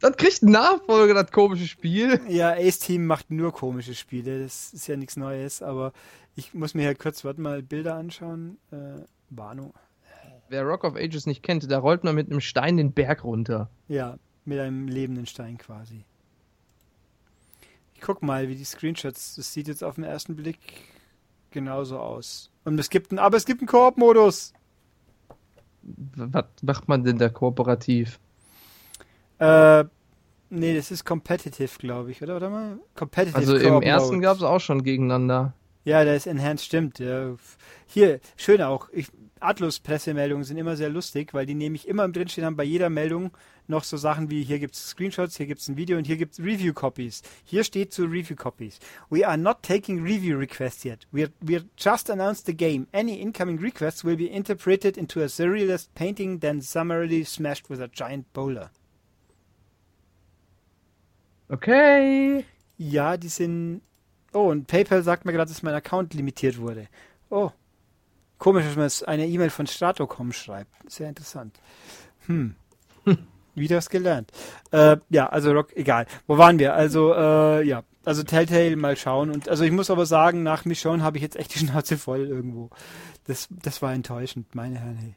Das 0.00 0.16
kriegt 0.16 0.42
Nachfolger, 0.42 1.14
das 1.14 1.30
komische 1.30 1.66
Spiel. 1.66 2.20
Ja, 2.28 2.52
Ace 2.52 2.78
Team 2.78 3.06
macht 3.06 3.30
nur 3.30 3.52
komische 3.52 3.94
Spiele. 3.94 4.42
Das 4.42 4.72
ist 4.72 4.86
ja 4.86 4.96
nichts 4.96 5.16
Neues, 5.16 5.62
aber 5.62 5.92
ich 6.34 6.54
muss 6.54 6.74
mir 6.74 6.82
hier 6.82 6.94
kurz, 6.94 7.24
warte 7.24 7.40
mal, 7.40 7.62
Bilder 7.62 7.94
anschauen. 7.94 8.58
Äh, 8.70 9.02
Warnung. 9.30 9.74
Wer 10.48 10.64
Rock 10.64 10.84
of 10.84 10.96
Ages 10.96 11.26
nicht 11.26 11.42
kennt, 11.42 11.70
da 11.70 11.78
rollt 11.78 12.04
man 12.04 12.14
mit 12.14 12.30
einem 12.30 12.40
Stein 12.40 12.76
den 12.76 12.92
Berg 12.92 13.24
runter. 13.24 13.70
Ja, 13.88 14.18
mit 14.44 14.58
einem 14.58 14.88
lebenden 14.88 15.26
Stein 15.26 15.56
quasi. 15.56 16.04
Ich 17.94 18.00
guck 18.02 18.22
mal, 18.22 18.48
wie 18.48 18.56
die 18.56 18.64
Screenshots. 18.64 19.36
Das 19.36 19.52
sieht 19.52 19.68
jetzt 19.68 19.82
auf 19.82 19.94
den 19.94 20.04
ersten 20.04 20.36
Blick 20.36 20.58
genauso 21.50 21.98
aus. 21.98 22.50
Und 22.64 22.78
es 22.78 22.90
gibt 22.90 23.12
einen, 23.12 23.18
aber 23.18 23.36
es 23.36 23.46
gibt 23.46 23.60
einen 23.60 23.68
Koop-Modus. 23.68 24.52
Was 25.82 26.44
macht 26.62 26.88
man 26.88 27.04
denn 27.04 27.18
da 27.18 27.28
kooperativ? 27.28 28.20
Äh, 29.42 29.84
nee, 30.50 30.76
das 30.76 30.92
ist 30.92 31.04
competitive, 31.04 31.78
glaube 31.78 32.12
ich, 32.12 32.22
oder? 32.22 32.34
Warte 32.34 32.48
mal. 32.48 32.78
Competitive 32.94 33.36
Also 33.36 33.56
im 33.56 33.82
ersten 33.82 34.20
gab 34.20 34.36
es 34.36 34.44
auch 34.44 34.60
schon 34.60 34.84
gegeneinander. 34.84 35.54
Ja, 35.84 36.04
der 36.04 36.14
ist 36.14 36.28
enhanced, 36.28 36.64
stimmt. 36.64 37.00
Ja. 37.00 37.34
Hier, 37.88 38.20
schön 38.36 38.62
auch. 38.62 38.88
Ich, 38.92 39.08
Atlus-Pressemeldungen 39.40 40.44
sind 40.44 40.58
immer 40.58 40.76
sehr 40.76 40.90
lustig, 40.90 41.34
weil 41.34 41.44
die 41.44 41.54
nämlich 41.54 41.88
immer 41.88 42.04
im 42.04 42.12
drinstehen 42.12 42.46
haben 42.46 42.54
bei 42.54 42.62
jeder 42.62 42.88
Meldung 42.88 43.32
noch 43.66 43.82
so 43.82 43.96
Sachen 43.96 44.30
wie 44.30 44.44
hier 44.44 44.60
gibt's 44.60 44.90
Screenshots, 44.90 45.36
hier 45.36 45.46
gibt's 45.46 45.66
ein 45.68 45.76
Video 45.76 45.98
und 45.98 46.06
hier 46.06 46.16
gibt's 46.16 46.38
Review-Copies. 46.38 47.22
Hier 47.42 47.64
steht 47.64 47.92
zu 47.92 48.04
Review-Copies. 48.04 48.78
We 49.10 49.26
are 49.26 49.36
not 49.36 49.64
taking 49.64 50.04
review 50.04 50.38
requests 50.38 50.84
yet. 50.84 51.08
We 51.10 51.26
we 51.40 51.64
just 51.76 52.10
announced 52.10 52.46
the 52.46 52.54
game. 52.54 52.86
Any 52.92 53.20
incoming 53.20 53.58
requests 53.58 54.04
will 54.04 54.16
be 54.16 54.30
interpreted 54.30 54.96
into 54.96 55.20
a 55.20 55.26
surrealist 55.26 55.88
painting, 55.96 56.38
then 56.38 56.60
summarily 56.60 57.24
smashed 57.24 57.68
with 57.68 57.80
a 57.80 57.88
giant 57.88 58.32
boulder. 58.32 58.70
Okay. 61.52 62.46
Ja, 62.78 63.18
die 63.18 63.28
sind. 63.28 63.82
Oh, 64.32 64.50
und 64.50 64.66
PayPal 64.66 65.02
sagt 65.02 65.26
mir 65.26 65.32
gerade, 65.32 65.50
dass 65.50 65.62
mein 65.62 65.74
Account 65.74 66.14
limitiert 66.14 66.58
wurde. 66.58 66.88
Oh. 67.28 67.50
Komisch, 68.38 68.64
dass 68.64 68.76
man 68.76 68.86
jetzt 68.86 69.06
eine 69.06 69.26
E-Mail 69.26 69.50
von 69.50 69.66
Stratocom 69.66 70.32
schreibt. 70.32 70.70
Sehr 70.90 71.10
interessant. 71.10 71.60
Hm. 72.26 72.56
Wieder 73.54 73.76
was 73.76 73.90
gelernt. 73.90 74.32
Äh, 74.70 74.96
ja, 75.10 75.28
also 75.28 75.52
Rock, 75.52 75.76
egal. 75.76 76.06
Wo 76.26 76.38
waren 76.38 76.58
wir? 76.58 76.74
Also, 76.74 77.12
äh, 77.12 77.62
ja. 77.66 77.84
Also 78.04 78.22
Telltale 78.22 78.74
mal 78.74 78.96
schauen. 78.96 79.30
Und 79.30 79.48
also 79.48 79.62
ich 79.62 79.70
muss 79.70 79.90
aber 79.90 80.06
sagen, 80.06 80.42
nach 80.42 80.64
Michonne 80.64 81.02
habe 81.02 81.18
ich 81.18 81.22
jetzt 81.22 81.36
echt 81.36 81.54
die 81.54 81.58
Schnauze 81.58 81.98
voll 81.98 82.26
irgendwo. 82.26 82.70
Das, 83.26 83.48
das 83.50 83.82
war 83.82 83.92
enttäuschend, 83.92 84.54
meine 84.54 84.78
Herren. 84.78 84.96
Hey. 84.96 85.14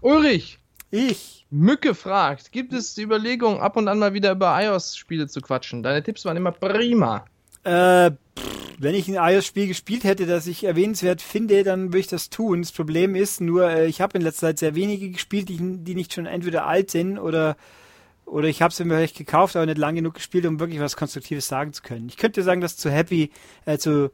Ulrich, 0.00 0.58
Ich. 0.90 1.46
Mücke 1.50 1.94
fragt, 1.94 2.52
gibt 2.52 2.72
es 2.72 2.94
die 2.94 3.02
Überlegung, 3.02 3.60
ab 3.60 3.76
und 3.76 3.88
an 3.88 3.98
mal 3.98 4.14
wieder 4.14 4.32
über 4.32 4.60
iOS-Spiele 4.60 5.28
zu 5.28 5.40
quatschen? 5.40 5.82
Deine 5.82 6.02
Tipps 6.02 6.24
waren 6.24 6.36
immer 6.36 6.52
prima. 6.52 7.24
Äh, 7.62 8.10
pff, 8.10 8.56
wenn 8.78 8.94
ich 8.94 9.08
ein 9.08 9.14
iOS-Spiel 9.14 9.68
gespielt 9.68 10.04
hätte, 10.04 10.26
das 10.26 10.46
ich 10.46 10.64
erwähnenswert 10.64 11.22
finde, 11.22 11.62
dann 11.62 11.88
würde 11.88 11.98
ich 11.98 12.06
das 12.08 12.30
tun. 12.30 12.62
Das 12.62 12.72
Problem 12.72 13.14
ist 13.14 13.40
nur, 13.40 13.70
äh, 13.70 13.86
ich 13.86 14.00
habe 14.00 14.18
in 14.18 14.24
letzter 14.24 14.48
Zeit 14.48 14.58
sehr 14.58 14.74
wenige 14.74 15.10
gespielt, 15.10 15.48
die, 15.48 15.58
die 15.60 15.94
nicht 15.94 16.12
schon 16.12 16.26
entweder 16.26 16.66
alt 16.66 16.90
sind 16.90 17.18
oder 17.18 17.56
oder 18.26 18.48
ich 18.48 18.60
habe 18.60 18.72
es 18.72 18.78
mir 18.80 18.96
vielleicht 18.96 19.16
gekauft, 19.16 19.54
aber 19.54 19.66
nicht 19.66 19.78
lang 19.78 19.94
genug 19.94 20.14
gespielt, 20.14 20.46
um 20.46 20.58
wirklich 20.58 20.80
was 20.80 20.96
Konstruktives 20.96 21.46
sagen 21.46 21.72
zu 21.72 21.82
können. 21.82 22.08
Ich 22.08 22.16
könnte 22.16 22.42
sagen, 22.42 22.60
dass 22.60 22.76
zu 22.76 22.90
Happy, 22.90 23.30
äh, 23.66 23.78
zu 23.78 24.10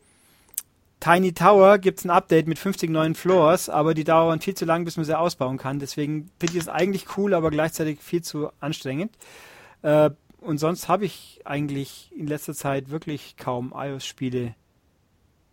Tiny 1.02 1.32
Tower 1.32 1.78
gibt 1.78 1.98
es 1.98 2.04
ein 2.04 2.10
Update 2.10 2.46
mit 2.46 2.60
50 2.60 2.88
neuen 2.88 3.16
Floors, 3.16 3.68
aber 3.68 3.92
die 3.92 4.04
dauern 4.04 4.40
viel 4.40 4.54
zu 4.54 4.64
lang, 4.64 4.84
bis 4.84 4.96
man 4.96 5.04
sie 5.04 5.18
ausbauen 5.18 5.58
kann. 5.58 5.80
Deswegen 5.80 6.30
finde 6.38 6.54
ich 6.54 6.60
es 6.60 6.68
eigentlich 6.68 7.16
cool, 7.16 7.34
aber 7.34 7.50
gleichzeitig 7.50 8.00
viel 8.00 8.22
zu 8.22 8.50
anstrengend. 8.60 9.12
Äh, 9.82 10.10
und 10.40 10.58
sonst 10.58 10.86
habe 10.86 11.04
ich 11.04 11.40
eigentlich 11.44 12.12
in 12.16 12.28
letzter 12.28 12.54
Zeit 12.54 12.90
wirklich 12.90 13.36
kaum 13.36 13.74
iOS-Spiele 13.76 14.54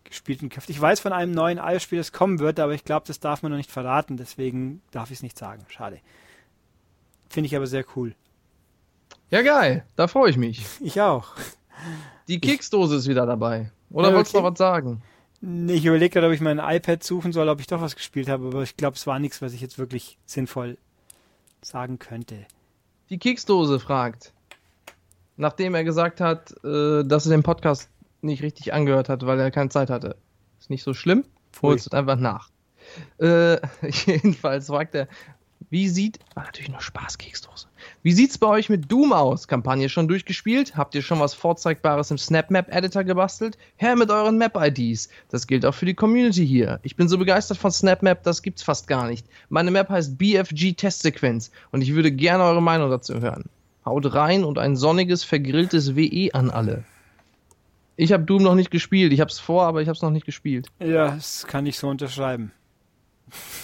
gespielt 0.04 0.40
und 0.40 0.50
gekauft. 0.50 0.70
Ich 0.70 0.80
weiß 0.80 1.00
von 1.00 1.12
einem 1.12 1.32
neuen 1.32 1.58
iOS-Spiel, 1.58 1.98
das 1.98 2.12
kommen 2.12 2.38
wird, 2.38 2.60
aber 2.60 2.74
ich 2.74 2.84
glaube, 2.84 3.08
das 3.08 3.18
darf 3.18 3.42
man 3.42 3.50
noch 3.50 3.58
nicht 3.58 3.72
verraten, 3.72 4.16
deswegen 4.16 4.82
darf 4.92 5.10
ich 5.10 5.18
es 5.18 5.22
nicht 5.24 5.36
sagen. 5.36 5.64
Schade. 5.66 5.98
Finde 7.28 7.48
ich 7.48 7.56
aber 7.56 7.66
sehr 7.66 7.84
cool. 7.96 8.14
Ja, 9.30 9.42
geil. 9.42 9.84
Da 9.96 10.06
freue 10.06 10.30
ich 10.30 10.36
mich. 10.36 10.64
Ich 10.80 11.00
auch. 11.00 11.34
Die 12.28 12.40
Keksdose 12.40 12.94
ist 12.94 13.08
wieder 13.08 13.26
dabei. 13.26 13.72
Oder 13.90 14.10
Ja, 14.10 14.14
wolltest 14.14 14.34
du 14.34 14.38
okay. 14.38 14.44
noch 14.46 14.52
was 14.52 14.58
sagen? 14.58 15.02
Ich 15.42 15.86
überlege 15.86 16.10
gerade, 16.10 16.26
ob 16.26 16.32
ich 16.34 16.40
mein 16.40 16.58
iPad 16.58 17.02
suchen 17.02 17.32
soll, 17.32 17.48
ob 17.48 17.60
ich 17.60 17.66
doch 17.66 17.80
was 17.80 17.96
gespielt 17.96 18.28
habe, 18.28 18.48
aber 18.48 18.62
ich 18.62 18.76
glaube, 18.76 18.96
es 18.96 19.06
war 19.06 19.18
nichts, 19.18 19.40
was 19.40 19.54
ich 19.54 19.62
jetzt 19.62 19.78
wirklich 19.78 20.18
sinnvoll 20.26 20.76
sagen 21.62 21.98
könnte. 21.98 22.46
Die 23.08 23.18
Keksdose 23.18 23.80
fragt, 23.80 24.34
nachdem 25.36 25.74
er 25.74 25.84
gesagt 25.84 26.20
hat, 26.20 26.52
äh, 26.62 27.04
dass 27.04 27.26
er 27.26 27.30
den 27.30 27.42
Podcast 27.42 27.88
nicht 28.20 28.42
richtig 28.42 28.74
angehört 28.74 29.08
hat, 29.08 29.24
weil 29.24 29.40
er 29.40 29.50
keine 29.50 29.70
Zeit 29.70 29.88
hatte. 29.88 30.16
Ist 30.58 30.68
nicht 30.68 30.82
so 30.82 30.92
schlimm. 30.92 31.24
Holst 31.62 31.86
es 31.86 31.92
einfach 31.92 32.16
nach. 32.16 32.50
Äh, 33.18 33.58
jedenfalls 34.06 34.66
fragt 34.66 34.94
er, 34.94 35.08
wie 35.70 35.88
sieht, 35.88 36.18
war 36.34 36.44
natürlich 36.44 36.68
nur 36.68 36.80
Spaß, 36.80 37.16
Keksdose. 37.18 37.68
Wie 38.02 38.12
sieht's 38.12 38.38
bei 38.38 38.48
euch 38.48 38.68
mit 38.68 38.90
Doom 38.90 39.12
aus? 39.12 39.46
Kampagne 39.46 39.88
schon 39.88 40.08
durchgespielt? 40.08 40.76
Habt 40.76 40.96
ihr 40.96 41.02
schon 41.02 41.20
was 41.20 41.32
Vorzeigbares 41.32 42.10
im 42.10 42.18
Snap 42.18 42.50
Map 42.50 42.74
Editor 42.74 43.04
gebastelt? 43.04 43.56
Her 43.76 43.94
mit 43.94 44.10
euren 44.10 44.36
Map 44.36 44.56
IDs. 44.56 45.08
Das 45.28 45.46
gilt 45.46 45.64
auch 45.64 45.74
für 45.74 45.86
die 45.86 45.94
Community 45.94 46.46
hier. 46.46 46.80
Ich 46.82 46.96
bin 46.96 47.08
so 47.08 47.18
begeistert 47.18 47.58
von 47.58 47.70
Snap 47.70 48.02
Map, 48.02 48.24
das 48.24 48.42
gibt's 48.42 48.64
fast 48.64 48.88
gar 48.88 49.06
nicht. 49.06 49.26
Meine 49.48 49.70
Map 49.70 49.88
heißt 49.88 50.18
BFG 50.18 50.72
Testsequenz 50.72 51.52
und 51.70 51.82
ich 51.82 51.94
würde 51.94 52.10
gerne 52.10 52.44
eure 52.44 52.62
Meinung 52.62 52.90
dazu 52.90 53.20
hören. 53.20 53.44
Haut 53.84 54.12
rein 54.12 54.44
und 54.44 54.58
ein 54.58 54.76
sonniges, 54.76 55.22
vergrilltes 55.22 55.94
WE 55.94 56.30
an 56.32 56.50
alle. 56.50 56.84
Ich 57.96 58.12
habe 58.12 58.24
Doom 58.24 58.42
noch 58.42 58.54
nicht 58.54 58.70
gespielt. 58.70 59.12
Ich 59.12 59.20
hab's 59.20 59.38
vor, 59.38 59.64
aber 59.64 59.82
ich 59.82 59.88
hab's 59.88 60.02
noch 60.02 60.10
nicht 60.10 60.26
gespielt. 60.26 60.68
Ja, 60.80 61.12
das 61.12 61.46
kann 61.46 61.66
ich 61.66 61.78
so 61.78 61.88
unterschreiben. 61.88 62.50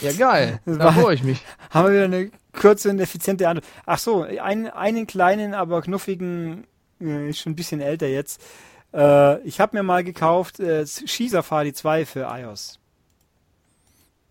Ja, 0.01 0.13
geil. 0.13 0.61
Da 0.67 0.93
freue 0.93 1.15
ich 1.15 1.23
mich. 1.23 1.43
Haben 1.71 1.89
wir 1.89 1.95
wieder 1.95 2.05
eine 2.05 2.31
kurze 2.53 2.91
und 2.91 3.01
effiziente 3.01 3.49
Antwort. 3.49 3.67
Ach 3.85 3.99
so, 3.99 4.23
einen, 4.23 4.69
einen 4.69 5.07
kleinen, 5.07 5.55
aber 5.55 5.83
knuffigen, 5.83 6.67
äh, 7.01 7.31
ist 7.31 7.41
schon 7.41 7.53
ein 7.53 7.57
bisschen 7.57 7.81
älter 7.81 8.07
jetzt. 8.07 8.43
Äh, 8.95 9.41
ich 9.43 9.61
habe 9.61 9.77
mir 9.77 9.83
mal 9.83 10.05
gekauft 10.05 10.61
äh, 10.61 10.87
Skisafari 10.87 11.73
2 11.73 12.07
für 12.07 12.29
iOS. 12.31 12.79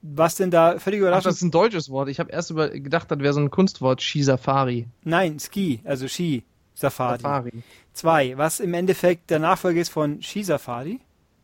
Was 0.01 0.35
denn 0.35 0.51
da 0.51 0.77
völlig 0.79 0.99
Ach, 0.99 1.07
überraschend? 1.07 1.25
das 1.25 1.35
ist 1.37 1.41
ein 1.41 1.51
deutsches 1.51 1.89
Wort. 1.89 2.09
Ich 2.09 2.19
habe 2.19 2.31
erst 2.31 2.51
über, 2.51 2.69
gedacht, 2.69 3.09
das 3.09 3.19
wäre 3.19 3.33
so 3.33 3.39
ein 3.39 3.49
Kunstwort. 3.49 4.01
Skisafari. 4.01 4.87
Nein, 5.03 5.39
Ski, 5.39 5.81
also 5.83 6.07
Ski 6.07 6.43
Safari. 6.75 7.19
Safari. 7.19 7.51
2, 7.93 8.37
was 8.37 8.59
im 8.59 8.73
Endeffekt 8.73 9.29
der 9.29 9.39
Nachfolger 9.39 9.81
ist 9.81 9.89
von 9.89 10.21
Skisafari. 10.21 10.99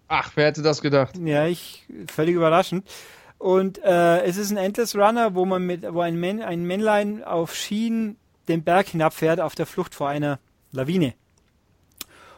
Ach, 0.07 0.31
wer 0.35 0.47
hätte 0.47 0.61
das 0.61 0.81
gedacht? 0.81 1.17
Ja, 1.17 1.47
ich 1.47 1.87
völlig 2.07 2.35
überraschend. 2.35 2.85
Und 3.41 3.79
äh, 3.83 4.21
es 4.21 4.37
ist 4.37 4.51
ein 4.51 4.57
Endless 4.57 4.95
Runner, 4.95 5.33
wo 5.33 5.45
man 5.45 5.65
mit, 5.65 5.81
wo 5.91 6.01
ein, 6.01 6.15
Män 6.15 6.43
ein 6.43 6.63
Männlein 6.63 7.23
auf 7.23 7.55
Schienen 7.55 8.17
den 8.47 8.63
Berg 8.63 8.89
hinabfährt 8.89 9.41
auf 9.41 9.55
der 9.55 9.65
Flucht 9.65 9.95
vor 9.95 10.09
einer 10.09 10.37
Lawine. 10.71 11.15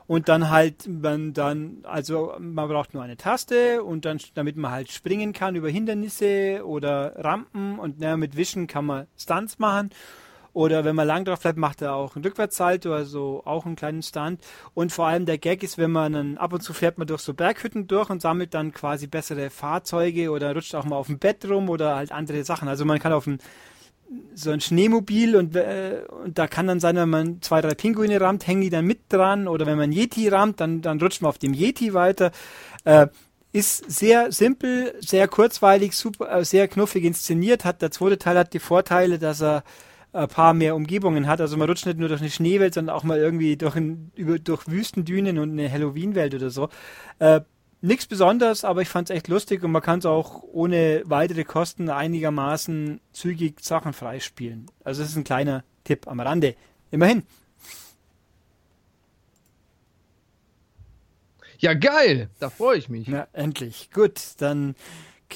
Und 0.07 0.29
dann 0.29 0.49
halt 0.49 0.87
man 0.87 1.33
dann, 1.33 1.79
also 1.83 2.33
man 2.39 2.69
braucht 2.69 2.93
nur 2.93 3.03
eine 3.03 3.17
Taste 3.17 3.83
und 3.83 4.05
dann, 4.05 4.19
damit 4.33 4.55
man 4.55 4.71
halt 4.71 4.93
springen 4.93 5.33
kann 5.33 5.57
über 5.57 5.67
Hindernisse 5.67 6.65
oder 6.65 7.13
Rampen 7.17 7.79
und 7.79 7.95
na, 7.99 8.15
mit 8.15 8.37
Wischen 8.37 8.67
kann 8.67 8.85
man 8.85 9.07
Stunts 9.17 9.59
machen. 9.59 9.89
Oder 10.53 10.85
wenn 10.85 10.95
man 10.95 11.07
lang 11.07 11.25
drauf 11.25 11.39
bleibt, 11.41 11.57
macht 11.57 11.81
er 11.81 11.95
auch 11.95 12.15
einen 12.15 12.23
Rückwärtssalto, 12.23 12.93
also 12.93 13.41
auch 13.45 13.65
einen 13.65 13.75
kleinen 13.75 14.03
Stunt. 14.03 14.39
Und 14.73 14.91
vor 14.91 15.07
allem 15.07 15.25
der 15.25 15.39
Gag 15.39 15.63
ist, 15.63 15.77
wenn 15.77 15.91
man 15.91 16.13
dann 16.13 16.37
ab 16.37 16.53
und 16.53 16.61
zu 16.61 16.73
fährt 16.73 16.97
man 16.97 17.07
durch 17.07 17.21
so 17.21 17.33
Berghütten 17.33 17.87
durch 17.87 18.09
und 18.09 18.21
sammelt 18.21 18.53
dann 18.53 18.71
quasi 18.71 19.07
bessere 19.07 19.49
Fahrzeuge 19.49 20.29
oder 20.29 20.53
rutscht 20.53 20.75
auch 20.75 20.85
mal 20.85 20.95
auf 20.95 21.07
dem 21.07 21.17
Bett 21.17 21.43
rum 21.49 21.69
oder 21.69 21.95
halt 21.95 22.11
andere 22.11 22.43
Sachen. 22.43 22.67
Also 22.67 22.85
man 22.85 22.99
kann 22.99 23.13
auf 23.13 23.25
ein 23.25 23.39
so 24.35 24.51
ein 24.51 24.61
Schneemobil 24.61 25.35
und, 25.35 25.55
äh, 25.55 26.03
und 26.23 26.37
da 26.37 26.47
kann 26.47 26.67
dann 26.67 26.79
sein, 26.79 26.95
wenn 26.95 27.09
man 27.09 27.41
zwei, 27.41 27.61
drei 27.61 27.73
Pinguine 27.73 28.21
rammt, 28.21 28.45
hängen 28.45 28.61
die 28.61 28.69
dann 28.69 28.85
mit 28.85 29.01
dran 29.09 29.47
oder 29.47 29.65
wenn 29.65 29.77
man 29.77 29.91
Yeti 29.91 30.27
rammt, 30.27 30.59
dann, 30.59 30.81
dann 30.81 30.99
rutscht 31.01 31.21
man 31.21 31.29
auf 31.29 31.37
dem 31.37 31.53
Yeti 31.53 31.93
weiter. 31.93 32.31
Äh, 32.83 33.07
ist 33.53 33.89
sehr 33.89 34.31
simpel, 34.31 34.95
sehr 34.99 35.27
kurzweilig, 35.27 35.95
super, 35.95 36.31
äh, 36.31 36.43
sehr 36.43 36.67
knuffig 36.67 37.03
inszeniert. 37.03 37.65
Hat 37.65 37.81
der 37.81 37.91
zweite 37.91 38.17
Teil 38.17 38.37
hat 38.37 38.53
die 38.53 38.59
Vorteile, 38.59 39.19
dass 39.19 39.41
er 39.41 39.63
ein 40.13 40.27
paar 40.27 40.53
mehr 40.53 40.75
Umgebungen 40.75 41.27
hat. 41.27 41.41
Also 41.41 41.57
man 41.57 41.67
rutscht 41.67 41.85
nicht 41.85 41.99
nur 41.99 42.09
durch 42.09 42.21
eine 42.21 42.29
Schneewelt, 42.29 42.73
sondern 42.73 42.95
auch 42.95 43.03
mal 43.03 43.17
irgendwie 43.17 43.57
durch, 43.57 43.75
ein, 43.75 44.11
über, 44.15 44.39
durch 44.39 44.67
Wüstendünen 44.67 45.39
und 45.39 45.51
eine 45.51 45.71
Halloween-Welt 45.71 46.35
oder 46.35 46.49
so. 46.49 46.69
Äh, 47.19 47.41
Nichts 47.85 48.05
Besonderes, 48.05 48.63
aber 48.63 48.81
ich 48.81 48.87
fand 48.87 49.09
es 49.09 49.13
echt 49.13 49.27
lustig 49.27 49.61
und 49.61 49.71
man 49.71 49.81
kann 49.81 49.99
es 49.99 50.05
auch 50.05 50.41
ohne 50.41 51.01
weitere 51.03 51.43
Kosten 51.43 51.89
einigermaßen 51.89 53.01
zügig 53.11 53.59
Sachen 53.59 53.91
freispielen. 53.91 54.67
Also 54.85 55.03
es 55.03 55.09
ist 55.09 55.17
ein 55.17 55.25
kleiner 55.25 55.65
Tipp 55.83 56.07
am 56.07 56.21
Rande. 56.21 56.55
Immerhin. 56.91 57.23
Ja, 61.59 61.73
geil. 61.73 62.29
Da 62.39 62.49
freue 62.49 62.77
ich 62.77 62.87
mich. 62.87 63.09
Na, 63.09 63.27
endlich. 63.33 63.89
Gut, 63.91 64.21
dann 64.37 64.75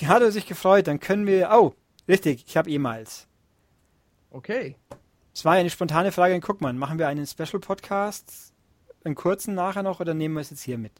hat 0.05 0.21
er 0.21 0.31
sich 0.31 0.45
gefreut. 0.45 0.87
Dann 0.87 1.01
können 1.01 1.27
wir. 1.27 1.49
Oh, 1.51 1.73
richtig, 2.07 2.45
ich 2.47 2.55
habe 2.55 2.69
E-Mails. 2.69 3.26
Okay. 4.37 4.75
Es 5.33 5.45
war 5.45 5.55
ja 5.55 5.61
eine 5.61 5.71
spontane 5.71 6.11
Frage 6.11 6.35
an 6.35 6.41
Guckmann. 6.41 6.77
Machen 6.77 6.99
wir 6.99 7.07
einen 7.07 7.25
Special-Podcast, 7.25 8.53
einen 9.03 9.15
kurzen 9.15 9.55
nachher 9.55 9.81
noch, 9.81 9.99
oder 9.99 10.13
nehmen 10.13 10.35
wir 10.35 10.41
es 10.41 10.51
jetzt 10.51 10.61
hier 10.61 10.77
mit? 10.77 10.91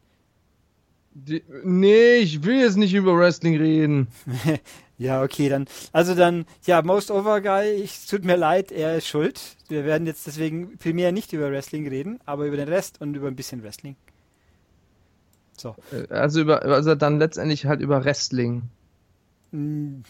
Die, 1.14 1.44
nee, 1.64 2.16
ich 2.16 2.44
will 2.44 2.60
jetzt 2.60 2.78
nicht 2.78 2.96
über 2.96 3.16
Wrestling 3.16 3.58
reden. 3.58 4.08
Ja, 5.00 5.22
okay, 5.22 5.48
dann. 5.48 5.66
Also 5.92 6.16
dann, 6.16 6.48
ja, 6.66 6.82
Most 6.82 7.12
Over 7.12 7.40
Guy, 7.42 7.70
ich 7.70 8.08
tut 8.08 8.26
mir 8.26 8.36
leid, 8.36 8.72
er 8.72 8.98
ist 8.98 9.06
schuld. 9.08 9.40
Wir 9.68 9.86
werden 9.86 10.08
jetzt 10.08 10.26
deswegen 10.26 10.76
primär 10.80 11.12
nicht 11.12 11.34
über 11.34 11.52
Wrestling 11.52 11.88
reden, 11.88 12.20
aber 12.26 12.48
über 12.48 12.58
den 12.58 12.68
Rest 12.68 13.00
und 13.00 13.14
über 13.14 13.28
ein 13.28 13.36
bisschen 13.36 13.62
Wrestling. 13.62 13.96
So. 15.56 15.76
Äh, 15.92 16.12
Also 16.12 16.42
über, 16.42 16.64
also 16.64 16.96
dann 16.96 17.20
letztendlich 17.20 17.68
halt 17.68 17.80
über 17.82 18.04
Wrestling. 18.04 18.64
Mm, 19.52 20.02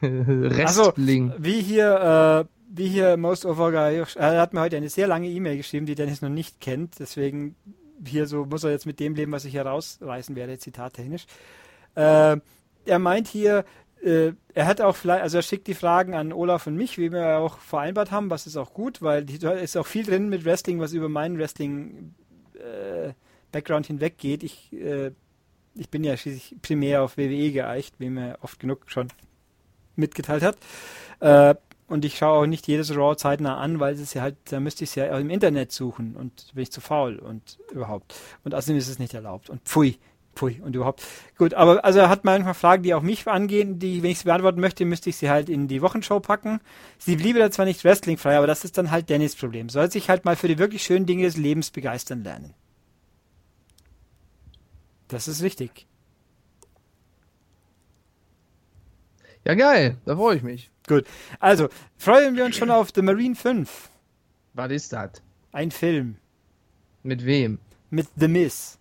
Was? 0.00 0.78
Wrestling. 0.78 1.32
Wie 1.38 1.60
hier, 1.60 2.46
äh, 2.46 2.54
wie 2.68 2.88
hier 2.88 3.16
Most 3.16 3.46
Over 3.46 3.70
Guy, 3.70 4.04
er 4.16 4.40
hat 4.40 4.52
mir 4.52 4.60
heute 4.60 4.76
eine 4.76 4.88
sehr 4.88 5.06
lange 5.06 5.28
E-Mail 5.28 5.56
geschrieben, 5.56 5.86
die 5.86 5.94
Dennis 5.94 6.22
noch 6.22 6.28
nicht 6.28 6.60
kennt, 6.60 6.98
deswegen 6.98 7.56
hier 8.06 8.26
so 8.26 8.44
muss 8.44 8.64
er 8.64 8.70
jetzt 8.70 8.86
mit 8.86 9.00
dem 9.00 9.14
leben, 9.14 9.32
was 9.32 9.44
ich 9.44 9.52
hier 9.52 9.66
rausreißen 9.66 10.36
werde, 10.36 10.58
zitattechnisch. 10.58 11.26
Äh, 11.94 12.38
er 12.86 12.98
meint 12.98 13.28
hier, 13.28 13.64
äh, 14.02 14.32
er 14.52 14.66
hat 14.66 14.80
auch 14.80 14.96
vielleicht, 14.96 15.22
also 15.22 15.38
er 15.38 15.42
schickt 15.42 15.66
die 15.66 15.74
Fragen 15.74 16.14
an 16.14 16.32
Olaf 16.32 16.66
und 16.66 16.76
mich, 16.76 16.98
wie 16.98 17.12
wir 17.12 17.38
auch 17.38 17.58
vereinbart 17.58 18.10
haben, 18.10 18.30
was 18.30 18.46
ist 18.46 18.56
auch 18.56 18.74
gut, 18.74 19.00
weil 19.02 19.24
da 19.24 19.52
ist 19.52 19.76
auch 19.76 19.86
viel 19.86 20.04
drin 20.04 20.28
mit 20.28 20.44
Wrestling, 20.44 20.80
was 20.80 20.92
über 20.92 21.08
meinen 21.08 21.38
Wrestling 21.38 22.14
äh, 22.54 23.12
Background 23.52 23.86
hinweg 23.86 24.18
geht. 24.18 24.42
Ich, 24.42 24.72
äh, 24.72 25.12
ich 25.74 25.88
bin 25.88 26.04
ja 26.04 26.16
schließlich 26.16 26.56
primär 26.60 27.02
auf 27.02 27.16
WWE 27.16 27.52
geeicht, 27.52 27.94
wie 27.98 28.10
mir 28.10 28.38
oft 28.42 28.58
genug 28.60 28.82
schon 28.86 29.08
mitgeteilt 29.96 30.42
hat. 30.42 30.56
Äh, 31.20 31.54
und 31.86 32.04
ich 32.04 32.16
schaue 32.16 32.42
auch 32.42 32.46
nicht 32.46 32.66
jedes 32.66 32.96
Raw 32.96 33.16
zeitnah 33.16 33.58
an, 33.58 33.78
weil 33.78 33.94
es 33.94 34.14
ja 34.14 34.22
halt, 34.22 34.36
da 34.50 34.58
müsste 34.58 34.84
ich 34.84 34.90
es 34.90 34.96
ja 34.96 35.12
auch 35.14 35.18
im 35.18 35.30
Internet 35.30 35.70
suchen 35.70 36.16
und 36.16 36.52
bin 36.54 36.62
ich 36.62 36.72
zu 36.72 36.80
faul 36.80 37.18
und 37.18 37.58
überhaupt. 37.72 38.14
Und 38.42 38.54
außerdem 38.54 38.76
ist 38.78 38.88
es 38.88 38.98
nicht 38.98 39.12
erlaubt. 39.12 39.50
Und 39.50 39.62
pfui, 39.62 39.98
pfui 40.34 40.60
und 40.62 40.74
überhaupt. 40.74 41.02
Gut, 41.36 41.52
aber 41.52 41.84
also 41.84 41.98
er 41.98 42.08
hat 42.08 42.24
manchmal 42.24 42.54
Fragen, 42.54 42.82
die 42.82 42.94
auch 42.94 43.02
mich 43.02 43.28
angehen, 43.28 43.78
die, 43.78 44.02
wenn 44.02 44.10
ich 44.10 44.20
sie 44.20 44.24
beantworten 44.24 44.60
möchte, 44.60 44.84
müsste 44.86 45.10
ich 45.10 45.16
sie 45.16 45.28
halt 45.28 45.50
in 45.50 45.68
die 45.68 45.82
Wochenshow 45.82 46.20
packen. 46.20 46.60
Sie 46.98 47.16
bliebe 47.16 47.38
da 47.38 47.50
zwar 47.50 47.66
nicht 47.66 47.84
wrestlingfrei, 47.84 48.38
aber 48.38 48.46
das 48.46 48.64
ist 48.64 48.78
dann 48.78 48.90
halt 48.90 49.10
Dennis 49.10 49.36
Problem. 49.36 49.68
Soll 49.68 49.90
sich 49.90 50.08
halt 50.08 50.24
mal 50.24 50.36
für 50.36 50.48
die 50.48 50.58
wirklich 50.58 50.82
schönen 50.82 51.04
Dinge 51.04 51.24
des 51.24 51.36
Lebens 51.36 51.70
begeistern 51.70 52.24
lernen. 52.24 52.54
Das 55.08 55.28
ist 55.28 55.42
richtig. 55.42 55.86
Ja, 59.44 59.54
geil. 59.54 59.96
Da 60.04 60.16
freue 60.16 60.36
ich 60.36 60.42
mich. 60.42 60.70
Gut. 60.86 61.04
Also, 61.40 61.68
freuen 61.96 62.36
wir 62.36 62.44
uns 62.44 62.56
schon 62.56 62.70
auf 62.70 62.88
The 62.94 63.02
Marine 63.02 63.34
5. 63.34 63.88
Was 64.54 64.70
ist 64.70 64.92
das? 64.92 65.10
Ein 65.52 65.70
Film. 65.70 66.16
Mit 67.02 67.24
wem? 67.24 67.58
mit 67.90 68.08
The 68.16 68.26
Miz. 68.28 68.78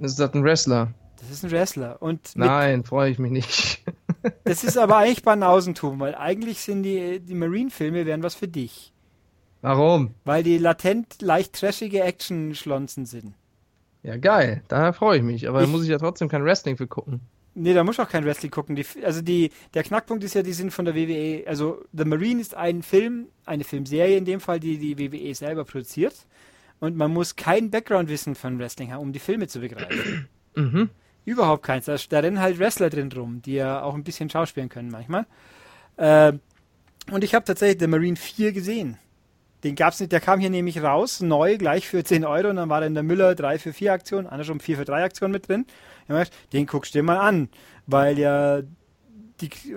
Ist 0.00 0.18
das 0.18 0.34
ein 0.34 0.42
Wrestler? 0.42 0.92
Das 1.20 1.30
ist 1.30 1.44
ein 1.44 1.50
Wrestler. 1.52 2.00
Und 2.02 2.32
Nein, 2.34 2.82
freue 2.84 3.10
ich 3.10 3.18
mich 3.20 3.30
nicht. 3.30 3.84
das 4.44 4.64
ist 4.64 4.76
aber 4.76 4.96
eigentlich 4.96 5.22
Banausentum, 5.22 6.00
weil 6.00 6.14
eigentlich 6.16 6.60
sind 6.60 6.82
die, 6.82 7.20
die 7.20 7.34
Marine-Filme 7.34 8.06
wären 8.06 8.22
was 8.24 8.34
für 8.34 8.48
dich. 8.48 8.92
Warum? 9.60 10.14
Weil 10.24 10.42
die 10.42 10.58
latent 10.58 11.20
leicht 11.22 11.52
trashige 11.54 12.00
Action-Schlonzen 12.02 13.06
sind. 13.06 13.34
Ja, 14.02 14.16
geil. 14.16 14.62
Daher 14.68 14.92
freue 14.92 15.18
ich 15.18 15.24
mich. 15.24 15.48
Aber 15.48 15.58
da 15.58 15.64
Ich- 15.64 15.70
muss 15.70 15.82
ich 15.82 15.88
ja 15.90 15.98
trotzdem 15.98 16.28
kein 16.28 16.44
Wrestling 16.44 16.76
für 16.76 16.86
gucken. 16.88 17.20
Nee, 17.60 17.74
da 17.74 17.82
muss 17.82 17.98
auch 17.98 18.08
kein 18.08 18.24
Wrestling 18.24 18.52
gucken. 18.52 18.76
Die, 18.76 18.86
also 19.04 19.20
die, 19.20 19.50
der 19.74 19.82
Knackpunkt 19.82 20.22
ist 20.22 20.34
ja, 20.34 20.42
die 20.42 20.52
sind 20.52 20.70
von 20.70 20.84
der 20.84 20.94
WWE, 20.94 21.44
also 21.46 21.84
The 21.92 22.04
Marine 22.04 22.40
ist 22.40 22.54
ein 22.54 22.82
Film, 22.82 23.26
eine 23.44 23.64
Filmserie 23.64 24.16
in 24.16 24.24
dem 24.24 24.40
Fall, 24.40 24.60
die 24.60 24.78
die 24.78 24.98
WWE 24.98 25.34
selber 25.34 25.64
produziert. 25.64 26.14
Und 26.78 26.96
man 26.96 27.12
muss 27.12 27.34
kein 27.34 27.70
Background-Wissen 27.70 28.36
von 28.36 28.58
Wrestling 28.60 28.92
haben, 28.92 29.02
um 29.02 29.12
die 29.12 29.18
Filme 29.18 29.48
zu 29.48 29.60
begreifen. 29.60 30.28
Mhm. 30.54 30.90
Überhaupt 31.24 31.62
keins. 31.62 31.84
Da, 31.84 31.94
da 32.08 32.18
rennen 32.18 32.40
halt 32.40 32.58
Wrestler 32.58 32.90
drin 32.90 33.12
rum, 33.12 33.42
die 33.42 33.52
ja 33.52 33.80
auch 33.82 33.94
ein 33.94 34.02
bisschen 34.02 34.28
schauspielen 34.28 34.68
können 34.68 34.90
manchmal. 34.90 35.24
Äh, 35.96 36.32
und 37.12 37.22
ich 37.22 37.32
habe 37.32 37.44
tatsächlich 37.44 37.78
The 37.78 37.86
Marine 37.86 38.16
4 38.16 38.50
gesehen. 38.50 38.98
Den 39.64 39.74
gab's 39.74 39.98
nicht, 39.98 40.12
der 40.12 40.20
kam 40.20 40.38
hier 40.38 40.50
nämlich 40.50 40.82
raus, 40.82 41.20
neu, 41.20 41.58
gleich 41.58 41.88
für 41.88 42.04
10 42.04 42.24
Euro. 42.24 42.50
Und 42.50 42.56
dann 42.56 42.68
war 42.68 42.80
da 42.80 42.86
in 42.86 42.94
der 42.94 43.02
Müller 43.02 43.34
3 43.34 43.58
für 43.58 43.72
4 43.72 43.92
Aktion, 43.92 44.26
andersrum 44.26 44.60
4 44.60 44.76
für 44.76 44.84
3 44.84 45.04
Aktion 45.04 45.30
mit 45.30 45.48
drin. 45.48 45.66
Gedacht, 46.06 46.32
den 46.52 46.66
guckst 46.66 46.94
du 46.94 46.98
dir 46.98 47.02
mal 47.02 47.18
an, 47.18 47.48
weil 47.86 48.18
ja 48.18 48.62
die, 49.40 49.46
äh, 49.46 49.76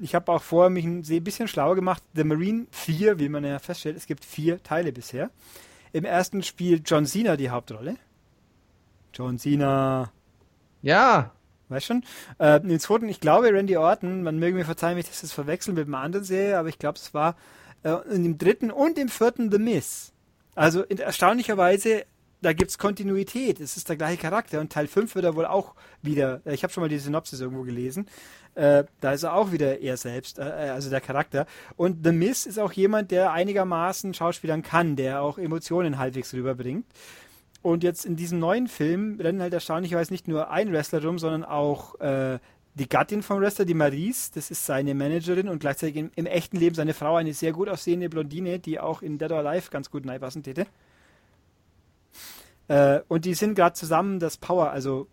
ich 0.00 0.14
habe 0.14 0.32
auch 0.32 0.42
vorher 0.42 0.70
mich 0.70 0.84
ein 0.84 1.02
bisschen 1.24 1.48
schlauer 1.48 1.74
gemacht. 1.74 2.02
The 2.14 2.24
Marine 2.24 2.66
4, 2.70 3.18
wie 3.18 3.28
man 3.28 3.44
ja 3.44 3.58
feststellt, 3.58 3.96
es 3.96 4.06
gibt 4.06 4.24
vier 4.24 4.62
Teile 4.62 4.92
bisher. 4.92 5.30
Im 5.92 6.04
ersten 6.04 6.42
spielt 6.42 6.88
John 6.90 7.06
Cena 7.06 7.36
die 7.36 7.50
Hauptrolle. 7.50 7.96
John 9.14 9.38
Cena, 9.38 10.12
Ja, 10.82 11.32
weißt 11.68 11.86
schon. 11.86 12.04
Äh, 12.38 12.60
Im 12.60 12.78
zweiten, 12.78 13.08
ich 13.08 13.20
glaube, 13.20 13.52
Randy 13.52 13.76
Orton, 13.76 14.22
man 14.22 14.38
möge 14.38 14.56
mir 14.56 14.64
verzeihen, 14.64 14.96
wenn 14.96 15.00
ich 15.00 15.08
das 15.08 15.22
jetzt 15.22 15.32
verwechseln 15.32 15.74
mit 15.74 15.88
einer 15.88 15.98
anderen 15.98 16.24
Serie, 16.24 16.58
aber 16.58 16.68
ich 16.68 16.78
glaube, 16.78 16.98
es 16.98 17.14
war 17.14 17.36
äh, 17.86 18.14
in 18.14 18.24
dem 18.24 18.38
dritten 18.38 18.70
und 18.70 18.98
im 18.98 19.08
vierten 19.08 19.50
The 19.50 19.58
Miz. 19.58 20.12
Also 20.56 20.84
erstaunlicherweise, 20.84 22.04
da 22.42 22.52
gibt 22.52 22.70
es 22.70 22.78
Kontinuität. 22.78 23.60
Es 23.60 23.76
ist 23.76 23.88
der 23.88 23.96
gleiche 23.96 24.20
Charakter 24.20 24.60
und 24.60 24.72
Teil 24.72 24.88
5 24.88 25.14
wird 25.14 25.24
er 25.24 25.36
wohl 25.36 25.46
auch 25.46 25.74
wieder, 26.02 26.40
äh, 26.44 26.54
ich 26.54 26.64
habe 26.64 26.72
schon 26.72 26.82
mal 26.82 26.88
die 26.88 26.98
Synopsis 26.98 27.40
irgendwo 27.40 27.62
gelesen, 27.62 28.08
äh, 28.56 28.84
da 29.00 29.12
ist 29.12 29.22
er 29.22 29.34
auch 29.34 29.52
wieder 29.52 29.80
er 29.80 29.96
selbst, 29.96 30.38
äh, 30.38 30.42
also 30.42 30.90
der 30.90 31.00
Charakter. 31.00 31.46
Und 31.76 32.04
The 32.04 32.12
Miz 32.12 32.46
ist 32.46 32.58
auch 32.58 32.72
jemand, 32.72 33.12
der 33.12 33.32
einigermaßen 33.32 34.14
Schauspielern 34.14 34.62
kann, 34.62 34.96
der 34.96 35.22
auch 35.22 35.38
Emotionen 35.38 35.98
halbwegs 35.98 36.34
rüberbringt. 36.34 36.86
Und 37.62 37.82
jetzt 37.82 38.04
in 38.04 38.16
diesem 38.16 38.38
neuen 38.38 38.66
Film 38.68 39.20
rennen 39.20 39.42
halt 39.42 39.52
erstaunlicherweise 39.52 40.12
nicht 40.12 40.28
nur 40.28 40.50
ein 40.50 40.72
Wrestler 40.72 41.04
rum, 41.04 41.18
sondern 41.18 41.44
auch 41.44 42.00
äh, 42.00 42.38
die 42.76 42.88
Gattin 42.88 43.22
vom 43.22 43.40
Wrestler, 43.40 43.64
die 43.64 43.74
Maries, 43.74 44.30
das 44.30 44.50
ist 44.50 44.66
seine 44.66 44.94
Managerin 44.94 45.48
und 45.48 45.60
gleichzeitig 45.60 45.96
im, 45.96 46.10
im 46.14 46.26
echten 46.26 46.58
Leben 46.58 46.74
seine 46.74 46.92
Frau, 46.92 47.16
eine 47.16 47.32
sehr 47.32 47.52
gut 47.52 47.68
aussehende 47.70 48.10
Blondine, 48.10 48.58
die 48.58 48.78
auch 48.78 49.00
in 49.00 49.16
Dead 49.16 49.32
or 49.32 49.38
Alive 49.38 49.70
ganz 49.70 49.90
gut 49.90 50.06
reinpassen 50.06 50.42
täte. 50.42 50.66
Äh, 52.68 53.00
und 53.08 53.24
die 53.24 53.32
sind 53.32 53.54
gerade 53.54 53.74
zusammen 53.74 54.20
das 54.20 54.36
Power, 54.36 54.70
also 54.70 55.08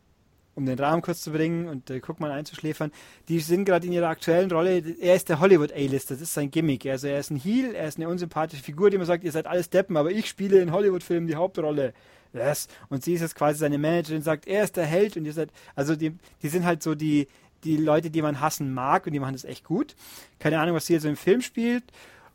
um 0.56 0.66
den 0.66 0.78
Rahmen 0.78 1.02
kurz 1.02 1.22
zu 1.22 1.32
bringen 1.32 1.68
und 1.70 1.90
äh, 1.90 2.02
guck 2.02 2.20
mal 2.20 2.32
einzuschläfern, 2.32 2.92
die 3.30 3.40
sind 3.40 3.64
gerade 3.64 3.88
in 3.88 3.94
ihrer 3.94 4.10
aktuellen 4.10 4.52
Rolle, 4.52 4.84
er 5.00 5.16
ist 5.16 5.30
der 5.30 5.40
Hollywood 5.40 5.72
A-Lister, 5.72 6.16
das 6.16 6.22
ist 6.22 6.34
sein 6.34 6.52
Gimmick. 6.52 6.86
Also 6.86 7.08
er 7.08 7.20
ist 7.20 7.32
ein 7.32 7.38
Heel, 7.38 7.74
er 7.74 7.88
ist 7.88 7.98
eine 7.98 8.10
unsympathische 8.10 8.62
Figur, 8.62 8.90
die 8.90 8.98
immer 8.98 9.06
sagt, 9.06 9.24
ihr 9.24 9.32
seid 9.32 9.48
alles 9.48 9.70
Deppen, 9.70 9.96
aber 9.96 10.12
ich 10.12 10.28
spiele 10.28 10.60
in 10.60 10.72
Hollywood-Filmen 10.72 11.28
die 11.28 11.36
Hauptrolle. 11.36 11.94
Yes. 12.34 12.68
Und 12.90 13.04
sie 13.04 13.14
ist 13.14 13.22
jetzt 13.22 13.36
quasi 13.36 13.60
seine 13.60 13.78
Managerin, 13.78 14.24
sagt, 14.24 14.48
er 14.48 14.64
ist 14.64 14.76
der 14.76 14.86
Held 14.86 15.18
und 15.18 15.26
ihr 15.26 15.34
seid, 15.34 15.52
also 15.76 15.96
die, 15.96 16.18
die 16.42 16.50
sind 16.50 16.66
halt 16.66 16.82
so 16.82 16.96
die, 16.96 17.28
die 17.64 17.78
Leute, 17.78 18.10
die 18.10 18.22
man 18.22 18.40
hassen 18.40 18.74
mag 18.74 19.06
und 19.06 19.14
die 19.14 19.20
machen 19.20 19.34
das 19.34 19.46
echt 19.46 19.64
gut. 19.64 19.96
Keine 20.40 20.60
Ahnung, 20.60 20.76
was 20.76 20.86
sie 20.86 20.94
jetzt 20.94 21.06
im 21.06 21.16
Film 21.16 21.42
spielt. 21.42 21.84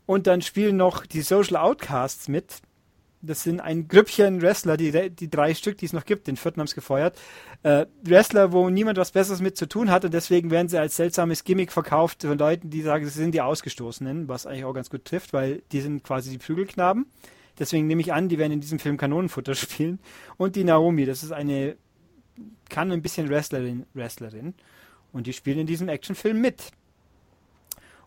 Und 0.05 0.25
dann 0.25 0.41
spielen 0.41 0.77
noch 0.77 1.05
die 1.05 1.21
Social 1.21 1.55
Outcasts 1.55 2.27
mit. 2.27 2.61
Das 3.21 3.43
sind 3.43 3.59
ein 3.59 3.87
Grüppchen 3.87 4.41
Wrestler, 4.41 4.77
die, 4.77 5.11
die 5.11 5.29
drei 5.29 5.53
Stück, 5.53 5.77
die 5.77 5.85
es 5.85 5.93
noch 5.93 6.05
gibt, 6.05 6.27
den 6.27 6.37
vierten 6.37 6.61
haben 6.61 6.67
es 6.67 6.73
gefeuert. 6.73 7.19
Äh, 7.63 7.85
Wrestler, 8.03 8.53
wo 8.53 8.69
niemand 8.69 8.97
was 8.97 9.11
Besseres 9.11 9.41
mit 9.41 9.57
zu 9.57 9.67
tun 9.67 9.91
hat 9.91 10.05
und 10.05 10.13
deswegen 10.13 10.51
werden 10.51 10.69
sie 10.69 10.79
als 10.79 10.95
seltsames 10.95 11.43
Gimmick 11.43 11.73
verkauft 11.73 12.23
von 12.23 12.37
Leuten, 12.37 12.69
die 12.69 12.81
sagen, 12.81 13.05
sie 13.05 13.11
sind 13.11 13.33
die 13.33 13.41
Ausgestoßenen, 13.41 14.29
was 14.29 14.45
eigentlich 14.45 14.63
auch 14.63 14.73
ganz 14.73 14.89
gut 14.89 15.03
trifft, 15.03 15.33
weil 15.33 15.61
die 15.73 15.81
sind 15.81 16.03
quasi 16.03 16.31
die 16.31 16.37
Prügelknaben. 16.37 17.07
Deswegen 17.59 17.87
nehme 17.87 18.01
ich 18.01 18.13
an, 18.13 18.29
die 18.29 18.37
werden 18.37 18.53
in 18.53 18.61
diesem 18.61 18.79
Film 18.79 18.95
Kanonenfutter 18.95 19.53
spielen. 19.55 19.99
Und 20.37 20.55
die 20.55 20.63
Naomi, 20.63 21.05
das 21.05 21.21
ist 21.21 21.33
eine, 21.33 21.75
kann 22.69 22.91
ein 22.91 23.01
bisschen 23.01 23.29
Wrestlerin, 23.29 23.85
Wrestlerin. 23.93 24.53
Und 25.11 25.27
die 25.27 25.33
spielen 25.33 25.59
in 25.59 25.67
diesem 25.67 25.89
Actionfilm 25.89 26.39
mit. 26.39 26.71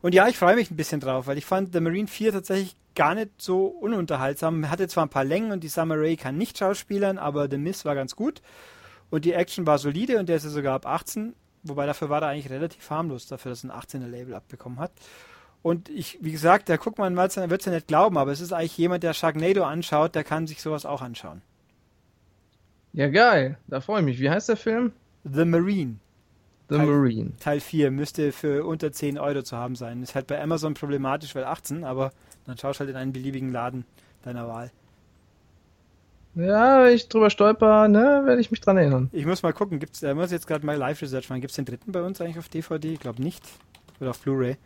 Und 0.02 0.14
ja, 0.14 0.28
ich 0.28 0.36
freue 0.36 0.56
mich 0.56 0.70
ein 0.70 0.76
bisschen 0.76 1.00
drauf, 1.00 1.26
weil 1.26 1.38
ich 1.38 1.46
fand 1.46 1.72
The 1.72 1.80
Marine 1.80 2.08
4 2.08 2.32
tatsächlich 2.32 2.76
gar 2.94 3.14
nicht 3.14 3.30
so 3.38 3.66
ununterhaltsam. 3.66 4.68
Hatte 4.68 4.88
zwar 4.88 5.06
ein 5.06 5.10
paar 5.10 5.24
Längen 5.24 5.52
und 5.52 5.62
die 5.62 5.68
Summer 5.68 5.96
Rae 5.96 6.16
kann 6.16 6.36
nicht 6.36 6.58
schauspielern, 6.58 7.18
aber 7.18 7.48
The 7.48 7.58
Miss 7.58 7.84
war 7.84 7.94
ganz 7.94 8.16
gut. 8.16 8.42
Und 9.10 9.24
die 9.24 9.32
Action 9.32 9.66
war 9.66 9.78
solide 9.78 10.18
und 10.18 10.28
der 10.28 10.36
ist 10.36 10.44
ja 10.44 10.50
sogar 10.50 10.74
ab 10.74 10.86
18. 10.86 11.34
Wobei 11.64 11.86
dafür 11.86 12.08
war 12.08 12.22
er 12.22 12.28
eigentlich 12.28 12.50
relativ 12.50 12.90
harmlos, 12.90 13.26
dafür, 13.26 13.50
dass 13.50 13.62
er 13.62 13.70
ein 13.70 13.80
18er 13.80 14.08
Label 14.08 14.34
abbekommen 14.34 14.80
hat. 14.80 14.92
Und 15.62 15.88
ich, 15.88 16.18
wie 16.20 16.32
gesagt, 16.32 16.68
da 16.68 16.76
guckt 16.76 16.98
man 16.98 17.14
mal, 17.14 17.28
er 17.36 17.50
wird 17.50 17.60
es 17.60 17.66
ja 17.66 17.72
nicht 17.72 17.86
glauben, 17.86 18.18
aber 18.18 18.32
es 18.32 18.40
ist 18.40 18.52
eigentlich 18.52 18.76
jemand, 18.76 19.04
der 19.04 19.14
Sharknado 19.14 19.62
anschaut, 19.62 20.16
der 20.16 20.24
kann 20.24 20.48
sich 20.48 20.60
sowas 20.60 20.84
auch 20.84 21.02
anschauen. 21.02 21.40
ja 22.92 23.08
geil. 23.08 23.58
Da 23.68 23.80
freue 23.80 24.00
ich 24.00 24.04
mich. 24.04 24.18
Wie 24.18 24.28
heißt 24.28 24.48
der 24.48 24.56
Film? 24.56 24.92
The 25.22 25.44
Marine. 25.44 25.96
The 26.72 26.78
Teil- 26.78 26.86
Marine. 26.86 27.32
Teil 27.38 27.60
4 27.60 27.90
müsste 27.90 28.32
für 28.32 28.64
unter 28.64 28.92
10 28.92 29.18
Euro 29.18 29.42
zu 29.42 29.56
haben 29.56 29.76
sein. 29.76 30.02
Ist 30.02 30.14
halt 30.14 30.26
bei 30.26 30.40
Amazon 30.42 30.74
problematisch, 30.74 31.34
weil 31.34 31.44
18, 31.44 31.84
aber 31.84 32.12
dann 32.46 32.58
schaust 32.58 32.80
halt 32.80 32.90
in 32.90 32.96
einen 32.96 33.12
beliebigen 33.12 33.52
Laden 33.52 33.84
deiner 34.22 34.48
Wahl. 34.48 34.70
Ja, 36.34 36.82
wenn 36.84 36.94
ich 36.94 37.08
drüber 37.08 37.28
stolper, 37.28 37.88
ne, 37.88 38.22
werde 38.24 38.40
ich 38.40 38.50
mich 38.50 38.60
dran 38.60 38.78
erinnern. 38.78 39.10
Ich 39.12 39.26
muss 39.26 39.42
mal 39.42 39.52
gucken, 39.52 39.78
gibt's, 39.78 40.00
da 40.00 40.14
muss 40.14 40.26
ich 40.26 40.32
jetzt 40.32 40.46
gerade 40.46 40.64
mal 40.64 40.76
Live-Research 40.76 41.28
machen. 41.28 41.42
Gibt 41.42 41.50
es 41.50 41.56
den 41.56 41.66
dritten 41.66 41.92
bei 41.92 42.02
uns 42.02 42.20
eigentlich 42.20 42.38
auf 42.38 42.48
DVD? 42.48 42.94
Ich 42.94 43.00
glaube 43.00 43.22
nicht. 43.22 43.44
Oder 44.00 44.10
auf 44.10 44.20
Blu-ray. 44.20 44.56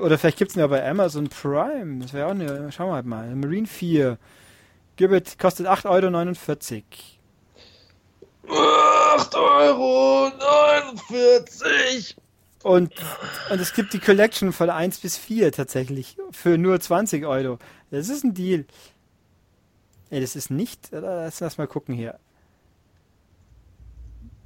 Oder 0.00 0.18
vielleicht 0.18 0.38
gibt 0.38 0.50
es 0.50 0.56
ihn 0.56 0.60
ja 0.60 0.66
bei 0.66 0.88
Amazon 0.88 1.28
Prime. 1.28 2.00
Das 2.02 2.12
wäre 2.12 2.26
auch 2.26 2.30
eine. 2.30 2.70
Schauen 2.70 2.90
wir 2.90 2.94
halt 2.94 3.06
mal. 3.06 3.34
Marine 3.34 3.66
4. 3.66 4.18
Gibbet 4.96 5.38
kostet 5.38 5.66
8,49 5.66 5.86
Euro. 5.88 7.15
8,49 8.48 9.36
Euro. 9.36 10.30
Und, 12.62 12.92
und 13.50 13.60
es 13.60 13.72
gibt 13.74 13.92
die 13.92 14.00
Collection 14.00 14.52
von 14.52 14.70
1 14.70 14.98
bis 14.98 15.16
4 15.16 15.52
tatsächlich 15.52 16.16
für 16.32 16.58
nur 16.58 16.80
20 16.80 17.24
Euro. 17.24 17.58
Das 17.90 18.08
ist 18.08 18.24
ein 18.24 18.34
Deal. 18.34 18.64
Ey, 20.10 20.20
das 20.20 20.36
ist 20.36 20.50
nicht. 20.50 20.92
oder? 20.92 21.24
Lass, 21.24 21.40
lass 21.40 21.58
mal 21.58 21.66
gucken 21.66 21.94
hier. 21.94 22.18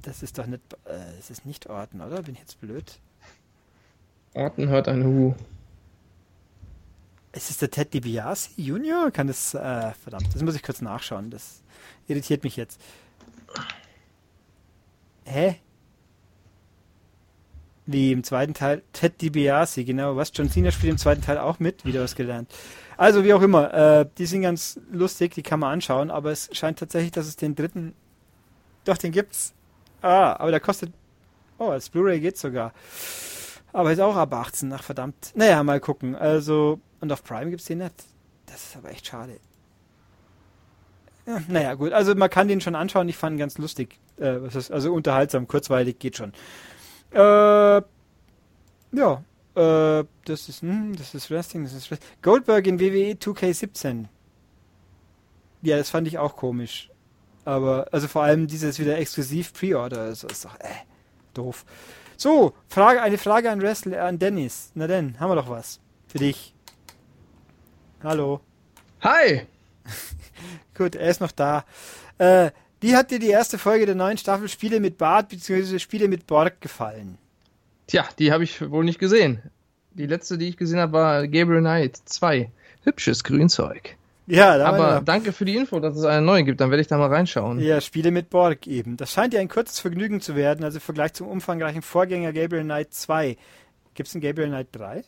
Das 0.01 0.23
ist 0.23 0.37
doch 0.37 0.45
nicht. 0.45 0.61
Äh, 0.85 0.99
das 1.17 1.29
ist 1.29 1.45
nicht 1.45 1.67
Orten, 1.67 2.01
oder? 2.01 2.23
Bin 2.23 2.33
ich 2.35 2.41
jetzt 2.41 2.59
blöd? 2.59 2.99
Orten 4.33 4.69
hört 4.69 4.87
ein 4.87 5.03
Hu. 5.03 5.35
Ist 7.33 7.49
es 7.49 7.57
der 7.57 7.71
Ted 7.71 7.93
DiBiase 7.93 8.49
Junior? 8.55 9.11
Kann 9.11 9.27
das. 9.27 9.53
Äh, 9.53 9.93
verdammt, 9.93 10.33
das 10.33 10.41
muss 10.41 10.55
ich 10.55 10.63
kurz 10.63 10.81
nachschauen. 10.81 11.29
Das 11.29 11.61
irritiert 12.07 12.43
mich 12.43 12.55
jetzt. 12.55 12.79
Hä? 15.31 15.55
Wie 17.85 18.11
im 18.11 18.23
zweiten 18.23 18.53
Teil? 18.53 18.83
Ted 18.91 19.21
DiBiase, 19.21 19.85
genau. 19.85 20.17
Was? 20.17 20.31
John 20.33 20.49
Cena 20.49 20.71
spielt 20.71 20.91
im 20.91 20.97
zweiten 20.97 21.21
Teil 21.21 21.37
auch 21.37 21.59
mit. 21.59 21.85
Wieder 21.85 22.01
was 22.03 22.15
gelernt. 22.15 22.53
Also, 22.97 23.23
wie 23.23 23.33
auch 23.33 23.41
immer. 23.41 23.73
Äh, 23.73 24.05
die 24.17 24.25
sind 24.25 24.41
ganz 24.41 24.79
lustig, 24.91 25.33
die 25.33 25.41
kann 25.41 25.61
man 25.61 25.71
anschauen. 25.71 26.11
Aber 26.11 26.31
es 26.31 26.49
scheint 26.51 26.79
tatsächlich, 26.79 27.11
dass 27.11 27.27
es 27.27 27.37
den 27.37 27.55
dritten. 27.55 27.93
Doch, 28.83 28.97
den 28.97 29.13
gibt's. 29.13 29.53
Ah, 30.01 30.33
aber 30.33 30.51
der 30.51 30.59
kostet. 30.59 30.91
Oh, 31.57 31.69
als 31.69 31.89
Blu-ray 31.89 32.19
geht's 32.19 32.41
sogar. 32.41 32.73
Aber 33.71 33.93
ist 33.93 33.99
auch 33.99 34.17
ab 34.17 34.33
18. 34.33 34.73
Ach, 34.73 34.83
verdammt. 34.83 35.31
Naja, 35.35 35.63
mal 35.63 35.79
gucken. 35.79 36.13
Also. 36.15 36.81
Und 36.99 37.11
auf 37.11 37.23
Prime 37.23 37.51
gibt's 37.51 37.65
den 37.65 37.77
nicht. 37.77 37.95
Das 38.47 38.65
ist 38.65 38.75
aber 38.75 38.91
echt 38.91 39.07
schade. 39.07 39.39
Ja, 41.25 41.41
naja, 41.47 41.73
gut. 41.75 41.93
Also 41.93 42.15
man 42.15 42.29
kann 42.29 42.47
den 42.47 42.61
schon 42.61 42.75
anschauen. 42.75 43.07
Ich 43.09 43.17
fand 43.17 43.35
ihn 43.35 43.39
ganz 43.39 43.57
lustig. 43.57 43.99
Äh, 44.17 44.39
also 44.69 44.93
unterhaltsam, 44.93 45.47
kurzweilig, 45.47 45.99
geht 45.99 46.17
schon. 46.17 46.33
Äh, 47.11 47.81
ja. 48.93 49.23
Äh, 49.53 50.05
das 50.25 50.49
ist, 50.49 50.61
hm, 50.61 50.95
das 50.95 51.13
ist 51.13 51.29
Wrestling, 51.29 51.63
das 51.63 51.73
ist 51.73 51.91
Wrestling. 51.91 52.09
Goldberg 52.21 52.65
in 52.67 52.79
WWE 52.79 53.13
2K17. 53.13 54.05
Ja, 55.61 55.77
das 55.77 55.89
fand 55.89 56.07
ich 56.07 56.17
auch 56.17 56.35
komisch. 56.35 56.89
Aber, 57.45 57.87
also 57.91 58.07
vor 58.07 58.23
allem 58.23 58.47
dieses 58.47 58.79
wieder 58.79 58.97
exklusiv 58.97 59.53
Pre-Order. 59.53 60.01
Also 60.01 60.27
ist 60.27 60.45
doch, 60.45 60.55
äh, 60.59 60.69
doof. 61.33 61.65
So, 62.17 62.53
Frage, 62.67 63.01
eine 63.01 63.17
Frage 63.17 63.49
an 63.49 63.61
Wrestler, 63.61 64.03
an 64.03 64.19
Dennis. 64.19 64.71
Na 64.75 64.87
denn, 64.87 65.19
haben 65.19 65.31
wir 65.31 65.35
doch 65.35 65.49
was. 65.49 65.79
Für 66.07 66.19
dich. 66.19 66.53
Hallo. 68.03 68.41
Hi! 69.01 69.47
Gut, 70.77 70.95
er 70.95 71.09
ist 71.09 71.21
noch 71.21 71.31
da. 71.31 71.65
Äh, 72.17 72.51
wie 72.79 72.95
hat 72.95 73.11
dir 73.11 73.19
die 73.19 73.29
erste 73.29 73.57
Folge 73.57 73.85
der 73.85 73.95
neuen 73.95 74.17
Staffel 74.17 74.47
Spiele 74.47 74.79
mit 74.79 74.97
Bart 74.97 75.29
bzw. 75.29 75.79
Spiele 75.79 76.07
mit 76.07 76.25
Borg 76.27 76.61
gefallen? 76.61 77.17
Tja, 77.87 78.05
die 78.17 78.31
habe 78.31 78.43
ich 78.43 78.69
wohl 78.71 78.83
nicht 78.83 78.99
gesehen. 78.99 79.41
Die 79.93 80.07
letzte, 80.07 80.37
die 80.37 80.47
ich 80.49 80.57
gesehen 80.57 80.79
habe, 80.79 80.93
war 80.93 81.27
Gabriel 81.27 81.59
Knight 81.59 81.97
2. 82.05 82.49
Hübsches 82.83 83.23
Grünzeug. 83.23 83.97
Ja, 84.27 84.57
da 84.57 84.67
Aber 84.67 85.01
danke 85.03 85.33
für 85.33 85.45
die 85.45 85.57
Info, 85.57 85.79
dass 85.79 85.97
es 85.97 86.05
eine 86.05 86.25
neue 86.25 86.43
gibt. 86.43 86.61
Dann 86.61 86.69
werde 86.69 86.81
ich 86.81 86.87
da 86.87 86.97
mal 86.97 87.09
reinschauen. 87.13 87.59
ja, 87.59 87.81
Spiele 87.81 88.11
mit 88.11 88.29
Borg 88.29 88.65
eben. 88.65 88.95
Das 88.95 89.11
scheint 89.11 89.33
ja 89.33 89.41
ein 89.41 89.49
kurzes 89.49 89.79
Vergnügen 89.79 90.21
zu 90.21 90.35
werden, 90.35 90.63
also 90.63 90.77
im 90.77 90.81
Vergleich 90.81 91.13
zum 91.13 91.27
umfangreichen 91.27 91.81
Vorgänger 91.81 92.31
Gabriel 92.31 92.63
Knight 92.63 92.93
2. 92.93 93.35
Gibt 93.93 94.07
es 94.07 94.15
einen 94.15 94.21
Gabriel 94.21 94.47
Knight 94.47 94.67
3? 94.71 95.03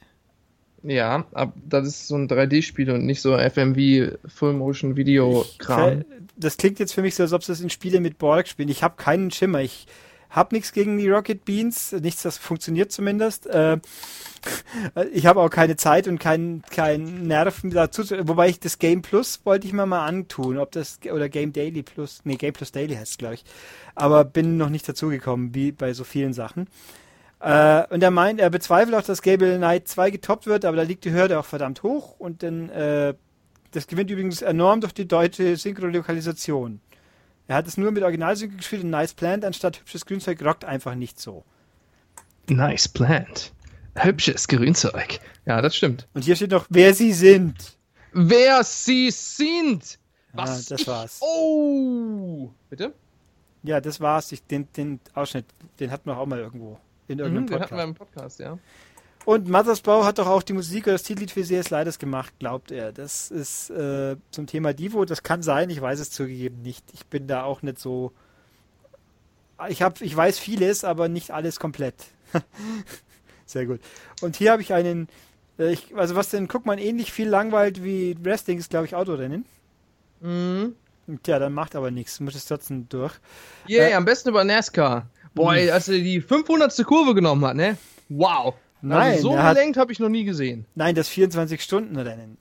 Ja, 0.84 1.26
ab, 1.32 1.54
das 1.68 1.88
ist 1.88 2.08
so 2.08 2.16
ein 2.16 2.28
3D-Spiel 2.28 2.92
und 2.92 3.06
nicht 3.06 3.22
so 3.22 3.38
FMV 3.38 4.18
Full 4.28 4.54
Motion 4.54 4.96
Video 4.98 5.46
Kram. 5.58 6.04
Das 6.36 6.58
klingt 6.58 6.80
jetzt 6.80 6.94
für 6.94 7.02
mich 7.02 7.16
so, 7.16 7.24
als 7.24 7.32
ob 7.34 7.44
sie 7.44 7.52
das 7.54 7.62
in 7.62 7.70
Spiele 7.70 8.00
mit 8.02 8.18
Borg 8.18 8.48
spielen. 8.48 8.70
Ich 8.70 8.84
habe 8.84 8.96
keinen 8.98 9.32
Schimmer. 9.32 9.62
Ich 9.62 9.88
habe 10.30 10.56
nichts 10.56 10.74
gegen 10.74 10.98
die 10.98 11.08
Rocket 11.10 11.46
Beans, 11.46 11.92
nichts, 11.92 12.24
das 12.24 12.38
funktioniert 12.40 12.92
zumindest. 12.92 13.46
Äh, 13.48 13.78
ich 15.14 15.26
habe 15.26 15.40
auch 15.40 15.50
keine 15.50 15.76
Zeit 15.76 16.08
und 16.08 16.20
keinen 16.20 16.64
kein 16.72 17.28
Nerven 17.28 17.70
dazu. 17.70 18.04
zu- 18.04 18.28
Wobei 18.28 18.50
ich 18.50 18.60
das 18.60 18.80
Game 18.80 19.04
Plus 19.04 19.40
wollte 19.46 19.68
ich 19.68 19.74
mir 19.74 19.86
mal 19.86 20.06
antun, 20.06 20.58
ob 20.58 20.72
das 20.72 21.00
oder 21.12 21.30
Game 21.30 21.54
Daily 21.54 21.84
Plus, 21.84 22.22
nee 22.24 22.36
Game 22.36 22.54
Plus 22.54 22.72
Daily 22.72 22.96
heißt 22.96 23.12
es 23.12 23.18
glaube 23.18 23.36
ich. 23.36 23.46
Aber 23.96 24.26
bin 24.26 24.58
noch 24.58 24.70
nicht 24.70 24.90
dazugekommen, 24.90 25.54
wie 25.54 25.72
bei 25.72 25.94
so 25.94 26.04
vielen 26.04 26.34
Sachen. 26.34 26.68
Äh, 27.44 27.86
und 27.90 28.02
er 28.02 28.10
meint, 28.10 28.40
er 28.40 28.50
bezweifelt 28.50 28.96
auch, 28.96 29.02
dass 29.02 29.22
Gabriel 29.22 29.58
Knight 29.58 29.90
2 29.90 30.12
getoppt 30.12 30.46
wird, 30.46 30.64
aber 30.64 30.78
da 30.78 30.84
liegt 30.84 31.04
die 31.04 31.12
Hürde 31.12 31.38
auch 31.38 31.46
verdammt 31.46 31.84
hoch 31.84 32.18
und 32.18 32.42
dann 32.42 32.70
äh, 32.70 33.16
das 33.72 33.88
gewinnt 33.88 34.10
übrigens 34.10 34.42
enorm 34.42 34.80
durch 34.80 34.94
die 34.94 35.08
deutsche 35.08 35.58
Synchronlokalisation. 35.58 36.80
Er 37.48 37.58
hat 37.58 37.68
es 37.68 37.76
nur 37.76 37.92
mit 37.92 38.02
Originalsynchro 38.02 38.56
gespielt 38.56 38.86
und 38.86 38.92
Nice 38.92 39.14
Plant 39.14 39.44
anstatt 39.44 39.82
hübsches 39.82 40.06
Grünzeug 40.06 40.42
rockt 40.42 40.64
einfach 40.64 40.96
nicht 40.96 41.20
so. 41.20 41.44
Nice 42.48 42.88
plant. 42.88 43.52
Hübsches 43.96 44.48
Grünzeug. 44.48 45.20
Ja, 45.46 45.62
das 45.62 45.76
stimmt. 45.76 46.08
Und 46.14 46.24
hier 46.24 46.38
steht 46.38 46.52
noch, 46.52 46.66
wer 46.70 46.94
sie 46.94 47.12
sind. 47.12 47.78
Wer 48.14 48.64
sie 48.64 49.12
sind. 49.12 50.00
Ja, 50.32 50.44
Was 50.44 50.66
das 50.68 50.82
ich, 50.82 50.88
war's. 50.88 51.20
Oh. 51.22 52.52
Bitte? 52.70 52.94
Ja, 53.64 53.82
das 53.82 54.00
war's. 54.00 54.32
Ich, 54.32 54.46
den, 54.46 54.72
den 54.78 55.02
Ausschnitt, 55.14 55.46
den 55.82 55.92
hatten 55.92 56.10
wir 56.10 56.18
auch 56.18 56.26
mal 56.26 56.40
irgendwo 56.40 56.80
in 57.08 57.18
Mhm, 57.18 57.24
irgendeinem 57.24 57.48
den 57.48 57.60
hatten 57.60 57.76
wir 57.76 57.84
Podcast. 57.84 57.88
im 57.88 57.96
Podcast, 57.96 58.40
ja. 58.40 58.60
Und 59.26 59.48
Mothersbaugh 59.50 60.04
hat 60.06 60.18
doch 60.20 60.28
auch 60.28 60.44
die 60.44 60.54
Musik 60.54 60.84
oder 60.86 60.94
das 60.94 61.04
Titellied 61.04 61.32
für 61.32 61.44
CS 61.44 61.70
Leides 61.70 61.98
gemacht, 61.98 62.34
glaubt 62.40 62.72
er. 62.72 62.92
Das 62.92 63.32
ist 63.32 63.70
äh, 63.70 64.18
zum 64.32 64.48
Thema 64.48 64.74
Divo, 64.74 65.06
das 65.06 65.24
kann 65.24 65.42
sein, 65.42 65.70
ich 65.70 65.80
weiß 65.82 66.00
es 66.00 66.12
zugegeben 66.12 66.62
nicht. 66.62 66.84
Ich 66.94 67.06
bin 67.06 67.28
da 67.28 67.44
auch 67.44 67.62
nicht 67.62 67.80
so. 67.80 68.12
Ich 69.70 69.82
hab, 69.82 70.02
ich 70.02 70.16
weiß 70.16 70.40
vieles, 70.40 70.84
aber 70.84 71.08
nicht 71.08 71.32
alles 71.32 71.60
komplett. 71.60 71.96
Sehr 73.46 73.66
gut. 73.66 73.80
Und 74.22 74.36
hier 74.36 74.52
habe 74.52 74.62
ich 74.62 74.74
einen, 74.74 75.08
äh, 75.58 75.72
ich, 75.72 75.96
also 75.96 76.16
was 76.16 76.30
denn, 76.30 76.48
guck 76.50 76.66
mal, 76.66 76.80
ähnlich 76.80 77.14
viel 77.14 77.30
langweilt 77.30 77.84
wie 77.84 78.18
Wrestling 78.24 78.58
ist, 78.58 78.72
glaube 78.72 78.88
ich, 78.88 78.96
Autorennen. 78.96 79.46
Mhm. 80.20 80.76
Tja, 81.24 81.38
dann 81.40 81.54
macht 81.54 81.76
aber 81.76 81.92
nichts, 81.92 82.20
muss 82.20 82.36
es 82.36 82.46
trotzdem 82.46 82.88
durch. 82.90 83.14
Yay, 83.68 83.92
Äh, 83.92 83.94
am 83.94 84.06
besten 84.06 84.30
über 84.30 84.44
NASCAR. 84.44 85.08
Boah, 85.34 85.56
ey, 85.56 85.72
als 85.72 85.88
er 85.88 85.98
die 85.98 86.22
500. 86.22 86.86
Kurve 86.86 87.16
genommen 87.16 87.44
hat, 87.46 87.56
ne? 87.56 87.78
Wow. 88.10 88.56
Nein, 88.82 89.14
also 89.14 89.32
so 89.32 89.38
gelenkt 89.38 89.78
habe 89.78 89.92
ich 89.92 90.00
noch 90.00 90.10
nie 90.10 90.26
gesehen. 90.26 90.66
Nein, 90.76 90.94
das 90.94 91.10
24-Stunden-Rennen. 91.10 92.38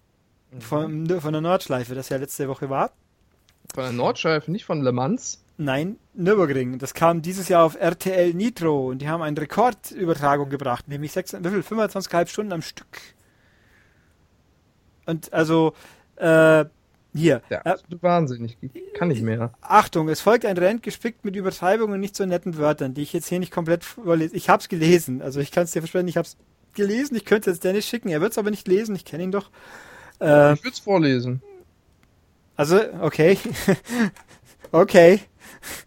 Von, 0.59 1.06
von 1.09 1.32
der 1.32 1.40
Nordschleife, 1.40 1.94
das 1.94 2.09
ja 2.09 2.16
letzte 2.19 2.48
Woche 2.48 2.69
war. 2.69 2.90
Von 3.74 3.85
der 3.85 3.93
Nordschleife, 3.93 4.51
nicht 4.51 4.64
von 4.64 4.82
Le 4.82 4.93
Mans. 4.93 5.43
Nein, 5.56 5.97
Nürburgring. 6.14 6.78
Das 6.78 6.94
kam 6.94 7.23
dieses 7.23 7.48
Jahr 7.48 7.64
auf 7.64 7.77
RTL 7.77 8.35
Nitro 8.35 8.89
und 8.89 8.98
die 8.98 9.09
haben 9.09 9.23
eine 9.23 9.40
Rekordübertragung 9.40 10.51
gebracht, 10.51 10.89
nämlich 10.89 11.12
6, 11.12 11.35
wie 11.44 11.48
viel? 11.48 11.60
25,5 11.60 12.27
Stunden 12.27 12.52
am 12.52 12.62
Stück. 12.62 13.01
Und 15.06 15.32
also, 15.32 15.74
äh, 16.16 16.64
hier. 17.14 17.43
Ja, 17.51 17.60
Äh, 17.64 17.70
absolut 17.70 18.02
wahnsinnig. 18.02 18.56
Kann 18.94 19.09
nicht 19.09 19.22
mehr. 19.22 19.52
Achtung, 19.60 20.09
es 20.09 20.20
folgt 20.20 20.44
ein 20.47 20.56
Rennen 20.56 20.80
gespickt 20.82 21.24
mit 21.24 21.36
Übertreibungen 21.36 21.94
und 21.94 22.01
nicht 22.01 22.16
so 22.16 22.24
netten 22.26 22.56
Wörtern, 22.56 22.94
die 22.94 23.02
ich 23.02 23.12
jetzt 23.12 23.28
hier 23.28 23.39
nicht 23.39 23.52
komplett 23.52 23.84
vorlese. 23.84 24.34
Ich 24.36 24.48
hab's 24.48 24.68
gelesen, 24.68 25.20
also 25.22 25.40
ich 25.40 25.51
kann 25.51 25.64
es 25.64 25.72
dir 25.72 25.80
versprechen, 25.82 26.09
ich 26.09 26.16
hab's 26.16 26.36
gelesen, 26.74 27.14
ich 27.16 27.24
könnte 27.24 27.51
es 27.51 27.60
Dennis 27.60 27.86
schicken, 27.86 28.09
er 28.09 28.20
wird's 28.20 28.39
aber 28.39 28.51
nicht 28.51 28.66
lesen, 28.66 28.94
ich 28.94 29.05
kenne 29.05 29.24
ihn 29.24 29.32
doch. 29.32 29.51
Äh, 30.20 30.55
Ich 30.55 30.60
würde 30.64 30.70
es 30.72 30.78
vorlesen. 30.78 31.43
also, 32.56 32.80
okay. 33.01 33.36
okay. 34.72 35.20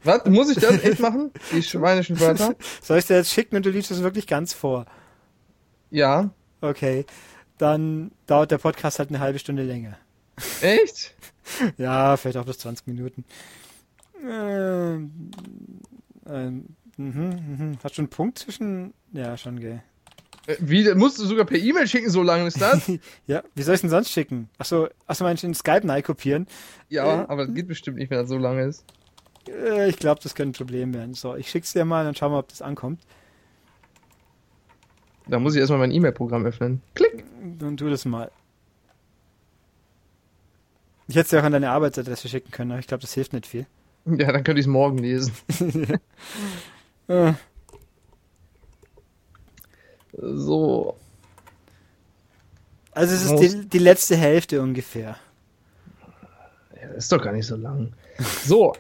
Was? 0.04 0.26
Muss 0.26 0.50
ich 0.52 0.58
das 0.58 0.84
echt 0.84 1.00
machen? 1.00 1.32
Die 1.52 1.64
schweinischen 1.64 2.20
Wörter? 2.20 2.56
Soll 2.82 3.00
ich 3.00 3.06
dir 3.08 3.16
jetzt 3.18 3.32
schicken 3.32 3.56
und 3.56 3.66
du 3.66 3.70
liest 3.72 3.90
es 3.92 4.04
wirklich 4.04 4.28
ganz 4.28 4.54
vor? 4.54 4.86
Ja. 5.90 6.30
Okay. 6.62 7.06
Dann 7.58 8.12
dauert 8.28 8.52
der 8.52 8.58
Podcast 8.58 9.00
halt 9.00 9.10
eine 9.10 9.20
halbe 9.20 9.40
Stunde 9.40 9.64
länger. 9.64 9.98
Echt? 10.62 11.15
Ja, 11.78 12.18
vielleicht 12.18 12.38
auch 12.38 12.46
bis 12.46 12.58
20 12.60 12.88
Minuten. 12.88 13.26
Ähm, 14.28 15.12
ähm, 16.28 16.66
mhm, 16.98 17.14
mhm. 17.14 17.78
Hat 17.84 17.96
schon 17.96 18.04
einen 18.04 18.10
Punkt 18.10 18.40
zwischen. 18.40 18.94
Ja, 19.14 19.38
schon, 19.38 19.60
gell. 19.60 19.82
Äh, 20.48 20.56
Wie, 20.60 20.94
musst 20.94 21.20
du 21.20 21.26
sogar 21.26 21.46
per 21.46 21.58
E-Mail 21.58 21.88
schicken, 21.88 22.10
so 22.10 22.24
lange 22.24 22.48
ist 22.48 22.62
das? 22.62 22.92
Ja, 23.28 23.44
wie 23.56 23.64
soll 23.64 23.76
ich 23.76 23.82
denn 23.82 23.90
sonst 23.90 24.12
schicken? 24.12 24.50
Achso, 24.58 24.88
achso, 25.08 25.24
meinst 25.24 25.44
du 25.44 25.48
in 25.48 25.54
Skype 25.54 25.86
neu 25.86 26.02
kopieren? 26.02 26.48
Ja, 26.90 27.28
aber 27.30 27.46
das 27.46 27.56
geht 27.56 27.68
bestimmt 27.68 27.98
nicht, 27.98 28.10
wenn 28.10 28.20
das 28.20 28.30
so 28.30 28.38
lange 28.38 28.64
ist. 28.64 28.86
Äh, 29.48 29.90
ich 29.90 29.98
glaube, 29.98 30.22
das 30.22 30.36
könnte 30.36 30.52
ein 30.52 30.66
Problem 30.66 30.94
werden. 30.94 31.14
So, 31.14 31.36
ich 31.36 31.50
schick's 31.50 31.74
dir 31.74 31.86
mal, 31.86 32.04
dann 32.04 32.16
schauen 32.16 32.32
wir, 32.32 32.40
ob 32.40 32.50
das 32.50 32.62
ankommt. 32.62 33.02
Da 35.28 35.40
muss 35.40 35.56
ich 35.56 35.60
erstmal 35.60 35.80
mein 35.80 35.92
E-Mail-Programm 35.92 36.46
öffnen. 36.46 36.82
Klick. 36.94 37.26
Dann 37.60 37.78
tu 37.78 37.90
das 37.90 38.06
mal. 38.06 38.32
Ich 41.08 41.16
hätte 41.16 41.24
es 41.26 41.30
dir 41.30 41.40
auch 41.40 41.44
an 41.44 41.52
deine 41.52 41.70
Arbeitsadresse 41.72 42.28
schicken 42.30 42.52
können, 42.52 42.72
aber 42.72 42.80
ich 42.80 42.88
glaube, 42.88 43.02
das 43.02 43.14
hilft 43.14 43.34
nicht 43.34 43.46
viel. 43.46 43.66
Ja, 44.06 44.32
dann 44.32 44.44
könnte 44.44 44.60
ich 44.60 44.66
es 44.66 44.68
morgen 44.68 44.98
lesen. 45.00 45.34
Äh, 47.08 47.34
So. 50.18 50.98
Also 52.92 53.14
es 53.14 53.26
ist 53.26 53.36
die, 53.36 53.68
die 53.70 53.78
letzte 53.80 54.16
Hälfte 54.16 54.62
ungefähr. 54.62 55.18
Ja, 56.82 56.88
ist 56.90 57.12
doch 57.12 57.22
gar 57.22 57.34
nicht 57.34 57.46
so 57.46 57.56
lang. 57.58 57.94
So. 58.44 58.74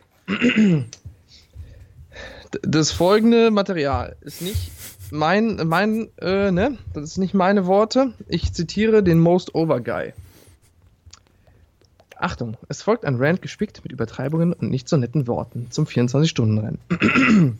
Das 2.62 2.92
folgende 2.92 3.52
Material 3.52 4.16
ist 4.22 4.42
nicht 4.42 4.72
mein, 5.12 5.62
mein, 5.68 6.10
äh, 6.20 6.52
ne? 6.52 6.78
Das 6.94 7.04
ist 7.04 7.18
nicht 7.18 7.34
meine 7.34 7.68
Worte. 7.68 8.14
Ich 8.28 8.54
zitiere 8.54 9.04
den 9.04 9.20
Most 9.20 9.54
Over 9.54 9.82
Guy. 9.82 10.14
Achtung, 12.18 12.58
es 12.70 12.82
folgt 12.82 13.06
ein 13.06 13.16
Rant 13.16 13.42
gespickt 13.42 13.84
mit 13.84 13.92
Übertreibungen 13.92 14.54
und 14.54 14.70
nicht 14.70 14.88
so 14.88 14.98
netten 14.98 15.28
Worten 15.28 15.70
zum 15.72 15.86
24-Stunden-Rennen. 15.86 17.60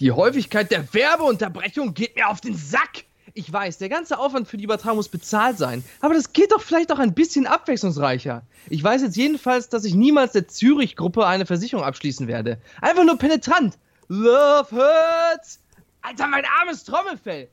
Die 0.00 0.12
Häufigkeit 0.12 0.70
der 0.70 0.92
Werbeunterbrechung 0.92 1.94
geht 1.94 2.16
mir 2.16 2.28
auf 2.28 2.40
den 2.40 2.56
Sack. 2.56 3.04
Ich 3.32 3.52
weiß, 3.52 3.78
der 3.78 3.88
ganze 3.88 4.18
Aufwand 4.18 4.46
für 4.48 4.56
die 4.56 4.64
Übertragung 4.64 4.96
muss 4.96 5.08
bezahlt 5.08 5.58
sein, 5.58 5.84
aber 6.00 6.14
das 6.14 6.32
geht 6.32 6.52
doch 6.52 6.60
vielleicht 6.60 6.92
auch 6.92 6.98
ein 6.98 7.14
bisschen 7.14 7.46
abwechslungsreicher. 7.46 8.42
Ich 8.70 8.82
weiß 8.82 9.02
jetzt 9.02 9.16
jedenfalls, 9.16 9.68
dass 9.68 9.84
ich 9.84 9.94
niemals 9.94 10.32
der 10.32 10.46
Zürich-Gruppe 10.46 11.26
eine 11.26 11.46
Versicherung 11.46 11.84
abschließen 11.84 12.28
werde. 12.28 12.58
Einfach 12.80 13.04
nur 13.04 13.18
penetrant. 13.18 13.76
Love 14.08 14.68
hurts. 14.70 15.60
Alter, 16.02 16.26
mein 16.26 16.44
armes 16.60 16.84
Trommelfell. 16.84 17.48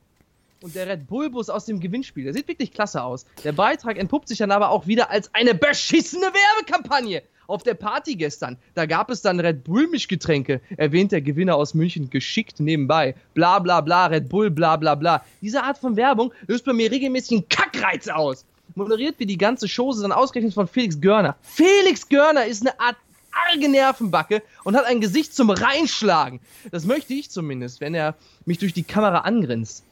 Und 0.62 0.76
der 0.76 0.86
Red 0.86 1.08
Bull-Bus 1.08 1.50
aus 1.50 1.64
dem 1.64 1.80
Gewinnspiel, 1.80 2.24
der 2.24 2.32
sieht 2.32 2.46
wirklich 2.46 2.72
klasse 2.72 3.02
aus. 3.02 3.26
Der 3.42 3.50
Beitrag 3.50 3.98
entpuppt 3.98 4.28
sich 4.28 4.38
dann 4.38 4.52
aber 4.52 4.70
auch 4.70 4.86
wieder 4.86 5.10
als 5.10 5.34
eine 5.34 5.54
beschissene 5.54 6.26
Werbekampagne. 6.26 7.22
Auf 7.48 7.64
der 7.64 7.74
Party 7.74 8.14
gestern, 8.14 8.56
da 8.74 8.86
gab 8.86 9.10
es 9.10 9.20
dann 9.20 9.40
Red 9.40 9.64
Bull-Mischgetränke, 9.64 10.60
erwähnt 10.76 11.10
der 11.10 11.20
Gewinner 11.20 11.56
aus 11.56 11.74
München 11.74 12.08
geschickt 12.08 12.60
nebenbei. 12.60 13.16
Bla 13.34 13.58
bla 13.58 13.80
bla, 13.80 14.06
Red 14.06 14.28
Bull, 14.28 14.50
bla 14.50 14.76
bla 14.76 14.94
bla. 14.94 15.24
Diese 15.40 15.62
Art 15.62 15.78
von 15.78 15.96
Werbung 15.96 16.32
löst 16.46 16.64
bei 16.64 16.72
mir 16.72 16.90
regelmäßig 16.90 17.32
einen 17.32 17.48
Kackreiz 17.48 18.06
aus. 18.06 18.46
Moderiert 18.76 19.16
wie 19.18 19.26
die 19.26 19.36
ganze 19.36 19.66
Chose 19.66 20.02
dann 20.02 20.12
ausgerechnet 20.12 20.54
von 20.54 20.68
Felix 20.68 21.00
Görner. 21.00 21.36
Felix 21.42 22.08
Görner 22.08 22.46
ist 22.46 22.62
eine 22.62 22.78
Art 22.78 22.96
arge 23.32 23.68
Nervenbacke 23.68 24.42
und 24.62 24.76
hat 24.76 24.84
ein 24.84 25.00
Gesicht 25.00 25.34
zum 25.34 25.50
Reinschlagen. 25.50 26.40
Das 26.70 26.84
möchte 26.84 27.12
ich 27.14 27.30
zumindest, 27.30 27.80
wenn 27.80 27.94
er 27.94 28.14
mich 28.46 28.58
durch 28.58 28.72
die 28.72 28.84
Kamera 28.84 29.18
angrinst. 29.18 29.84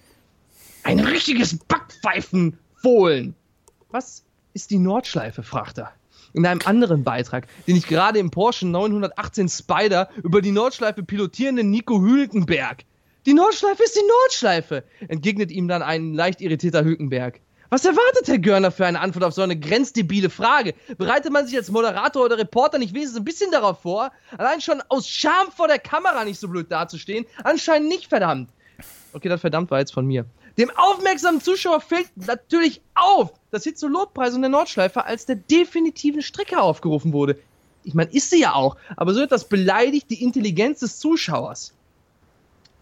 Ein 0.82 1.00
richtiges 1.00 1.58
Backpfeifenfohlen. 1.58 3.34
Was 3.90 4.24
ist 4.54 4.70
die 4.70 4.78
Nordschleife, 4.78 5.42
fragt 5.42 5.78
er. 5.78 5.92
In 6.32 6.46
einem 6.46 6.60
anderen 6.64 7.02
Beitrag, 7.02 7.46
den 7.66 7.76
ich 7.76 7.86
gerade 7.86 8.18
im 8.18 8.30
Porsche 8.30 8.66
918 8.66 9.48
Spider 9.48 10.08
über 10.22 10.40
die 10.40 10.52
Nordschleife 10.52 11.02
pilotierende 11.02 11.64
Nico 11.64 12.00
Hülkenberg. 12.00 12.84
Die 13.26 13.34
Nordschleife 13.34 13.82
ist 13.82 13.96
die 13.96 14.06
Nordschleife, 14.08 14.84
entgegnet 15.08 15.50
ihm 15.50 15.68
dann 15.68 15.82
ein 15.82 16.14
leicht 16.14 16.40
irritierter 16.40 16.84
Hülkenberg. 16.84 17.40
Was 17.68 17.84
erwartet 17.84 18.26
Herr 18.26 18.38
Görner 18.38 18.72
für 18.72 18.86
eine 18.86 19.00
Antwort 19.00 19.24
auf 19.24 19.34
so 19.34 19.42
eine 19.42 19.58
grenzdebile 19.58 20.30
Frage? 20.30 20.74
Bereitet 20.98 21.32
man 21.32 21.46
sich 21.46 21.56
als 21.56 21.70
Moderator 21.70 22.24
oder 22.24 22.38
Reporter 22.38 22.78
nicht 22.78 22.94
wenigstens 22.94 23.18
ein 23.18 23.24
bisschen 23.24 23.52
darauf 23.52 23.82
vor? 23.82 24.10
Allein 24.38 24.60
schon 24.60 24.82
aus 24.88 25.08
Scham 25.08 25.52
vor 25.54 25.68
der 25.68 25.78
Kamera 25.78 26.24
nicht 26.24 26.40
so 26.40 26.48
blöd 26.48 26.70
dazustehen? 26.70 27.26
Anscheinend 27.44 27.88
nicht, 27.88 28.08
verdammt. 28.08 28.50
Okay, 29.12 29.28
das 29.28 29.40
verdammt 29.40 29.70
war 29.70 29.78
jetzt 29.78 29.92
von 29.92 30.06
mir. 30.06 30.24
Dem 30.60 30.70
aufmerksamen 30.76 31.40
Zuschauer 31.40 31.80
fällt 31.80 32.14
natürlich 32.16 32.82
auf, 32.94 33.32
dass 33.50 33.62
hier 33.62 33.74
zur 33.74 33.88
Lobpreisung 33.88 34.42
der 34.42 34.50
Nordschleife 34.50 35.06
als 35.06 35.24
der 35.24 35.36
definitiven 35.36 36.20
Strecke 36.20 36.60
aufgerufen 36.60 37.14
wurde. 37.14 37.38
Ich 37.82 37.94
meine, 37.94 38.12
ist 38.12 38.28
sie 38.28 38.40
ja 38.40 38.52
auch, 38.52 38.76
aber 38.94 39.14
so 39.14 39.22
etwas 39.22 39.48
beleidigt 39.48 40.10
die 40.10 40.22
Intelligenz 40.22 40.80
des 40.80 40.98
Zuschauers. 40.98 41.72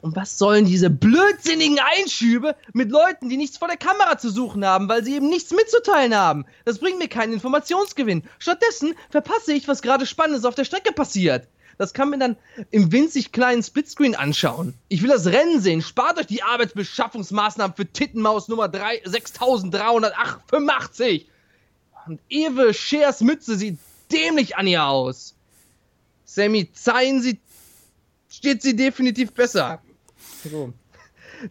Und 0.00 0.16
was 0.16 0.38
sollen 0.38 0.64
diese 0.64 0.90
blödsinnigen 0.90 1.78
Einschübe 1.78 2.56
mit 2.72 2.90
Leuten, 2.90 3.28
die 3.28 3.36
nichts 3.36 3.58
vor 3.58 3.68
der 3.68 3.76
Kamera 3.76 4.18
zu 4.18 4.30
suchen 4.30 4.66
haben, 4.66 4.88
weil 4.88 5.04
sie 5.04 5.14
eben 5.14 5.28
nichts 5.28 5.52
mitzuteilen 5.52 6.16
haben? 6.16 6.46
Das 6.64 6.80
bringt 6.80 6.98
mir 6.98 7.08
keinen 7.08 7.32
Informationsgewinn. 7.32 8.24
Stattdessen 8.40 8.94
verpasse 9.08 9.52
ich, 9.52 9.68
was 9.68 9.82
gerade 9.82 10.04
Spannendes 10.04 10.44
auf 10.44 10.56
der 10.56 10.64
Strecke 10.64 10.92
passiert. 10.92 11.46
Das 11.78 11.94
kann 11.94 12.10
mir 12.10 12.18
dann 12.18 12.36
im 12.70 12.92
winzig 12.92 13.30
kleinen 13.30 13.62
Splitscreen 13.62 14.16
anschauen. 14.16 14.74
Ich 14.88 15.00
will 15.00 15.08
das 15.08 15.26
Rennen 15.26 15.60
sehen. 15.60 15.80
Spart 15.80 16.18
euch 16.18 16.26
die 16.26 16.42
Arbeitsbeschaffungsmaßnahmen 16.42 17.76
für 17.76 17.86
Tittenmaus 17.86 18.48
Nummer 18.48 18.68
3, 18.68 19.02
6385. 19.04 21.28
Und 22.06 22.20
Ewe 22.28 22.74
Scheers 22.74 23.20
Mütze 23.20 23.56
sieht 23.56 23.78
dämlich 24.10 24.56
an 24.56 24.66
ihr 24.66 24.84
aus. 24.84 25.36
Sammy 26.24 26.68
Zayn 26.72 27.22
sieht, 27.22 27.38
steht 28.28 28.62
sie 28.62 28.74
definitiv 28.74 29.32
besser. 29.32 29.80
So. 30.42 30.72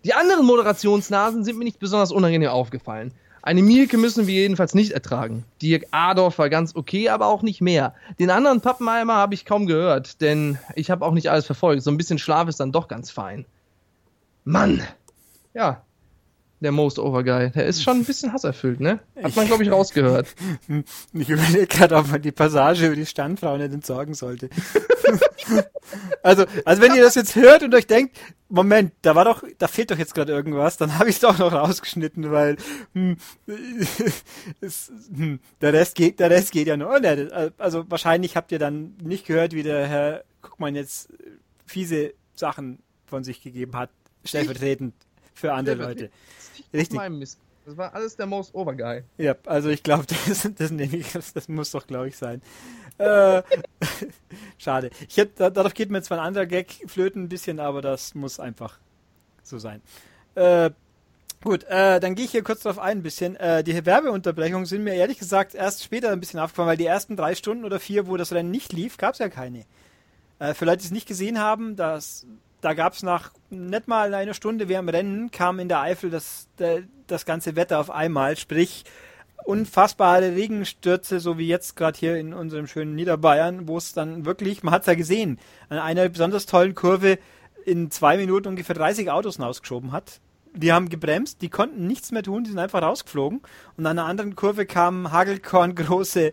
Die 0.03 0.13
anderen 0.13 0.45
Moderationsnasen 0.45 1.45
sind 1.45 1.57
mir 1.57 1.63
nicht 1.63 1.79
besonders 1.79 2.11
unangenehm 2.11 2.49
aufgefallen. 2.49 3.13
Eine 3.47 3.61
Mielke 3.63 3.97
müssen 3.97 4.27
wir 4.27 4.33
jedenfalls 4.33 4.73
nicht 4.73 4.91
ertragen. 4.91 5.45
Dirk 5.61 5.85
Adorf 5.91 6.37
war 6.37 6.49
ganz 6.49 6.75
okay, 6.75 7.07
aber 7.07 7.27
auch 7.27 7.43
nicht 7.43 7.61
mehr. 7.61 7.95
Den 8.19 8.29
anderen 8.29 8.59
Pappenheimer 8.59 9.15
habe 9.15 9.35
ich 9.35 9.45
kaum 9.45 9.67
gehört, 9.67 10.19
denn 10.19 10.59
ich 10.75 10.91
habe 10.91 11.05
auch 11.05 11.13
nicht 11.13 11.31
alles 11.31 11.45
verfolgt. 11.45 11.81
So 11.81 11.89
ein 11.89 11.95
bisschen 11.95 12.19
Schlaf 12.19 12.49
ist 12.49 12.59
dann 12.59 12.73
doch 12.73 12.89
ganz 12.89 13.09
fein. 13.09 13.45
Mann! 14.43 14.81
Ja, 15.53 15.81
der 16.59 16.71
Most 16.71 16.99
Over 16.99 17.23
Guy. 17.23 17.51
Der 17.51 17.65
ist 17.65 17.83
schon 17.83 17.97
ein 17.97 18.05
bisschen 18.05 18.33
hasserfüllt, 18.33 18.79
ne? 18.79 18.99
Hat 19.21 19.35
man, 19.35 19.47
glaube 19.47 19.63
ich, 19.63 19.71
rausgehört. 19.71 20.27
Ich 21.13 21.29
überlege 21.29 21.67
gerade, 21.67 21.95
ob 21.95 22.09
man 22.09 22.21
die 22.21 22.31
Passage 22.31 22.87
über 22.87 22.95
die 22.95 23.05
Standfrau 23.05 23.57
nicht 23.57 23.73
entsorgen 23.73 24.13
sollte. 24.13 24.49
also, 26.23 26.45
also 26.65 26.81
wenn 26.81 26.95
ihr 26.95 27.01
das 27.01 27.15
jetzt 27.15 27.35
hört 27.35 27.63
und 27.63 27.73
euch 27.73 27.87
denkt, 27.87 28.17
Moment, 28.49 28.93
da 29.01 29.15
war 29.15 29.25
doch, 29.25 29.43
da 29.57 29.67
fehlt 29.67 29.91
doch 29.91 29.97
jetzt 29.97 30.13
gerade 30.13 30.31
irgendwas, 30.31 30.77
dann 30.77 30.97
habe 30.97 31.09
ich 31.09 31.15
es 31.15 31.21
doch 31.21 31.37
noch 31.37 31.51
rausgeschnitten, 31.51 32.31
weil 32.31 32.57
hm, 32.93 33.17
es, 34.61 34.91
hm, 35.15 35.39
der 35.61 35.73
Rest 35.73 35.95
geht, 35.95 36.19
der 36.19 36.29
Rest 36.29 36.51
geht 36.51 36.67
ja 36.67 36.77
nur. 36.77 36.99
Also 37.57 37.89
wahrscheinlich 37.89 38.35
habt 38.35 38.51
ihr 38.51 38.59
dann 38.59 38.95
nicht 39.01 39.25
gehört, 39.25 39.53
wie 39.53 39.63
der 39.63 39.87
Herr 39.87 40.23
Guckmann 40.41 40.75
jetzt 40.75 41.09
fiese 41.65 42.13
Sachen 42.35 42.79
von 43.05 43.23
sich 43.23 43.41
gegeben 43.41 43.75
hat, 43.75 43.89
stellvertretend 44.23 44.93
für 45.37 45.53
andere 45.53 45.75
Leute. 45.75 46.09
Richtig. 46.73 46.99
Das 47.65 47.75
war 47.75 47.93
alles 47.93 48.15
der 48.15 48.27
Most 48.27 48.55
Over 48.55 48.75
Guy. 48.75 49.03
Ja, 49.17 49.35
also 49.45 49.69
ich 49.69 49.83
glaube, 49.83 50.05
das, 50.27 50.49
das, 50.55 50.71
das, 51.13 51.33
das, 51.33 51.47
muss 51.49 51.71
doch, 51.71 51.85
glaube 51.85 52.07
ich, 52.07 52.17
sein. 52.17 52.41
Äh, 52.97 53.43
schade. 54.57 54.89
Ich 55.07 55.17
hätte, 55.17 55.51
darauf 55.51 55.73
geht 55.73 55.91
mir 55.91 56.01
zwar 56.01 56.19
ein 56.19 56.27
anderer 56.27 56.45
Gag 56.45 56.71
flöten 56.87 57.23
ein 57.23 57.29
bisschen, 57.29 57.59
aber 57.59 57.81
das 57.81 58.15
muss 58.15 58.39
einfach 58.39 58.79
so 59.43 59.59
sein. 59.59 59.81
Äh, 60.35 60.71
gut, 61.43 61.65
äh, 61.65 61.99
dann 61.99 62.15
gehe 62.15 62.25
ich 62.25 62.31
hier 62.31 62.43
kurz 62.43 62.61
darauf 62.61 62.79
ein 62.79 62.99
ein 62.99 63.03
bisschen. 63.03 63.35
Äh, 63.35 63.65
die 63.65 63.85
Werbeunterbrechungen 63.85 64.65
sind 64.65 64.85
mir 64.85 64.93
ehrlich 64.93 65.19
gesagt 65.19 65.53
erst 65.53 65.83
später 65.83 66.11
ein 66.11 66.21
bisschen 66.21 66.39
aufgefallen, 66.39 66.69
weil 66.69 66.77
die 66.77 66.85
ersten 66.85 67.17
drei 67.17 67.35
Stunden 67.35 67.65
oder 67.65 67.81
vier, 67.81 68.07
wo 68.07 68.15
das 68.15 68.31
Rennen 68.31 68.49
nicht 68.49 68.71
lief, 68.71 68.97
gab 68.97 69.13
es 69.13 69.19
ja 69.19 69.27
keine. 69.27 69.65
Äh, 70.39 70.53
für 70.53 70.63
Leute, 70.63 70.77
die 70.77 70.85
es 70.85 70.91
nicht 70.91 71.07
gesehen 71.07 71.37
haben, 71.37 71.75
das 71.75 72.25
da 72.61 72.73
gab 72.73 72.93
es 72.93 73.03
nach 73.03 73.31
nicht 73.49 73.87
mal 73.87 74.13
einer 74.13 74.33
Stunde 74.33 74.67
während 74.67 74.89
dem 74.89 74.95
Rennen, 74.95 75.31
kam 75.31 75.59
in 75.59 75.69
der 75.69 75.81
Eifel 75.81 76.09
das, 76.09 76.47
das 77.07 77.25
ganze 77.25 77.55
Wetter 77.55 77.79
auf 77.79 77.89
einmal, 77.89 78.35
sprich 78.37 78.83
unfassbare 79.45 80.35
Regenstürze, 80.35 81.19
so 81.19 81.37
wie 81.37 81.47
jetzt 81.47 81.75
gerade 81.75 81.97
hier 81.97 82.17
in 82.17 82.33
unserem 82.33 82.67
schönen 82.67 82.95
Niederbayern, 82.95 83.67
wo 83.67 83.77
es 83.77 83.93
dann 83.93 84.25
wirklich, 84.25 84.63
man 84.63 84.73
hat 84.73 84.81
es 84.81 84.87
ja 84.87 84.95
gesehen, 84.95 85.39
an 85.69 85.77
einer 85.77 86.09
besonders 86.09 86.45
tollen 86.45 86.75
Kurve 86.75 87.17
in 87.65 87.91
zwei 87.91 88.17
Minuten 88.17 88.49
ungefähr 88.49 88.75
30 88.75 89.09
Autos 89.11 89.39
rausgeschoben 89.39 89.91
hat. 89.91 90.19
Die 90.53 90.73
haben 90.73 90.89
gebremst, 90.89 91.41
die 91.41 91.49
konnten 91.49 91.85
nichts 91.85 92.11
mehr 92.11 92.23
tun, 92.23 92.43
die 92.43 92.49
sind 92.49 92.59
einfach 92.59 92.81
rausgeflogen. 92.81 93.41
Und 93.77 93.85
an 93.85 93.97
einer 93.97 94.07
anderen 94.07 94.35
Kurve 94.35 94.65
kamen 94.65 95.11
Hagelkorn 95.11 95.75
große, 95.75 96.31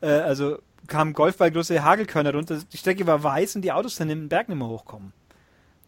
äh, 0.00 0.06
also 0.06 0.58
kamen 0.86 1.12
Golfball 1.12 1.50
große 1.50 1.82
Hagelkörner 1.82 2.34
runter. 2.34 2.58
Die 2.72 2.76
Strecke 2.76 3.06
war 3.06 3.22
weiß 3.22 3.56
und 3.56 3.62
die 3.62 3.72
Autos 3.72 3.96
sind 3.96 4.10
im 4.10 4.28
Berg 4.28 4.48
nicht 4.48 4.58
mehr 4.58 4.68
hochkommen. 4.68 5.12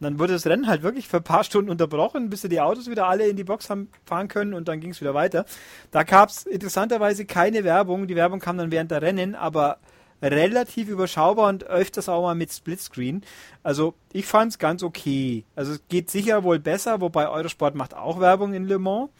Dann 0.03 0.19
wurde 0.19 0.33
das 0.33 0.47
Rennen 0.47 0.67
halt 0.67 0.83
wirklich 0.83 1.09
für 1.09 1.19
ein 1.19 1.25
paar 1.25 1.45
Stunden 1.45 1.71
unterbrochen, 1.71 2.31
bis 2.31 2.43
sie 2.43 2.49
die 2.49 2.61
Autos 2.61 2.91
wieder 2.91 3.07
alle 3.07 3.27
in 3.27 3.37
die 3.37 3.45
Box 3.45 3.71
haben 3.71 3.89
fahren 4.05 4.29
können 4.29 4.55
und 4.55 4.69
dann 4.69 4.81
ging 4.81 4.91
es 4.91 5.01
wieder 5.01 5.15
weiter. 5.15 5.45
Da 5.91 6.03
gab 6.03 6.29
es 6.29 6.45
interessanterweise 6.45 7.25
keine 7.25 7.65
Werbung. 7.65 8.07
Die 8.07 8.17
Werbung 8.17 8.41
kam 8.41 8.59
dann 8.59 8.71
während 8.71 8.91
der 8.91 9.03
Rennen, 9.03 9.35
aber 9.35 9.79
relativ 10.23 10.89
überschaubar 10.89 11.49
und 11.49 11.65
öfters 11.65 12.09
auch 12.09 12.23
mal 12.23 12.35
mit 12.35 12.53
Splitscreen. 12.53 13.23
Also 13.63 13.95
ich 14.13 14.27
fand 14.27 14.53
es 14.53 14.59
ganz 14.59 14.83
okay. 14.83 15.45
Also 15.57 15.73
es 15.73 15.83
geht 15.89 16.11
sicher 16.11 16.45
wohl 16.45 16.59
besser, 16.59 17.01
wobei 17.01 17.29
Eurosport 17.29 17.75
macht 17.75 17.95
auch 17.95 18.21
Werbung 18.21 18.55
in 18.55 18.67
Le 18.67 18.79
Mans. 18.79 19.11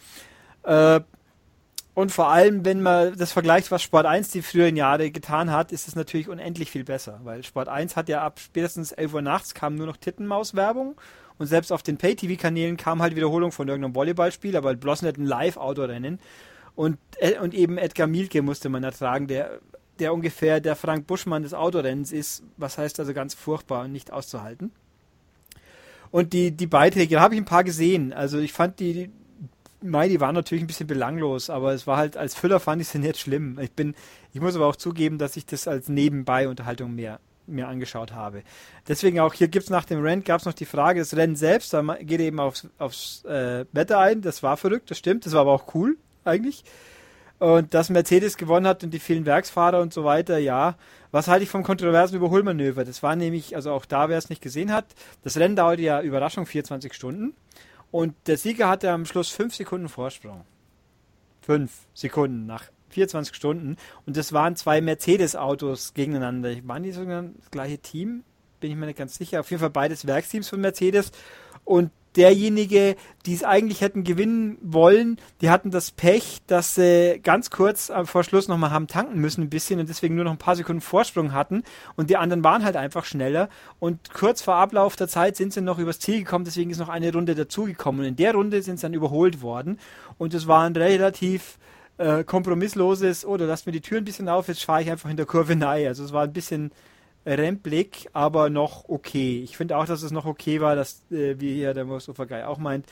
Äh, 0.63 1.01
und 1.95 2.11
vor 2.11 2.29
allem, 2.29 2.65
wenn 2.65 2.81
man 2.81 3.15
das 3.15 3.31
vergleicht, 3.31 3.69
was 3.69 3.83
Sport 3.83 4.07
1 4.07 4.29
die 4.31 4.41
früheren 4.41 4.75
Jahre 4.75 5.11
getan 5.11 5.51
hat, 5.51 5.71
ist 5.71 5.87
es 5.87 5.95
natürlich 5.95 6.27
unendlich 6.27 6.71
viel 6.71 6.83
besser. 6.83 7.19
Weil 7.23 7.43
Sport 7.43 7.67
1 7.67 7.95
hat 7.95 8.09
ja 8.09 8.23
ab 8.23 8.39
spätestens 8.39 8.91
11 8.91 9.13
Uhr 9.13 9.21
nachts 9.21 9.53
kam 9.53 9.75
nur 9.75 9.85
noch 9.85 9.97
Tittenmaus-Werbung. 9.97 10.95
Und 11.37 11.47
selbst 11.47 11.71
auf 11.71 11.83
den 11.83 11.97
Pay-TV-Kanälen 11.97 12.77
kam 12.77 13.01
halt 13.01 13.15
Wiederholung 13.15 13.51
von 13.51 13.67
irgendeinem 13.67 13.95
Volleyballspiel, 13.95 14.55
aber 14.55 14.75
bloß 14.75 15.03
nicht 15.03 15.17
ein 15.17 15.25
Live-Autorennen. 15.25 16.19
Und, 16.75 16.97
äh, 17.19 17.37
und 17.37 17.53
eben 17.53 17.77
Edgar 17.77 18.07
Mielke 18.07 18.41
musste 18.41 18.69
man 18.69 18.83
ertragen, 18.83 19.27
der, 19.27 19.59
der 19.99 20.13
ungefähr 20.13 20.61
der 20.61 20.75
Frank 20.75 21.05
Buschmann 21.05 21.43
des 21.43 21.53
Autorennens 21.53 22.11
ist. 22.11 22.43
Was 22.57 22.79
heißt 22.79 22.99
also 22.99 23.13
ganz 23.13 23.35
furchtbar 23.35 23.83
und 23.83 23.91
nicht 23.91 24.11
auszuhalten. 24.11 24.71
Und 26.09 26.33
die, 26.33 26.51
die 26.51 26.67
Beiträge, 26.67 27.15
da 27.15 27.21
habe 27.21 27.35
ich 27.35 27.41
ein 27.41 27.45
paar 27.45 27.63
gesehen. 27.63 28.13
Also 28.13 28.39
ich 28.39 28.53
fand 28.53 28.79
die, 28.79 29.11
Mei, 29.83 30.07
die 30.07 30.21
waren 30.21 30.33
natürlich 30.33 30.63
ein 30.63 30.67
bisschen 30.67 30.87
belanglos, 30.87 31.49
aber 31.49 31.73
es 31.73 31.85
war 31.85 31.97
halt, 31.97 32.15
als 32.17 32.35
Füller 32.35 32.59
fand 32.59 32.81
ich 32.81 32.87
sie 32.87 32.99
nicht 32.99 33.19
schlimm. 33.19 33.59
Ich 33.61 33.71
bin, 33.71 33.95
ich 34.31 34.41
muss 34.41 34.55
aber 34.55 34.67
auch 34.67 34.75
zugeben, 34.75 35.17
dass 35.17 35.37
ich 35.37 35.45
das 35.45 35.67
als 35.67 35.89
Nebenbei-Unterhaltung 35.89 36.95
mehr 36.95 37.19
mir 37.45 37.67
angeschaut 37.67 38.13
habe. 38.13 38.43
Deswegen 38.87 39.19
auch 39.19 39.33
hier 39.33 39.49
gibt's 39.49 39.69
nach 39.69 39.83
dem 39.83 40.01
Rennen 40.01 40.23
gab's 40.23 40.45
noch 40.45 40.53
die 40.53 40.65
Frage 40.65 41.01
des 41.01 41.15
Rennen 41.17 41.35
selbst, 41.35 41.73
da 41.73 41.81
geht 41.99 42.21
eben 42.21 42.39
aufs, 42.39 42.69
aufs 42.77 43.25
äh, 43.25 43.65
Wetter 43.73 43.99
ein, 43.99 44.21
das 44.21 44.43
war 44.43 44.55
verrückt, 44.55 44.89
das 44.89 44.97
stimmt, 44.97 45.25
das 45.25 45.33
war 45.33 45.41
aber 45.41 45.51
auch 45.51 45.75
cool 45.75 45.97
eigentlich. 46.23 46.63
Und 47.39 47.73
dass 47.73 47.89
Mercedes 47.89 48.37
gewonnen 48.37 48.65
hat 48.65 48.85
und 48.85 48.91
die 48.93 48.99
vielen 48.99 49.25
Werksfahrer 49.25 49.81
und 49.81 49.93
so 49.93 50.05
weiter, 50.05 50.37
ja. 50.37 50.77
Was 51.11 51.27
halte 51.27 51.43
ich 51.43 51.49
vom 51.49 51.63
kontroversen 51.63 52.15
Überholmanöver? 52.15 52.85
Das 52.85 53.03
war 53.03 53.17
nämlich, 53.17 53.55
also 53.57 53.71
auch 53.71 53.85
da, 53.85 54.07
wer 54.07 54.17
es 54.17 54.29
nicht 54.29 54.41
gesehen 54.41 54.71
hat, 54.71 54.85
das 55.23 55.37
Rennen 55.37 55.57
dauerte 55.57 55.81
ja 55.81 56.01
Überraschung 56.01 56.45
24 56.45 56.93
Stunden. 56.93 57.35
Und 57.93 58.15
der 58.25 58.37
Sieger 58.37 58.69
hatte 58.69 58.89
am 58.89 59.05
Schluss 59.05 59.29
5 59.29 59.53
Sekunden 59.53 59.87
Vorsprung. 59.87 60.45
5 61.43 61.71
Sekunden 61.93 62.47
nach 62.47 62.71
24 62.89 63.35
Stunden. 63.35 63.77
Und 64.07 64.17
das 64.17 64.33
waren 64.33 64.55
zwei 64.55 64.81
Mercedes-Autos 64.81 65.93
gegeneinander. 65.93 66.49
Waren 66.67 66.81
die 66.81 66.91
sogar 66.91 67.21
das 67.21 67.51
gleiche 67.51 67.77
Team? 67.77 68.23
Bin 68.59 68.71
ich 68.71 68.77
mir 68.77 68.87
nicht 68.87 68.97
ganz 68.97 69.15
sicher. 69.15 69.41
Auf 69.41 69.51
jeden 69.51 69.59
Fall 69.59 69.69
beides 69.69 70.07
Werksteams 70.07 70.49
von 70.49 70.59
Mercedes. 70.59 71.11
Und 71.65 71.91
derjenige, 72.15 72.95
die 73.25 73.33
es 73.33 73.43
eigentlich 73.43 73.81
hätten 73.81 74.03
gewinnen 74.03 74.57
wollen, 74.61 75.17
die 75.41 75.49
hatten 75.49 75.71
das 75.71 75.91
Pech, 75.91 76.41
dass 76.47 76.75
sie 76.75 77.19
ganz 77.23 77.49
kurz 77.49 77.91
vor 78.05 78.23
Schluss 78.23 78.47
nochmal 78.47 78.71
haben 78.71 78.87
tanken 78.87 79.19
müssen 79.19 79.41
ein 79.41 79.49
bisschen 79.49 79.79
und 79.79 79.89
deswegen 79.89 80.15
nur 80.15 80.25
noch 80.25 80.31
ein 80.31 80.37
paar 80.37 80.55
Sekunden 80.55 80.81
Vorsprung 80.81 81.33
hatten. 81.33 81.63
Und 81.95 82.09
die 82.09 82.17
anderen 82.17 82.43
waren 82.43 82.63
halt 82.63 82.75
einfach 82.75 83.05
schneller. 83.05 83.49
Und 83.79 84.13
kurz 84.13 84.41
vor 84.41 84.55
Ablauf 84.55 84.95
der 84.95 85.07
Zeit 85.07 85.35
sind 85.35 85.53
sie 85.53 85.61
noch 85.61 85.79
übers 85.79 85.99
Ziel 85.99 86.19
gekommen, 86.19 86.45
deswegen 86.45 86.69
ist 86.69 86.79
noch 86.79 86.89
eine 86.89 87.11
Runde 87.11 87.35
dazugekommen. 87.35 88.01
Und 88.01 88.07
in 88.07 88.15
der 88.15 88.33
Runde 88.33 88.61
sind 88.61 88.77
sie 88.77 88.83
dann 88.83 88.93
überholt 88.93 89.41
worden. 89.41 89.79
Und 90.17 90.33
es 90.33 90.47
war 90.47 90.63
ein 90.63 90.75
relativ 90.75 91.57
äh, 91.97 92.23
kompromissloses, 92.23 93.25
oder 93.25 93.45
oh, 93.45 93.47
lasst 93.47 93.65
mir 93.65 93.71
die 93.71 93.81
Tür 93.81 93.99
ein 93.99 94.05
bisschen 94.05 94.29
auf, 94.29 94.47
jetzt 94.47 94.63
fahre 94.63 94.81
ich 94.81 94.91
einfach 94.91 95.09
in 95.09 95.17
der 95.17 95.25
Kurve 95.25 95.53
rein. 95.59 95.87
Also 95.87 96.03
es 96.03 96.11
war 96.11 96.23
ein 96.23 96.33
bisschen 96.33 96.71
Rempblick, 97.25 98.09
aber 98.13 98.49
noch 98.49 98.89
okay. 98.89 99.41
Ich 99.43 99.57
finde 99.57 99.77
auch, 99.77 99.85
dass 99.85 100.03
es 100.03 100.11
noch 100.11 100.25
okay 100.25 100.61
war, 100.61 100.75
dass, 100.75 101.03
äh, 101.11 101.39
wie 101.39 101.53
hier 101.55 101.73
der 101.73 101.85
Mostofer 101.85 102.25
Guy 102.25 102.43
auch 102.43 102.57
meint, 102.57 102.85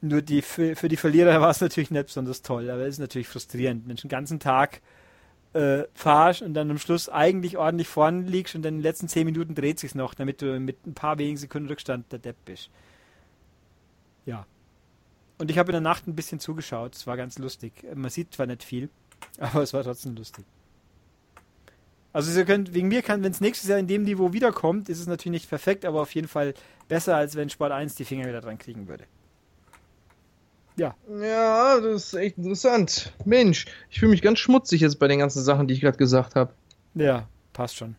nur 0.00 0.22
die, 0.22 0.42
für, 0.42 0.76
für 0.76 0.88
die 0.88 0.96
Verlierer 0.96 1.40
war 1.40 1.50
es 1.50 1.60
natürlich 1.60 1.90
nicht 1.90 2.06
besonders 2.06 2.42
toll, 2.42 2.70
aber 2.70 2.82
es 2.82 2.94
ist 2.94 3.00
natürlich 3.00 3.28
frustrierend, 3.28 3.88
wenn 3.88 3.96
du 3.96 4.02
den 4.02 4.10
ganzen 4.10 4.40
Tag 4.40 4.80
äh, 5.54 5.84
fahrst 5.94 6.42
und 6.42 6.54
dann 6.54 6.70
am 6.70 6.78
Schluss 6.78 7.08
eigentlich 7.08 7.56
ordentlich 7.56 7.88
vorne 7.88 8.22
liegst 8.22 8.54
und 8.54 8.62
dann 8.62 8.74
in 8.74 8.78
den 8.78 8.82
letzten 8.82 9.08
zehn 9.08 9.24
Minuten 9.24 9.54
dreht 9.54 9.78
sich 9.78 9.94
noch, 9.94 10.14
damit 10.14 10.42
du 10.42 10.60
mit 10.60 10.86
ein 10.86 10.94
paar 10.94 11.18
wenigen 11.18 11.38
Sekunden 11.38 11.68
Rückstand 11.68 12.12
der 12.12 12.18
Depp 12.18 12.36
bist. 12.44 12.70
Ja. 14.26 14.46
Und 15.38 15.50
ich 15.50 15.58
habe 15.58 15.70
in 15.70 15.74
der 15.74 15.80
Nacht 15.80 16.06
ein 16.06 16.16
bisschen 16.16 16.40
zugeschaut. 16.40 16.94
Es 16.94 17.06
war 17.06 17.16
ganz 17.16 17.38
lustig. 17.38 17.72
Man 17.94 18.10
sieht 18.10 18.34
zwar 18.34 18.46
nicht 18.46 18.64
viel, 18.64 18.90
aber 19.38 19.62
es 19.62 19.72
war 19.72 19.82
trotzdem 19.82 20.16
lustig. 20.16 20.44
Also 22.18 22.36
ihr 22.36 22.44
könnt, 22.44 22.74
wegen 22.74 22.88
mir 22.88 23.02
kann, 23.02 23.22
wenn 23.22 23.30
es 23.30 23.40
nächstes 23.40 23.68
Jahr 23.70 23.78
in 23.78 23.86
dem 23.86 24.02
Niveau 24.02 24.32
wiederkommt, 24.32 24.88
ist 24.88 24.98
es 24.98 25.06
natürlich 25.06 25.42
nicht 25.42 25.48
perfekt, 25.48 25.84
aber 25.84 26.00
auf 26.02 26.12
jeden 26.16 26.26
Fall 26.26 26.52
besser, 26.88 27.14
als 27.14 27.36
wenn 27.36 27.48
Sport 27.48 27.70
1 27.70 27.94
die 27.94 28.04
Finger 28.04 28.26
wieder 28.26 28.40
dran 28.40 28.58
kriegen 28.58 28.88
würde. 28.88 29.04
Ja. 30.74 30.96
Ja, 31.22 31.78
das 31.78 32.06
ist 32.06 32.14
echt 32.14 32.36
interessant. 32.36 33.12
Mensch, 33.24 33.66
ich 33.88 34.00
fühle 34.00 34.10
mich 34.10 34.20
ganz 34.20 34.40
schmutzig 34.40 34.80
jetzt 34.80 34.98
bei 34.98 35.06
den 35.06 35.20
ganzen 35.20 35.44
Sachen, 35.44 35.68
die 35.68 35.74
ich 35.74 35.80
gerade 35.80 35.96
gesagt 35.96 36.34
habe. 36.34 36.52
Ja, 36.94 37.28
passt 37.52 37.76
schon. 37.76 37.94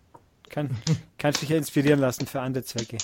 Kann, 0.50 0.70
kannst 1.18 1.42
dich 1.42 1.48
ja 1.48 1.56
inspirieren 1.56 2.02
lassen 2.02 2.28
für 2.28 2.42
andere 2.42 2.66
Zwecke. 2.66 2.98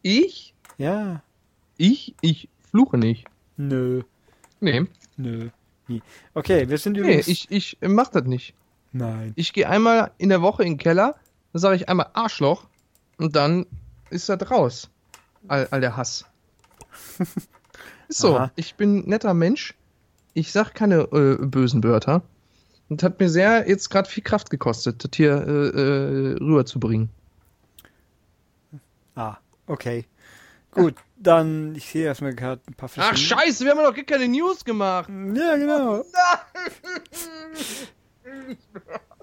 Ich? 0.00 0.54
Ja. 0.78 1.22
Ich? 1.76 2.14
Ich 2.22 2.48
fluche 2.70 2.96
nicht. 2.96 3.26
Nö. 3.58 4.04
Nee. 4.60 4.86
Nö. 5.18 5.50
Nie. 5.86 6.00
Okay, 6.32 6.66
wir 6.66 6.78
sind 6.78 6.94
Nee, 6.94 7.00
übrigens. 7.00 7.28
ich, 7.28 7.50
ich 7.50 7.76
mach 7.82 8.08
das 8.08 8.24
nicht. 8.24 8.54
Nein. 8.94 9.32
Ich 9.34 9.52
gehe 9.52 9.68
einmal 9.68 10.12
in 10.18 10.28
der 10.28 10.40
Woche 10.40 10.62
in 10.62 10.74
den 10.74 10.78
Keller, 10.78 11.16
dann 11.52 11.60
sage 11.60 11.74
ich 11.76 11.88
einmal 11.88 12.10
Arschloch 12.14 12.64
und 13.18 13.34
dann 13.34 13.66
ist 14.10 14.28
das 14.28 14.50
raus. 14.50 14.88
All, 15.48 15.66
all 15.72 15.80
der 15.80 15.96
Hass. 15.96 16.24
ist 18.08 18.18
so. 18.18 18.36
Aha. 18.36 18.52
Ich 18.54 18.76
bin 18.76 18.98
ein 19.00 19.08
netter 19.08 19.34
Mensch. 19.34 19.74
Ich 20.32 20.52
sag 20.52 20.74
keine 20.74 21.00
äh, 21.12 21.36
bösen 21.44 21.82
Wörter. 21.82 22.22
Und 22.88 23.02
hat 23.02 23.18
mir 23.18 23.28
sehr 23.28 23.68
jetzt 23.68 23.90
gerade 23.90 24.08
viel 24.08 24.22
Kraft 24.22 24.50
gekostet, 24.50 25.02
das 25.02 25.10
hier 25.16 25.32
äh, 25.46 25.68
äh, 25.68 26.36
rüberzubringen. 26.38 27.08
Ah, 29.16 29.38
okay. 29.66 30.06
Gut, 30.70 30.94
dann, 31.16 31.74
ich 31.74 31.88
sehe 31.88 32.04
erstmal 32.04 32.34
gerade 32.34 32.60
ein 32.68 32.74
paar 32.74 32.88
Ach 32.96 33.06
verschiedene- 33.06 33.40
scheiße, 33.42 33.64
wir 33.64 33.70
haben 33.72 33.78
ja 33.78 33.84
noch 33.88 33.94
gar 33.94 34.04
keine 34.04 34.28
News 34.28 34.64
gemacht. 34.64 35.08
Ja, 35.08 35.56
genau. 35.56 36.04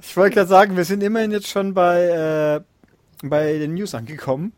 Ich 0.01 0.17
wollte 0.17 0.35
gerade 0.35 0.47
sagen, 0.49 0.75
wir 0.77 0.85
sind 0.85 1.03
immerhin 1.03 1.31
jetzt 1.31 1.47
schon 1.47 1.73
bei, 1.73 2.61
äh, 2.63 3.27
bei 3.27 3.57
den 3.59 3.73
News 3.75 3.93
angekommen. 3.93 4.53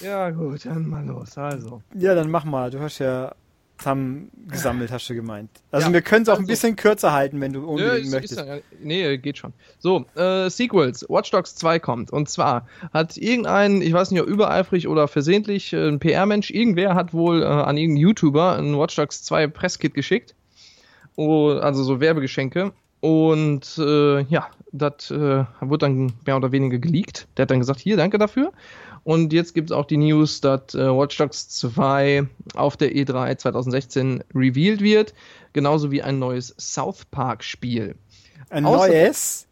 Ja 0.00 0.30
gut, 0.30 0.66
dann 0.66 0.88
mal 0.88 1.04
los. 1.04 1.36
Also. 1.38 1.82
Ja, 1.94 2.14
dann 2.14 2.30
mach 2.30 2.44
mal. 2.44 2.70
Du 2.70 2.80
hast 2.80 2.98
ja 2.98 3.32
zusammengesammelt, 3.78 4.90
hast 4.90 5.08
du 5.08 5.14
gemeint. 5.14 5.50
Also 5.70 5.86
Ja, 5.86 5.92
wir 5.92 6.02
können 6.02 6.22
es 6.24 6.28
auch 6.28 6.34
ein 6.34 6.38
also- 6.40 6.48
bisschen 6.48 6.74
kürzer 6.76 7.12
halten, 7.12 7.40
wenn 7.40 7.52
du 7.52 7.64
unbedingt 7.64 8.06
ist, 8.06 8.10
möchtest. 8.10 8.40
ist, 8.40 8.46
ja- 8.46 8.58
nee, 8.82 9.16
geht 9.18 9.38
schon. 9.38 9.52
So, 9.78 10.04
äh, 10.16 10.50
Sequels. 10.50 11.06
Watch 11.08 11.30
Dogs 11.30 11.54
2 11.54 11.78
kommt. 11.78 12.10
Und 12.12 12.28
zwar 12.28 12.66
hat 12.92 13.16
irgendein, 13.16 13.80
ich 13.82 13.92
weiß 13.92 14.10
nicht, 14.10 14.20
ob 14.20 14.26
übereifrig 14.28 14.88
oder 14.88 15.06
versehentlich, 15.06 15.72
äh, 15.72 15.88
ein 15.88 16.00
PR-Mensch, 16.00 16.50
irgendwer 16.50 16.94
hat 16.96 17.12
wohl 17.14 17.42
äh, 17.42 17.46
an 17.46 17.76
irgendeinen 17.76 17.98
YouTuber 18.08 18.56
ein 18.58 18.76
Watch 18.76 18.96
Dogs 18.96 19.22
2 19.22 19.46
Presskit 19.46 19.94
geschickt. 19.94 20.34
Oh, 21.16 21.50
also 21.50 21.82
so 21.84 22.00
Werbegeschenke. 22.00 22.72
Und 23.00 23.78
äh, 23.78 24.22
ja, 24.22 24.48
das 24.72 25.10
äh, 25.10 25.44
wurde 25.60 25.78
dann 25.86 26.12
mehr 26.26 26.36
oder 26.36 26.52
weniger 26.52 26.78
geleakt. 26.78 27.28
Der 27.36 27.42
hat 27.44 27.50
dann 27.50 27.60
gesagt, 27.60 27.80
hier, 27.80 27.96
danke 27.96 28.18
dafür. 28.18 28.52
Und 29.04 29.32
jetzt 29.32 29.54
gibt 29.54 29.70
es 29.70 29.76
auch 29.76 29.86
die 29.86 29.96
News, 29.96 30.40
dass 30.40 30.74
äh, 30.74 30.88
Watch 30.94 31.16
Dogs 31.16 31.48
2 31.48 32.26
auf 32.54 32.76
der 32.76 32.94
E 32.94 33.04
E3 33.04 33.38
2016 33.38 34.24
revealed 34.34 34.80
wird, 34.80 35.14
genauso 35.52 35.90
wie 35.90 36.02
ein 36.02 36.18
neues 36.18 36.54
South 36.58 37.04
Park 37.06 37.44
Spiel. 37.44 37.94
Ein 38.50 38.66
Außer- 38.66 38.88
neues. 38.88 39.46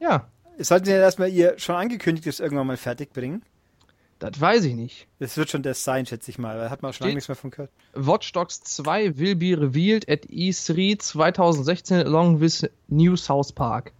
Ja, 0.00 0.26
Sollten 0.58 0.86
wir 0.86 0.96
erstmal 0.96 1.28
ihr 1.30 1.58
schon 1.58 1.74
angekündigtes 1.74 2.40
irgendwann 2.40 2.66
mal 2.66 2.78
fertig 2.78 3.12
bringen? 3.12 3.42
Das 4.18 4.40
weiß 4.40 4.64
ich 4.64 4.74
nicht. 4.74 5.06
Das 5.18 5.36
wird 5.36 5.50
schon 5.50 5.62
das 5.62 5.84
sein, 5.84 6.06
schätze 6.06 6.30
ich 6.30 6.38
mal. 6.38 6.56
Da 6.58 6.70
hat 6.70 6.82
man 6.82 6.92
schon 6.92 7.04
lange 7.06 7.14
nichts 7.16 7.28
mehr 7.28 7.36
von 7.36 7.50
gehört. 7.50 7.70
Watch 7.94 8.32
Dogs 8.32 8.62
2 8.62 9.18
will 9.18 9.34
be 9.36 9.56
revealed 9.60 10.08
at 10.08 10.24
E3 10.26 10.98
2016 10.98 11.98
along 11.98 12.40
with 12.40 12.68
New 12.88 13.16
South 13.16 13.52
Park. 13.52 13.92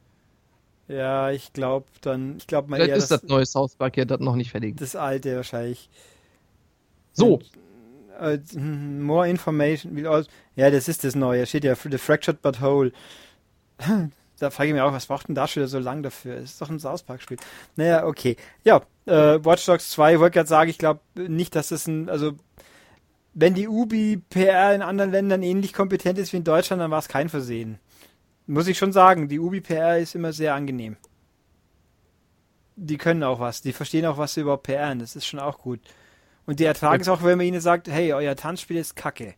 Ja, 0.89 1.31
ich 1.33 1.53
glaube 1.53 1.87
dann, 2.01 2.37
ich 2.39 2.47
glaube 2.47 2.71
mal 2.71 2.77
Vielleicht 2.77 2.91
eher 2.91 2.97
ist 2.97 3.11
das, 3.11 3.21
das 3.23 3.29
neue 3.31 3.45
South 3.47 3.75
Park 3.75 3.97
ja 3.97 4.05
das 4.05 4.21
noch 4.21 4.37
nicht 4.37 4.53
fertig. 4.53 4.77
das 4.77 4.95
alte 4.97 5.37
wahrscheinlich. 5.37 5.89
So, 7.13 7.41
Äh, 8.21 8.39
hm, 8.53 9.03
more 9.03 9.29
information. 9.29 9.95
will 9.97 10.07
also- 10.07 10.31
Ja, 10.55 10.71
das 10.71 10.89
ist 10.89 11.05
das 11.05 11.15
neue. 11.15 11.45
Steht 11.47 11.65
ja 11.65 11.75
The 11.75 11.99
Fractured 11.99 12.41
But 12.41 12.61
Whole. 12.63 12.93
Da 14.39 14.51
frage 14.51 14.69
ich 14.69 14.75
mich 14.75 14.83
auch, 14.83 14.93
was 14.93 15.07
braucht 15.07 15.29
denn 15.29 15.35
da 15.35 15.49
schon 15.49 15.63
wieder 15.63 15.69
so 15.69 15.79
lang 15.79 16.03
dafür? 16.03 16.37
Es 16.37 16.53
ist 16.53 16.61
doch 16.61 16.69
ein 16.69 16.79
South 16.79 17.03
Park 17.03 17.23
Spiel. 17.23 17.39
Naja, 17.77 18.07
okay. 18.07 18.37
Ja, 18.65 18.83
äh, 19.07 19.43
Watch 19.45 19.65
Dogs 19.65 19.91
2, 19.91 20.15
ich 20.15 20.21
wollte 20.21 20.35
gerade 20.35 20.49
sagen, 20.49 20.71
ich 20.71 20.79
glaube 20.79 21.01
nicht, 21.15 21.55
dass 21.55 21.69
das 21.69 21.87
ein, 21.87 22.11
also 22.11 22.33
wenn 23.33 23.55
die 23.55 23.69
Ubi 23.69 24.23
PR 24.31 24.75
in 24.75 24.83
anderen 24.83 25.11
Ländern 25.11 25.43
ähnlich 25.43 25.73
kompetent 25.73 26.19
ist 26.19 26.33
wie 26.33 26.39
in 26.39 26.45
Deutschland, 26.45 26.81
dann 26.81 26.91
war 26.91 26.99
es 26.99 27.09
kein 27.09 27.29
Versehen. 27.29 27.79
Muss 28.47 28.67
ich 28.67 28.79
schon 28.79 28.93
sagen, 28.93 29.29
die 29.29 29.41
Ubi 29.41 29.61
PR 29.61 29.99
ist 29.99 30.15
immer 30.15 30.33
sehr 30.33 30.55
angenehm. 30.55 30.97
Die 32.77 32.99
können 32.99 33.23
auch 33.23 33.41
was, 33.41 33.63
die 33.63 33.73
verstehen 33.73 34.07
auch, 34.07 34.19
was 34.19 34.35
sie 34.35 34.43
überhaupt 34.43 34.65
PRen, 34.65 34.99
das 34.99 35.17
ist 35.17 35.27
schon 35.27 35.41
auch 35.41 35.59
gut. 35.59 35.81
Und 36.45 36.61
die 36.61 36.65
ertragen 36.65 37.01
es 37.01 37.09
auch, 37.09 37.23
wenn 37.25 37.39
man 37.39 37.47
ihnen 37.47 37.61
sagt, 37.61 37.89
hey, 37.89 38.13
euer 38.13 38.37
Tanzspiel 38.37 38.77
ist 38.77 38.97
kacke. 38.97 39.35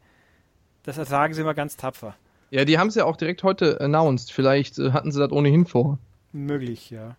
Das 0.82 0.98
ertragen 0.98 1.34
sie 1.34 1.40
immer 1.40 1.54
ganz 1.54 1.76
tapfer. 1.76 2.16
Ja, 2.50 2.64
die 2.64 2.78
haben 2.78 2.88
es 2.88 2.94
ja 2.94 3.04
auch 3.04 3.16
direkt 3.16 3.42
heute 3.42 3.80
announced. 3.80 4.32
Vielleicht 4.32 4.78
äh, 4.78 4.92
hatten 4.92 5.12
sie 5.12 5.20
das 5.20 5.32
ohnehin 5.32 5.66
vor. 5.66 5.98
Möglich, 6.32 6.90
ja. 6.90 7.16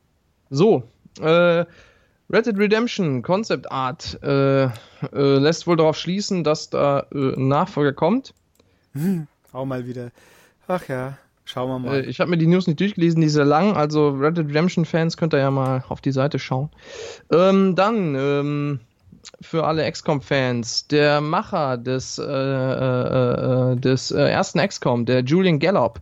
So, 0.50 0.84
äh, 1.22 1.66
Red 2.32 2.46
Dead 2.46 2.58
Redemption 2.58 3.24
Concept 3.24 3.72
Art 3.72 4.20
äh, 4.22 4.66
äh, 4.66 4.70
lässt 5.14 5.66
wohl 5.66 5.78
darauf 5.78 5.98
schließen, 5.98 6.44
dass 6.44 6.70
da 6.70 7.08
äh, 7.12 7.36
ein 7.36 7.48
Nachfolger 7.48 7.94
kommt. 7.94 8.34
Auch 9.52 9.66
mal 9.66 9.88
wieder. 9.88 10.12
Ach 10.68 10.88
ja, 10.88 11.18
schauen 11.46 11.70
wir 11.70 11.80
mal. 11.80 12.00
Äh, 12.00 12.06
ich 12.06 12.20
habe 12.20 12.30
mir 12.30 12.38
die 12.38 12.48
News 12.48 12.68
nicht 12.68 12.80
durchgelesen, 12.80 13.22
die 13.22 13.28
ist 13.28 13.34
sehr 13.34 13.46
lang, 13.46 13.76
also 13.76 14.10
Red 14.10 14.38
Dead 14.38 14.48
Redemption 14.48 14.86
Fans 14.86 15.18
könnt 15.18 15.34
ihr 15.34 15.40
ja 15.40 15.50
mal 15.50 15.84
auf 15.90 16.02
die 16.02 16.12
Seite 16.12 16.38
schauen. 16.38 16.70
Ähm, 17.32 17.76
dann 17.76 18.16
ähm, 18.16 18.80
für 19.42 19.66
alle 19.66 19.90
XCOM-Fans, 19.90 20.88
der 20.88 21.22
Macher 21.22 21.78
des, 21.78 22.18
äh, 22.18 22.24
äh, 22.24 23.74
äh, 23.74 23.76
des 23.76 24.12
äh, 24.12 24.22
ersten 24.22 24.60
XCOM, 24.60 25.06
der 25.06 25.22
Julian 25.22 25.60
Gallop, 25.60 26.00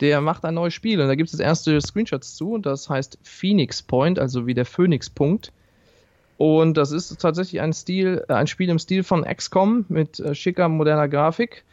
der 0.00 0.20
macht 0.20 0.44
ein 0.44 0.54
neues 0.54 0.74
Spiel 0.74 1.00
und 1.00 1.08
da 1.08 1.14
gibt 1.14 1.32
es 1.32 1.38
erste 1.38 1.80
Screenshots 1.80 2.36
zu 2.36 2.52
und 2.52 2.66
das 2.66 2.88
heißt 2.88 3.18
Phoenix 3.22 3.82
Point, 3.82 4.18
also 4.18 4.46
wie 4.46 4.54
der 4.54 4.64
Phoenix-Punkt. 4.64 5.52
Und 6.38 6.78
das 6.78 6.90
ist 6.90 7.20
tatsächlich 7.20 7.60
ein 7.60 7.72
Stil, 7.72 8.24
äh, 8.28 8.32
ein 8.32 8.46
Spiel 8.46 8.70
im 8.70 8.78
Stil 8.78 9.02
von 9.02 9.24
XCOM 9.24 9.84
mit 9.88 10.22
schicker, 10.32 10.68
moderner 10.68 11.08
Grafik 11.08 11.64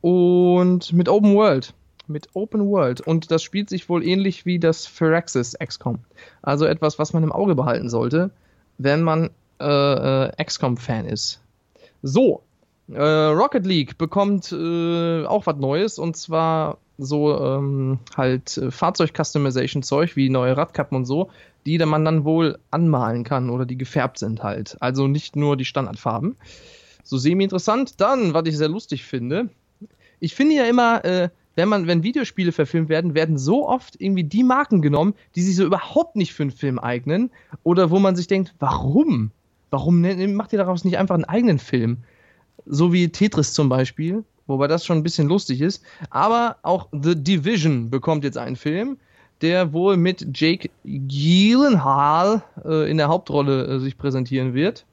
und 0.00 0.92
mit 0.92 1.08
Open 1.08 1.34
World. 1.34 1.74
Mit 2.06 2.28
Open 2.34 2.68
World. 2.68 3.00
Und 3.00 3.30
das 3.30 3.42
spielt 3.42 3.70
sich 3.70 3.88
wohl 3.88 4.04
ähnlich 4.04 4.44
wie 4.44 4.58
das 4.58 4.86
Firaxis 4.86 5.56
XCOM. 5.58 6.00
Also 6.42 6.66
etwas, 6.66 6.98
was 6.98 7.12
man 7.12 7.22
im 7.22 7.32
Auge 7.32 7.54
behalten 7.54 7.88
sollte, 7.88 8.30
wenn 8.76 9.02
man 9.02 9.30
äh, 9.60 10.24
äh, 10.26 10.44
XCOM-Fan 10.44 11.06
ist. 11.06 11.40
So, 12.02 12.42
äh, 12.92 13.00
Rocket 13.00 13.66
League 13.66 13.96
bekommt 13.98 14.52
äh, 14.52 15.24
auch 15.24 15.46
was 15.46 15.56
Neues 15.56 15.98
und 15.98 16.16
zwar 16.16 16.78
so 16.98 17.38
ähm, 17.38 17.98
halt 18.16 18.56
äh, 18.58 18.70
Fahrzeug-Customization-Zeug 18.70 20.16
wie 20.16 20.28
neue 20.28 20.56
Radkappen 20.56 20.96
und 20.96 21.06
so, 21.06 21.30
die 21.66 21.78
man 21.78 22.04
dann 22.04 22.24
wohl 22.24 22.58
anmalen 22.70 23.24
kann 23.24 23.50
oder 23.50 23.66
die 23.66 23.78
gefärbt 23.78 24.18
sind 24.18 24.42
halt. 24.42 24.76
Also 24.80 25.06
nicht 25.08 25.34
nur 25.34 25.56
die 25.56 25.64
Standardfarben. 25.64 26.36
So 27.02 27.16
semi-interessant. 27.16 28.00
Dann, 28.00 28.34
was 28.34 28.46
ich 28.46 28.56
sehr 28.56 28.68
lustig 28.68 29.04
finde, 29.04 29.48
ich 30.20 30.34
finde 30.34 30.54
ja 30.54 30.64
immer, 30.64 31.04
äh, 31.04 31.28
wenn 31.56 31.68
man, 31.68 31.86
wenn 31.86 32.02
Videospiele 32.02 32.52
verfilmt 32.52 32.88
werden, 32.88 33.14
werden 33.14 33.38
so 33.38 33.68
oft 33.68 34.00
irgendwie 34.00 34.24
die 34.24 34.42
Marken 34.42 34.82
genommen, 34.82 35.14
die 35.34 35.42
sich 35.42 35.56
so 35.56 35.64
überhaupt 35.64 36.16
nicht 36.16 36.32
für 36.32 36.42
einen 36.42 36.50
Film 36.50 36.78
eignen 36.78 37.30
oder 37.62 37.90
wo 37.90 37.98
man 37.98 38.16
sich 38.16 38.26
denkt, 38.26 38.54
warum? 38.58 39.30
Warum 39.74 40.00
ne- 40.00 40.28
macht 40.28 40.52
ihr 40.52 40.58
daraus 40.60 40.84
nicht 40.84 40.98
einfach 40.98 41.16
einen 41.16 41.24
eigenen 41.24 41.58
Film? 41.58 41.96
So 42.64 42.92
wie 42.92 43.08
Tetris 43.08 43.54
zum 43.54 43.68
Beispiel, 43.68 44.22
wobei 44.46 44.68
das 44.68 44.86
schon 44.86 44.98
ein 44.98 45.02
bisschen 45.02 45.26
lustig 45.26 45.60
ist. 45.60 45.82
Aber 46.10 46.58
auch 46.62 46.86
The 46.92 47.16
Division 47.20 47.90
bekommt 47.90 48.22
jetzt 48.22 48.38
einen 48.38 48.54
Film, 48.54 48.98
der 49.40 49.72
wohl 49.72 49.96
mit 49.96 50.28
Jake 50.32 50.70
Gyllenhaal 50.84 52.44
äh, 52.64 52.88
in 52.88 52.98
der 52.98 53.08
Hauptrolle 53.08 53.64
äh, 53.64 53.80
sich 53.80 53.98
präsentieren 53.98 54.54
wird. 54.54 54.86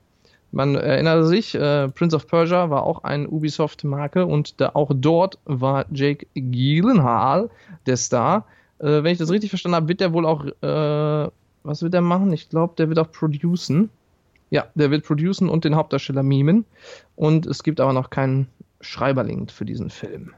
Man 0.51 0.73
erinnert 0.73 1.27
sich, 1.27 1.53
äh, 1.53 1.89
Prince 1.89 2.15
of 2.15 2.25
Persia 2.25 2.71
war 2.71 2.81
auch 2.81 3.03
eine 3.03 3.29
Ubisoft-Marke 3.29 4.25
und 4.25 4.59
da, 4.59 4.71
auch 4.73 4.89
dort 4.95 5.37
war 5.45 5.85
Jake 5.91 6.25
Gyllenhaal 6.33 7.51
der 7.85 7.97
Star. 7.97 8.47
Äh, 8.79 9.03
wenn 9.03 9.11
ich 9.11 9.19
das 9.19 9.29
richtig 9.29 9.51
verstanden 9.51 9.75
habe, 9.75 9.89
wird 9.89 9.99
der 9.99 10.11
wohl 10.11 10.25
auch, 10.25 10.43
äh, 10.43 11.31
was 11.61 11.83
wird 11.83 11.93
er 11.93 12.01
machen? 12.01 12.33
Ich 12.33 12.49
glaube, 12.49 12.73
der 12.79 12.89
wird 12.89 12.97
auch 12.97 13.11
producen. 13.11 13.91
Ja, 14.51 14.67
der 14.75 14.91
wird 14.91 15.05
producen 15.05 15.49
und 15.49 15.65
den 15.65 15.75
Hauptdarsteller 15.75 16.23
mimen. 16.23 16.65
Und 17.15 17.45
es 17.47 17.63
gibt 17.63 17.79
aber 17.79 17.93
noch 17.93 18.09
keinen 18.09 18.47
Schreiberling 18.81 19.47
für 19.47 19.65
diesen 19.65 19.89
Film. 19.89 20.33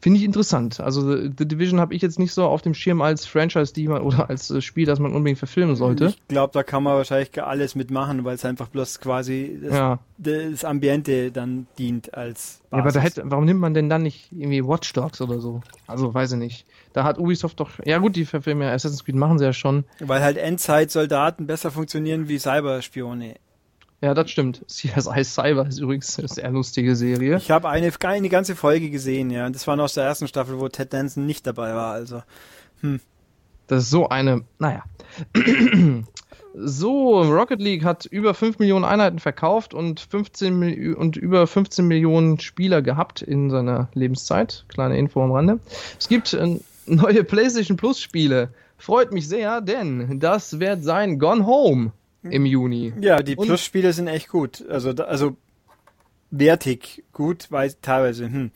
Finde 0.00 0.18
ich 0.20 0.24
interessant. 0.24 0.78
Also 0.78 1.16
The 1.16 1.30
Division 1.48 1.80
habe 1.80 1.92
ich 1.92 2.02
jetzt 2.02 2.20
nicht 2.20 2.32
so 2.32 2.44
auf 2.44 2.62
dem 2.62 2.72
Schirm 2.74 3.02
als 3.02 3.26
Franchise, 3.26 3.72
die 3.72 3.88
man 3.88 4.02
oder 4.02 4.30
als 4.30 4.48
äh, 4.50 4.60
Spiel, 4.60 4.86
das 4.86 5.00
man 5.00 5.12
unbedingt 5.12 5.38
verfilmen 5.38 5.74
sollte. 5.74 6.06
Ich 6.06 6.28
glaube, 6.28 6.52
da 6.52 6.62
kann 6.62 6.82
man 6.84 6.94
wahrscheinlich 6.96 7.32
gar 7.32 7.48
alles 7.48 7.74
mitmachen, 7.74 8.24
weil 8.24 8.36
es 8.36 8.44
einfach 8.44 8.68
bloß 8.68 9.00
quasi 9.00 9.58
das, 9.62 9.74
Ja. 9.74 9.98
das 10.18 10.64
Ambiente 10.64 11.32
dann 11.32 11.66
dient 11.78 12.14
als 12.14 12.60
Ja, 12.70 12.78
aber 12.78 12.92
da 12.92 13.00
Basis. 13.00 13.16
hätte, 13.16 13.22
warum 13.30 13.44
nimmt 13.44 13.60
man 13.60 13.74
denn 13.74 13.88
dann 13.88 14.02
nicht 14.04 14.30
irgendwie 14.30 14.64
Watch 14.64 14.92
Dogs 14.92 15.20
oder 15.20 15.40
so? 15.40 15.62
Also 15.88 16.14
weiß 16.14 16.32
ich 16.32 16.38
nicht. 16.38 16.66
Da 16.92 17.02
hat 17.02 17.18
Ubisoft 17.18 17.58
doch, 17.58 17.70
ja 17.84 17.98
gut, 17.98 18.14
die 18.14 18.24
verfilmen 18.24 18.62
ja 18.68 18.72
Assassin's 18.74 19.04
Creed 19.04 19.16
machen 19.16 19.38
sie 19.38 19.44
ja 19.46 19.52
schon. 19.52 19.84
Weil 19.98 20.22
halt 20.22 20.36
Endzeit-Soldaten 20.36 21.46
besser 21.48 21.70
funktionieren 21.72 22.28
wie 22.28 22.38
Cyberspione. 22.38 23.34
Ja, 24.00 24.14
das 24.14 24.30
stimmt. 24.30 24.64
CSI 24.68 25.24
Cyber 25.24 25.66
ist 25.66 25.78
übrigens 25.78 26.18
eine 26.18 26.28
sehr 26.28 26.50
lustige 26.50 26.94
Serie. 26.94 27.36
Ich 27.36 27.50
habe 27.50 27.68
eine, 27.68 27.92
eine 28.02 28.28
ganze 28.28 28.54
Folge 28.54 28.90
gesehen, 28.90 29.30
ja. 29.30 29.46
Und 29.46 29.54
das 29.54 29.66
war 29.66 29.76
noch 29.76 29.84
aus 29.84 29.94
der 29.94 30.04
ersten 30.04 30.28
Staffel, 30.28 30.60
wo 30.60 30.68
Ted 30.68 30.92
Danson 30.92 31.26
nicht 31.26 31.46
dabei 31.46 31.74
war. 31.74 31.92
Also 31.92 32.22
Das 33.66 33.84
ist 33.84 33.90
so 33.90 34.08
eine, 34.08 34.42
naja. 34.58 34.84
So, 36.60 37.22
Rocket 37.22 37.60
League 37.60 37.84
hat 37.84 38.06
über 38.06 38.34
5 38.34 38.58
Millionen 38.58 38.84
Einheiten 38.84 39.20
verkauft 39.20 39.74
und, 39.74 40.00
15 40.00 40.58
Mil 40.58 40.94
und 40.94 41.16
über 41.16 41.46
15 41.46 41.86
Millionen 41.86 42.40
Spieler 42.40 42.82
gehabt 42.82 43.22
in 43.22 43.48
seiner 43.48 43.88
Lebenszeit. 43.94 44.64
Kleine 44.66 44.98
Info 44.98 45.22
am 45.22 45.30
Rande. 45.30 45.60
Es 46.00 46.08
gibt 46.08 46.32
äh, 46.32 46.58
neue 46.86 47.22
PlayStation 47.22 47.76
Plus 47.76 48.00
Spiele. 48.00 48.48
Freut 48.76 49.12
mich 49.12 49.28
sehr, 49.28 49.60
denn 49.60 50.18
das 50.18 50.58
wird 50.58 50.82
sein 50.82 51.20
Gone 51.20 51.46
Home 51.46 51.92
im 52.30 52.46
Juni. 52.46 52.92
ja, 53.00 53.22
die 53.22 53.36
Plus-Spiele 53.36 53.92
sind 53.92 54.08
echt 54.08 54.28
gut. 54.28 54.64
Also 54.68 54.92
da, 54.92 55.04
also 55.04 55.36
wertig 56.30 57.04
gut, 57.12 57.46
weil 57.50 57.72
teilweise 57.80 58.26
hm, 58.26 58.50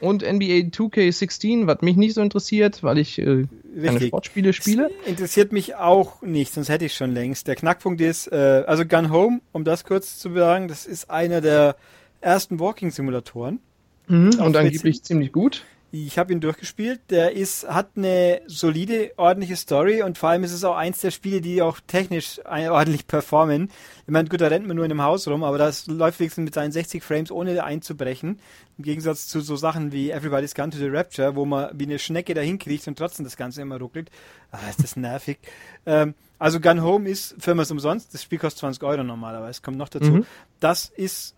Und 0.00 0.22
NBA 0.22 0.70
2K16, 0.70 1.66
was 1.66 1.82
mich 1.82 1.96
nicht 1.96 2.14
so 2.14 2.22
interessiert, 2.22 2.82
weil 2.82 2.98
ich 2.98 3.18
äh, 3.18 3.46
keine. 3.82 4.00
Sportspiele 4.00 4.52
spiele. 4.52 4.90
Das 5.00 5.08
interessiert 5.08 5.52
mich 5.52 5.76
auch 5.76 6.22
nicht, 6.22 6.54
sonst 6.54 6.70
hätte 6.70 6.86
ich 6.86 6.94
schon 6.94 7.12
längst. 7.12 7.46
Der 7.46 7.54
Knackpunkt 7.54 8.00
ist, 8.00 8.32
äh, 8.32 8.64
also 8.66 8.86
Gun 8.86 9.10
Home, 9.12 9.40
um 9.52 9.64
das 9.64 9.84
kurz 9.84 10.18
zu 10.18 10.32
sagen, 10.32 10.68
das 10.68 10.86
ist 10.86 11.10
einer 11.10 11.40
der 11.42 11.76
ersten 12.22 12.58
Walking-Simulatoren. 12.58 13.60
Mhm. 14.08 14.30
Und 14.40 14.56
angeblich 14.56 15.02
ziemlich 15.02 15.32
gut. 15.32 15.64
Ich 15.92 16.18
habe 16.18 16.32
ihn 16.32 16.40
durchgespielt. 16.40 17.00
Der 17.10 17.32
ist, 17.32 17.68
hat 17.68 17.90
eine 17.96 18.42
solide, 18.46 19.12
ordentliche 19.16 19.56
Story 19.56 20.02
und 20.02 20.18
vor 20.18 20.28
allem 20.28 20.44
ist 20.44 20.52
es 20.52 20.62
auch 20.62 20.76
eins 20.76 21.00
der 21.00 21.10
Spiele, 21.10 21.40
die 21.40 21.62
auch 21.62 21.80
technisch 21.84 22.40
ordentlich 22.44 23.08
performen. 23.08 23.70
Ich 24.06 24.12
meine, 24.12 24.28
gut, 24.28 24.40
da 24.40 24.46
rennt 24.46 24.68
man 24.68 24.76
nur 24.76 24.84
in 24.84 24.92
einem 24.92 25.02
Haus 25.02 25.26
rum, 25.26 25.42
aber 25.42 25.58
das 25.58 25.88
läuft 25.88 26.20
wenigstens 26.20 26.44
mit 26.44 26.54
seinen 26.54 26.70
60 26.70 27.02
Frames 27.02 27.32
ohne 27.32 27.64
einzubrechen. 27.64 28.38
Im 28.78 28.84
Gegensatz 28.84 29.26
zu 29.26 29.40
so 29.40 29.56
Sachen 29.56 29.90
wie 29.90 30.10
Everybody's 30.10 30.54
Gone 30.54 30.70
to 30.70 30.78
the 30.78 30.88
Rapture, 30.88 31.34
wo 31.34 31.44
man 31.44 31.70
wie 31.74 31.84
eine 31.84 31.98
Schnecke 31.98 32.34
dahin 32.34 32.58
kriecht 32.60 32.86
und 32.86 32.96
trotzdem 32.96 33.24
das 33.24 33.36
Ganze 33.36 33.60
immer 33.60 33.78
ruckelt. 33.78 34.10
Ah, 34.52 34.58
ist 34.68 34.82
das 34.82 34.94
nervig. 34.94 35.38
Ähm, 35.86 36.14
also 36.38 36.60
Gun 36.60 36.82
Home 36.82 37.08
ist 37.08 37.34
Firmas 37.38 37.70
umsonst. 37.70 38.14
Das 38.14 38.22
Spiel 38.22 38.38
kostet 38.38 38.60
20 38.60 38.82
Euro 38.84 39.02
normalerweise. 39.02 39.60
Kommt 39.60 39.76
noch 39.76 39.88
dazu. 39.88 40.10
Mhm. 40.10 40.26
Das 40.60 40.88
ist 40.88 41.34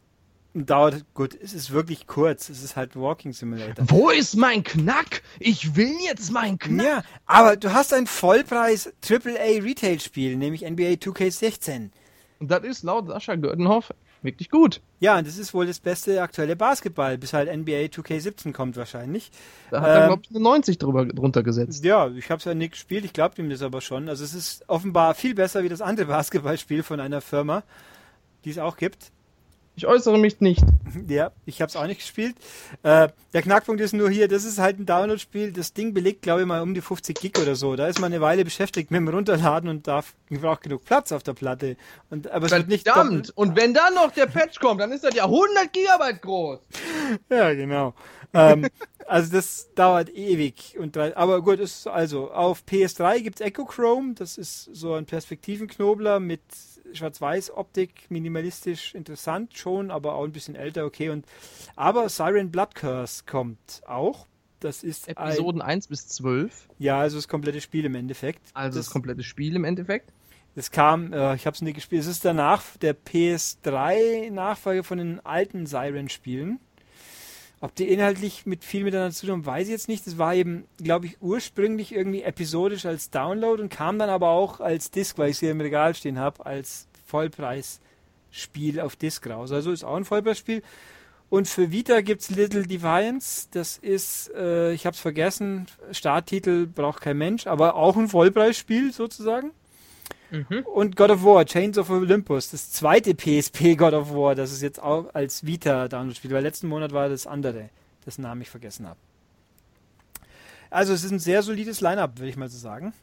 dauert 0.55 1.05
gut. 1.15 1.37
Es 1.41 1.53
ist 1.53 1.73
wirklich 1.73 2.07
kurz. 2.07 2.49
Es 2.49 2.63
ist 2.63 2.77
halt 2.77 2.97
Walking 2.97 3.33
Simulator. 3.33 3.85
Wo 3.89 4.11
ist 4.11 4.37
mein 4.37 4.63
Knack? 4.63 5.23
Ich 5.39 5.77
will 5.77 5.95
jetzt 6.05 6.31
meinen 6.31 6.59
Knack. 6.59 6.87
Ja, 6.87 7.03
aber 7.27 7.57
du 7.57 7.73
hast 7.73 7.93
ein 7.95 8.07
Vollpreis 8.07 8.93
AAA 9.09 9.63
Retail 9.63 10.01
Spiel, 10.01 10.37
nämlich 10.37 10.63
NBA 10.63 10.95
2K16. 10.95 11.91
Und 12.41 12.51
das 12.51 12.65
ist 12.65 12.83
laut 12.83 13.07
Sascha 13.07 13.37
Gördenhoff 13.37 13.93
wirklich 14.23 14.51
gut. 14.51 14.81
Ja, 15.01 15.19
und 15.19 15.27
das 15.27 15.37
ist 15.37 15.53
wohl 15.53 15.67
das 15.67 15.81
beste 15.81 16.23
aktuelle 16.23 16.57
Basketball, 16.57 17.19
bis 17.19 17.33
halt 17.33 17.49
NBA 17.55 17.87
2K17 17.87 18.53
kommt 18.53 18.77
wahrscheinlich. 18.77 19.31
Da 19.71 19.81
hat 19.81 19.89
er, 19.89 20.01
Ähm, 20.03 20.07
glaube 20.09 20.23
ich, 20.25 20.31
eine 20.31 20.41
90 20.41 20.79
drüber, 20.79 21.07
drunter 21.07 21.43
gesetzt. 21.43 21.85
Ja, 21.85 22.09
ich 22.09 22.31
habe 22.31 22.39
es 22.39 22.45
ja 22.45 22.55
nicht 22.55 22.73
gespielt, 22.73 23.05
ich 23.05 23.13
glaube 23.13 23.41
ihm 23.41 23.51
das 23.51 23.63
aber 23.63 23.81
schon. 23.81 24.09
Also 24.09 24.25
es 24.25 24.35
ist 24.35 24.65
offenbar 24.69 25.15
viel 25.15 25.35
besser 25.35 25.63
wie 25.65 25.69
das 25.69 25.81
andere 25.81 26.07
Basketballspiel 26.07 26.83
von 26.83 27.01
einer 27.01 27.21
Firma, 27.21 27.63
die 28.45 28.51
es 28.51 28.59
auch 28.59 28.77
gibt. 28.77 29.11
Ich 29.75 29.87
äußere 29.87 30.19
mich 30.19 30.41
nicht. 30.41 30.63
Ja, 31.09 31.33
ich 31.47 31.63
habe 31.63 31.71
es 31.71 31.77
auch 31.77 31.87
nicht 31.87 32.01
gespielt. 32.01 32.37
Äh, 32.83 33.09
der 33.33 33.41
Knackpunkt 33.41 33.81
ist 33.81 33.95
nur 33.95 34.11
hier, 34.11 34.29
das 34.29 34.45
ist 34.45 34.59
halt 34.59 34.79
ein 34.79 34.85
Download-Spiel. 34.85 35.53
Das 35.53 35.73
Ding 35.73 35.95
belegt, 35.95 36.21
glaube 36.21 36.43
ich, 36.43 36.47
mal 36.47 36.61
um 36.61 36.75
die 36.75 36.83
50 36.83 37.19
Gig 37.19 37.39
oder 37.41 37.55
so. 37.55 37.77
Da 37.77 37.87
ist 37.87 37.99
man 37.99 38.13
eine 38.13 38.21
Weile 38.21 38.45
beschäftigt 38.45 38.91
mit 38.91 38.99
dem 38.99 39.09
Runterladen 39.09 39.71
und 39.71 39.87
darf 39.87 40.15
braucht 40.29 40.63
genug 40.63 40.85
Platz 40.85 41.11
auf 41.13 41.23
der 41.23 41.33
Platte. 41.33 41.77
Und, 42.11 42.31
aber 42.31 42.47
es 42.47 42.53
wird 42.53 42.69
nicht 42.69 42.87
Verdammt! 42.87 43.33
Und 43.35 43.57
wenn 43.57 43.73
dann 43.73 43.95
noch 43.95 44.11
der 44.13 44.27
Patch 44.27 44.61
kommt, 44.61 44.83
dann 44.83 44.93
ist 44.93 45.03
das 45.03 45.15
ja 45.15 45.25
100 45.25 45.73
Gigabyte 45.73 46.21
groß. 46.21 46.59
Ja, 47.31 47.53
genau. 47.55 47.95
ähm, 48.35 48.69
also 49.07 49.33
das 49.33 49.71
dauert 49.75 50.15
ewig. 50.15 50.77
Und 50.79 50.95
drei, 50.95 51.17
aber 51.17 51.43
gut, 51.43 51.59
ist 51.59 51.87
also 51.87 52.31
auf 52.31 52.65
PS3 52.69 53.21
gibt's 53.21 53.41
Echo 53.41 53.65
Chrome. 53.65 54.15
Das 54.15 54.37
ist 54.37 54.69
so 54.73 54.95
ein 54.95 55.07
Perspektivenknobler 55.07 56.21
mit 56.21 56.43
Schwarz-Weiß-Optik, 56.95 58.11
minimalistisch 58.11 58.95
interessant 58.95 59.57
schon, 59.57 59.91
aber 59.91 60.15
auch 60.15 60.25
ein 60.25 60.33
bisschen 60.33 60.55
älter, 60.55 60.85
okay. 60.85 61.11
Und 61.11 61.27
aber 61.77 62.09
Siren 62.09 62.51
Blood 62.51 62.75
Curse 62.75 63.25
kommt 63.27 63.83
auch. 63.87 64.27
Das 64.61 64.85
ist 64.85 65.09
ein, 65.09 65.17
Episoden 65.17 65.61
1 65.61 65.89
bis 65.89 66.07
12. 66.09 66.69
ja, 66.79 67.01
also 67.01 67.17
das 67.17 67.27
komplette 67.27 67.61
Spiel 67.61 67.85
im 67.85 67.95
Endeffekt. 67.97 68.43
Also 68.55 68.79
das, 68.79 68.87
das, 68.87 68.93
komplette 68.93 69.25
Spiel 69.25 69.57
im 69.57 69.65
Endeffekt. 69.65 70.13
das 70.55 70.71
kam, 70.71 71.13
äh, 71.13 71.35
ich 71.35 71.47
habe 71.47 71.55
es 71.55 71.63
nie 71.63 71.73
gespielt. 71.73 72.03
Es 72.03 72.09
ist 72.09 72.25
danach 72.25 72.77
der 72.77 72.97
PS3-Nachfolger 72.97 74.85
von 74.85 74.99
den 74.99 75.21
alten 75.27 75.67
Siren-Spielen. 75.67 76.61
Ob 77.63 77.77
die 77.77 77.89
inhaltlich 77.89 78.45
mit 78.45 78.65
viel 78.65 78.83
miteinander 78.83 79.15
zu 79.15 79.25
tun 79.25 79.37
haben, 79.37 79.47
weiß 79.47 79.69
ich 79.69 79.73
jetzt 79.73 79.89
nicht. 79.89 80.05
Das 80.05 80.19
war 80.19 80.35
eben, 80.35 80.65
glaube 80.79 81.07
ich, 81.07 81.23
ursprünglich 81.23 81.95
irgendwie 81.95 82.23
episodisch 82.23 82.85
als 82.87 83.11
Download 83.11 83.63
und 83.63 83.69
kam 83.69 84.01
dann 84.01 84.11
aber 84.11 84.31
auch 84.31 84.59
als 84.59 84.91
Disc, 84.91 85.17
weil 85.17 85.31
ich 85.31 85.39
sie 85.39 85.47
im 85.47 85.61
Regal 85.61 85.95
stehen 85.95 86.19
habe, 86.19 86.45
als 86.45 86.89
Vollpreisspiel 87.07 88.81
auf 88.81 88.97
Disc 88.97 89.25
raus. 89.31 89.53
Also 89.53 89.71
ist 89.71 89.85
auch 89.85 89.95
ein 89.95 90.05
Vollpreisspiel. 90.05 90.65
Und 91.31 91.47
für 91.47 91.71
Vita 91.71 92.01
gibt's 92.01 92.31
Little 92.31 92.67
Defiance. 92.67 93.47
Das 93.53 93.79
ist, 93.79 94.33
äh, 94.35 94.73
ich 94.73 94.85
habe 94.85 94.95
es 94.95 95.01
vergessen, 95.01 95.69
Starttitel 95.93 96.67
braucht 96.67 97.01
kein 97.01 97.17
Mensch, 97.17 97.47
aber 97.47 97.77
auch 97.77 97.97
ein 97.97 98.09
Vollpreisspiel 98.09 98.93
sozusagen. 98.93 99.53
Und 100.65 100.97
God 100.97 101.11
of 101.11 101.25
War, 101.25 101.45
Chains 101.45 101.77
of 101.79 101.91
Olympus, 101.91 102.51
das 102.51 102.73
zweite 102.73 103.15
PSP 103.15 103.77
God 103.77 103.93
of 103.93 104.15
War, 104.15 104.35
das 104.35 104.51
es 104.51 104.63
jetzt 104.63 104.83
auch 104.83 105.15
als 105.15 105.45
Vita-Download 105.45 106.15
spielt, 106.15 106.33
weil 106.33 106.43
letzten 106.43 106.69
Monat 106.69 106.93
war 106.93 107.09
das 107.09 107.27
andere, 107.27 107.69
dessen 108.07 108.23
Namen 108.23 108.41
ich 108.41 108.51
vergessen 108.51 108.87
habe. 108.87 108.99
Also 110.71 110.95
es 110.95 111.05
ist 111.05 111.11
ein 111.11 111.19
sehr 111.19 111.43
solides 111.43 111.83
Line-Up, 111.83 112.19
würde 112.19 112.31
ich 112.31 112.37
mal 112.37 112.49
so 112.49 112.57
sagen. 112.57 112.95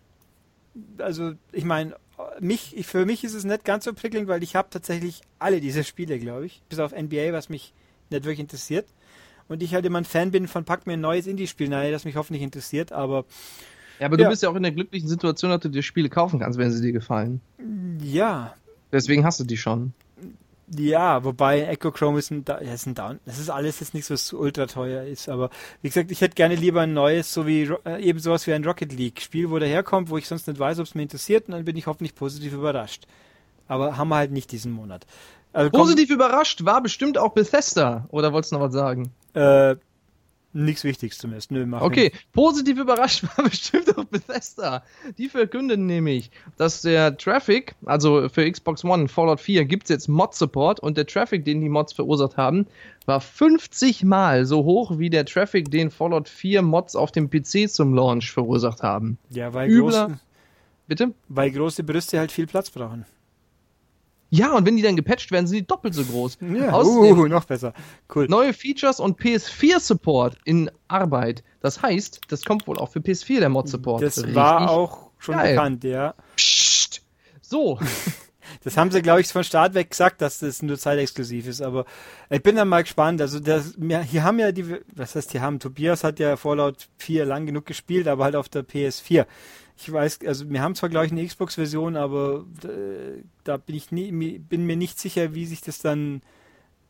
Also 0.97 1.33
ich 1.51 1.65
meine, 1.65 1.95
mich, 2.39 2.75
ich, 2.75 2.87
für 2.87 3.05
mich 3.05 3.23
ist 3.23 3.35
es 3.35 3.43
nicht 3.43 3.63
ganz 3.63 3.85
so 3.85 3.93
prickelnd, 3.93 4.27
weil 4.27 4.41
ich 4.41 4.55
habe 4.55 4.69
tatsächlich 4.71 5.21
alle 5.37 5.61
diese 5.61 5.83
Spiele, 5.83 6.19
glaube 6.19 6.47
ich, 6.47 6.61
bis 6.67 6.79
auf 6.79 6.93
NBA, 6.93 7.31
was 7.31 7.49
mich 7.49 7.73
nicht 8.09 8.23
wirklich 8.23 8.39
interessiert. 8.39 8.87
Und 9.47 9.63
ich 9.63 9.73
halt 9.73 9.85
immer 9.85 9.99
ein 9.99 10.05
Fan 10.05 10.31
bin 10.31 10.47
von 10.47 10.65
Pack 10.65 10.87
mir 10.87 10.93
ein 10.93 11.01
neues 11.01 11.27
Indie-Spiel, 11.27 11.69
naja, 11.69 11.91
das 11.91 12.05
mich 12.05 12.15
hoffentlich 12.15 12.43
interessiert, 12.43 12.91
aber 12.91 13.25
Ja, 13.99 14.05
aber 14.07 14.17
du 14.17 14.23
Ja. 14.23 14.29
bist 14.29 14.41
ja 14.43 14.49
auch 14.49 14.55
in 14.55 14.63
der 14.63 14.71
glücklichen 14.71 15.07
Situation, 15.09 15.51
dass 15.51 15.59
du 15.61 15.69
dir 15.69 15.83
Spiele 15.83 16.09
kaufen 16.09 16.39
kannst, 16.39 16.57
wenn 16.57 16.71
sie 16.71 16.81
dir 16.81 16.91
gefallen. 16.93 17.41
ja, 18.01 18.53
Deswegen 18.91 19.23
hast 19.23 19.39
du 19.39 19.43
die 19.43 19.57
schon. 19.57 19.93
Ja, 20.75 21.23
wobei 21.23 21.61
Echo 21.63 21.91
Chrome 21.91 22.19
ist 22.19 22.31
ein, 22.31 22.45
Da- 22.45 22.55
ist 22.57 22.85
ein 22.87 22.93
Down. 22.95 23.19
Das 23.25 23.37
ist 23.39 23.49
alles 23.49 23.79
jetzt 23.79 23.93
nichts, 23.95 24.09
was 24.11 24.33
ultra 24.33 24.65
teuer 24.67 25.03
ist. 25.03 25.27
Aber 25.29 25.49
wie 25.81 25.89
gesagt, 25.89 26.11
ich 26.11 26.21
hätte 26.21 26.35
gerne 26.35 26.55
lieber 26.55 26.81
ein 26.81 26.93
neues, 26.93 27.33
so 27.33 27.45
wie 27.47 27.69
äh, 27.85 28.01
eben 28.03 28.19
sowas 28.19 28.45
wie 28.47 28.53
ein 28.53 28.63
Rocket 28.63 28.93
League 28.93 29.19
Spiel, 29.21 29.49
wo 29.49 29.57
der 29.59 29.67
herkommt, 29.67 30.09
wo 30.09 30.17
ich 30.17 30.27
sonst 30.27 30.47
nicht 30.47 30.59
weiß, 30.59 30.79
ob 30.79 30.85
es 30.85 30.93
mir 30.95 31.01
interessiert, 31.03 31.47
und 31.47 31.53
dann 31.53 31.65
bin 31.65 31.75
ich 31.75 31.87
hoffentlich 31.87 32.13
positiv 32.15 32.53
überrascht. 32.53 33.05
Aber 33.67 33.97
haben 33.97 34.09
wir 34.09 34.15
halt 34.17 34.31
nicht 34.31 34.51
diesen 34.51 34.71
Monat. 34.71 35.05
Also 35.53 35.71
komm, 35.71 35.81
Positiv 35.81 36.09
überrascht 36.11 36.63
war 36.65 36.81
bestimmt 36.83 37.17
auch 37.17 37.33
Bethesda. 37.33 38.07
Oder 38.09 38.31
wolltest 38.33 38.51
du 38.51 38.57
noch 38.57 38.63
was 38.63 38.73
sagen? 38.73 39.11
Äh, 39.33 39.75
nichts 40.53 40.83
Wichtiges 40.83 41.17
zumindest. 41.17 41.51
Nö, 41.51 41.65
mach 41.65 41.81
Okay, 41.81 42.11
positiv 42.33 42.79
überrascht 42.79 43.23
war 43.37 43.45
bestimmt 43.45 43.97
auch 43.97 44.05
Bethesda. 44.05 44.83
Die 45.17 45.29
verkünden 45.29 45.85
nämlich, 45.85 46.31
dass 46.57 46.81
der 46.81 47.17
Traffic, 47.17 47.75
also 47.85 48.29
für 48.29 48.49
Xbox 48.49 48.83
One 48.83 49.07
Fallout 49.07 49.39
4 49.39 49.65
gibt 49.65 49.83
es 49.83 49.89
jetzt 49.89 50.07
Mod-Support 50.07 50.79
und 50.79 50.97
der 50.97 51.05
Traffic, 51.05 51.45
den 51.45 51.61
die 51.61 51.69
Mods 51.69 51.93
verursacht 51.93 52.37
haben, 52.37 52.65
war 53.05 53.21
50 53.21 54.03
Mal 54.03 54.45
so 54.45 54.63
hoch 54.63 54.97
wie 54.99 55.09
der 55.09 55.25
Traffic, 55.25 55.69
den 55.71 55.91
Fallout 55.91 56.29
4 56.29 56.61
Mods 56.61 56.95
auf 56.95 57.11
dem 57.11 57.29
PC 57.29 57.69
zum 57.69 57.93
Launch 57.93 58.31
verursacht 58.31 58.81
haben. 58.83 59.17
nicht. 59.29 59.37
Ja, 59.37 59.53
weil, 59.53 59.69
Übler- 59.69 60.07
große, 60.07 60.19
Bitte? 60.87 61.13
weil 61.27 61.51
große 61.51 61.83
Brüste 61.83 62.17
halt 62.19 62.31
viel 62.31 62.47
Platz 62.47 62.69
brauchen. 62.71 63.05
Ja, 64.29 64.53
und 64.55 64.65
wenn 64.65 64.75
die 64.75 64.83
dann 64.83 64.95
gepatcht 64.95 65.31
werden, 65.31 65.47
sind 65.47 65.57
die 65.57 65.65
doppelt 65.65 65.93
so 65.93 66.03
groß. 66.03 66.37
Ja, 66.41 66.71
Außerdem 66.71 67.19
uh, 67.19 67.27
noch 67.27 67.45
besser. 67.45 67.73
Cool. 68.13 68.27
neue 68.27 68.53
Features 68.53 68.99
und 68.99 69.19
PS4-Support 69.19 70.37
in 70.45 70.69
Arbeit. 70.87 71.43
Das 71.61 71.81
heißt, 71.81 72.21
das 72.27 72.45
kommt 72.45 72.67
wohl 72.67 72.77
auch 72.77 72.89
für 72.89 72.99
PS4 72.99 73.39
der 73.39 73.49
Mod-Support. 73.49 74.03
Das 74.03 74.17
Richtig 74.17 74.35
war 74.35 74.69
auch 74.69 75.09
schon 75.17 75.35
geil. 75.35 75.55
bekannt, 75.55 75.83
ja. 75.83 76.13
Psst. 76.35 77.01
So. 77.41 77.79
das 78.63 78.77
haben 78.77 78.91
sie, 78.91 79.01
glaube 79.01 79.21
ich, 79.21 79.27
von 79.27 79.43
Start 79.43 79.73
weg 79.73 79.89
gesagt, 79.89 80.21
dass 80.21 80.39
das 80.39 80.61
nur 80.61 80.77
zeitexklusiv 80.77 81.47
ist. 81.47 81.61
Aber 81.61 81.85
ich 82.29 82.43
bin 82.43 82.55
dann 82.55 82.67
mal 82.67 82.83
gespannt. 82.83 83.21
Also 83.21 83.39
das, 83.39 83.73
hier 83.79 84.23
haben 84.23 84.37
ja 84.37 84.51
die, 84.51 84.77
was 84.95 85.15
heißt, 85.15 85.31
hier 85.31 85.41
haben 85.41 85.59
Tobias 85.59 86.03
hat 86.03 86.19
ja 86.19 86.37
Fallout 86.37 86.87
4 86.99 87.25
lang 87.25 87.47
genug 87.47 87.65
gespielt, 87.65 88.07
aber 88.07 88.25
halt 88.25 88.35
auf 88.35 88.47
der 88.47 88.63
PS4. 88.63 89.25
Ich 89.81 89.91
weiß, 89.91 90.19
also 90.25 90.49
wir 90.49 90.61
haben 90.61 90.75
zwar, 90.75 90.89
glaube 90.89 91.05
ich, 91.05 91.11
eine 91.13 91.25
Xbox-Version, 91.25 91.95
aber 91.95 92.45
äh, 92.63 93.23
da 93.45 93.55
bin 93.55 93.75
ich 93.75 93.91
nie, 93.91 94.11
bin 94.11 94.65
mir 94.65 94.75
nicht 94.75 94.99
sicher, 94.99 95.33
wie 95.33 95.45
sich 95.45 95.61
das 95.61 95.79
dann 95.79 96.21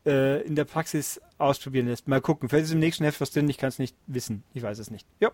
äh, 0.04 0.42
in 0.42 0.56
der 0.56 0.64
Praxis 0.64 1.20
ausprobieren 1.38 1.86
lässt. 1.86 2.08
Mal 2.08 2.20
gucken. 2.20 2.48
Vielleicht 2.48 2.64
ist 2.64 2.72
im 2.72 2.80
nächsten 2.80 3.04
Heft 3.04 3.20
was 3.20 3.30
drin, 3.30 3.48
ich 3.48 3.58
kann 3.58 3.68
es 3.68 3.78
nicht 3.78 3.94
wissen. 4.08 4.42
Ich 4.54 4.62
weiß 4.64 4.80
es 4.80 4.90
nicht. 4.90 5.06
Ja. 5.20 5.30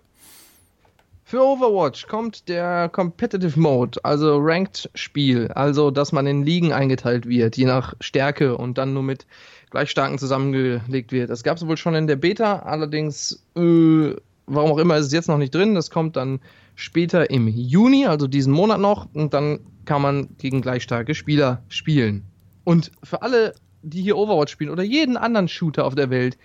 Für 1.25 1.43
Overwatch 1.43 2.07
kommt 2.07 2.49
der 2.49 2.91
Competitive 2.91 3.59
Mode, 3.59 3.99
also 4.05 4.39
Ranked 4.39 4.91
Spiel, 4.95 5.49
also 5.49 5.91
dass 5.91 6.13
man 6.13 6.27
in 6.27 6.45
Ligen 6.45 6.73
eingeteilt 6.73 7.27
wird, 7.27 7.57
je 7.57 7.65
nach 7.65 7.95
Stärke 8.01 8.57
und 8.57 8.79
dann 8.79 8.93
nur 8.93 9.03
mit 9.03 9.27
gleich 9.71 9.91
starken 9.91 10.19
zusammengelegt 10.19 11.11
wird. 11.11 11.31
Das 11.31 11.43
gab 11.43 11.57
es 11.57 11.67
wohl 11.67 11.77
schon 11.79 11.97
in 11.97 12.07
der 12.07 12.17
Beta, 12.17 12.61
allerdings, 12.61 13.43
äh, 13.57 14.15
warum 14.47 14.73
auch 14.73 14.79
immer, 14.79 14.99
ist 14.99 15.07
es 15.07 15.13
jetzt 15.13 15.29
noch 15.29 15.39
nicht 15.39 15.55
drin. 15.55 15.75
Das 15.75 15.91
kommt 15.91 16.17
dann 16.17 16.39
später 16.77 17.31
im 17.31 17.49
Juni, 17.49 18.07
also 18.07 18.29
diesen 18.29 18.53
Monat 18.53 18.79
noch, 18.79 19.09
und 19.13 19.35
dann 19.35 19.61
kann 19.85 20.03
man 20.03 20.29
gegen 20.39 20.61
gleich 20.61 20.85
starke 20.85 21.15
Spieler 21.15 21.63
spielen. 21.69 22.25
Und 22.65 22.93
für 23.03 23.23
alle, 23.23 23.55
die 23.83 24.03
hier 24.03 24.17
Overwatch 24.17 24.53
spielen 24.53 24.71
oder 24.71 24.83
jeden 24.83 25.17
anderen 25.17 25.49
Shooter 25.49 25.85
auf 25.85 25.95
der 25.95 26.11
Welt, 26.11 26.39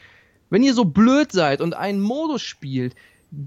wenn 0.49 0.63
ihr 0.63 0.73
so 0.73 0.85
blöd 0.85 1.31
seid 1.31 1.61
und 1.61 1.75
einen 1.75 2.01
Modus 2.01 2.41
spielt, 2.41 2.95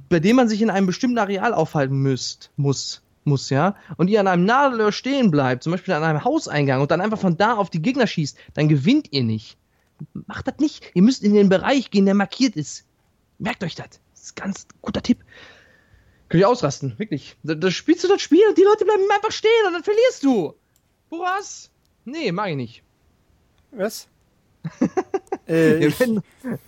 bei 0.08 0.20
dem 0.20 0.36
man 0.36 0.48
sich 0.48 0.62
in 0.62 0.70
einem 0.70 0.86
bestimmten 0.86 1.18
Areal 1.18 1.54
aufhalten 1.54 1.96
müsst, 1.96 2.50
muss, 2.56 3.02
muss, 3.24 3.50
ja, 3.50 3.76
und 3.96 4.08
ihr 4.08 4.20
an 4.20 4.28
einem 4.28 4.44
Nadelöhr 4.44 4.92
stehen 4.92 5.30
bleibt, 5.30 5.62
zum 5.62 5.72
Beispiel 5.72 5.94
an 5.94 6.04
einem 6.04 6.24
Hauseingang 6.24 6.80
und 6.80 6.90
dann 6.90 7.00
einfach 7.00 7.18
von 7.18 7.36
da 7.36 7.54
auf 7.54 7.70
die 7.70 7.82
Gegner 7.82 8.06
schießt, 8.06 8.38
dann 8.54 8.68
gewinnt 8.68 9.08
ihr 9.12 9.24
nicht. 9.24 9.56
Macht 10.26 10.48
das 10.48 10.58
nicht. 10.58 10.90
Ihr 10.94 11.02
müsst 11.02 11.22
in 11.22 11.34
den 11.34 11.48
Bereich 11.48 11.90
gehen, 11.90 12.04
der 12.04 12.14
markiert 12.14 12.56
ist. 12.56 12.84
Merkt 13.38 13.62
euch 13.62 13.74
das. 13.74 14.00
Das 14.12 14.22
ist 14.22 14.36
ganz 14.36 14.66
guter 14.80 15.02
Tipp. 15.02 15.18
Könnt 16.28 16.40
ihr 16.40 16.48
ausrasten, 16.48 16.98
wirklich. 16.98 17.36
Da, 17.42 17.54
da 17.54 17.70
spielst 17.70 18.04
du 18.04 18.08
das 18.08 18.22
Spiel 18.22 18.42
und 18.48 18.58
die 18.58 18.62
Leute 18.62 18.84
bleiben 18.84 19.02
einfach 19.10 19.32
stehen 19.32 19.66
und 19.66 19.74
dann 19.74 19.84
verlierst 19.84 20.22
du. 20.24 20.54
Was? 21.10 21.70
Nee, 22.04 22.32
mag 22.32 22.50
ich 22.50 22.56
nicht. 22.56 22.82
Was? 23.70 24.08
äh, 25.46 25.90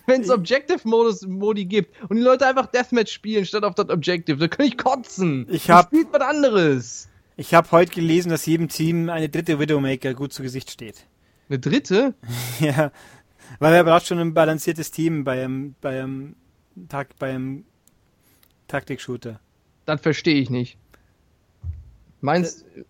wenn 0.05 0.21
es 0.21 0.29
Objective-Modus-Modi 0.29 1.65
gibt 1.65 1.95
und 2.09 2.17
die 2.17 2.23
Leute 2.23 2.45
einfach 2.45 2.67
Deathmatch 2.67 3.11
spielen 3.11 3.45
statt 3.45 3.63
auf 3.63 3.75
das 3.75 3.89
Objective, 3.89 4.37
dann 4.37 4.49
kann 4.49 4.65
ich 4.67 4.77
kotzen. 4.77 5.47
Ich 5.49 5.69
hab, 5.69 5.87
spielt 5.87 6.13
was 6.13 6.21
anderes. 6.21 7.09
Ich 7.37 7.53
habe 7.53 7.71
heute 7.71 7.91
gelesen, 7.91 8.29
dass 8.29 8.45
jedem 8.45 8.67
Team 8.67 9.09
eine 9.09 9.29
dritte 9.29 9.59
Widowmaker 9.59 10.13
gut 10.13 10.33
zu 10.33 10.43
Gesicht 10.43 10.71
steht. 10.71 11.05
Eine 11.49 11.59
dritte? 11.59 12.13
ja, 12.59 12.91
weil 13.59 13.73
er 13.73 13.83
braucht 13.83 14.05
schon 14.05 14.19
ein 14.19 14.33
balanciertes 14.33 14.91
Team 14.91 15.23
bei 15.23 15.43
einem, 15.43 15.75
bei 15.81 16.01
einem, 16.01 16.35
bei 17.19 17.29
einem 17.29 17.65
Taktik-Shooter. 18.67 19.39
Das 19.87 20.01
verstehe 20.01 20.35
ich 20.35 20.49
nicht. 20.49 20.77
Meinst, 22.19 22.65
äh, 22.75 22.83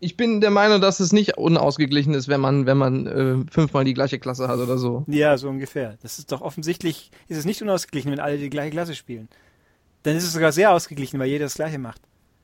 ich 0.00 0.16
bin 0.16 0.40
der 0.40 0.50
Meinung, 0.50 0.80
dass 0.80 0.98
es 0.98 1.12
nicht 1.12 1.36
unausgeglichen 1.36 2.14
ist, 2.14 2.26
wenn 2.28 2.40
man, 2.40 2.64
wenn 2.66 2.78
man 2.78 3.06
äh, 3.06 3.50
fünfmal 3.50 3.84
die 3.84 3.94
gleiche 3.94 4.18
Klasse 4.18 4.48
hat 4.48 4.58
oder 4.58 4.78
so. 4.78 5.04
Ja, 5.08 5.36
so 5.36 5.48
ungefähr. 5.48 5.98
Das 6.02 6.18
ist 6.18 6.32
doch 6.32 6.40
offensichtlich, 6.40 7.10
ist 7.28 7.36
es 7.36 7.44
nicht 7.44 7.60
unausgeglichen, 7.60 8.10
wenn 8.10 8.18
alle 8.18 8.38
die 8.38 8.48
gleiche 8.48 8.70
Klasse 8.70 8.94
spielen. 8.94 9.28
Dann 10.04 10.16
ist 10.16 10.24
es 10.24 10.32
sogar 10.32 10.52
sehr 10.52 10.72
ausgeglichen, 10.72 11.20
weil 11.20 11.28
jeder 11.28 11.44
das 11.44 11.54
gleiche 11.54 11.78
macht. 11.78 12.00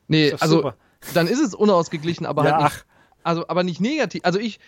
Nee, 0.06 0.32
also 0.32 0.56
super. 0.56 0.76
dann 1.14 1.26
ist 1.26 1.40
es 1.40 1.54
unausgeglichen, 1.54 2.26
aber 2.26 2.44
ja, 2.44 2.52
halt 2.52 2.64
nicht, 2.64 2.84
ach. 2.84 2.84
also 3.22 3.48
aber 3.48 3.62
nicht 3.62 3.80
negativ. 3.80 4.20
Also 4.24 4.38
ich 4.38 4.58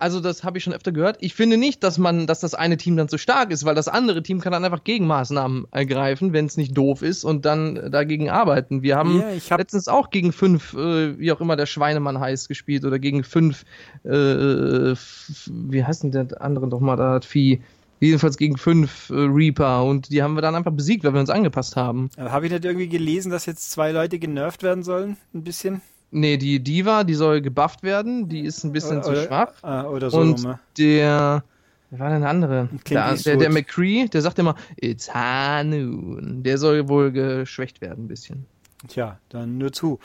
also 0.00 0.20
das 0.20 0.44
habe 0.44 0.58
ich 0.58 0.64
schon 0.64 0.72
öfter 0.72 0.92
gehört. 0.92 1.18
Ich 1.20 1.34
finde 1.34 1.56
nicht, 1.56 1.82
dass 1.82 1.98
man, 1.98 2.26
dass 2.26 2.40
das 2.40 2.54
eine 2.54 2.76
Team 2.76 2.96
dann 2.96 3.08
zu 3.08 3.18
stark 3.18 3.50
ist, 3.50 3.64
weil 3.64 3.74
das 3.74 3.88
andere 3.88 4.22
Team 4.22 4.40
kann 4.40 4.52
dann 4.52 4.64
einfach 4.64 4.84
Gegenmaßnahmen 4.84 5.66
ergreifen, 5.70 6.32
wenn 6.32 6.46
es 6.46 6.56
nicht 6.56 6.76
doof 6.76 7.02
ist 7.02 7.24
und 7.24 7.44
dann 7.44 7.90
dagegen 7.90 8.30
arbeiten. 8.30 8.82
Wir 8.82 8.96
haben 8.96 9.20
ja, 9.20 9.50
hab 9.50 9.58
letztens 9.58 9.88
auch 9.88 10.10
gegen 10.10 10.32
fünf, 10.32 10.74
äh, 10.74 11.18
wie 11.18 11.30
auch 11.32 11.40
immer 11.40 11.56
der 11.56 11.66
Schweinemann 11.66 12.18
heißt, 12.18 12.48
gespielt 12.48 12.84
oder 12.84 12.98
gegen 12.98 13.24
fünf, 13.24 13.64
äh, 14.04 14.08
wie 14.08 15.84
heißt 15.84 16.02
denn 16.04 16.12
der 16.12 16.40
andere 16.40 16.68
doch 16.68 16.80
mal, 16.80 16.96
da 16.96 17.14
hat 17.14 17.24
Vieh 17.24 17.60
jedenfalls 18.00 18.38
gegen 18.38 18.56
fünf 18.56 19.10
äh, 19.10 19.14
Reaper 19.14 19.84
und 19.84 20.10
die 20.10 20.22
haben 20.22 20.34
wir 20.34 20.42
dann 20.42 20.54
einfach 20.54 20.72
besiegt, 20.72 21.04
weil 21.04 21.12
wir 21.12 21.20
uns 21.20 21.30
angepasst 21.30 21.76
haben. 21.76 22.10
Habe 22.18 22.46
ich 22.46 22.52
nicht 22.52 22.64
irgendwie 22.64 22.88
gelesen, 22.88 23.30
dass 23.30 23.46
jetzt 23.46 23.70
zwei 23.70 23.92
Leute 23.92 24.18
genervt 24.18 24.62
werden 24.62 24.82
sollen? 24.82 25.18
Ein 25.34 25.44
bisschen? 25.44 25.82
Nee, 26.12 26.36
die 26.36 26.62
Diva, 26.62 27.04
die 27.04 27.14
soll 27.14 27.40
gebufft 27.40 27.82
werden, 27.82 28.28
die 28.28 28.40
ist 28.40 28.64
ein 28.64 28.72
bisschen 28.72 28.98
oder, 28.98 29.14
zu 29.14 29.26
schwach. 29.26 29.52
Ah, 29.62 29.84
oder 29.84 30.10
so. 30.10 30.18
Und 30.18 30.44
rum, 30.44 30.58
der, 30.76 31.44
wer 31.90 31.98
war 31.98 32.10
denn 32.10 32.22
der 32.22 32.30
andere? 32.30 32.68
Der, 32.88 33.14
der, 33.14 33.36
der 33.36 33.50
McCree, 33.50 34.08
der 34.08 34.20
sagt 34.22 34.38
immer, 34.40 34.56
it's 34.76 35.12
Hanun. 35.14 36.42
Der 36.42 36.58
soll 36.58 36.88
wohl 36.88 37.12
geschwächt 37.12 37.80
werden 37.80 38.04
ein 38.04 38.08
bisschen. 38.08 38.46
Tja, 38.88 39.18
dann 39.28 39.58
nur 39.58 39.72
zu. 39.72 40.00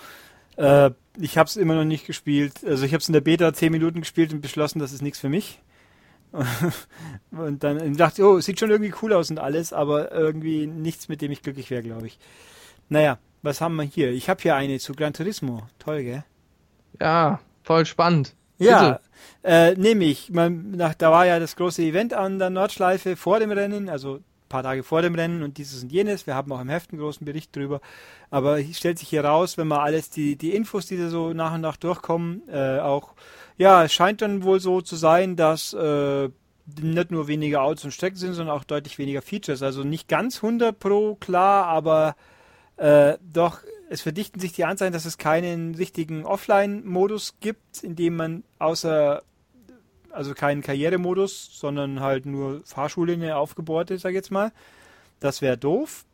Äh, 0.57 0.91
ich 1.17 1.37
habe 1.37 1.47
es 1.47 1.55
immer 1.55 1.75
noch 1.75 1.85
nicht 1.85 2.05
gespielt. 2.05 2.53
Also 2.65 2.85
ich 2.85 2.93
habe 2.93 3.01
es 3.01 3.09
in 3.09 3.13
der 3.13 3.21
Beta 3.21 3.53
10 3.53 3.71
Minuten 3.71 4.01
gespielt 4.01 4.31
und 4.31 4.41
beschlossen, 4.41 4.79
das 4.79 4.93
ist 4.93 5.01
nichts 5.01 5.19
für 5.19 5.29
mich. 5.29 5.59
und 7.31 7.63
dann 7.63 7.95
dachte 7.95 8.21
ich, 8.21 8.27
oh, 8.27 8.39
sieht 8.39 8.59
schon 8.59 8.69
irgendwie 8.69 8.93
cool 9.01 9.13
aus 9.13 9.31
und 9.31 9.39
alles, 9.39 9.73
aber 9.73 10.11
irgendwie 10.11 10.67
nichts, 10.67 11.07
mit 11.07 11.21
dem 11.21 11.31
ich 11.31 11.41
glücklich 11.41 11.69
wäre, 11.71 11.81
glaube 11.81 12.07
ich. 12.07 12.19
Naja, 12.89 13.17
was 13.45 13.61
haben 13.61 13.75
wir 13.75 13.83
hier? 13.83 14.11
Ich 14.11 14.29
habe 14.29 14.41
hier 14.41 14.55
eine 14.55 14.79
zu 14.79 14.93
Gran 14.93 15.13
Turismo. 15.13 15.63
Toll, 15.79 16.03
gell? 16.03 16.23
Ja, 16.99 17.39
voll 17.63 17.85
spannend. 17.85 18.35
Ja, 18.57 18.99
äh, 19.43 19.75
nehme 19.75 20.05
ich. 20.05 20.31
Man, 20.31 20.71
nach, 20.71 20.93
da 20.93 21.11
war 21.11 21.25
ja 21.25 21.39
das 21.39 21.55
große 21.55 21.81
Event 21.81 22.13
an 22.13 22.39
der 22.39 22.49
Nordschleife 22.49 23.15
vor 23.15 23.39
dem 23.39 23.51
Rennen, 23.51 23.89
also 23.89 24.15
ein 24.15 24.23
paar 24.49 24.63
Tage 24.63 24.83
vor 24.83 25.01
dem 25.01 25.15
Rennen 25.15 25.43
und 25.43 25.57
dieses 25.57 25.83
und 25.83 25.91
jenes. 25.91 26.25
Wir 26.25 26.35
haben 26.35 26.51
auch 26.51 26.61
im 26.61 26.69
Heft 26.69 26.91
einen 26.91 27.01
großen 27.01 27.25
Bericht 27.25 27.55
drüber. 27.55 27.81
Aber 28.29 28.59
es 28.59 28.77
stellt 28.77 28.99
sich 28.99 29.09
hier 29.09 29.25
raus, 29.25 29.57
wenn 29.57 29.67
man 29.67 29.79
alles, 29.79 30.09
die, 30.09 30.37
die 30.37 30.55
Infos, 30.55 30.85
die 30.85 30.97
da 30.97 31.09
so 31.09 31.33
nach 31.33 31.53
und 31.53 31.61
nach 31.61 31.77
durchkommen, 31.77 32.43
äh, 32.49 32.79
auch, 32.79 33.13
ja, 33.57 33.83
es 33.83 33.93
scheint 33.93 34.21
dann 34.21 34.43
wohl 34.43 34.59
so 34.59 34.81
zu 34.81 34.95
sein, 34.95 35.35
dass 35.35 35.73
äh, 35.73 36.29
nicht 36.81 37.11
nur 37.11 37.27
weniger 37.27 37.61
Autos 37.61 37.85
und 37.85 37.91
Strecken 37.91 38.17
sind, 38.17 38.33
sondern 38.33 38.55
auch 38.55 38.63
deutlich 38.63 38.97
weniger 38.97 39.21
Features. 39.21 39.61
Also 39.61 39.83
nicht 39.83 40.07
ganz 40.07 40.37
100 40.37 40.79
pro 40.79 41.15
klar, 41.15 41.65
aber 41.65 42.15
äh, 42.77 43.17
doch 43.21 43.61
es 43.89 44.01
verdichten 44.01 44.39
sich 44.39 44.53
die 44.53 44.65
Anzeichen, 44.65 44.93
dass 44.93 45.05
es 45.05 45.17
keinen 45.17 45.75
richtigen 45.75 46.25
Offline-Modus 46.25 47.35
gibt, 47.39 47.83
in 47.83 47.95
dem 47.95 48.15
man 48.15 48.43
außer, 48.59 49.21
also 50.09 50.33
keinen 50.33 50.61
Karrieremodus, 50.61 51.49
sondern 51.53 51.99
halt 51.99 52.25
nur 52.25 52.61
Fahrschule 52.65 53.13
eine 53.13 53.37
aufgebohrte, 53.37 53.97
sag 53.97 54.09
ich 54.09 54.15
jetzt 54.15 54.31
mal. 54.31 54.51
Das 55.19 55.41
wäre 55.41 55.57
doof. 55.57 56.05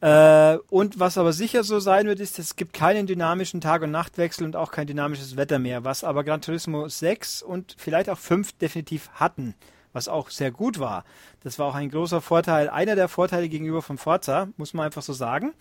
Äh, 0.00 0.58
und 0.68 1.00
was 1.00 1.16
aber 1.16 1.32
sicher 1.32 1.64
so 1.64 1.80
sein 1.80 2.06
wird, 2.06 2.20
ist, 2.20 2.38
es 2.38 2.56
gibt 2.56 2.74
keinen 2.74 3.06
dynamischen 3.06 3.60
Tag- 3.60 3.82
und 3.82 3.90
Nachtwechsel 3.90 4.44
und 4.44 4.54
auch 4.54 4.70
kein 4.70 4.86
dynamisches 4.86 5.36
Wetter 5.36 5.58
mehr, 5.58 5.84
was 5.84 6.04
aber 6.04 6.24
Gran 6.24 6.42
Turismo 6.42 6.88
6 6.88 7.42
und 7.42 7.74
vielleicht 7.78 8.10
auch 8.10 8.18
5 8.18 8.52
definitiv 8.58 9.08
hatten 9.14 9.54
was 9.94 10.08
auch 10.08 10.28
sehr 10.28 10.50
gut 10.50 10.78
war. 10.78 11.04
Das 11.42 11.58
war 11.58 11.68
auch 11.68 11.74
ein 11.74 11.88
großer 11.88 12.20
Vorteil, 12.20 12.68
einer 12.68 12.96
der 12.96 13.08
Vorteile 13.08 13.48
gegenüber 13.48 13.80
von 13.80 13.96
Forza, 13.96 14.48
muss 14.58 14.74
man 14.74 14.84
einfach 14.84 15.02
so 15.02 15.14
sagen. 15.14 15.54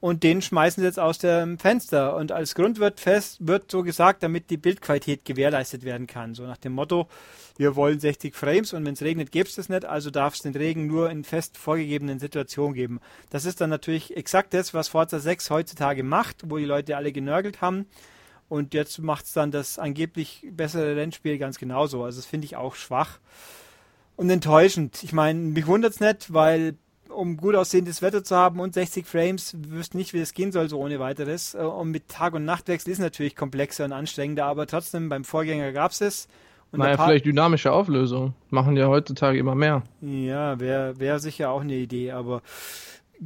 Und 0.00 0.22
den 0.22 0.42
schmeißen 0.42 0.82
sie 0.82 0.86
jetzt 0.86 1.00
aus 1.00 1.16
dem 1.16 1.58
Fenster. 1.58 2.14
Und 2.14 2.30
als 2.30 2.54
Grund 2.54 2.78
wird 2.78 3.00
fest, 3.00 3.38
wird 3.40 3.70
so 3.70 3.82
gesagt, 3.82 4.22
damit 4.22 4.50
die 4.50 4.58
Bildqualität 4.58 5.24
gewährleistet 5.24 5.82
werden 5.82 6.06
kann. 6.06 6.34
So 6.34 6.42
nach 6.42 6.58
dem 6.58 6.72
Motto, 6.72 7.08
wir 7.56 7.74
wollen 7.74 7.98
60 7.98 8.34
Frames 8.34 8.74
und 8.74 8.84
wenn 8.84 8.92
es 8.92 9.00
regnet, 9.00 9.32
gäbe 9.32 9.48
es 9.48 9.54
das 9.54 9.70
nicht, 9.70 9.86
also 9.86 10.10
darf 10.10 10.34
es 10.34 10.42
den 10.42 10.54
Regen 10.54 10.86
nur 10.86 11.08
in 11.08 11.24
fest 11.24 11.56
vorgegebenen 11.56 12.18
Situationen 12.18 12.74
geben. 12.74 13.00
Das 13.30 13.46
ist 13.46 13.62
dann 13.62 13.70
natürlich 13.70 14.14
exakt 14.14 14.52
das, 14.52 14.74
was 14.74 14.88
Forza 14.88 15.20
6 15.20 15.48
heutzutage 15.48 16.02
macht, 16.02 16.50
wo 16.50 16.58
die 16.58 16.66
Leute 16.66 16.98
alle 16.98 17.10
genörgelt 17.10 17.62
haben. 17.62 17.86
Und 18.54 18.72
jetzt 18.72 19.00
macht 19.00 19.24
es 19.24 19.32
dann 19.32 19.50
das 19.50 19.80
angeblich 19.80 20.46
bessere 20.52 20.94
Rennspiel 20.94 21.38
ganz 21.38 21.58
genauso. 21.58 22.04
Also 22.04 22.20
das 22.20 22.26
finde 22.26 22.44
ich 22.44 22.54
auch 22.54 22.76
schwach 22.76 23.18
und 24.14 24.30
enttäuschend. 24.30 25.02
Ich 25.02 25.12
meine, 25.12 25.40
mich 25.40 25.66
wundert 25.66 25.94
es 25.94 26.00
nicht, 26.00 26.32
weil 26.32 26.76
um 27.08 27.36
gut 27.36 27.56
aussehendes 27.56 28.00
Wetter 28.00 28.22
zu 28.22 28.36
haben 28.36 28.60
und 28.60 28.74
60 28.74 29.06
Frames, 29.06 29.56
wüsste 29.58 29.96
nicht, 29.96 30.14
wie 30.14 30.20
das 30.20 30.34
gehen 30.34 30.52
soll, 30.52 30.68
so 30.68 30.78
ohne 30.78 31.00
weiteres. 31.00 31.54
Äh, 31.54 31.58
und 31.58 31.90
mit 31.90 32.08
Tag- 32.08 32.34
und 32.34 32.44
Nachtwechsel 32.44 32.92
ist 32.92 33.00
natürlich 33.00 33.34
komplexer 33.34 33.86
und 33.86 33.92
anstrengender, 33.92 34.44
aber 34.44 34.68
trotzdem 34.68 35.08
beim 35.08 35.24
Vorgänger 35.24 35.72
gab 35.72 35.90
es 35.90 36.00
es. 36.00 36.28
Und 36.70 36.78
naja, 36.78 36.96
vielleicht 36.96 37.26
dynamische 37.26 37.72
Auflösung. 37.72 38.34
Machen 38.50 38.76
ja 38.76 38.86
heutzutage 38.86 39.36
immer 39.36 39.56
mehr. 39.56 39.82
Ja, 40.00 40.60
wäre 40.60 41.00
wär 41.00 41.18
sicher 41.18 41.50
auch 41.50 41.62
eine 41.62 41.74
Idee, 41.74 42.12
aber 42.12 42.40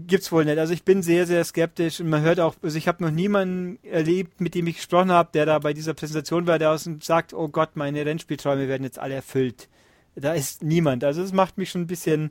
gibt's 0.06 0.30
wohl 0.32 0.44
nicht. 0.44 0.58
Also 0.58 0.72
ich 0.72 0.84
bin 0.84 1.02
sehr, 1.02 1.26
sehr 1.26 1.42
skeptisch 1.44 2.00
und 2.00 2.08
man 2.08 2.22
hört 2.22 2.40
auch, 2.40 2.54
also 2.62 2.76
ich 2.76 2.88
habe 2.88 3.02
noch 3.02 3.10
niemanden 3.10 3.78
erlebt, 3.84 4.40
mit 4.40 4.54
dem 4.54 4.66
ich 4.66 4.76
gesprochen 4.76 5.10
habe, 5.10 5.30
der 5.32 5.46
da 5.46 5.58
bei 5.58 5.72
dieser 5.72 5.94
Präsentation 5.94 6.46
war, 6.46 6.58
der 6.58 6.72
und 6.72 7.02
sagt, 7.02 7.32
oh 7.34 7.48
Gott, 7.48 7.76
meine 7.76 8.04
Rennspielträume 8.04 8.68
werden 8.68 8.84
jetzt 8.84 8.98
alle 8.98 9.14
erfüllt. 9.14 9.68
Da 10.14 10.34
ist 10.34 10.62
niemand. 10.62 11.04
Also 11.04 11.22
das 11.22 11.32
macht 11.32 11.58
mich 11.58 11.70
schon 11.70 11.82
ein 11.82 11.86
bisschen, 11.86 12.30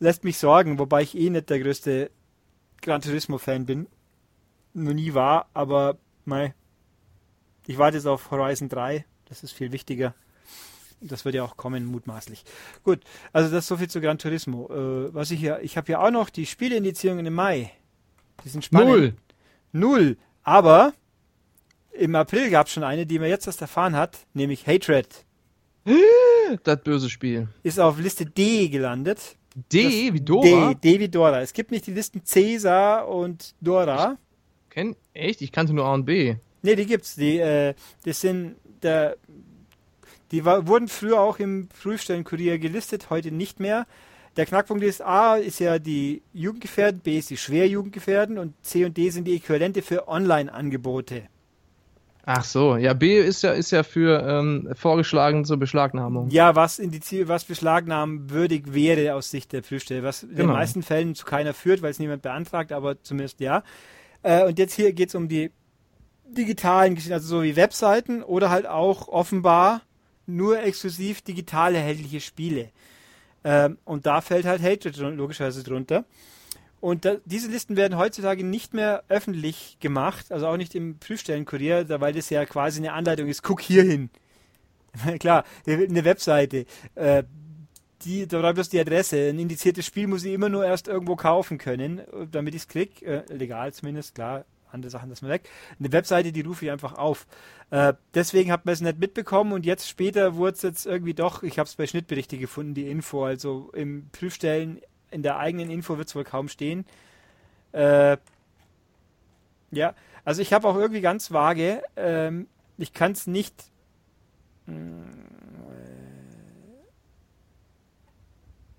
lässt 0.00 0.24
mich 0.24 0.38
sorgen, 0.38 0.78
wobei 0.78 1.02
ich 1.02 1.16
eh 1.16 1.30
nicht 1.30 1.50
der 1.50 1.60
größte 1.60 2.10
Gran 2.82 3.00
Turismo-Fan 3.00 3.66
bin. 3.66 3.86
Noch 4.74 4.94
nie 4.94 5.14
war, 5.14 5.48
aber 5.54 5.98
mei, 6.24 6.54
Ich 7.66 7.78
warte 7.78 7.96
jetzt 7.96 8.06
auf 8.06 8.30
Horizon 8.30 8.68
3. 8.68 9.04
Das 9.26 9.42
ist 9.42 9.52
viel 9.52 9.72
wichtiger. 9.72 10.14
Das 11.00 11.24
wird 11.24 11.34
ja 11.34 11.44
auch 11.44 11.56
kommen, 11.56 11.84
mutmaßlich. 11.86 12.44
Gut, 12.82 13.00
also 13.32 13.50
das 13.50 13.64
ist 13.64 13.68
so 13.68 13.76
viel 13.76 13.88
zu 13.88 14.00
Gran 14.00 14.18
Turismo. 14.18 14.68
Äh, 14.70 15.14
was 15.14 15.30
ich 15.30 15.40
hier, 15.40 15.60
ich 15.62 15.76
habe 15.76 15.86
hier 15.86 16.00
auch 16.00 16.10
noch 16.10 16.30
die 16.30 16.46
Spieleindizierungen 16.46 17.24
im 17.26 17.34
Mai. 17.34 17.72
Die 18.44 18.48
sind 18.48 18.64
spannend. 18.64 18.88
Null. 18.88 19.14
Null. 19.72 20.16
Aber 20.42 20.92
im 21.92 22.14
April 22.14 22.50
gab 22.50 22.66
es 22.66 22.72
schon 22.72 22.84
eine, 22.84 23.06
die 23.06 23.18
man 23.18 23.28
jetzt 23.28 23.46
erst 23.46 23.60
erfahren 23.60 23.96
hat, 23.96 24.18
nämlich 24.34 24.66
Hatred. 24.66 25.24
Das 26.64 26.82
böse 26.82 27.10
Spiel. 27.10 27.48
Ist 27.62 27.78
auf 27.78 27.98
Liste 27.98 28.24
D 28.24 28.68
gelandet. 28.68 29.36
D 29.70 30.14
wie 30.14 30.20
Dora. 30.20 30.72
D, 30.72 30.94
D 30.94 31.00
wie 31.00 31.08
Dora. 31.10 31.42
Es 31.42 31.52
gibt 31.52 31.70
nicht 31.70 31.86
die 31.86 31.92
Listen 31.92 32.24
Cäsar 32.24 33.06
und 33.06 33.54
Dora. 33.60 34.16
Kenn, 34.70 34.96
echt? 35.12 35.42
Ich 35.42 35.52
kannte 35.52 35.74
nur 35.74 35.84
A 35.84 35.92
und 35.92 36.06
B. 36.06 36.36
Ne, 36.62 36.74
die 36.74 36.86
gibt's. 36.86 37.16
Die, 37.16 37.38
äh, 37.38 37.74
das 38.04 38.22
sind 38.22 38.56
der, 38.82 39.16
die 40.30 40.44
war, 40.44 40.66
wurden 40.66 40.88
früher 40.88 41.20
auch 41.20 41.38
im 41.38 41.68
Prüfstellenkurier 41.68 42.58
gelistet, 42.58 43.10
heute 43.10 43.30
nicht 43.32 43.60
mehr. 43.60 43.86
Der 44.36 44.46
Knackpunkt 44.46 44.84
ist, 44.84 45.02
A 45.02 45.36
ist 45.36 45.58
ja 45.58 45.78
die 45.78 46.22
Jugendgefährden, 46.32 47.00
B 47.00 47.18
ist 47.18 47.30
die 47.30 47.36
Schwerjugendgefährden 47.36 48.38
und 48.38 48.54
C 48.64 48.84
und 48.84 48.96
D 48.96 49.10
sind 49.10 49.24
die 49.24 49.34
Äquivalente 49.36 49.82
für 49.82 50.06
Online-Angebote. 50.06 51.22
Ach 52.30 52.44
so, 52.44 52.76
ja, 52.76 52.92
B 52.92 53.18
ist 53.18 53.42
ja, 53.42 53.52
ist 53.52 53.70
ja 53.70 53.82
für 53.82 54.22
ähm, 54.22 54.68
vorgeschlagen 54.74 55.46
zur 55.46 55.56
Beschlagnahmung. 55.56 56.28
Ja, 56.28 56.54
was 56.54 56.78
indiziert, 56.78 57.26
was 57.26 57.44
beschlagnahmenwürdig 57.44 58.74
wäre 58.74 59.14
aus 59.14 59.30
Sicht 59.30 59.50
der 59.54 59.62
Prüfstelle, 59.62 60.02
was 60.02 60.24
in 60.24 60.28
den 60.30 60.36
Genau. 60.36 60.52
meisten 60.52 60.82
Fällen 60.82 61.14
zu 61.14 61.24
keiner 61.24 61.54
führt, 61.54 61.80
weil 61.80 61.90
es 61.90 61.98
niemand 61.98 62.20
beantragt, 62.20 62.70
aber 62.70 63.02
zumindest 63.02 63.40
ja. 63.40 63.62
Äh, 64.22 64.44
und 64.44 64.58
jetzt 64.58 64.74
hier 64.74 64.92
geht 64.92 65.08
es 65.08 65.14
um 65.14 65.28
die 65.28 65.50
digitalen 66.26 66.94
Geschichten, 66.94 67.14
also 67.14 67.28
so 67.28 67.42
wie 67.42 67.56
Webseiten 67.56 68.22
oder 68.22 68.50
halt 68.50 68.66
auch 68.66 69.08
offenbar 69.08 69.80
nur 70.28 70.62
exklusiv 70.62 71.22
digital 71.22 71.74
erhältliche 71.74 72.20
Spiele. 72.20 72.70
Ähm, 73.44 73.78
und 73.84 74.06
da 74.06 74.20
fällt 74.20 74.44
halt 74.44 74.62
Hatred 74.62 74.96
logischerweise 74.96 75.62
drunter. 75.62 76.04
Und 76.80 77.04
da, 77.04 77.16
diese 77.24 77.50
Listen 77.50 77.76
werden 77.76 77.98
heutzutage 77.98 78.44
nicht 78.44 78.72
mehr 78.72 79.02
öffentlich 79.08 79.78
gemacht, 79.80 80.30
also 80.30 80.46
auch 80.46 80.56
nicht 80.56 80.74
im 80.74 80.98
Prüfstellenkurier, 80.98 81.88
weil 82.00 82.12
das 82.12 82.30
ja 82.30 82.44
quasi 82.44 82.78
eine 82.78 82.92
Anleitung 82.92 83.26
ist, 83.26 83.42
guck 83.42 83.60
hier 83.60 83.82
hin. 83.82 84.10
Klar, 85.18 85.44
eine 85.66 86.04
Webseite, 86.04 86.66
äh, 86.94 87.24
die, 88.02 88.28
da 88.28 88.52
bloß 88.52 88.68
die 88.68 88.78
Adresse. 88.78 89.28
Ein 89.28 89.40
indiziertes 89.40 89.86
Spiel 89.86 90.06
muss 90.06 90.24
ich 90.24 90.32
immer 90.32 90.48
nur 90.48 90.64
erst 90.64 90.86
irgendwo 90.86 91.16
kaufen 91.16 91.58
können, 91.58 92.02
damit 92.30 92.54
ich 92.54 92.62
es 92.62 92.68
krieg. 92.68 93.02
Äh, 93.02 93.22
legal 93.28 93.72
zumindest, 93.72 94.14
klar. 94.14 94.44
Andere 94.72 94.90
Sachen 94.90 95.08
lassen 95.08 95.26
wir 95.26 95.32
weg. 95.32 95.48
Eine 95.78 95.92
Webseite, 95.92 96.32
die 96.32 96.40
rufe 96.42 96.64
ich 96.64 96.70
einfach 96.70 96.94
auf. 96.94 97.26
Äh, 97.70 97.94
deswegen 98.14 98.52
hat 98.52 98.66
man 98.66 98.72
es 98.72 98.80
nicht 98.80 98.98
mitbekommen 98.98 99.52
und 99.52 99.66
jetzt 99.66 99.88
später 99.88 100.36
wurde 100.36 100.54
es 100.54 100.62
jetzt 100.62 100.86
irgendwie 100.86 101.14
doch, 101.14 101.42
ich 101.42 101.58
habe 101.58 101.66
es 101.66 101.76
bei 101.76 101.86
Schnittberichte 101.86 102.38
gefunden, 102.38 102.74
die 102.74 102.90
Info. 102.90 103.24
Also 103.24 103.70
im 103.74 104.08
Prüfstellen, 104.10 104.80
in 105.10 105.22
der 105.22 105.38
eigenen 105.38 105.70
Info 105.70 105.98
wird 105.98 106.08
es 106.08 106.14
wohl 106.14 106.24
kaum 106.24 106.48
stehen. 106.48 106.86
Äh, 107.72 108.16
ja, 109.70 109.94
also 110.24 110.42
ich 110.42 110.52
habe 110.52 110.66
auch 110.68 110.76
irgendwie 110.76 111.00
ganz 111.00 111.32
vage, 111.32 111.82
ähm, 111.96 112.46
ich 112.76 112.92
kann 112.92 113.12
es 113.12 113.26
nicht 113.26 113.54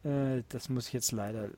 Äh, 0.03 0.44
das 0.49 0.70
muss 0.70 0.88
ich 0.88 0.94
jetzt 0.94 1.11
leider 1.11 1.49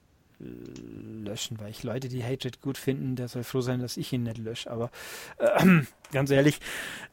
löschen, 1.23 1.59
weil 1.59 1.71
ich 1.71 1.83
Leute, 1.83 2.09
die 2.09 2.23
Hatred 2.23 2.61
gut 2.61 2.77
finden, 2.77 3.15
der 3.15 3.27
soll 3.27 3.43
froh 3.43 3.61
sein, 3.61 3.79
dass 3.79 3.97
ich 3.97 4.11
ihn 4.13 4.23
nicht 4.23 4.37
lösche. 4.37 4.69
Aber 4.71 4.91
äh, 5.37 5.81
ganz 6.11 6.31
ehrlich, 6.31 6.59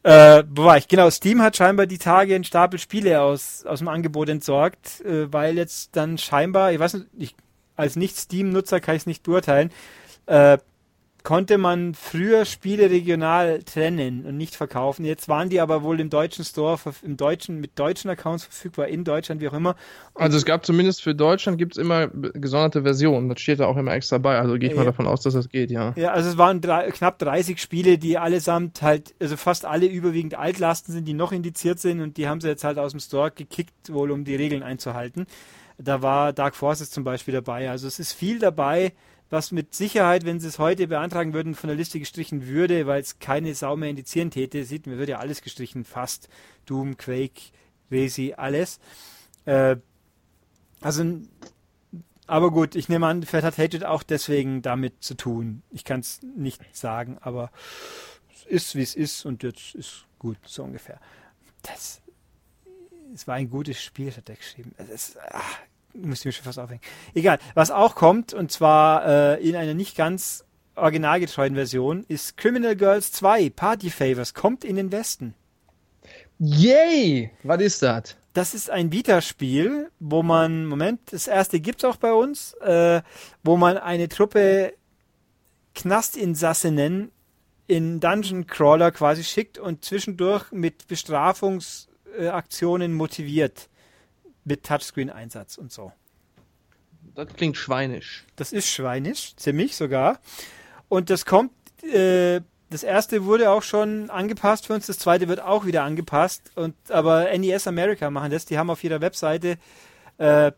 äh, 0.03 0.43
wo 0.49 0.65
war 0.65 0.79
ich? 0.79 0.89
Genau, 0.89 1.11
Steam 1.11 1.43
hat 1.43 1.57
scheinbar 1.57 1.87
die 1.87 1.99
Tage 1.99 2.35
einen 2.35 2.45
Stapel 2.45 2.79
Spiele 2.79 3.21
aus, 3.21 3.65
aus 3.67 3.81
dem 3.81 3.89
Angebot 3.89 4.29
entsorgt, 4.29 5.01
äh, 5.03 5.33
weil 5.33 5.57
jetzt 5.57 5.97
dann 5.97 6.19
scheinbar, 6.19 6.73
ich 6.73 6.79
weiß 6.79 6.95
nicht, 6.95 7.07
ich, 7.17 7.35
als 7.77 7.97
Nicht-Steam-Nutzer 7.97 8.81
kann 8.81 8.97
ich 8.97 9.03
es 9.03 9.07
nicht 9.07 9.23
beurteilen, 9.23 9.71
äh, 10.27 10.59
konnte 11.29 11.59
man 11.59 11.93
früher 11.93 12.47
Spiele 12.47 12.89
regional 12.89 13.63
trennen 13.63 14.25
und 14.25 14.39
nicht 14.39 14.57
verkaufen. 14.57 15.05
Jetzt 15.05 15.29
waren 15.29 15.51
die 15.51 15.61
aber 15.61 15.83
wohl 15.83 16.01
im 16.01 16.09
deutschen 16.09 16.43
Store, 16.43 16.79
im 17.03 17.19
deutschen, 17.19 17.61
mit 17.61 17.79
deutschen 17.79 18.09
Accounts 18.09 18.45
verfügbar, 18.45 18.89
in 18.89 19.05
Deutschland, 19.05 19.43
wie 19.43 19.49
auch 19.49 19.53
immer. 19.53 19.77
Also 20.15 20.39
es 20.39 20.47
gab 20.47 20.65
zumindest 20.65 21.03
für 21.03 21.15
Deutschland 21.15 21.59
gibt's 21.59 21.77
immer 21.77 22.07
b- 22.07 22.31
gesonderte 22.33 22.81
Versionen. 22.83 23.29
Das 23.29 23.43
steht 23.43 23.61
da 23.61 23.67
auch 23.67 23.77
immer 23.77 23.93
extra 23.93 24.17
bei. 24.17 24.39
Also 24.39 24.55
gehe 24.59 24.71
ich 24.71 24.75
mal 24.75 24.85
Ja. 24.87 24.91
davon 24.91 25.07
aus, 25.07 25.21
dass 25.21 25.35
das 25.35 25.51
geht, 25.51 25.71
ja. 25.71 25.93
Ja, 25.97 26.13
also 26.13 26.31
es 26.31 26.39
waren 26.39 26.63
drei, 26.63 26.91
knapp 26.93 27.19
30 27.19 27.61
Spiele, 27.61 27.99
die 27.99 28.17
allesamt 28.17 28.81
halt, 28.81 29.15
also 29.21 29.37
fast 29.37 29.67
alle 29.67 29.85
überwiegend 29.85 30.35
Altlasten 30.35 30.95
sind, 30.95 31.05
die 31.07 31.13
noch 31.13 31.33
indiziert 31.33 31.79
sind 31.79 32.01
und 32.01 32.17
die 32.17 32.27
haben 32.27 32.41
sie 32.41 32.49
jetzt 32.49 32.65
halt 32.65 32.79
aus 32.79 32.93
dem 32.93 33.01
Store 33.01 33.31
gekickt, 33.31 33.93
wohl 33.93 34.13
um 34.13 34.25
die 34.25 34.35
Regeln 34.35 34.63
einzuhalten. 34.63 35.27
Da 35.77 36.01
war 36.01 36.33
Dark 36.33 36.57
Forces 36.57 36.91
zum 36.91 37.05
Beispiel 37.05 37.35
dabei. 37.35 37.69
Also 37.69 37.87
es 37.87 37.99
ist 37.99 38.15
viel 38.15 38.39
dabei, 38.39 38.95
was 39.31 39.53
mit 39.53 39.75
Sicherheit, 39.75 40.25
wenn 40.25 40.41
sie 40.41 40.49
es 40.49 40.59
heute 40.59 40.89
beantragen 40.89 41.35
würden, 41.35 41.55
von 41.55 41.69
der 41.69 41.77
Liste 41.77 41.99
gestrichen 41.99 42.47
würde, 42.47 42.87
weil 42.87 43.01
es 43.01 43.19
keine 43.19 43.55
Sau 43.55 43.77
mehr 43.77 43.91
indizieren 43.91 44.31
täte. 44.31 44.65
Sieht, 44.65 44.87
mir 44.87 44.99
wird 44.99 45.11
ja 45.11 45.19
alles 45.19 45.43
gestrichen, 45.43 45.85
fast. 45.85 46.29
Doom, 46.65 46.97
Quake, 46.97 47.53
Resi, 47.91 48.35
alles. 48.37 48.81
Äh, 49.45 49.77
also 50.81 51.05
aber 52.29 52.51
gut, 52.51 52.75
ich 52.75 52.91
nehme 52.91 53.07
an, 53.07 53.23
vielleicht 53.23 53.47
hat 53.47 53.57
Hatred 53.57 53.87
auch 53.87 54.03
deswegen 54.03 54.61
damit 54.61 55.03
zu 55.03 55.15
tun. 55.15 55.63
Ich 55.71 55.85
kann 55.85 56.01
es 56.01 56.21
nicht 56.23 56.77
sagen, 56.77 57.17
aber 57.23 57.51
es 58.35 58.45
ist, 58.45 58.75
wie 58.75 58.83
es 58.83 58.95
ist 58.95 59.25
und 59.25 59.43
jetzt 59.43 59.75
ist 59.75 60.05
gut, 60.19 60.37
so 60.45 60.63
ungefähr. 60.63 61.01
Das, 61.63 62.03
es 63.15 63.27
war 63.27 63.37
ein 63.37 63.49
gutes 63.49 63.83
Spiel, 63.83 64.15
hat 64.15 64.29
er 64.29 64.37
geschrieben. 64.37 64.75
Es 64.77 64.91
ist, 64.91 65.19
ach, 65.31 65.59
muss 66.03 66.21
ich 66.21 66.25
mir 66.27 66.33
schon 66.33 66.45
fast 66.45 66.59
aufhängen. 66.59 66.83
Egal, 67.15 67.39
was 67.55 67.71
auch 67.71 67.95
kommt, 67.95 68.35
und 68.35 68.53
zwar 68.53 69.07
äh, 69.07 69.49
in 69.49 69.57
einer 69.57 69.75
nicht 69.75 69.97
ganz 69.97 70.45
originalgetreuen 70.75 71.55
Version, 71.55 72.05
ist 72.09 72.37
Criminal 72.37 72.77
Girls 72.77 73.13
2, 73.13 73.51
Party 73.51 73.91
Favors, 73.91 74.35
kommt 74.35 74.65
in 74.65 74.77
den 74.77 74.93
Westen. 74.93 75.35
Yay! 76.39 77.31
Was 77.43 77.61
ist 77.61 77.83
das? 77.83 78.17
Das 78.33 78.55
ist 78.55 78.71
ein 78.71 78.93
Vita-Spiel, 78.93 79.91
wo 79.99 80.23
man, 80.23 80.67
Moment, 80.67 81.13
das 81.13 81.27
erste 81.27 81.59
gibt's 81.59 81.85
auch 81.85 81.97
bei 81.97 82.13
uns, 82.13 82.53
äh, 82.61 83.03
wo 83.43 83.57
man 83.57 83.77
eine 83.77 84.09
Truppe 84.09 84.75
Knastinsassinnen 85.75 87.11
in 87.67 87.99
Dungeon 88.01 88.47
Crawler 88.47 88.93
quasi 88.93 89.25
schickt 89.25 89.59
und 89.59 89.85
zwischendurch 89.85 90.53
mit 90.53 90.87
Bestrafungsaktionen 90.87 92.95
motiviert. 92.95 93.69
Mit 94.49 94.65
Touchscreen-Einsatz 94.65 95.59
und 95.59 95.71
so. 95.71 95.93
Das 97.15 97.29
klingt 97.35 97.57
schweinisch. 97.57 98.25
Das 98.37 98.53
ist 98.53 98.69
schweinisch, 98.69 99.37
ziemlich 99.37 99.77
sogar. 99.77 100.21
Und 100.89 101.11
das 101.11 101.27
kommt, 101.27 101.53
äh, 101.83 102.41
das 102.71 102.83
erste 102.83 103.25
wurde 103.25 103.51
auch 103.51 103.63
schon 103.63 104.11
angepasst 104.11 104.67
für 104.67 104.75
uns, 104.75 104.87
das 104.87 104.99
zweite 104.99 105.29
wird 105.29 105.41
auch 105.41 105.67
wieder 105.67 105.85
angepasst. 105.85 106.51
Und 106.55 106.75
aber 106.91 107.29
NES 107.37 107.67
America 107.67 108.11
machen 108.11 108.31
das, 108.31 108.45
die 108.45 108.59
haben 108.59 108.71
auf 108.71 108.83
ihrer 108.85 109.01
Webseite 109.01 109.59
äh, 110.19 110.53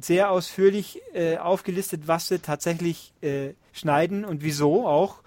sehr 0.00 0.30
ausführlich 0.30 1.00
äh, 1.12 1.38
aufgelistet, 1.38 2.02
was 2.06 2.28
sie 2.28 2.38
tatsächlich 2.38 3.12
äh, 3.20 3.54
schneiden 3.72 4.24
und 4.24 4.42
wieso 4.42 4.86
auch. 4.86 5.22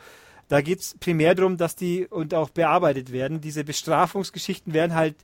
Da 0.48 0.62
geht's 0.62 0.96
primär 1.00 1.36
darum, 1.36 1.58
dass 1.58 1.76
die 1.76 2.08
und 2.08 2.34
auch 2.34 2.50
bearbeitet 2.50 3.12
werden. 3.12 3.40
Diese 3.40 3.64
Bestrafungsgeschichten 3.64 4.74
werden 4.74 4.96
halt 4.96 5.16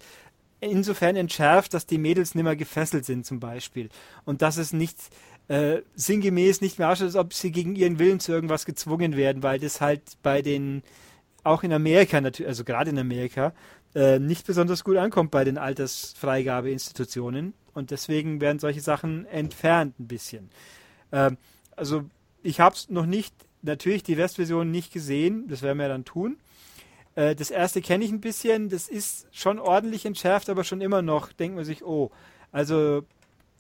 insofern 0.60 1.16
entschärft, 1.16 1.74
dass 1.74 1.86
die 1.86 1.98
Mädels 1.98 2.36
nicht 2.36 2.44
mehr 2.44 2.56
gefesselt 2.56 3.06
sind 3.06 3.26
zum 3.26 3.40
Beispiel. 3.40 3.90
Und 4.26 4.42
dass 4.42 4.58
es 4.58 4.74
nicht 4.74 4.98
äh, 5.48 5.82
sinngemäß 5.96 6.62
nicht 6.62 6.80
mehr 6.80 6.90
ausschaut, 6.90 7.08
als 7.08 7.16
ob 7.16 7.34
sie 7.34 7.52
gegen 7.52 7.76
ihren 7.76 8.00
Willen 8.00 8.20
zu 8.20 8.32
irgendwas 8.32 8.66
gezwungen 8.66 9.16
werden, 9.16 9.44
weil 9.44 9.60
das 9.60 9.82
halt 9.82 10.02
bei 10.24 10.42
den, 10.42 10.84
auch 11.44 11.64
in 11.64 11.72
Amerika 11.74 12.20
natürlich, 12.20 12.50
also 12.50 12.64
gerade 12.64 12.90
in 12.90 13.00
Amerika, 13.00 13.54
äh, 13.96 14.20
nicht 14.20 14.46
besonders 14.46 14.84
gut 14.84 14.98
ankommt 14.98 15.32
bei 15.32 15.44
den 15.44 15.58
Altersfreigabeinstitutionen. 15.58 17.54
Und 17.74 17.92
deswegen 17.92 18.42
werden 18.42 18.60
solche 18.60 18.82
Sachen 18.82 19.26
entfernt 19.28 20.00
ein 20.00 20.08
bisschen. 20.08 20.50
Ähm, 21.12 21.38
also 21.76 22.04
ich 22.44 22.60
habe 22.60 22.76
es 22.76 22.90
noch 22.90 23.06
nicht, 23.06 23.34
natürlich 23.62 24.04
die 24.04 24.18
Westversion 24.18 24.72
nicht 24.72 24.92
gesehen, 24.92 25.48
das 25.48 25.62
werden 25.62 25.78
wir 25.78 25.88
dann 25.88 26.06
tun. 26.06 26.38
Äh, 27.18 27.36
das 27.36 27.50
erste 27.50 27.82
kenne 27.82 28.06
ich 28.06 28.12
ein 28.12 28.22
bisschen, 28.22 28.70
das 28.70 28.88
ist 28.88 29.28
schon 29.32 29.60
ordentlich 29.60 30.06
entschärft, 30.06 30.50
aber 30.50 30.64
schon 30.64 30.82
immer 30.82 31.02
noch, 31.02 31.34
denkt 31.34 31.56
man 31.56 31.66
sich, 31.66 31.84
oh, 31.84 32.12
also 32.52 33.02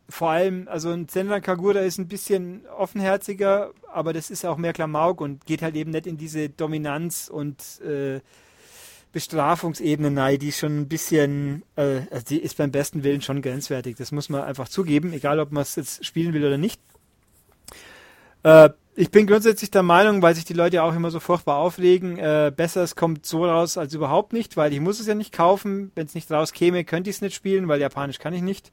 vor 0.08 0.30
allem, 0.30 0.68
also 0.70 0.90
ein 0.92 1.10
Senran 1.10 1.42
Kagura 1.42 1.80
ist 1.80 1.98
ein 1.98 2.08
bisschen 2.08 2.66
offenherziger, 2.68 3.72
aber 3.92 4.14
das 4.14 4.30
ist 4.30 4.46
auch 4.46 4.58
mehr 4.58 4.74
Klamauk 4.74 5.20
und 5.20 5.46
geht 5.46 5.64
halt 5.64 5.76
eben 5.76 5.92
nicht 5.92 6.08
in 6.08 6.18
diese 6.18 6.50
Dominanz 6.50 7.30
und 7.34 7.82
äh, 7.82 8.22
Bestrafungsebene 9.12 10.22
rein, 10.22 10.38
die 10.38 10.52
schon 10.52 10.82
ein 10.82 10.88
bisschen, 10.88 11.64
äh, 11.76 12.02
also 12.12 12.26
die 12.30 12.40
ist 12.40 12.58
beim 12.58 12.72
besten 12.72 13.04
Willen 13.04 13.22
schon 13.22 13.42
grenzwertig. 13.42 13.98
Das 13.98 14.12
muss 14.12 14.30
man 14.30 14.44
einfach 14.44 14.70
zugeben, 14.70 15.12
egal 15.14 15.40
ob 15.40 15.52
man 15.52 15.64
es 15.64 15.76
jetzt 15.76 16.06
spielen 16.06 16.34
will 16.34 16.46
oder 16.46 16.60
nicht. 16.60 16.80
Äh, 18.44 18.70
Ich 19.00 19.12
bin 19.12 19.28
grundsätzlich 19.28 19.70
der 19.70 19.84
Meinung, 19.84 20.24
weil 20.24 20.34
sich 20.34 20.46
die 20.46 20.56
Leute 20.56 20.82
auch 20.82 20.96
immer 20.96 21.12
so 21.12 21.20
furchtbar 21.20 21.58
aufregen, 21.58 22.18
äh, 22.18 22.52
besser 22.54 22.82
es 22.82 22.96
kommt 22.96 23.28
so 23.28 23.46
raus 23.46 23.78
als 23.78 23.94
überhaupt 23.94 24.34
nicht, 24.34 24.58
weil 24.58 24.74
ich 24.74 24.80
muss 24.80 25.00
es 25.00 25.06
ja 25.06 25.14
nicht 25.14 25.32
kaufen. 25.32 25.92
Wenn 25.94 26.08
es 26.08 26.16
nicht 26.16 26.32
rauskäme, 26.32 26.84
könnte 26.84 27.12
ich 27.12 27.18
es 27.18 27.22
nicht 27.22 27.36
spielen, 27.36 27.68
weil 27.68 27.80
Japanisch 27.80 28.18
kann 28.18 28.34
ich 28.34 28.42
nicht. 28.42 28.72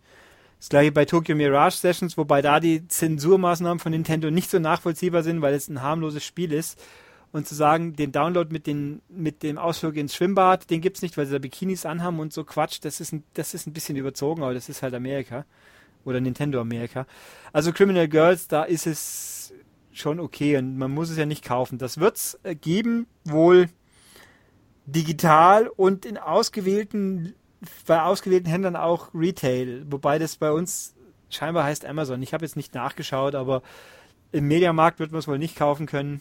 Das 0.59 0.71
gleiche 0.71 0.93
bei 0.93 1.05
Tokyo 1.05 1.37
Mirage 1.37 1.77
Sessions, 1.77 2.17
wobei 2.17 2.41
da 2.41 2.59
die 2.59 2.89
Zensurmaßnahmen 2.89 3.79
von 3.81 3.93
Nintendo 3.93 4.31
nicht 4.31 4.49
so 4.49 4.59
nachvollziehbar 4.59 5.23
sind, 5.23 5.43
weil 5.43 5.53
es 5.53 5.69
ein 5.69 5.83
harmloses 5.83 6.25
Spiel 6.25 6.55
ist. 6.55 6.83
Und 7.31 7.47
zu 7.47 7.55
sagen, 7.55 7.95
den 7.95 8.11
Download 8.11 8.51
mit, 8.51 8.67
den, 8.67 9.03
mit 9.11 9.43
dem 9.43 9.59
Ausflug 9.59 9.95
ins 9.97 10.15
Schwimmbad, 10.15 10.71
den 10.71 10.81
gibt's 10.81 11.03
nicht, 11.03 11.19
weil 11.19 11.27
sie 11.27 11.33
da 11.33 11.39
Bikinis 11.39 11.85
anhaben 11.85 12.19
und 12.19 12.33
so 12.33 12.45
Quatsch, 12.45 12.79
das 12.81 12.99
ist 12.99 13.13
ein, 13.13 13.25
das 13.35 13.53
ist 13.53 13.67
ein 13.67 13.75
bisschen 13.75 13.97
überzogen, 13.97 14.43
aber 14.43 14.55
das 14.55 14.71
ist 14.71 14.83
halt 14.83 14.95
Amerika. 14.95 15.45
Oder 16.07 16.23
Nintendo 16.23 16.63
Amerika. 16.63 17.07
Also 17.53 17.73
Criminal 17.73 18.09
Girls, 18.09 18.49
da 18.49 18.63
ist 18.63 18.87
es 18.87 19.35
schon 19.95 20.21
okay 20.21 20.57
und 20.57 20.77
man 20.77 20.91
muss 20.91 21.11
es 21.11 21.17
ja 21.17 21.27
nicht 21.27 21.45
kaufen. 21.45 21.79
Das 21.79 21.99
wird's 21.99 22.39
äh, 22.43 22.55
geben, 22.55 23.07
wohl 23.25 23.69
digital 24.87 25.69
und 25.69 26.05
in 26.05 26.19
ausgewählten, 26.19 27.35
bei 27.87 28.03
ausgewählten 28.03 28.49
Händlern 28.49 28.77
auch 28.77 29.09
Retail, 29.15 29.87
wobei 29.89 30.19
das 30.19 30.37
bei 30.37 30.53
uns 30.53 30.95
scheinbar 31.31 31.65
heißt 31.65 31.87
Amazon. 31.87 32.23
Ich 32.23 32.35
habe 32.35 32.45
jetzt 32.45 32.57
nicht 32.57 32.75
nachgeschaut, 32.75 33.35
aber 33.35 33.63
im 34.33 34.47
Mediamarkt 34.47 34.99
wird 34.99 35.13
man 35.13 35.21
es 35.21 35.29
wohl 35.29 35.39
nicht 35.39 35.57
kaufen 35.57 35.87
können 35.87 36.21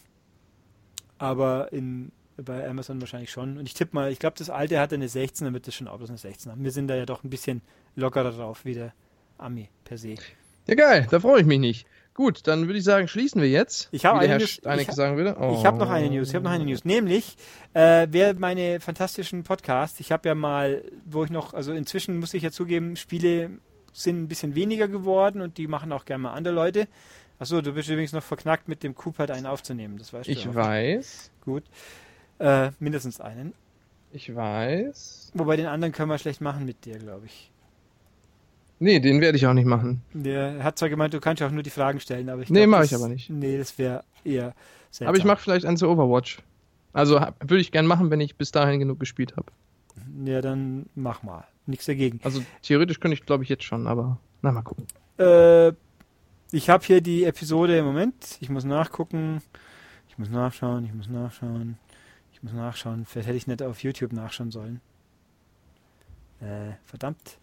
aber 1.18 1.72
in, 1.72 2.12
bei 2.36 2.68
Amazon 2.68 3.00
wahrscheinlich 3.00 3.30
schon. 3.30 3.58
Und 3.58 3.66
ich 3.66 3.74
tippe 3.74 3.94
mal, 3.94 4.10
ich 4.10 4.18
glaube, 4.18 4.36
das 4.38 4.50
alte 4.50 4.78
hatte 4.78 4.94
eine 4.94 5.08
16, 5.08 5.46
dann 5.46 5.54
wird 5.54 5.66
das 5.66 5.74
schon 5.74 5.88
auch 5.88 5.98
bloß 5.98 6.10
eine 6.10 6.18
16 6.18 6.52
haben. 6.52 6.64
Wir 6.64 6.70
sind 6.70 6.88
da 6.88 6.96
ja 6.96 7.06
doch 7.06 7.24
ein 7.24 7.30
bisschen 7.30 7.62
lockerer 7.96 8.32
drauf 8.32 8.64
wie 8.64 8.74
der 8.74 8.92
Ami 9.38 9.68
per 9.84 9.98
se. 9.98 10.14
Ja, 10.66 10.74
geil, 10.74 11.06
da 11.10 11.20
freue 11.20 11.40
ich 11.40 11.46
mich 11.46 11.58
nicht. 11.58 11.86
Gut, 12.14 12.46
dann 12.46 12.66
würde 12.66 12.78
ich 12.78 12.84
sagen, 12.84 13.08
schließen 13.08 13.42
wir 13.42 13.48
jetzt. 13.48 13.88
Ich 13.90 14.04
habe 14.04 14.20
eine 14.20 14.28
Herr 14.28 14.38
News, 14.38 14.50
Steineck 14.50 14.88
ich, 14.88 14.94
sagen 14.94 15.16
würde. 15.16 15.36
Oh. 15.40 15.56
ich 15.58 15.66
habe 15.66 15.78
noch 15.78 15.90
eine 15.90 16.08
News, 16.08 16.28
ich 16.28 16.34
habe 16.36 16.44
noch 16.44 16.52
eine 16.52 16.64
News. 16.64 16.84
Nämlich, 16.84 17.36
äh, 17.74 18.06
wer 18.08 18.34
meine 18.34 18.78
fantastischen 18.78 19.42
Podcasts, 19.42 19.98
ich 19.98 20.12
habe 20.12 20.28
ja 20.28 20.36
mal, 20.36 20.84
wo 21.04 21.24
ich 21.24 21.30
noch, 21.30 21.54
also 21.54 21.72
inzwischen 21.72 22.20
muss 22.20 22.32
ich 22.32 22.44
ja 22.44 22.52
zugeben, 22.52 22.94
Spiele 22.94 23.50
sind 23.92 24.22
ein 24.22 24.28
bisschen 24.28 24.54
weniger 24.54 24.86
geworden 24.86 25.40
und 25.40 25.58
die 25.58 25.66
machen 25.66 25.90
auch 25.92 26.04
gerne 26.04 26.22
mal 26.22 26.34
andere 26.34 26.54
Leute. 26.54 26.86
Achso, 27.40 27.60
du 27.60 27.72
bist 27.72 27.88
übrigens 27.88 28.12
noch 28.12 28.22
verknackt, 28.22 28.68
mit 28.68 28.84
dem 28.84 28.94
Coop 28.94 29.18
halt 29.18 29.32
einen 29.32 29.46
aufzunehmen. 29.46 29.98
Das 29.98 30.12
weißt 30.12 30.28
Ich 30.28 30.44
du. 30.44 30.50
auch. 30.50 30.54
weiß. 30.54 31.32
Gut. 31.44 31.64
Äh, 32.38 32.70
mindestens 32.78 33.20
einen. 33.20 33.54
Ich 34.12 34.32
weiß. 34.34 35.32
Wobei 35.34 35.56
den 35.56 35.66
anderen 35.66 35.92
können 35.92 36.10
wir 36.10 36.18
schlecht 36.18 36.40
machen 36.40 36.64
mit 36.64 36.84
dir, 36.84 36.98
glaube 36.98 37.26
ich. 37.26 37.50
Nee, 38.80 38.98
den 39.00 39.20
werde 39.20 39.36
ich 39.38 39.46
auch 39.46 39.52
nicht 39.54 39.66
machen. 39.66 40.02
Der 40.12 40.62
hat 40.64 40.78
zwar 40.78 40.88
gemeint, 40.88 41.14
du 41.14 41.20
kannst 41.20 41.40
ja 41.40 41.46
auch 41.46 41.50
nur 41.52 41.62
die 41.62 41.70
Fragen 41.70 42.00
stellen, 42.00 42.28
aber 42.28 42.42
ich 42.42 42.50
Nee, 42.50 42.60
glaub, 42.60 42.70
mach 42.70 42.78
das- 42.80 42.90
ich 42.90 42.96
aber 42.96 43.08
nicht. 43.08 43.30
Nee, 43.30 43.56
das 43.56 43.78
wäre 43.78 44.04
eher 44.24 44.54
seltsam. 44.90 45.08
Aber 45.08 45.16
ich 45.16 45.24
mache 45.24 45.40
vielleicht 45.42 45.64
einen 45.64 45.76
zu 45.76 45.88
Overwatch. 45.88 46.38
Also 46.92 47.20
würde 47.40 47.58
ich 47.60 47.72
gern 47.72 47.86
machen, 47.86 48.10
wenn 48.10 48.20
ich 48.20 48.36
bis 48.36 48.50
dahin 48.52 48.80
genug 48.80 49.00
gespielt 49.00 49.36
habe. 49.36 49.46
Ja, 50.24 50.40
dann 50.40 50.86
mach 50.94 51.22
mal. 51.22 51.44
Nichts 51.66 51.86
dagegen. 51.86 52.20
Also 52.24 52.42
theoretisch 52.62 53.00
könnte 53.00 53.14
ich, 53.14 53.24
glaube 53.24 53.42
ich, 53.42 53.48
jetzt 53.48 53.64
schon, 53.64 53.86
aber 53.86 54.18
na 54.42 54.52
mal 54.52 54.62
gucken. 54.62 54.86
Äh, 55.18 55.72
ich 56.52 56.68
habe 56.68 56.84
hier 56.84 57.00
die 57.00 57.24
Episode 57.24 57.78
im 57.78 57.84
Moment. 57.84 58.36
Ich 58.40 58.50
muss 58.50 58.64
nachgucken. 58.64 59.40
Ich 60.08 60.18
muss 60.18 60.28
nachschauen. 60.30 60.84
Ich 60.84 60.92
muss 60.94 61.08
nachschauen. 61.08 61.78
Ich 62.32 62.42
muss 62.42 62.52
nachschauen. 62.52 63.06
Vielleicht 63.06 63.28
hätte 63.28 63.36
ich 63.38 63.46
nicht 63.46 63.62
auf 63.62 63.82
YouTube 63.82 64.12
nachschauen 64.12 64.50
sollen. 64.50 64.80
Äh, 66.40 66.72
verdammt. 66.84 67.38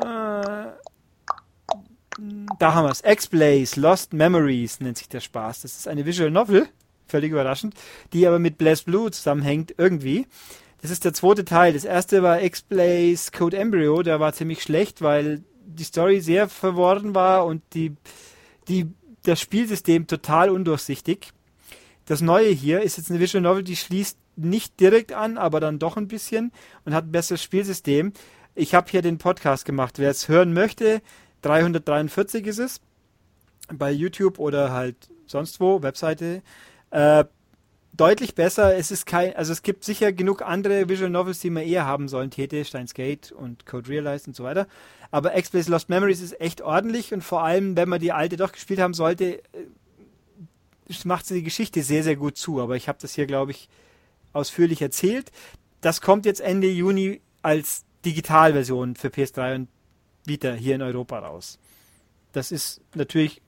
Äh, 0.00 0.72
da 2.58 2.74
haben 2.74 2.86
wir 2.86 2.90
es. 2.90 3.02
X-Blaze 3.04 3.80
Lost 3.80 4.12
Memories 4.12 4.80
nennt 4.80 4.98
sich 4.98 5.08
der 5.08 5.20
Spaß. 5.20 5.62
Das 5.62 5.76
ist 5.76 5.88
eine 5.88 6.04
Visual 6.04 6.30
Novel, 6.30 6.68
völlig 7.06 7.32
überraschend, 7.32 7.74
die 8.12 8.26
aber 8.26 8.38
mit 8.38 8.58
Blaze 8.58 8.84
Blue 8.84 9.10
zusammenhängt 9.10 9.74
irgendwie. 9.78 10.26
Das 10.82 10.90
ist 10.90 11.04
der 11.04 11.14
zweite 11.14 11.44
Teil. 11.44 11.72
Das 11.72 11.84
erste 11.84 12.22
war 12.22 12.42
X-Blaze 12.42 13.30
Code 13.32 13.56
Embryo, 13.56 14.02
der 14.02 14.20
war 14.20 14.32
ziemlich 14.32 14.62
schlecht, 14.62 15.02
weil 15.02 15.42
die 15.64 15.84
Story 15.84 16.20
sehr 16.20 16.48
verworren 16.48 17.14
war 17.14 17.46
und 17.46 17.62
die, 17.74 17.94
die, 18.68 18.86
das 19.22 19.40
Spielsystem 19.40 20.06
total 20.06 20.50
undurchsichtig. 20.50 21.32
Das 22.06 22.20
neue 22.20 22.50
hier 22.50 22.82
ist 22.82 22.96
jetzt 22.96 23.10
eine 23.10 23.20
Visual 23.20 23.42
Novel, 23.42 23.62
die 23.62 23.76
schließt 23.76 24.18
nicht 24.36 24.80
direkt 24.80 25.12
an, 25.12 25.38
aber 25.38 25.60
dann 25.60 25.78
doch 25.78 25.96
ein 25.96 26.08
bisschen 26.08 26.52
und 26.84 26.94
hat 26.94 27.04
ein 27.04 27.12
besseres 27.12 27.42
Spielsystem. 27.42 28.12
Ich 28.54 28.74
habe 28.74 28.90
hier 28.90 29.02
den 29.02 29.18
Podcast 29.18 29.64
gemacht. 29.64 29.98
Wer 29.98 30.10
es 30.10 30.28
hören 30.28 30.52
möchte, 30.52 31.02
343 31.42 32.46
ist 32.46 32.58
es. 32.58 32.80
Bei 33.72 33.90
YouTube 33.90 34.38
oder 34.38 34.72
halt 34.72 34.96
sonst 35.26 35.60
wo, 35.60 35.82
Webseite. 35.82 36.42
Äh, 36.90 37.24
deutlich 37.92 38.34
besser. 38.34 38.76
Es 38.76 38.90
ist 38.90 39.06
kein, 39.06 39.36
also 39.36 39.52
es 39.52 39.62
gibt 39.62 39.84
sicher 39.84 40.12
genug 40.12 40.42
andere 40.42 40.88
Visual 40.88 41.10
Novels, 41.10 41.38
die 41.38 41.50
man 41.50 41.62
eher 41.62 41.86
haben 41.86 42.08
sollen. 42.08 42.30
Tete, 42.30 42.64
Steins 42.64 42.94
Gate 42.94 43.30
und 43.30 43.66
Code 43.66 43.88
Realized 43.88 44.26
und 44.26 44.34
so 44.34 44.42
weiter. 44.42 44.66
Aber 45.12 45.36
X-Blaze 45.36 45.70
Lost 45.70 45.88
Memories 45.88 46.20
ist 46.20 46.40
echt 46.40 46.60
ordentlich 46.60 47.14
und 47.14 47.22
vor 47.22 47.44
allem, 47.44 47.76
wenn 47.76 47.88
man 47.88 48.00
die 48.00 48.12
alte 48.12 48.36
doch 48.36 48.50
gespielt 48.52 48.80
haben 48.80 48.94
sollte, 48.94 49.38
äh, 49.38 51.04
macht 51.04 51.26
sie 51.26 51.34
die 51.34 51.44
Geschichte 51.44 51.84
sehr, 51.84 52.02
sehr 52.02 52.16
gut 52.16 52.36
zu. 52.36 52.60
Aber 52.60 52.74
ich 52.74 52.88
habe 52.88 52.98
das 53.00 53.14
hier, 53.14 53.26
glaube 53.26 53.52
ich, 53.52 53.68
ausführlich 54.32 54.82
erzählt. 54.82 55.30
Das 55.80 56.00
kommt 56.00 56.26
jetzt 56.26 56.40
Ende 56.40 56.68
Juni 56.68 57.20
als 57.42 57.84
Digitalversion 58.04 58.96
für 58.96 59.08
PS3 59.08 59.54
und 59.54 59.68
Vita 60.24 60.52
hier 60.52 60.74
in 60.74 60.82
Europa 60.82 61.18
raus. 61.18 61.58
Das 62.32 62.52
ist 62.52 62.80
natürlich, 62.94 63.42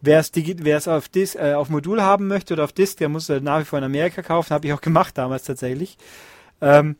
wer 0.00 0.20
es 0.20 0.88
auf, 0.88 1.10
äh, 1.14 1.54
auf 1.54 1.68
Modul 1.68 2.02
haben 2.02 2.28
möchte 2.28 2.54
oder 2.54 2.64
auf 2.64 2.72
Disk, 2.72 2.98
der 2.98 3.08
muss 3.08 3.28
es 3.28 3.42
nach 3.42 3.60
wie 3.60 3.64
vor 3.64 3.78
in 3.78 3.84
Amerika 3.84 4.22
kaufen. 4.22 4.50
Habe 4.50 4.66
ich 4.66 4.72
auch 4.72 4.80
gemacht 4.80 5.16
damals 5.16 5.44
tatsächlich. 5.44 5.96
Ähm, 6.60 6.96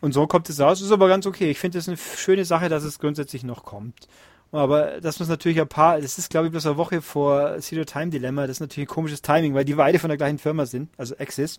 und 0.00 0.12
so 0.12 0.26
kommt 0.26 0.48
es 0.48 0.60
raus. 0.60 0.80
Ist 0.80 0.90
aber 0.90 1.08
ganz 1.08 1.26
okay. 1.26 1.50
Ich 1.50 1.58
finde 1.58 1.78
es 1.78 1.88
eine 1.88 1.96
schöne 1.96 2.44
Sache, 2.44 2.68
dass 2.68 2.82
es 2.82 2.98
grundsätzlich 2.98 3.44
noch 3.44 3.64
kommt. 3.64 4.08
Aber 4.50 5.00
das 5.00 5.18
muss 5.18 5.28
natürlich 5.28 5.60
ein 5.60 5.68
paar, 5.68 6.00
das 6.00 6.18
ist 6.18 6.28
glaube 6.28 6.46
ich 6.46 6.50
bloß 6.50 6.66
eine 6.66 6.76
Woche 6.76 7.00
vor 7.00 7.58
Zero 7.60 7.84
Time 7.84 8.10
Dilemma. 8.10 8.42
Das 8.46 8.56
ist 8.56 8.60
natürlich 8.60 8.88
ein 8.88 8.94
komisches 8.94 9.22
Timing, 9.22 9.54
weil 9.54 9.64
die 9.64 9.74
beide 9.74 9.98
von 9.98 10.08
der 10.08 10.18
gleichen 10.18 10.38
Firma 10.38 10.66
sind, 10.66 10.90
also 10.98 11.16
Axis. 11.18 11.58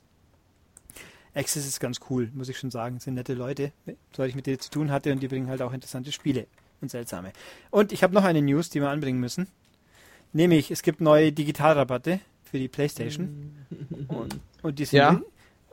Axis 1.35 1.65
ist 1.65 1.79
ganz 1.79 1.99
cool, 2.09 2.29
muss 2.33 2.49
ich 2.49 2.57
schon 2.57 2.71
sagen. 2.71 2.99
Sind 2.99 3.15
nette 3.15 3.33
Leute, 3.33 3.71
seit 4.15 4.29
ich 4.29 4.35
mit 4.35 4.45
denen 4.45 4.59
zu 4.59 4.69
tun 4.69 4.91
hatte 4.91 5.11
und 5.11 5.21
die 5.21 5.27
bringen 5.27 5.49
halt 5.49 5.61
auch 5.61 5.73
interessante 5.73 6.11
Spiele 6.11 6.47
und 6.81 6.91
seltsame. 6.91 7.33
Und 7.71 7.91
ich 7.91 8.03
habe 8.03 8.13
noch 8.13 8.23
eine 8.23 8.41
News, 8.41 8.69
die 8.69 8.81
wir 8.81 8.89
anbringen 8.89 9.19
müssen. 9.19 9.47
Nämlich, 10.31 10.71
es 10.71 10.81
gibt 10.81 11.01
neue 11.01 11.31
Digitalrabatte 11.31 12.19
für 12.43 12.59
die 12.59 12.67
Playstation. 12.67 13.55
Und, 14.07 14.39
und 14.61 14.77
die 14.77 14.85
sind. 14.85 14.97
Ja. 14.97 15.21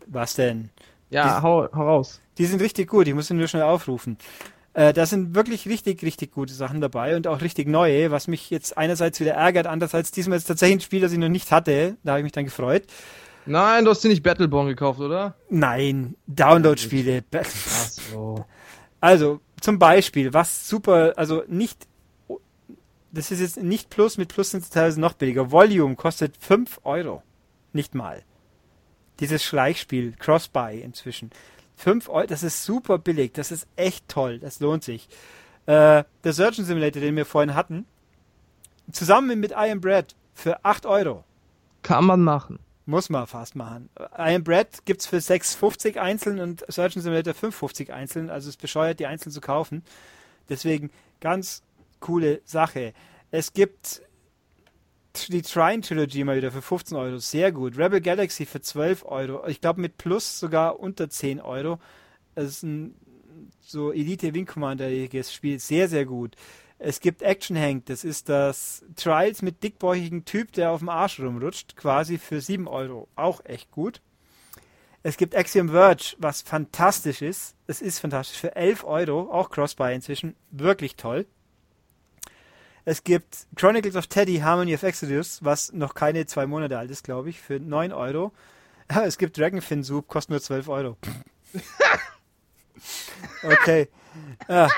Was 0.06 0.34
denn? 0.34 0.70
Ja, 1.10 1.42
hau, 1.42 1.68
hau 1.72 1.82
raus. 1.82 2.20
Die 2.38 2.46
sind 2.46 2.62
richtig 2.62 2.88
gut, 2.88 3.06
ich 3.06 3.14
muss 3.14 3.26
sie 3.26 3.34
nur 3.34 3.48
schnell 3.48 3.64
aufrufen. 3.64 4.16
Äh, 4.72 4.92
da 4.92 5.04
sind 5.04 5.34
wirklich 5.34 5.66
richtig, 5.66 6.02
richtig 6.02 6.32
gute 6.32 6.54
Sachen 6.54 6.80
dabei 6.80 7.16
und 7.16 7.26
auch 7.26 7.40
richtig 7.40 7.68
neue, 7.68 8.10
was 8.10 8.28
mich 8.28 8.50
jetzt 8.50 8.78
einerseits 8.78 9.20
wieder 9.20 9.32
ärgert, 9.32 9.66
andererseits 9.66 10.12
diesmal 10.12 10.38
ist 10.38 10.44
tatsächlich 10.44 10.78
ein 10.78 10.80
Spiel, 10.80 11.00
das 11.00 11.12
ich 11.12 11.18
noch 11.18 11.28
nicht 11.28 11.50
hatte. 11.50 11.96
Da 12.04 12.12
habe 12.12 12.20
ich 12.20 12.24
mich 12.24 12.32
dann 12.32 12.44
gefreut. 12.44 12.84
Nein, 13.46 13.84
du 13.84 13.90
hast 13.90 14.04
dir 14.04 14.08
nicht 14.08 14.22
Battleborn 14.22 14.68
gekauft, 14.68 15.00
oder? 15.00 15.34
Nein, 15.48 16.16
Download-Spiele. 16.26 17.24
Ach 17.34 17.44
so. 17.88 18.44
Also, 19.00 19.40
zum 19.60 19.78
Beispiel, 19.78 20.32
was 20.34 20.68
super, 20.68 21.14
also 21.16 21.42
nicht, 21.48 21.86
das 23.12 23.30
ist 23.30 23.40
jetzt 23.40 23.62
nicht 23.62 23.90
Plus, 23.90 24.18
mit 24.18 24.28
Plus 24.28 24.50
sind 24.50 24.62
es 24.62 24.70
teilweise 24.70 25.00
noch 25.00 25.14
billiger. 25.14 25.50
Volume 25.50 25.96
kostet 25.96 26.36
5 26.36 26.80
Euro. 26.84 27.22
Nicht 27.72 27.94
mal. 27.94 28.22
Dieses 29.20 29.42
Schleichspiel, 29.42 30.14
Cross-Buy 30.18 30.80
inzwischen. 30.80 31.30
5 31.76 32.08
Euro, 32.08 32.26
das 32.26 32.42
ist 32.42 32.64
super 32.64 32.98
billig, 32.98 33.32
das 33.32 33.50
ist 33.50 33.66
echt 33.76 34.08
toll, 34.08 34.38
das 34.38 34.60
lohnt 34.60 34.84
sich. 34.84 35.08
Äh, 35.66 36.04
der 36.24 36.32
Surgeon 36.32 36.64
Simulator, 36.64 37.00
den 37.00 37.16
wir 37.16 37.24
vorhin 37.24 37.54
hatten, 37.54 37.86
zusammen 38.92 39.40
mit 39.40 39.52
I 39.52 39.70
Am 39.70 39.80
Bread 39.80 40.14
für 40.34 40.64
8 40.64 40.84
Euro. 40.86 41.24
Kann 41.82 42.04
man 42.04 42.20
machen. 42.22 42.58
Muss 42.86 43.08
man 43.08 43.26
fast 43.26 43.56
machen. 43.56 43.88
I 43.98 44.34
Am 44.34 44.44
Bread 44.44 44.84
gibt's 44.84 45.06
für 45.06 45.18
6,50 45.18 45.98
einzeln 45.98 46.40
und 46.40 46.64
Surgeon 46.68 47.02
Simulator 47.02 47.34
5,50 47.34 47.90
einzeln. 47.90 48.30
Also 48.30 48.48
es 48.48 48.56
ist 48.56 48.62
bescheuert, 48.62 49.00
die 49.00 49.06
einzeln 49.06 49.32
zu 49.32 49.40
kaufen. 49.40 49.82
Deswegen 50.48 50.90
ganz 51.20 51.62
coole 52.00 52.40
Sache. 52.44 52.92
Es 53.30 53.52
gibt 53.52 54.02
die 55.28 55.42
Trine 55.42 55.82
Trilogy 55.82 56.24
mal 56.24 56.36
wieder 56.36 56.50
für 56.50 56.62
15 56.62 56.96
Euro. 56.96 57.18
Sehr 57.18 57.52
gut. 57.52 57.76
Rebel 57.78 58.00
Galaxy 58.00 58.46
für 58.46 58.60
12 58.60 59.04
Euro. 59.04 59.46
Ich 59.46 59.60
glaube 59.60 59.80
mit 59.80 59.96
Plus 59.96 60.38
sogar 60.38 60.80
unter 60.80 61.10
10 61.10 61.40
Euro. 61.40 61.78
Es 62.34 62.48
ist 62.48 62.62
ein 62.62 62.94
so 63.60 63.92
Elite 63.92 64.34
Wing 64.34 64.46
Commander-iges 64.46 65.32
Spiel. 65.32 65.58
Sehr, 65.58 65.88
sehr 65.88 66.04
gut. 66.04 66.36
Es 66.82 67.00
gibt 67.00 67.20
Action 67.20 67.58
Hank, 67.58 67.84
das 67.86 68.04
ist 68.04 68.30
das 68.30 68.82
Trials 68.96 69.42
mit 69.42 69.62
dickbäuchigen 69.62 70.24
Typ, 70.24 70.50
der 70.52 70.70
auf 70.70 70.78
dem 70.78 70.88
Arsch 70.88 71.20
rumrutscht, 71.20 71.76
quasi 71.76 72.16
für 72.16 72.40
7 72.40 72.66
Euro. 72.66 73.06
Auch 73.16 73.44
echt 73.44 73.70
gut. 73.70 74.00
Es 75.02 75.18
gibt 75.18 75.36
Axiom 75.36 75.68
Verge, 75.68 76.16
was 76.16 76.40
fantastisch 76.40 77.20
ist. 77.20 77.54
Es 77.66 77.82
ist 77.82 77.98
fantastisch. 77.98 78.38
Für 78.38 78.56
11 78.56 78.84
Euro, 78.84 79.30
auch 79.30 79.50
Crossbuy 79.50 79.94
inzwischen. 79.94 80.34
Wirklich 80.50 80.96
toll. 80.96 81.26
Es 82.86 83.04
gibt 83.04 83.46
Chronicles 83.56 83.96
of 83.96 84.06
Teddy, 84.06 84.38
Harmony 84.38 84.74
of 84.74 84.82
Exodus, 84.82 85.44
was 85.44 85.74
noch 85.74 85.92
keine 85.92 86.24
zwei 86.24 86.46
Monate 86.46 86.78
alt 86.78 86.90
ist, 86.90 87.04
glaube 87.04 87.28
ich, 87.28 87.42
für 87.42 87.60
9 87.60 87.92
Euro. 87.92 88.32
Es 89.04 89.18
gibt 89.18 89.36
Dragonfin 89.38 89.84
Soup, 89.84 90.08
kostet 90.08 90.30
nur 90.30 90.40
12 90.40 90.68
Euro. 90.68 90.96
okay. 93.44 93.88
Ah, 94.48 94.66
ja. 94.66 94.68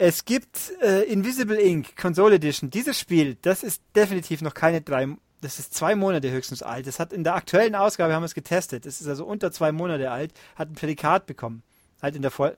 Es 0.00 0.24
gibt 0.24 0.72
äh, 0.80 1.02
Invisible 1.12 1.60
Ink, 1.60 1.96
Console 1.96 2.36
Edition. 2.36 2.70
Dieses 2.70 3.00
Spiel, 3.00 3.36
das 3.42 3.64
ist 3.64 3.82
definitiv 3.96 4.42
noch 4.42 4.54
keine 4.54 4.80
drei, 4.80 5.08
das 5.40 5.58
ist 5.58 5.74
zwei 5.74 5.96
Monate 5.96 6.30
höchstens 6.30 6.62
alt. 6.62 6.86
Das 6.86 7.00
hat 7.00 7.12
in 7.12 7.24
der 7.24 7.34
aktuellen 7.34 7.74
Ausgabe 7.74 8.14
haben 8.14 8.22
wir 8.22 8.26
es 8.26 8.34
getestet. 8.34 8.86
Es 8.86 9.00
ist 9.00 9.08
also 9.08 9.26
unter 9.26 9.50
zwei 9.50 9.72
Monate 9.72 10.12
alt, 10.12 10.32
hat 10.54 10.70
ein 10.70 10.74
Prädikat 10.74 11.26
bekommen. 11.26 11.64
Halt 12.00 12.14
in 12.14 12.22
der 12.22 12.30
vor, 12.30 12.52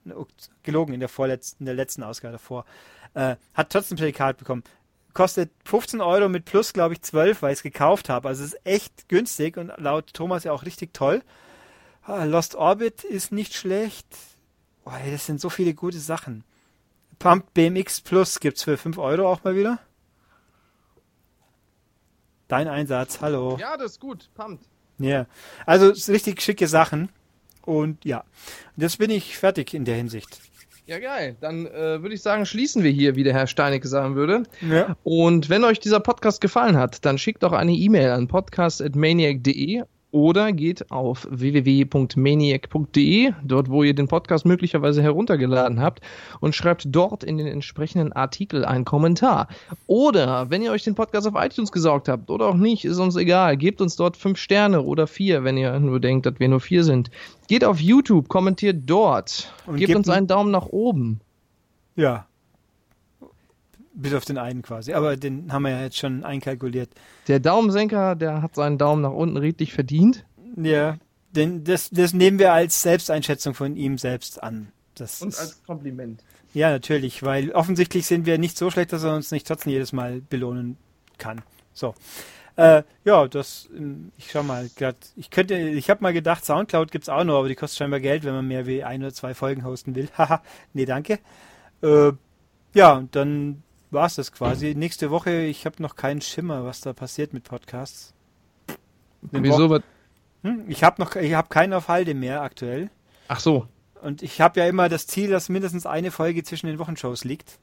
gelogen 0.62 0.92
in 0.92 1.00
der 1.00 1.08
vorletzten, 1.08 1.62
in 1.62 1.66
der 1.66 1.74
letzten 1.74 2.02
Ausgabe 2.02 2.32
davor. 2.32 2.66
Äh, 3.14 3.36
hat 3.54 3.70
trotzdem 3.70 3.96
Prädikat 3.96 4.36
bekommen. 4.36 4.62
Kostet 5.14 5.50
15 5.64 6.02
Euro 6.02 6.28
mit 6.28 6.44
plus, 6.44 6.74
glaube 6.74 6.92
ich, 6.92 7.00
12, 7.00 7.40
weil 7.40 7.52
ich 7.54 7.60
es 7.60 7.62
gekauft 7.62 8.10
habe. 8.10 8.28
Also 8.28 8.44
es 8.44 8.52
ist 8.52 8.66
echt 8.66 9.08
günstig 9.08 9.56
und 9.56 9.72
laut 9.78 10.12
Thomas 10.12 10.44
ja 10.44 10.52
auch 10.52 10.66
richtig 10.66 10.92
toll. 10.92 11.22
Ah, 12.02 12.24
Lost 12.24 12.54
Orbit 12.54 13.02
ist 13.02 13.32
nicht 13.32 13.54
schlecht. 13.54 14.06
Oh, 14.84 14.90
ey, 14.90 15.10
das 15.10 15.24
sind 15.24 15.40
so 15.40 15.48
viele 15.48 15.72
gute 15.72 16.00
Sachen. 16.00 16.44
Pump 17.20 17.52
BMX 17.52 18.00
Plus 18.00 18.40
gibt's 18.40 18.64
für 18.64 18.76
5 18.78 18.96
Euro 18.98 19.30
auch 19.30 19.44
mal 19.44 19.54
wieder. 19.54 19.78
Dein 22.48 22.66
Einsatz, 22.66 23.20
hallo. 23.20 23.58
Ja, 23.60 23.76
das 23.76 23.92
ist 23.92 24.00
gut. 24.00 24.30
Pumpt. 24.34 24.64
Ja, 24.98 25.26
also 25.66 25.90
es 25.90 26.06
sind 26.06 26.14
richtig 26.14 26.42
schicke 26.42 26.66
Sachen. 26.66 27.10
Und 27.62 28.04
ja, 28.06 28.24
jetzt 28.76 28.98
bin 28.98 29.10
ich 29.10 29.36
fertig 29.36 29.74
in 29.74 29.84
der 29.84 29.96
Hinsicht. 29.96 30.40
Ja, 30.86 30.98
geil. 30.98 31.36
Dann 31.40 31.66
äh, 31.66 32.02
würde 32.02 32.14
ich 32.14 32.22
sagen, 32.22 32.46
schließen 32.46 32.82
wir 32.82 32.90
hier, 32.90 33.14
wie 33.16 33.22
der 33.22 33.34
Herr 33.34 33.46
Steinecke 33.46 33.86
sagen 33.86 34.16
würde. 34.16 34.44
Ja. 34.62 34.96
Und 35.04 35.50
wenn 35.50 35.62
euch 35.62 35.78
dieser 35.78 36.00
Podcast 36.00 36.40
gefallen 36.40 36.78
hat, 36.78 37.04
dann 37.04 37.18
schickt 37.18 37.42
doch 37.42 37.52
eine 37.52 37.72
E-Mail 37.72 38.10
an 38.10 38.28
podcast.maniac.de 38.28 39.84
oder 40.12 40.52
geht 40.52 40.90
auf 40.90 41.26
www.maniac.de, 41.30 43.32
dort 43.44 43.70
wo 43.70 43.82
ihr 43.82 43.94
den 43.94 44.08
Podcast 44.08 44.44
möglicherweise 44.46 45.02
heruntergeladen 45.02 45.80
habt 45.80 46.00
und 46.40 46.54
schreibt 46.54 46.84
dort 46.88 47.24
in 47.24 47.38
den 47.38 47.46
entsprechenden 47.46 48.12
Artikel 48.12 48.64
einen 48.64 48.84
Kommentar. 48.84 49.48
Oder 49.86 50.50
wenn 50.50 50.62
ihr 50.62 50.72
euch 50.72 50.84
den 50.84 50.94
Podcast 50.94 51.26
auf 51.26 51.34
iTunes 51.36 51.72
gesaugt 51.72 52.08
habt 52.08 52.30
oder 52.30 52.46
auch 52.46 52.54
nicht, 52.56 52.84
ist 52.84 52.98
uns 52.98 53.16
egal, 53.16 53.56
gebt 53.56 53.80
uns 53.80 53.96
dort 53.96 54.16
fünf 54.16 54.38
Sterne 54.38 54.82
oder 54.82 55.06
vier, 55.06 55.44
wenn 55.44 55.56
ihr 55.56 55.78
nur 55.78 56.00
denkt, 56.00 56.26
dass 56.26 56.38
wir 56.38 56.48
nur 56.48 56.60
vier 56.60 56.84
sind. 56.84 57.10
Geht 57.48 57.64
auf 57.64 57.80
YouTube, 57.80 58.28
kommentiert 58.28 58.82
dort, 58.86 59.52
Und 59.66 59.76
gebt 59.76 59.88
gebt 59.88 59.96
uns 59.98 60.08
ein- 60.08 60.18
einen 60.18 60.26
Daumen 60.26 60.50
nach 60.50 60.66
oben. 60.66 61.20
Ja. 61.96 62.26
Bis 63.92 64.14
auf 64.14 64.24
den 64.24 64.38
einen 64.38 64.62
quasi. 64.62 64.92
Aber 64.92 65.16
den 65.16 65.52
haben 65.52 65.62
wir 65.62 65.70
ja 65.70 65.82
jetzt 65.82 65.98
schon 65.98 66.24
einkalkuliert. 66.24 66.90
Der 67.26 67.40
Daumensenker, 67.40 68.14
der 68.14 68.42
hat 68.42 68.54
seinen 68.54 68.78
Daumen 68.78 69.02
nach 69.02 69.12
unten 69.12 69.36
redlich 69.36 69.72
verdient. 69.72 70.24
Ja. 70.56 70.96
Denn 71.32 71.64
das, 71.64 71.90
das 71.90 72.12
nehmen 72.12 72.38
wir 72.38 72.52
als 72.52 72.82
Selbsteinschätzung 72.82 73.54
von 73.54 73.76
ihm 73.76 73.98
selbst 73.98 74.42
an. 74.42 74.72
Das 74.94 75.22
ist, 75.22 75.64
Kompliment. 75.64 76.22
ja, 76.52 76.70
natürlich, 76.70 77.22
weil 77.22 77.52
offensichtlich 77.52 78.06
sind 78.06 78.26
wir 78.26 78.38
nicht 78.38 78.58
so 78.58 78.70
schlecht, 78.70 78.92
dass 78.92 79.04
er 79.04 79.14
uns 79.14 79.30
nicht 79.30 79.46
trotzdem 79.46 79.72
jedes 79.72 79.92
Mal 79.92 80.20
belohnen 80.20 80.76
kann. 81.18 81.42
So. 81.72 81.94
Äh, 82.56 82.82
ja, 83.04 83.26
das, 83.28 83.70
ähm, 83.74 84.12
ich 84.18 84.30
schau 84.30 84.42
mal, 84.42 84.68
grad, 84.76 84.96
ich 85.16 85.30
könnte, 85.30 85.56
ich 85.56 85.88
habe 85.88 86.02
mal 86.02 86.12
gedacht, 86.12 86.44
Soundcloud 86.44 86.90
gibt's 86.90 87.08
auch 87.08 87.24
noch, 87.24 87.38
aber 87.38 87.48
die 87.48 87.54
kostet 87.54 87.78
scheinbar 87.78 88.00
Geld, 88.00 88.24
wenn 88.24 88.34
man 88.34 88.46
mehr 88.46 88.66
wie 88.66 88.84
ein 88.84 89.02
oder 89.02 89.14
zwei 89.14 89.34
Folgen 89.34 89.64
hosten 89.64 89.94
will. 89.94 90.08
Haha, 90.18 90.42
nee, 90.74 90.84
danke. 90.84 91.20
Äh, 91.82 92.12
ja, 92.74 92.92
und 92.94 93.16
dann 93.16 93.62
war's 93.90 94.14
das 94.16 94.32
quasi. 94.32 94.74
Nächste 94.74 95.10
Woche, 95.10 95.42
ich 95.42 95.66
habe 95.66 95.82
noch 95.82 95.96
keinen 95.96 96.20
Schimmer, 96.20 96.64
was 96.64 96.80
da 96.80 96.92
passiert 96.92 97.32
mit 97.32 97.44
Podcasts. 97.44 98.12
Eine 99.32 99.42
Wieso? 99.42 99.68
Was? 99.70 99.82
Hm, 100.42 100.64
ich 100.68 100.82
habe 100.84 101.00
noch, 101.02 101.16
ich 101.16 101.34
habe 101.34 101.48
keinen 101.48 101.72
auf 101.74 101.88
Halde 101.88 102.14
mehr 102.14 102.42
aktuell. 102.42 102.90
Ach 103.28 103.40
so. 103.40 103.66
Und 104.02 104.22
ich 104.22 104.40
habe 104.40 104.60
ja 104.60 104.66
immer 104.66 104.88
das 104.88 105.06
Ziel, 105.06 105.30
dass 105.30 105.48
mindestens 105.50 105.84
eine 105.84 106.10
Folge 106.10 106.42
zwischen 106.42 106.66
den 106.66 106.78
Wochenshows 106.78 107.24
liegt. 107.24 107.58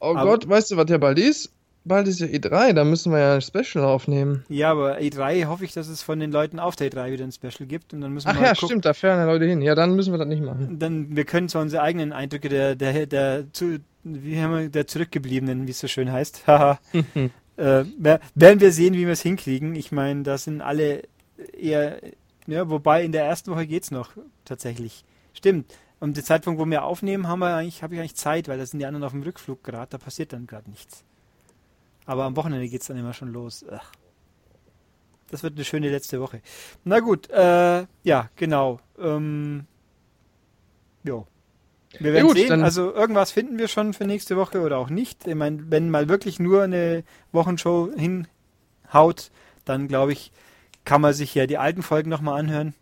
Oh 0.00 0.14
Aber- 0.16 0.24
Gott, 0.30 0.48
weißt 0.48 0.72
du, 0.72 0.76
was 0.76 0.90
ja 0.90 0.98
bald 0.98 1.18
ist? 1.18 1.52
Bald 1.84 2.06
ist 2.06 2.20
ja 2.20 2.28
E3, 2.28 2.74
da 2.74 2.84
müssen 2.84 3.10
wir 3.10 3.18
ja 3.18 3.34
ein 3.34 3.42
Special 3.42 3.84
aufnehmen. 3.84 4.44
Ja, 4.48 4.70
aber 4.70 4.98
E3 4.98 5.46
hoffe 5.46 5.64
ich, 5.64 5.72
dass 5.72 5.88
es 5.88 6.00
von 6.00 6.20
den 6.20 6.30
Leuten 6.30 6.60
auf 6.60 6.76
der 6.76 6.92
E3 6.92 7.10
wieder 7.10 7.24
ein 7.24 7.32
Special 7.32 7.66
gibt 7.66 7.92
und 7.92 8.00
dann 8.00 8.12
müssen 8.12 8.26
wir 8.28 8.34
Ach 8.36 8.40
ja, 8.40 8.52
gucken. 8.52 8.68
stimmt, 8.68 8.84
da 8.84 8.94
fahren 8.94 9.18
ja 9.18 9.24
Leute 9.24 9.46
hin. 9.46 9.60
Ja, 9.62 9.74
dann 9.74 9.96
müssen 9.96 10.12
wir 10.12 10.18
das 10.18 10.28
nicht 10.28 10.44
machen. 10.44 10.78
Dann, 10.78 11.16
wir 11.16 11.24
können 11.24 11.48
zwar 11.48 11.62
unsere 11.62 11.82
eigenen 11.82 12.12
Eindrücke 12.12 12.48
der, 12.48 12.76
der, 12.76 13.06
der, 13.06 13.52
zu, 13.52 13.80
wie 14.04 14.40
haben 14.40 14.52
wir, 14.58 14.68
der 14.68 14.86
Zurückgebliebenen, 14.86 15.66
wie 15.66 15.70
es 15.70 15.80
so 15.80 15.88
schön 15.88 16.10
heißt, 16.10 16.46
haha, 16.46 16.78
äh, 17.56 17.84
wer- 17.98 18.20
werden 18.34 18.60
wir 18.60 18.72
sehen, 18.72 18.94
wie 18.94 19.06
wir 19.06 19.12
es 19.12 19.22
hinkriegen. 19.22 19.74
Ich 19.74 19.92
meine, 19.92 20.22
da 20.22 20.38
sind 20.38 20.60
alle 20.60 21.02
eher, 21.58 22.00
ja, 22.46 22.68
wobei 22.68 23.04
in 23.04 23.12
der 23.12 23.24
ersten 23.24 23.50
Woche 23.52 23.66
geht's 23.66 23.90
noch, 23.90 24.12
tatsächlich. 24.44 25.04
Stimmt. 25.34 25.72
Um 26.00 26.12
den 26.14 26.24
Zeitpunkt, 26.24 26.58
wo 26.60 26.66
wir 26.66 26.84
aufnehmen, 26.84 27.28
haben 27.28 27.38
wir 27.38 27.54
eigentlich, 27.54 27.82
habe 27.84 27.94
ich 27.94 28.00
eigentlich 28.00 28.16
Zeit, 28.16 28.48
weil 28.48 28.58
da 28.58 28.66
sind 28.66 28.80
die 28.80 28.86
anderen 28.86 29.04
auf 29.04 29.12
dem 29.12 29.22
Rückflug 29.22 29.62
gerade, 29.62 29.90
da 29.90 29.98
passiert 29.98 30.32
dann 30.32 30.48
gerade 30.48 30.68
nichts. 30.68 31.04
Aber 32.06 32.24
am 32.24 32.34
Wochenende 32.36 32.68
geht's 32.68 32.88
dann 32.88 32.96
immer 32.98 33.12
schon 33.14 33.32
los. 33.32 33.64
Ach. 33.70 33.92
Das 35.30 35.44
wird 35.44 35.54
eine 35.54 35.64
schöne 35.64 35.88
letzte 35.90 36.20
Woche. 36.20 36.42
Na 36.84 36.98
gut, 36.98 37.30
äh, 37.30 37.86
ja, 38.02 38.28
genau. 38.34 38.80
Ähm, 38.98 39.66
jo. 41.04 41.26
Wir 41.98 42.12
werden 42.12 42.26
gut, 42.26 42.36
sehen. 42.36 42.62
Also 42.62 42.92
irgendwas 42.92 43.32
finden 43.32 43.58
wir 43.58 43.68
schon 43.68 43.92
für 43.92 44.04
nächste 44.04 44.36
Woche 44.36 44.60
oder 44.60 44.78
auch 44.78 44.90
nicht. 44.90 45.26
Ich 45.26 45.34
meine, 45.34 45.70
wenn 45.70 45.90
mal 45.90 46.08
wirklich 46.08 46.38
nur 46.38 46.62
eine 46.62 47.04
Wochenshow 47.32 47.90
hinhaut, 47.96 49.30
dann 49.64 49.88
glaube 49.88 50.12
ich, 50.12 50.32
kann 50.84 51.00
man 51.00 51.14
sich 51.14 51.34
ja 51.34 51.46
die 51.46 51.58
alten 51.58 51.82
Folgen 51.82 52.10
nochmal 52.10 52.40
anhören. 52.40 52.74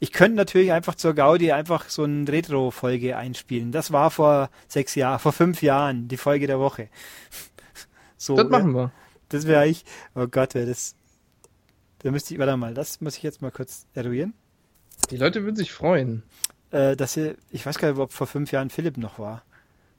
Ich 0.00 0.12
könnte 0.12 0.36
natürlich 0.36 0.72
einfach 0.72 0.96
zur 0.96 1.14
Gaudi 1.14 1.52
einfach 1.52 1.88
so 1.88 2.02
eine 2.02 2.30
Retro-Folge 2.30 3.16
einspielen. 3.16 3.72
Das 3.72 3.92
war 3.92 4.10
vor 4.10 4.50
sechs 4.68 4.94
Jahren, 4.94 5.18
vor 5.18 5.32
fünf 5.32 5.62
Jahren, 5.62 6.08
die 6.08 6.16
Folge 6.16 6.46
der 6.46 6.58
Woche. 6.58 6.88
So, 8.16 8.36
das 8.36 8.48
machen 8.48 8.74
wir. 8.74 8.90
das 9.28 9.46
wäre 9.46 9.66
ich. 9.66 9.84
Oh 10.14 10.26
Gott, 10.26 10.54
wäre 10.54 10.64
das. 10.64 10.94
Da 11.98 12.10
müsste 12.10 12.32
ich, 12.32 12.40
warte 12.40 12.56
mal, 12.56 12.72
das 12.72 13.02
muss 13.02 13.18
ich 13.18 13.22
jetzt 13.22 13.42
mal 13.42 13.50
kurz 13.50 13.86
eruieren. 13.92 14.32
Die 15.10 15.18
Leute 15.18 15.42
würden 15.42 15.56
sich 15.56 15.72
freuen. 15.72 16.22
Äh, 16.74 16.96
dass 16.96 17.14
hier, 17.14 17.36
ich 17.50 17.64
weiß 17.64 17.78
gar 17.78 17.88
nicht, 17.88 18.00
ob 18.00 18.12
vor 18.12 18.26
fünf 18.26 18.50
Jahren 18.50 18.68
Philipp 18.68 18.96
noch 18.96 19.20
war. 19.20 19.44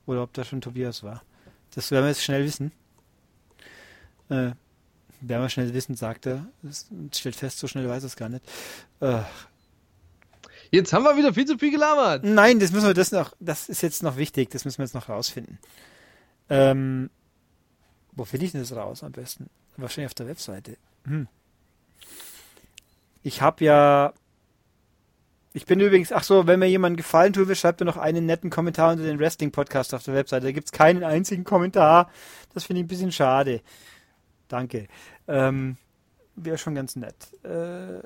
Oder 0.05 0.23
ob 0.23 0.33
da 0.33 0.43
schon 0.43 0.59
Tobias 0.59 1.03
war. 1.03 1.23
Das 1.73 1.89
werden 1.89 2.03
wir 2.03 2.09
jetzt 2.09 2.23
schnell 2.23 2.43
wissen. 2.43 2.73
Äh, 4.27 4.51
werden 5.21 5.41
wir 5.41 5.49
schnell 5.49 5.73
wissen, 5.73 5.95
sagt 5.95 6.25
er. 6.25 6.45
Das 6.63 6.87
stellt 7.13 7.37
fest, 7.37 7.59
so 7.59 7.67
schnell 7.67 7.87
weiß 7.87 8.03
er 8.03 8.07
es 8.07 8.17
gar 8.17 8.27
nicht. 8.27 8.43
Äh, 8.99 9.21
Jetzt 10.71 10.91
haben 10.91 11.03
wir 11.03 11.15
wieder 11.15 11.33
viel 11.33 11.45
zu 11.45 11.57
viel 11.57 11.71
gelabert. 11.71 12.25
nein, 12.25 12.59
das 12.59 12.73
müssen 12.73 12.87
wir 12.87 12.93
das 12.93 13.11
noch, 13.13 13.33
das 13.39 13.69
ist 13.69 13.81
jetzt 13.81 14.03
noch 14.03 14.17
wichtig, 14.17 14.49
das 14.49 14.65
müssen 14.65 14.79
wir 14.79 14.85
jetzt 14.85 14.95
noch 14.95 15.07
rausfinden. 15.07 15.59
Ähm, 16.49 17.09
wo 18.11 18.25
finde 18.25 18.47
ich 18.47 18.51
denn 18.51 18.61
das 18.61 18.75
raus 18.75 19.01
am 19.01 19.13
besten? 19.13 19.49
Wahrscheinlich 19.77 20.07
auf 20.07 20.15
der 20.15 20.27
Webseite. 20.27 20.77
Hm. 21.05 21.27
Ich 23.23 23.41
habe 23.41 23.63
ja. 23.63 24.13
Ich 25.55 25.65
bin 25.65 25.79
übrigens, 25.79 26.11
ach 26.11 26.25
so, 26.25 26.47
wenn 26.47 26.59
mir 26.59 26.67
jemand 26.67 26.97
gefallen 26.97 27.33
will, 27.33 27.55
schreibt 27.55 27.79
mir 27.79 27.85
noch 27.85 27.95
einen 27.95 28.25
netten 28.25 28.49
Kommentar 28.49 28.91
unter 28.91 29.05
den 29.05 29.19
Wrestling-Podcast 29.19 29.93
auf 29.93 30.03
der 30.03 30.13
Webseite. 30.13 30.47
Da 30.47 30.51
gibt's 30.51 30.73
keinen 30.73 31.01
einzigen 31.01 31.45
Kommentar. 31.45 32.11
Das 32.53 32.65
finde 32.65 32.81
ich 32.81 32.83
ein 32.83 32.89
bisschen 32.89 33.13
schade. 33.13 33.61
Danke. 34.49 34.89
Ähm, 35.29 35.77
Wäre 36.35 36.57
schon 36.57 36.75
ganz 36.75 36.97
nett. 36.97 37.15
Äh, 37.45 38.01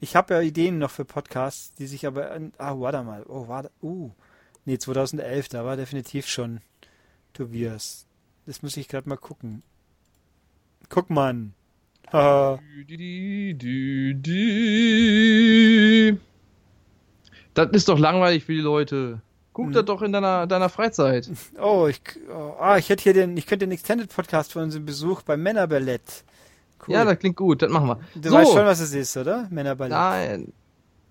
ich 0.00 0.16
habe 0.16 0.32
ja 0.32 0.40
Ideen 0.40 0.78
noch 0.78 0.90
für 0.90 1.04
Podcasts, 1.04 1.74
die 1.74 1.88
sich 1.88 2.06
aber. 2.06 2.40
Ah, 2.56 2.80
warte 2.80 3.02
mal. 3.02 3.22
Oh, 3.28 3.46
warte. 3.46 3.70
Uh. 3.82 4.12
Nee, 4.64 4.78
2011, 4.78 5.50
da 5.50 5.66
war 5.66 5.76
definitiv 5.76 6.26
schon 6.26 6.62
Tobias. 7.34 8.06
Das 8.46 8.62
muss 8.62 8.78
ich 8.78 8.88
gerade 8.88 9.10
mal 9.10 9.18
gucken. 9.18 9.62
Guck 10.88 11.10
mal. 11.10 11.50
Das 17.54 17.68
ist 17.72 17.88
doch 17.88 17.98
langweilig 17.98 18.44
für 18.44 18.52
die 18.52 18.60
Leute. 18.60 19.20
Guck 19.52 19.66
Hm. 19.66 19.72
das 19.72 19.84
doch 19.84 20.02
in 20.02 20.12
deiner, 20.12 20.46
deiner 20.48 20.68
Freizeit. 20.68 21.30
Oh, 21.62 21.86
ich, 21.88 22.00
oh, 22.28 22.54
ah, 22.58 22.76
ich 22.76 22.88
hätte 22.88 23.04
hier 23.04 23.12
den, 23.14 23.36
ich 23.36 23.46
könnte 23.46 23.66
den 23.66 23.72
Extended 23.72 24.12
Podcast 24.12 24.52
von 24.52 24.62
unserem 24.64 24.84
Besuch 24.84 25.22
beim 25.22 25.42
Männerballett. 25.42 26.24
Cool. 26.86 26.94
Ja, 26.94 27.04
das 27.04 27.18
klingt 27.20 27.36
gut, 27.36 27.62
das 27.62 27.70
machen 27.70 27.86
wir. 27.88 28.00
du 28.16 28.28
so, 28.30 28.34
weißt 28.34 28.52
schon, 28.52 28.66
was 28.66 28.80
es 28.80 28.92
ist, 28.94 29.16
oder? 29.16 29.46
Männerballett. 29.50 29.92
nein. 29.92 30.52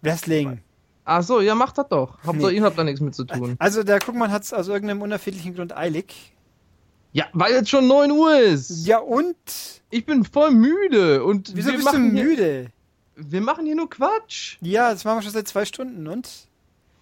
Wrestling. 0.01 0.59
Ach 1.05 1.23
so, 1.23 1.39
ja, 1.39 1.55
macht 1.55 1.77
das 1.77 1.87
doch. 1.87 2.17
Hauptsache, 2.25 2.51
Nee. 2.51 2.57
ihr 2.57 2.63
habt 2.63 2.77
da 2.77 2.83
nichts 2.83 2.99
mit 3.01 3.15
zu 3.15 3.23
tun. 3.23 3.55
Also, 3.59 3.83
der 3.83 3.99
Guckmann 3.99 4.31
hat 4.31 4.43
es 4.43 4.53
aus 4.53 4.67
irgendeinem 4.67 5.01
unerfindlichen 5.01 5.55
Grund 5.55 5.75
eilig. 5.75 6.33
Ja, 7.13 7.25
weil 7.33 7.53
jetzt 7.53 7.69
schon 7.69 7.87
9 7.87 8.11
Uhr 8.11 8.39
ist. 8.39 8.87
Ja, 8.87 8.97
und? 8.97 9.35
Ich 9.91 10.05
bin 10.05 10.25
voll 10.25 10.51
müde 10.51 11.23
und 11.23 11.55
Wieso 11.55 11.67
wir 11.67 11.75
bist 11.75 11.87
du 11.87 11.91
machen 11.91 12.15
hier, 12.15 12.23
müde? 12.23 12.67
Wir 13.15 13.41
machen 13.41 13.65
hier 13.67 13.75
nur 13.75 13.89
Quatsch. 13.89 14.57
Ja, 14.61 14.91
das 14.91 15.05
machen 15.05 15.19
wir 15.19 15.21
schon 15.21 15.31
seit 15.31 15.47
zwei 15.47 15.65
Stunden, 15.65 16.07
und? 16.07 16.47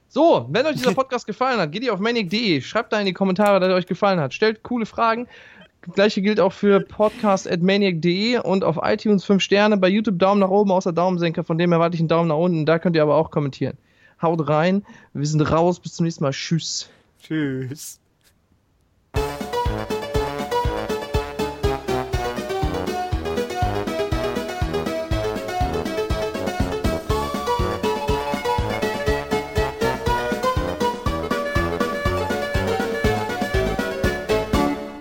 So, 0.09 0.45
wenn 0.49 0.65
euch 0.65 0.75
dieser 0.75 0.91
Podcast 0.95 1.25
gefallen 1.25 1.59
hat, 1.61 1.71
geht 1.71 1.83
ihr 1.83 1.93
auf 1.93 2.01
manic.de, 2.01 2.59
schreibt 2.59 2.91
da 2.91 2.99
in 2.99 3.05
die 3.05 3.13
Kommentare, 3.13 3.61
dass 3.61 3.69
er 3.69 3.75
euch 3.75 3.87
gefallen 3.87 4.19
hat. 4.19 4.33
Stellt 4.33 4.63
coole 4.63 4.85
Fragen. 4.85 5.27
Gleiche 5.93 6.21
gilt 6.21 6.41
auch 6.41 6.51
für 6.51 6.81
podcast.maniac.de 6.81 8.39
und 8.39 8.65
auf 8.65 8.79
iTunes 8.83 9.23
5 9.23 9.41
Sterne, 9.41 9.77
bei 9.77 9.87
YouTube 9.87 10.19
Daumen 10.19 10.41
nach 10.41 10.49
oben 10.49 10.71
außer 10.71 10.91
Daumensenker, 10.91 11.45
von 11.45 11.57
dem 11.57 11.71
erwarte 11.71 11.95
ich 11.95 12.01
einen 12.01 12.09
Daumen 12.09 12.27
nach 12.27 12.35
unten. 12.35 12.65
Da 12.65 12.77
könnt 12.77 12.97
ihr 12.97 13.01
aber 13.01 13.15
auch 13.15 13.31
kommentieren. 13.31 13.77
Haut 14.21 14.47
rein, 14.49 14.85
wir 15.13 15.25
sind 15.25 15.41
raus, 15.41 15.79
bis 15.79 15.93
zum 15.93 16.03
nächsten 16.03 16.25
Mal. 16.25 16.31
Tschüss. 16.31 16.89
Tschüss. 17.23 18.00